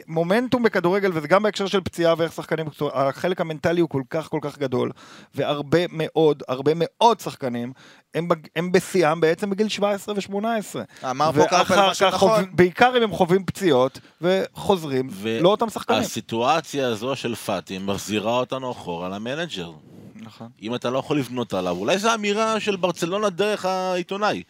מומנטום 0.07 0.63
בכדורגל, 0.63 1.11
וזה 1.13 1.27
גם 1.27 1.43
בהקשר 1.43 1.67
של 1.67 1.81
פציעה 1.81 2.13
ואיך 2.17 2.33
שחקנים, 2.33 2.65
החלק 2.93 3.41
המנטלי 3.41 3.81
הוא 3.81 3.89
כל 3.89 4.01
כך 4.09 4.29
כל 4.29 4.39
כך 4.41 4.57
גדול, 4.57 4.91
והרבה 5.35 5.79
מאוד, 5.89 6.43
הרבה 6.47 6.71
מאוד 6.75 7.19
שחקנים, 7.19 7.73
הם, 8.13 8.27
הם 8.55 8.71
בשיאם 8.71 9.21
בעצם 9.21 9.49
בגיל 9.49 9.69
17 9.69 10.15
ו-18. 10.15 11.05
אמר 11.09 11.31
פה 11.31 11.45
קרפל 11.47 11.89
משהו 11.89 12.07
נכון. 12.07 12.45
בעיקר 12.51 12.97
אם 12.97 13.03
הם 13.03 13.11
חווים 13.11 13.45
פציעות, 13.45 13.99
וחוזרים, 14.21 15.07
ו- 15.11 15.39
לא 15.41 15.49
אותם 15.49 15.69
שחקנים. 15.69 15.99
הסיטואציה 15.99 16.87
הזו 16.87 17.15
של 17.15 17.35
פאטי 17.35 17.77
מחזירה 17.77 18.39
אותנו 18.39 18.71
אחורה 18.71 19.09
למנג'ר. 19.09 19.71
נכון. 20.15 20.47
אם 20.61 20.75
אתה 20.75 20.89
לא 20.89 20.99
יכול 20.99 21.19
לבנות 21.19 21.53
עליו, 21.53 21.77
אולי 21.77 21.97
זו 21.97 22.13
אמירה 22.13 22.59
של 22.59 22.75
ברצלונה 22.75 23.29
דרך 23.29 23.65
העיתונאי. 23.65 24.43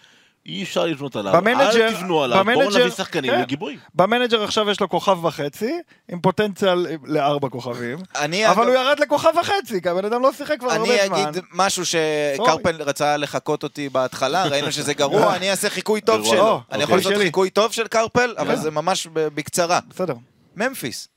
אי 0.46 0.64
אפשר 0.64 0.86
לבנות 0.86 1.16
עליו, 1.16 1.34
במנג'ר- 1.34 1.76
אל 1.76 1.93
תבנו 1.93 2.24
עליו, 2.24 2.43
בואו 2.46 2.58
במנג'ר- 2.58 2.80
נביא 2.80 2.89
שחקנים 2.91 3.32
כן. 3.32 3.41
לגיבוי. 3.41 3.78
במנג'ר 3.96 4.43
עכשיו 4.43 4.70
יש 4.70 4.80
לו 4.80 4.89
כוכב 4.89 5.26
וחצי, 5.26 5.80
עם 6.12 6.20
פוטנציאל 6.22 6.86
לארבע 7.04 7.50
כוכבים, 7.50 7.98
אני 8.16 8.48
אבל 8.50 8.64
אגב- 8.64 8.68
הוא 8.72 8.86
ירד 8.86 9.00
לכוכב 9.00 9.30
וחצי, 9.41 9.82
כי 9.82 9.89
הבן 9.89 10.06
אדם 10.06 10.22
לא 10.22 10.32
שיחק 10.34 10.60
כבר 10.60 10.72
הרבה 10.72 10.84
אני 10.84 11.08
זמן. 11.08 11.18
אגיד 11.28 11.43
משהו 11.54 11.84
שקרפל 11.86 12.82
רצה 12.82 13.18
לחכות 13.18 13.64
אותי 13.64 13.89
בהתחלה, 13.89 14.43
ראינו 14.46 14.72
שזה 14.72 14.93
גרוע, 14.93 15.34
אני 15.36 15.52
אעשה 15.52 15.70
חיקוי 15.70 16.02
טוב. 16.02 16.26
שלו. 16.26 16.41
או, 16.48 16.60
אני 16.72 16.84
יכול 16.84 16.98
אוקיי. 16.98 17.12
לעשות. 17.12 17.26
חיקוי 17.26 17.50
טוב 17.50 17.72
של 17.72 17.88
קרפל, 17.88 18.34
אבל 18.38 18.48
יאללה. 18.48 18.62
זה 18.62 18.72
ממש 18.72 19.08
בקצרה. 19.14 19.80
בסדר. 19.89 20.14
ממפיס. 20.56 21.08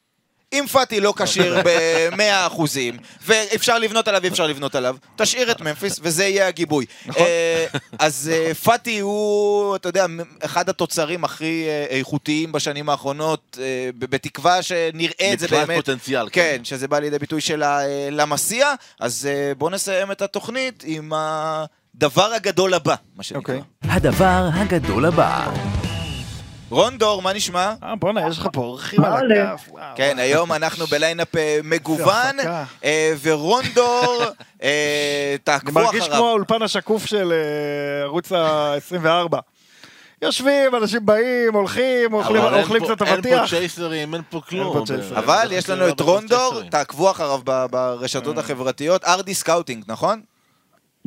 אם 0.53 0.65
פאטי 0.73 1.01
לא 1.01 1.15
כשיר 1.17 1.61
ב-100 1.67 2.47
אחוזים, 2.47 2.97
ואפשר 3.27 3.79
לבנות 3.79 4.09
עליו, 4.09 4.27
אפשר 4.27 4.47
לבנות 4.47 4.75
עליו, 4.75 4.97
תשאיר 5.17 5.51
את 5.51 5.61
ממפיס, 5.61 6.01
וזה 6.03 6.25
יהיה 6.25 6.49
הגיבוי. 6.49 6.87
נכון. 7.07 7.23
אה, 7.23 7.67
אז 7.99 8.31
אה, 8.33 8.55
פאטי 8.55 8.99
הוא, 8.99 9.77
אתה 9.77 9.89
יודע, 9.89 10.07
אחד 10.41 10.69
התוצרים 10.69 11.25
הכי 11.25 11.65
אה, 11.69 11.87
איכותיים 11.89 12.53
בשנים 12.53 12.89
האחרונות, 12.89 13.59
בתקווה 13.99 14.63
שנראה 14.63 15.33
את 15.33 15.39
זה 15.39 15.49
באמת. 15.49 15.77
פוטנציאל, 15.77 16.29
כן, 16.33 16.55
כן. 16.57 16.65
שזה 16.65 16.89
בא 16.89 16.99
לידי 16.99 17.19
ביטוי 17.19 17.41
של 17.41 17.63
המסיע, 18.19 18.75
אז 19.01 19.29
בואו 19.59 19.71
נסיים 19.71 20.13
את 20.13 20.23
התוכנית 20.23 20.85
עם 20.87 21.13
הדבר 21.15 22.33
הגדול 22.33 22.75
הבא, 22.75 22.95
מה 23.17 23.23
שנקרא. 23.23 23.41
אוקיי. 23.41 23.61
הדבר 23.83 24.49
הגדול 24.53 25.05
הבא. 25.05 25.98
רון 26.71 26.99
דור, 26.99 27.23
מה 27.23 27.33
נשמע? 27.33 27.75
אה, 27.83 27.95
בואנה, 27.97 28.29
יש 28.29 28.39
לך 28.39 28.49
פה 28.53 28.61
אורחים 28.61 29.05
על. 29.05 29.33
הכף. 29.33 29.69
כן, 29.97 30.19
היום 30.19 30.53
אנחנו 30.53 30.87
בליינאפ 30.87 31.37
אה, 31.37 31.59
מגוון. 31.65 32.37
אה, 32.85 33.13
ורון 33.23 33.65
דור, 33.75 34.23
אה, 34.63 35.29
אני 35.31 35.39
תעקבו 35.45 35.81
מרגיש 35.81 36.05
כמו 36.05 36.15
אחריו. 36.15 36.27
האולפן 36.27 36.63
השקוף 36.63 37.07
של 37.07 37.33
ערוץ 38.03 38.33
ה-24. 38.33 39.37
יושבים, 40.23 40.75
אנשים 40.75 41.07
באים, 41.07 41.55
הולכים, 41.55 42.13
אוכלים 42.13 42.85
קצת 42.85 43.03
אין 43.03 43.09
פה 43.09 43.15
אבטיח. 43.15 43.49
צ'ייסרים, 43.51 44.15
אין 44.15 44.23
פה 44.31 44.41
כלום. 44.49 44.85
אבל 45.17 45.49
יש 45.51 45.71
לנו 45.71 45.89
את 45.89 46.01
רונדור. 46.01 46.63
תעקבו 46.71 47.11
אחריו 47.11 47.41
ברשתות 47.71 48.39
החברתיות, 48.39 49.05
RD 49.05 49.35
Scouting, 49.35 49.85
נכון? 49.89 50.21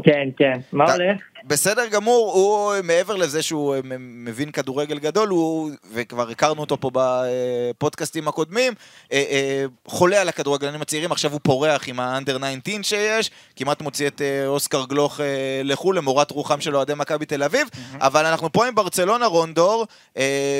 כן, 0.04 0.30
כן. 0.38 0.60
מה 0.72 0.84
אתה- 0.84 0.94
הולך? 0.94 1.18
בסדר 1.46 1.88
גמור, 1.88 2.32
הוא 2.34 2.84
מעבר 2.84 3.16
לזה 3.16 3.42
שהוא 3.44 3.76
אה, 3.76 3.80
מבין 4.00 4.52
כדורגל 4.52 5.00
גדול, 5.00 5.30
הוא, 5.30 5.72
וכבר 5.94 6.30
הכרנו 6.30 6.62
אותו 6.62 6.78
פה 6.80 6.92
בפודקאסטים 6.94 8.28
הקודמים, 8.28 8.74
אה, 9.12 9.24
אה, 9.32 9.66
חולה 9.88 10.22
על 10.22 10.30
הכדורגלנים 10.30 10.82
הצעירים, 10.82 11.12
עכשיו 11.12 11.32
הוא 11.32 11.40
פורח 11.44 11.88
עם 11.88 12.00
ה 12.00 12.06
under 12.06 12.38
19 12.64 12.84
שיש, 12.84 13.32
כמעט 13.56 13.82
מוציא 13.82 14.08
את 14.08 14.22
אוסקר 14.46 14.86
גלוך 14.86 15.20
לחו"ל, 15.64 15.98
למורת 15.98 16.32
רוחם 16.32 16.62
של 16.62 16.76
אוהדי 16.76 16.94
מכבי 16.96 17.26
תל 17.26 17.44
אביב, 17.44 17.68
אבל 18.00 18.26
אנחנו 18.26 18.52
פה 18.52 18.68
עם 18.68 18.76
ברצלונה 18.76 19.26
רונדור, 19.26 19.86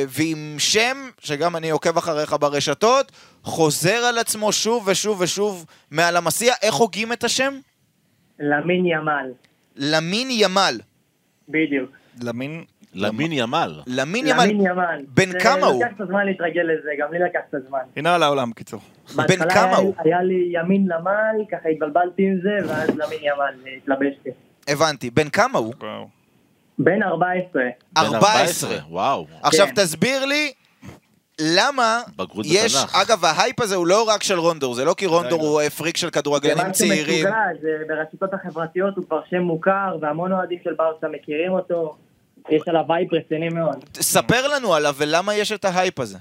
ועם 0.08 0.56
שם, 0.58 1.10
שגם 1.22 1.56
אני 1.56 1.70
עוקב 1.70 1.98
אחריך 1.98 2.36
ברשתות, 2.40 3.12
חוזר 3.44 3.96
על 3.96 4.18
עצמו 4.18 4.52
שוב 4.52 4.84
ושוב 4.88 5.22
ושוב 5.22 5.66
מעל 5.92 6.18
המסיע, 6.18 6.54
איך 6.62 6.76
הוגים 6.76 7.14
את 7.14 7.24
השם? 7.24 7.54
למין 8.40 8.86
ימל. 8.86 9.32
למין 9.76 10.28
ימל. 10.32 10.80
בדיוק. 11.50 11.90
למין... 12.24 12.64
למין 12.94 13.32
ימל. 13.32 13.80
למין 13.88 14.28
ימל. 14.28 14.46
למין 14.46 14.62
ימל. 14.62 15.02
בן 15.08 15.40
כמה 15.40 15.68
הוא? 15.68 15.84
לקח 15.84 15.94
קצת 15.96 16.08
זמן 16.08 16.26
להתרגל 16.26 16.62
לזה, 16.62 16.90
גם 17.00 17.14
לי 17.14 17.20
לקח 17.20 17.40
קצת 17.48 17.58
זמן. 17.68 17.80
הנה 17.96 18.16
על 18.16 18.24
העולם, 18.24 18.52
קיצור. 18.52 18.82
בהתחלה 19.16 19.54
כמה 19.54 19.76
הוא? 19.78 19.96
היה 19.98 20.24
לי 20.24 20.50
ימין 20.52 20.88
למל, 20.88 21.46
ככה 21.52 21.70
התבלבלתי 21.70 22.24
עם 22.24 22.40
זה, 22.42 22.68
ואז 22.68 22.90
למין 22.90 23.20
ימל 23.22 23.68
אה, 23.68 23.72
התלבשתי. 23.78 24.30
הבנתי. 24.68 25.10
בן 25.10 25.30
כמה 25.30 25.60
הוא? 25.60 25.74
בן 26.80 27.04
14. 27.04 27.64
בן 27.94 28.02
14. 28.02 28.78
וואו. 28.90 29.28
עכשיו 29.44 29.68
כן. 29.68 29.74
תסביר 29.76 30.26
לי 30.26 30.52
למה 31.42 32.02
בגרות 32.18 32.46
יש, 32.50 32.76
בתנ"ך. 32.76 32.96
אגב 32.96 33.26
ההייפ 33.26 33.62
הזה 33.62 33.76
הוא 33.76 33.88
לא 33.88 34.04
רק 34.04 34.24
של 34.24 34.40
רונדור, 34.40 34.74
זה 34.74 34.86
לא 34.86 34.94
כי 34.98 35.06
רונדור. 35.06 35.42
הוא 35.42 35.62
אה, 35.62 35.70
פריק 35.70 35.98
של 35.98 36.08
זה 36.08 36.12
כדורגלנים 36.12 36.72
צעירים. 36.72 37.26
משוגע, 37.26 37.62
זה 37.62 37.70
ברשתות 37.88 38.34
החברתיות 38.34 38.98
הוא 38.98 39.06
כבר 39.06 39.22
שם 39.30 39.42
מוכר, 39.42 39.98
והמון 40.02 40.32
אוהדים 40.32 40.60
של 40.64 40.74
ברסה 40.74 41.08
מכירים 41.08 41.52
אותו. 41.52 41.96
יש 42.50 42.62
עליו 42.68 42.84
וייב 42.90 43.14
רציני 43.14 43.50
מאוד. 43.50 43.86
ספר 43.94 44.48
לנו 44.56 44.74
עליו 44.74 44.96
ולמה 44.98 45.36
יש 45.36 45.52
את 45.52 45.66
ההייפ 45.66 46.00
הזה. 46.00 46.18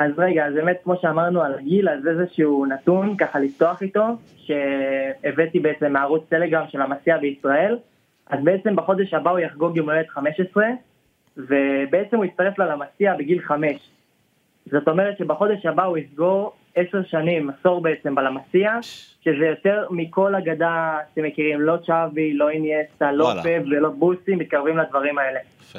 אז 0.00 0.10
רגע, 0.18 0.46
אז 0.46 0.54
באמת 0.54 0.76
כמו 0.84 0.94
שאמרנו 1.02 1.42
על 1.42 1.54
הגיל, 1.54 1.88
אז 1.88 2.06
איזשהו 2.06 2.66
נתון 2.66 3.16
ככה 3.16 3.38
לפתוח 3.38 3.82
איתו, 3.82 4.06
שהבאתי 4.36 5.60
בעצם 5.60 5.92
מערוץ 5.92 6.22
טלגרם 6.28 6.64
של 6.68 6.82
לה 6.82 6.92
מאסיה 6.92 7.18
בישראל, 7.18 7.78
אז 8.30 8.38
בעצם 8.44 8.76
בחודש 8.76 9.14
הבא 9.14 9.30
הוא 9.30 9.38
יחגוג 9.38 9.76
יום 9.76 9.90
הולדת 9.90 10.08
15, 10.08 10.64
ובעצם 11.36 12.16
הוא 12.16 12.24
יצטרף 12.24 12.58
ללה 12.58 12.66
מאסיה 12.66 13.14
בגיל 13.18 13.40
5. 13.42 13.90
זאת 14.70 14.88
אומרת 14.88 15.18
שבחודש 15.18 15.66
הבא 15.66 15.84
הוא 15.84 15.98
יסגור 15.98 16.52
10 16.74 17.02
שנים, 17.10 17.50
עשור 17.50 17.82
בעצם 17.82 18.14
בלה 18.14 18.35
מאסיה, 18.35 18.78
שזה 19.24 19.46
יותר 19.50 19.86
מכל 19.90 20.34
אגדה 20.34 20.98
שאתם 21.10 21.22
מכירים, 21.22 21.60
לא 21.60 21.76
צ'אבי, 21.86 22.34
לא 22.34 22.50
אינייסטה, 22.50 23.12
לא. 23.12 23.32
פפ 23.42 23.62
ולא 23.66 23.90
מסי, 23.90 24.34
מתקרבים 24.34 24.78
לדברים 24.78 25.18
האלה. 25.18 25.40
יפה. 25.62 25.78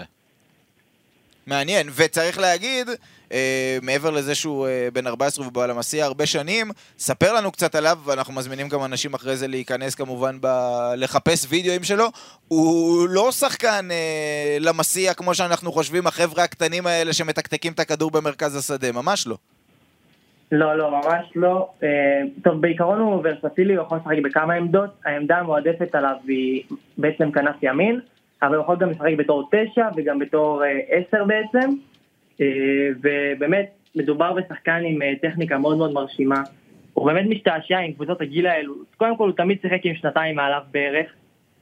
מעניין, 1.48 1.88
וצריך 1.96 2.40
להגיד, 2.40 2.88
אה, 3.32 3.78
מעבר 3.82 4.10
לזה 4.10 4.36
שהוא 4.36 4.68
אה, 4.68 4.88
בן 4.94 5.08
14 5.08 5.48
ובעל 5.48 5.72
המסיע 5.72 6.06
הרבה 6.06 6.26
שנים, 6.26 6.68
ספר 6.98 7.34
לנו 7.34 7.52
קצת 7.52 7.76
עליו, 7.76 7.98
ואנחנו 8.06 8.34
מזמינים 8.34 8.68
גם 8.68 8.84
אנשים 8.86 9.14
אחרי 9.14 9.36
זה 9.36 9.48
להיכנס 9.48 9.96
כמובן 9.96 10.38
ב... 10.42 10.48
לחפש 10.98 11.48
וידאוים 11.50 11.84
שלו. 11.84 12.06
הוא 12.48 13.08
לא 13.10 13.32
שחקן 13.32 13.88
אה, 13.92 14.58
למסיע 14.60 15.14
כמו 15.14 15.34
שאנחנו 15.34 15.72
חושבים, 15.72 16.08
החבר'ה 16.08 16.44
הקטנים 16.44 16.88
האלה 16.88 17.14
שמתקתקים 17.14 17.74
את 17.74 17.80
הכדור 17.80 18.12
במרכז 18.12 18.56
השדה, 18.56 18.92
ממש 18.92 19.28
לא. 19.28 19.36
לא, 20.52 20.78
לא, 20.78 20.92
ממש 20.92 21.26
לא. 21.36 21.70
אה, 21.84 21.90
טוב, 22.44 22.62
בעיקרון 22.62 23.00
הוא 23.00 23.22
ורסטילי, 23.24 23.76
הוא 23.76 23.86
יכול 23.86 23.98
לשחק 23.98 24.24
בכמה 24.24 24.54
עמדות. 24.54 24.90
העמדה 25.06 25.38
המועדפת 25.38 25.96
עליו 25.96 26.16
היא 26.28 26.64
בעצם 26.98 27.32
כנף 27.32 27.56
ימין, 27.64 28.00
אבל 28.42 28.56
הוא 28.56 28.64
יכול 28.64 28.78
גם 28.80 28.90
לשחק 28.90 29.12
בתור 29.18 29.50
תשע 29.52 29.88
וגם 29.96 30.20
בתור 30.20 30.62
עשר 30.90 31.24
בעצם. 31.24 31.70
אה, 32.42 32.46
ובאמת, 33.04 33.72
מדובר 33.96 34.34
בשחקן 34.34 34.82
עם 34.86 35.02
אה, 35.02 35.14
טכניקה 35.22 35.58
מאוד 35.58 35.78
מאוד 35.78 35.92
מרשימה. 35.92 36.44
הוא 36.94 37.06
באמת 37.06 37.26
משתעשע 37.30 37.78
עם 37.78 37.94
קבוצות 37.94 38.22
הגיל 38.22 38.48
האלו. 38.48 38.74
קודם 38.98 39.18
כל, 39.18 39.24
הוא 39.24 39.38
תמיד 39.38 39.58
שיחק 39.62 39.80
עם 39.84 39.96
שנתיים 39.96 40.36
מעליו 40.36 40.62
בערך, 40.72 41.08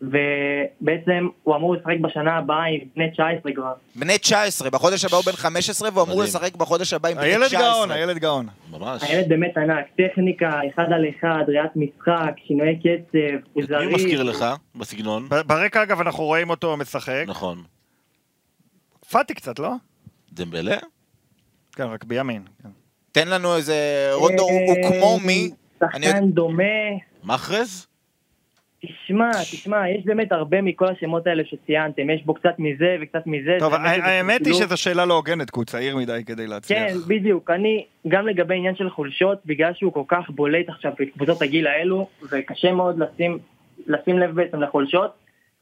ובעצם 0.01 1.28
הוא 1.43 1.55
אמור 1.55 1.76
לשחק 1.76 1.99
בשנה 2.01 2.38
הבאה 2.38 2.65
עם 2.65 2.80
בני 2.95 3.11
19 3.11 3.51
כבר. 3.53 3.74
בני 3.95 4.17
19, 4.17 4.70
בחודש 4.70 5.05
הבא 5.05 5.15
הוא 5.15 5.26
בן 5.26 5.32
15 5.32 5.89
והוא 5.93 6.03
אמור. 6.03 6.24
לשחק 6.24 6.55
בחודש 6.55 6.93
הבא 6.93 7.09
עם 7.09 7.17
בני 7.17 7.26
הילד 7.26 7.47
19. 7.47 7.61
גאון, 7.61 7.91
הילד 7.91 8.17
גאון. 8.17 8.47
ממש. 8.72 9.03
הילד 9.03 9.30
באמת 9.30 9.57
ענק, 9.57 9.86
טכניקה, 9.97 10.59
אחד 10.74 10.91
על 10.93 11.05
אחד, 11.09 11.43
ראיית 11.47 11.72
משחק, 11.76 12.34
שינויי 12.47 12.80
קצב, 12.80 13.17
הוא 13.53 13.63
את 13.63 13.70
מי 13.70 13.76
הוא 13.76 13.84
זריז. 13.88 13.93
מזכיר 13.93 14.24
לך 14.24 14.45
בסגנון? 14.76 15.30
ברקע 15.45 15.84
אגב 15.84 16.01
אנחנו 16.01 16.24
רואים 16.24 16.49
אותו 16.49 16.78
משחק. 16.78 17.24
נכון. 17.28 17.63
פאטי 19.11 19.34
קצת, 19.34 19.59
לא? 19.59 19.72
דמבלה? 20.34 20.77
כן, 21.75 21.84
רק 21.84 22.03
בימין. 22.03 22.41
כן. 22.63 22.69
תן 23.11 23.27
לנו 23.27 23.55
איזה... 23.55 24.09
רונדו 24.13 24.43
הוא 24.43 24.59
הוא 24.67 24.91
כמו 24.91 25.19
מי? 25.25 25.51
שחקן 25.80 26.32
דומה, 26.32 26.63
מחרז? 27.23 27.88
תשמע, 28.86 29.32
תשמע, 29.41 29.89
יש 29.89 30.05
באמת 30.05 30.32
הרבה 30.32 30.61
מכל 30.61 30.88
השמות 30.88 31.27
האלה 31.27 31.43
שציינתם, 31.45 32.09
יש 32.09 32.23
בו 32.25 32.34
קצת 32.34 32.55
מזה 32.59 32.97
וקצת 33.01 33.27
מזה. 33.27 33.55
טוב, 33.59 33.73
האמת 33.73 34.45
היא 34.45 34.53
שילוב. 34.53 34.67
שזו 34.67 34.77
שאלה 34.77 35.05
לא 35.05 35.13
הוגנת, 35.13 35.49
כי 35.49 35.59
הוא 35.59 35.65
צעיר 35.65 35.97
מדי 35.97 36.23
כדי 36.25 36.47
להצליח. 36.47 36.80
כן, 36.80 36.97
בדיוק, 37.07 37.49
אני, 37.49 37.86
גם 38.07 38.27
לגבי 38.27 38.55
עניין 38.55 38.75
של 38.75 38.89
חולשות, 38.89 39.45
בגלל 39.45 39.73
שהוא 39.73 39.93
כל 39.93 40.03
כך 40.07 40.30
בולט 40.30 40.69
עכשיו 40.69 40.91
בקבוצות 40.99 41.41
הגיל 41.41 41.67
האלו, 41.67 42.07
וקשה 42.32 42.71
מאוד 42.71 42.99
לשים, 42.99 43.39
לשים 43.88 44.19
לב 44.19 44.36
בעצם 44.36 44.61
לחולשות, 44.61 45.11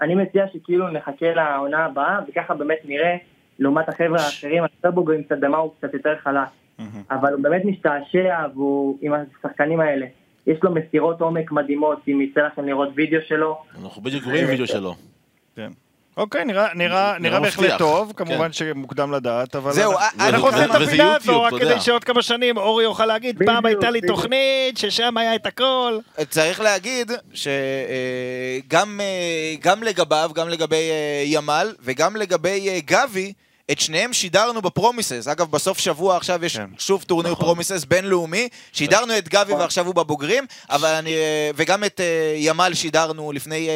אני 0.01 0.15
מציע 0.15 0.45
שכאילו 0.53 0.89
נחכה 0.89 1.33
לעונה 1.33 1.85
הבאה, 1.85 2.19
וככה 2.27 2.53
באמת 2.53 2.79
נראה, 2.85 3.15
לעומת 3.59 3.89
החבר'ה 3.89 4.21
האחרים, 4.21 4.63
היותר 4.63 4.91
בוגרים 4.91 5.23
קצת 5.23 5.35
במה 5.39 5.57
הוא 5.57 5.71
קצת 5.79 5.93
יותר 5.93 6.13
חלש. 6.23 6.49
אבל 7.11 7.33
הוא 7.33 7.43
באמת 7.43 7.61
משתעשע, 7.65 8.45
והוא 8.55 8.97
עם 9.01 9.11
השחקנים 9.13 9.79
האלה. 9.79 10.05
יש 10.47 10.57
לו 10.63 10.71
מסירות 10.75 11.21
עומק 11.21 11.51
מדהימות, 11.51 11.99
אם 12.07 12.21
יצא 12.21 12.39
לכם 12.41 12.65
לראות 12.65 12.89
וידאו 12.95 13.19
שלו. 13.27 13.57
אנחנו 13.83 14.01
בדיוק 14.01 14.23
רואים 14.25 14.45
וידאו 14.47 14.67
שלו. 14.67 14.95
כן. 15.55 15.69
אוקיי, 16.17 16.45
נראה- 16.45 16.73
נראה 16.75 17.17
נראה 17.19 17.39
בהחלט. 17.39 17.77
טוב, 17.77 18.13
כן. 18.17 18.25
כמובן 18.25 18.51
שמוקדם 18.51 19.11
לדעת, 19.11 19.55
אבל... 19.55 19.71
זהו, 19.71 19.91
אנחנו- 19.91 20.19
אה, 20.21 20.29
אנחנו 20.29 20.47
אה, 20.47 20.53
עושים 20.53 20.71
את 20.71 20.81
הפינה 20.81 21.15
הזו 21.15 21.41
רק 21.41 21.53
כדי. 21.53 21.79
שעוד 21.79 22.03
כמה 22.03 22.21
שנים 22.21 22.57
אורי 22.57 22.83
יוכל 22.83 23.05
להגיד, 23.05 23.41
פעם 23.45 23.65
הייתה 23.65 23.89
לי. 23.89 24.01
תוכנית 24.01 24.77
ששם 24.77 25.17
היה 25.17 25.35
את 25.35 25.45
הכל. 25.45 25.97
צריך 26.29 26.59
להגיד 26.61 27.11
שגם 27.33 28.99
גם 29.61 29.83
לגביו, 29.83 30.31
גם 30.35 30.49
לגבי 30.49 30.75
אה, 30.91 31.23
ימל 31.25 31.67
וגם 31.83 32.15
לגבי 32.15 32.69
אה, 32.69 32.79
גבי, 32.85 33.33
את 33.71 33.79
שניהם 33.79 34.13
שידרנו 34.13 34.61
בפרומיסס. 34.61 35.27
אגב, 35.27 35.51
בסוף 35.51 35.79
שבוע 35.79 36.17
עכשיו 36.17 36.45
יש 36.45 36.57
כן. 36.57 36.69
שוב 36.77 37.03
טורניר 37.03 37.31
נכון. 37.31 37.45
פרומיסס 37.45 37.85
בינלאומי. 37.85 38.49
שידרנו 38.71 39.17
את 39.17 39.29
גבי 39.29 39.53
ועכשיו 39.53 39.85
הוא 39.85 39.95
בבוגרים, 39.95 40.45
אבל 40.69 40.89
אני... 40.89 41.13
אה, 41.13 41.51
וגם 41.55 41.83
את 41.83 41.99
אה, 41.99 42.33
ימל 42.37 42.71
שידרנו 42.73 43.31
לפני 43.31 43.69
אה, 43.69 43.73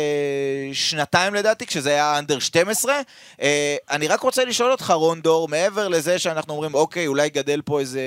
שנתיים 0.73 1.33
לדעתי, 1.33 1.65
כשזה 1.65 1.89
היה 1.89 2.19
under 2.19 2.39
12. 2.39 3.01
אה, 3.41 3.75
אני 3.89 4.07
רק 4.07 4.21
רוצה 4.21 4.45
לשאול 4.45 4.71
אותך, 4.71 4.91
רונדור, 4.91 5.47
מעבר 5.47 5.87
לזה 5.87 6.19
שאנחנו 6.19 6.53
אומרים, 6.53 6.73
אוקיי, 6.73 7.07
אולי 7.07 7.29
גדל 7.29 7.61
פה 7.65 7.79
איזה 7.79 8.01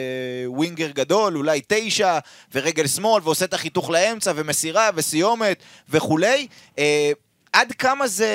ווינגר 0.47 0.91
גדול, 0.91 1.37
אולי 1.37 1.61
תשע, 1.69 2.19
ורגל 2.55 2.87
שמאל, 2.87 3.23
ועושה 3.25 3.45
את 3.45 3.55
החיתוך 3.55 3.91
לאמצע, 3.91 4.33
ומסירה, 4.37 4.91
וסיומת, 4.95 5.63
וכולי, 5.89 6.47
אה, 6.79 7.13
עד 7.53 7.73
כמה 7.73 8.07
זה 8.07 8.29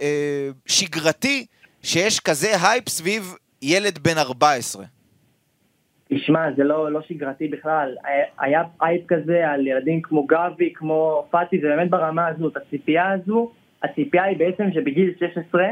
אה, 0.00 0.48
שגרתי 0.66 1.46
שיש 1.86 2.20
כזה 2.20 2.52
הייפ 2.62 2.88
סביב 2.88 3.34
ילד 3.62 3.98
בן 3.98 4.18
14? 4.18 4.84
תשמע, 6.14 6.40
זה 6.56 6.64
לא, 6.64 6.92
לא 6.92 7.00
שגרתי 7.08 7.48
בכלל. 7.48 7.94
היה- 8.40 8.62
הייפ 8.82 9.02
כזה 9.08 9.48
על 9.50 9.66
ילדים 9.66 10.02
כמו 10.02 10.26
גבי, 10.26 10.72
כמו 10.74 11.26
פאטי, 11.30 11.60
זה 11.60 11.76
באמת 11.76 11.90
ברמה 11.90 12.26
הזו. 12.26 12.48
את 12.48 12.56
הציפייה 12.56 13.12
הזו, 13.12 13.50
הציפייה 13.82 14.24
היא 14.24 14.38
בעצם 14.38 14.64
שבגיל 14.74 15.14
16, 15.18 15.62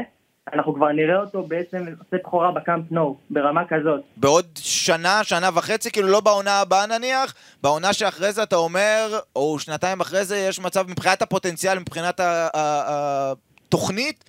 אנחנו 0.53 0.73
כבר 0.75 0.91
נראה 0.91 1.19
אותו 1.21 1.43
בעצם 1.43 1.77
עושה 1.77 1.93
בכורה 2.17 2.51
בקאמפ 2.51 2.91
נו, 2.91 3.17
ברמה 3.29 3.61
כזאת. 3.69 4.01
בעוד 4.17 4.45
שנה, 4.57 5.19
שנה 5.23 5.49
וחצי, 5.55 5.91
כאילו 5.91 6.07
לא 6.07 6.19
בעונה 6.19 6.61
הבאה 6.61 6.85
נניח, 6.85 7.33
בעונה 7.63 7.93
שאחרי 7.93 8.31
זה 8.31 8.43
אתה 8.43 8.55
אומר, 8.55 9.07
או 9.35 9.59
שנתיים 9.59 10.01
אחרי 10.01 10.25
זה, 10.25 10.37
יש 10.37 10.59
מצב 10.59 10.85
מבחינת 10.89 11.21
הפוטנציאל, 11.21 11.79
מבחינת 11.79 12.19
התוכנית, 12.23 14.23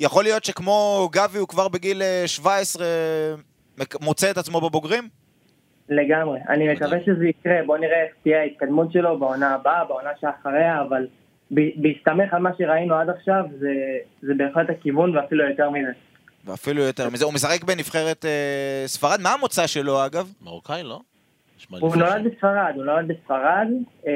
יכול 0.00 0.24
להיות 0.24 0.44
שכמו 0.44 1.08
גבי 1.12 1.38
הוא 1.38 1.48
כבר 1.48 1.68
בגיל 1.68 2.02
אה, 2.02 2.22
17 2.26 2.86
מק- 3.78 4.00
מוצא 4.02 4.30
את 4.30 4.38
עצמו 4.38 4.60
בבוגרים? 4.60 5.08
לגמרי. 5.88 6.38
אני 6.48 6.72
מקווה 6.72 6.98
שזה 7.06 7.26
יקרה, 7.28 7.54
בוא 7.66 7.78
נראה 7.78 8.02
איך 8.04 8.12
תהיה 8.22 8.40
ההתקדמות 8.40 8.92
שלו 8.92 9.18
בעונה 9.18 9.54
הבאה, 9.54 9.84
בעונה 9.84 10.10
שאחריה, 10.20 10.80
אבל 10.88 11.06
ב- 11.50 11.82
בהסתמך 11.82 12.34
על 12.34 12.42
מה 12.42 12.50
שראינו 12.58 12.94
עד 12.94 13.08
עכשיו, 13.10 13.44
זה, 13.58 13.68
זה 14.22 14.32
בהחלט 14.36 14.70
הכיוון 14.70 15.16
ואפילו 15.16 15.48
יותר 15.50 15.70
מזה. 15.70 15.90
ואפילו 16.44 16.82
יותר 16.82 17.10
מזה. 17.10 17.24
הוא 17.24 17.34
משחק 17.34 17.64
בנבחרת 17.64 18.24
אה, 18.24 18.82
ספרד. 18.86 19.20
מה 19.20 19.32
המוצא 19.32 19.66
שלו, 19.66 20.06
אגב? 20.06 20.32
מרוקאי, 20.42 20.82
לא? 20.82 21.00
הוא 21.80 21.96
נולד 21.96 22.24
בספרד, 22.24 22.72
הוא 22.76 22.84
נולד 22.84 23.08
בספרד, 23.08 23.68
אה, 24.06 24.12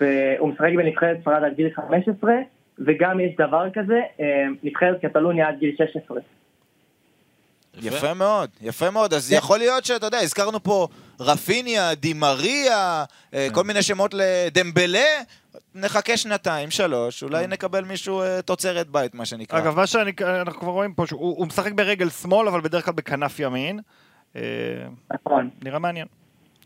והוא 0.00 0.48
משחק 0.48 0.70
בנבחרת 0.76 1.16
ספרד 1.20 1.42
עד 1.44 1.54
גיל 1.56 1.68
15, 1.76 2.32
וגם 2.78 3.20
יש 3.20 3.36
דבר 3.38 3.64
כזה, 3.74 4.00
אה, 4.20 4.44
נבחרת 4.62 5.04
קטלוניה 5.04 5.48
עד 5.48 5.58
גיל 5.58 5.76
16. 5.76 6.18
יפה 7.82 8.14
מאוד, 8.14 8.50
יפה 8.60 8.90
מאוד. 8.90 9.14
אז 9.14 9.32
יכול 9.32 9.58
להיות 9.58 9.84
שאתה 9.84 10.06
יודע, 10.06 10.18
הזכרנו 10.18 10.62
פה 10.62 10.88
רפיניה, 11.20 11.94
דימריה, 11.94 13.04
אה, 13.34 13.48
כל 13.52 13.64
מיני 13.64 13.82
שמות 13.82 14.14
לדמבלה. 14.14 15.06
נחכה 15.74 16.16
שנתיים, 16.16 16.70
שלוש, 16.70 17.22
אולי 17.22 17.46
נקבל 17.46 17.84
מישהו 17.84 18.22
אה, 18.22 18.42
תוצרת 18.42 18.88
בית, 18.88 19.14
מה 19.14 19.24
שנקרא. 19.24 19.58
אגב, 19.58 19.76
מה 19.76 19.86
שאנחנו 19.86 20.60
כבר 20.60 20.72
רואים 20.72 20.94
פה, 20.94 21.06
שהוא 21.06 21.20
הוא 21.20 21.46
משחק 21.46 21.72
ברגל 21.72 22.08
שמאל, 22.10 22.48
אבל 22.48 22.60
בדרך 22.60 22.84
כלל 22.84 22.94
בכנף 22.94 23.40
ימין. 23.40 23.80
נכון. 25.10 25.50
נראה 25.62 25.78
מעניין. 25.78 26.06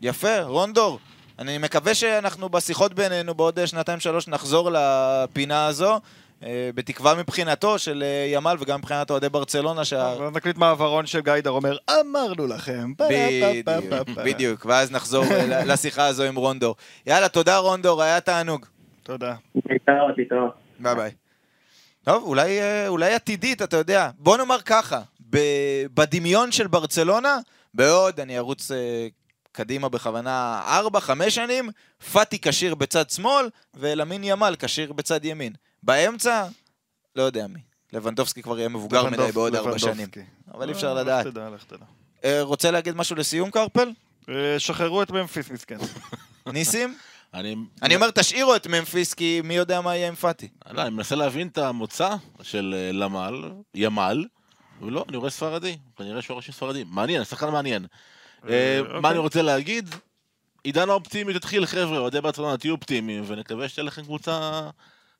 יפה, 0.01 0.41
רונדור. 0.41 0.99
אני 1.39 1.57
מקווה 1.57 1.93
שאנחנו 1.93 2.49
בשיחות 2.49 2.93
בינינו 2.93 3.35
בעוד 3.35 3.59
אה, 3.59 3.67
שנתיים-שלוש 3.67 4.27
נחזור 4.27 4.69
לפינה 4.73 5.65
הזו, 5.65 5.99
אה, 6.43 6.69
בתקווה 6.75 7.15
מבחינתו 7.15 7.79
של 7.79 8.03
אה, 8.03 8.27
ימל 8.33 8.55
וגם 8.59 8.79
מבחינת 8.79 9.09
אוהדי 9.11 9.29
ברצלונה, 9.29 9.85
שה... 9.85 10.13
נקליט 10.35 10.57
מעברון 10.57 11.05
של 11.05 11.19
גיידר 11.19 11.49
אומר, 11.49 11.77
אמרנו 11.91 12.47
לכם. 12.47 12.93
בדיוק, 12.99 14.09
בדיוק, 14.25 14.65
ואז 14.65 14.91
נחזור 14.91 15.25
לשיחה 15.65 16.05
הזו 16.07 16.23
עם 16.23 16.35
רונדור. 16.35 16.75
יאללה, 17.07 17.29
תודה 17.29 17.57
רונדור, 17.57 18.01
היה 18.01 18.19
תענוג. 18.19 18.65
תודה. 19.03 19.35
להתראות, 19.65 20.17
להתראות. 20.17 20.53
ביי 20.79 20.95
ביי. 20.95 21.11
טוב, 22.03 22.23
אולי, 22.23 22.59
אולי 22.87 23.13
עתידית, 23.13 23.61
אתה 23.61 23.77
יודע. 23.77 24.09
בוא 24.19 24.37
נאמר 24.37 24.61
ככה, 24.61 25.01
בדמיון 25.93 26.51
של 26.51 26.67
ברצלונה, 26.67 27.37
בעוד 27.73 28.19
אני 28.19 28.37
ארוץ 28.37 28.71
קדימה 29.57 29.89
בכוונה 29.89 30.61
4-5 31.25 31.29
שנים, 31.29 31.69
פאטי 32.11 32.39
כשיר 32.41 32.75
בצד 32.75 33.09
שמאל, 33.09 33.49
ולמין 33.73 34.23
ימל 34.23 34.55
כשיר 34.59 34.93
בצד 34.93 35.25
ימין. 35.25 35.53
באמצע, 35.83 36.47
לא 37.15 37.23
יודע 37.23 37.47
מי. 37.47 37.59
לבנדובסקי 37.93 38.41
כבר 38.41 38.59
יהיה 38.59 38.69
מבוגר 38.69 39.03
מדי 39.05 39.11
לבנדוב- 39.17 39.33
בעוד 39.33 39.55
4 39.55 39.79
שנים. 39.79 40.07
אבל 40.53 40.67
אי 40.69 40.73
אפשר 40.73 40.87
אה, 40.87 40.93
לדעת. 40.93 41.25
לך 41.25 41.31
תדע, 41.31 41.49
לך 41.49 41.63
תדע. 41.63 41.85
אה, 42.25 42.41
רוצה 42.41 42.71
להגיד 42.71 42.95
משהו 42.95 43.15
לסיום, 43.15 43.51
קרפל? 43.51 43.89
אה, 44.29 44.59
שחררו 44.59 45.01
את 45.01 45.11
ממפיס 45.11 45.49
מסכן. 45.51 45.77
ניסים? 46.53 46.97
אני... 47.33 47.55
אני 47.81 47.95
אומר, 47.95 48.11
תשאירו 48.11 48.55
את 48.55 48.67
ממפיס, 48.67 49.13
כי 49.13 49.41
מי 49.43 49.53
יודע 49.55 49.81
מה 49.81 49.95
יהיה 49.95 50.07
עם 50.07 50.15
פאטי. 50.15 50.47
לא, 50.71 50.81
אני 50.81 50.89
מנסה 50.89 51.15
להבין 51.15 51.47
את 51.47 51.57
המוצא 51.57 52.15
של 52.41 52.75
אה, 52.77 52.91
למל, 52.91 53.51
ימל, 53.75 54.25
ולא, 54.81 55.05
אני 55.09 55.17
רואה 55.17 55.29
ספרדי, 55.29 55.77
כנראה 55.97 56.21
שורשים 56.21 56.53
ספרדים. 56.53 56.87
מעניין, 56.89 57.23
שחקן 57.23 57.49
מעניין. 57.49 57.85
אה, 58.49 58.79
אוקיי. 58.79 58.99
מה 58.99 59.11
אני 59.11 59.17
רוצה 59.17 59.41
להגיד? 59.41 59.95
עידן 60.63 60.89
האופטימיות 60.89 61.37
התחיל, 61.37 61.65
חבר'ה, 61.65 61.97
אוהדי 61.97 62.21
ברצלונה, 62.21 62.57
תהיו 62.57 62.75
אופטימיים, 62.75 63.23
ונקווה 63.27 63.69
שתהיה 63.69 63.83
לכם 63.83 64.03
קבוצה 64.03 64.69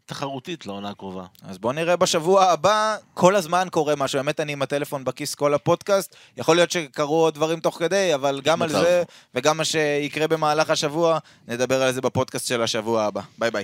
תחרותית 0.06 0.66
לעונה 0.66 0.90
הקרובה. 0.90 1.26
אז 1.42 1.58
בואו 1.58 1.74
נראה 1.74 1.96
בשבוע 1.96 2.44
הבא, 2.44 2.98
כל 3.14 3.36
הזמן 3.36 3.68
קורה 3.72 3.96
משהו, 3.96 4.18
האמת 4.18 4.40
אני 4.40 4.54
עם 4.54 4.62
הטלפון 4.62 5.04
בכיס 5.04 5.36
כל 5.36 5.54
הפודקאסט, 5.54 6.16
יכול 6.38 6.56
להיות 6.56 6.72
שקרו 6.72 7.16
עוד 7.16 7.34
דברים 7.34 7.60
תוך 7.60 7.80
כדי, 7.80 8.16
אבל 8.16 8.42
גם 8.44 8.62
על. 8.62 8.70
זה 8.70 9.04
וגם 9.36 9.58
מה 9.58 9.66
שיקרה 9.66 10.28
במהלך 10.28 10.70
השבוע, 10.70 11.20
נדבר 11.48 11.84
על 11.84 11.92
זה 11.92 12.02
בפודקאסט 12.02 12.48
של 12.48 12.62
השבוע 12.62 13.04
הבא. 13.04 13.22
ביי 13.38 13.52
ביי. 13.52 13.64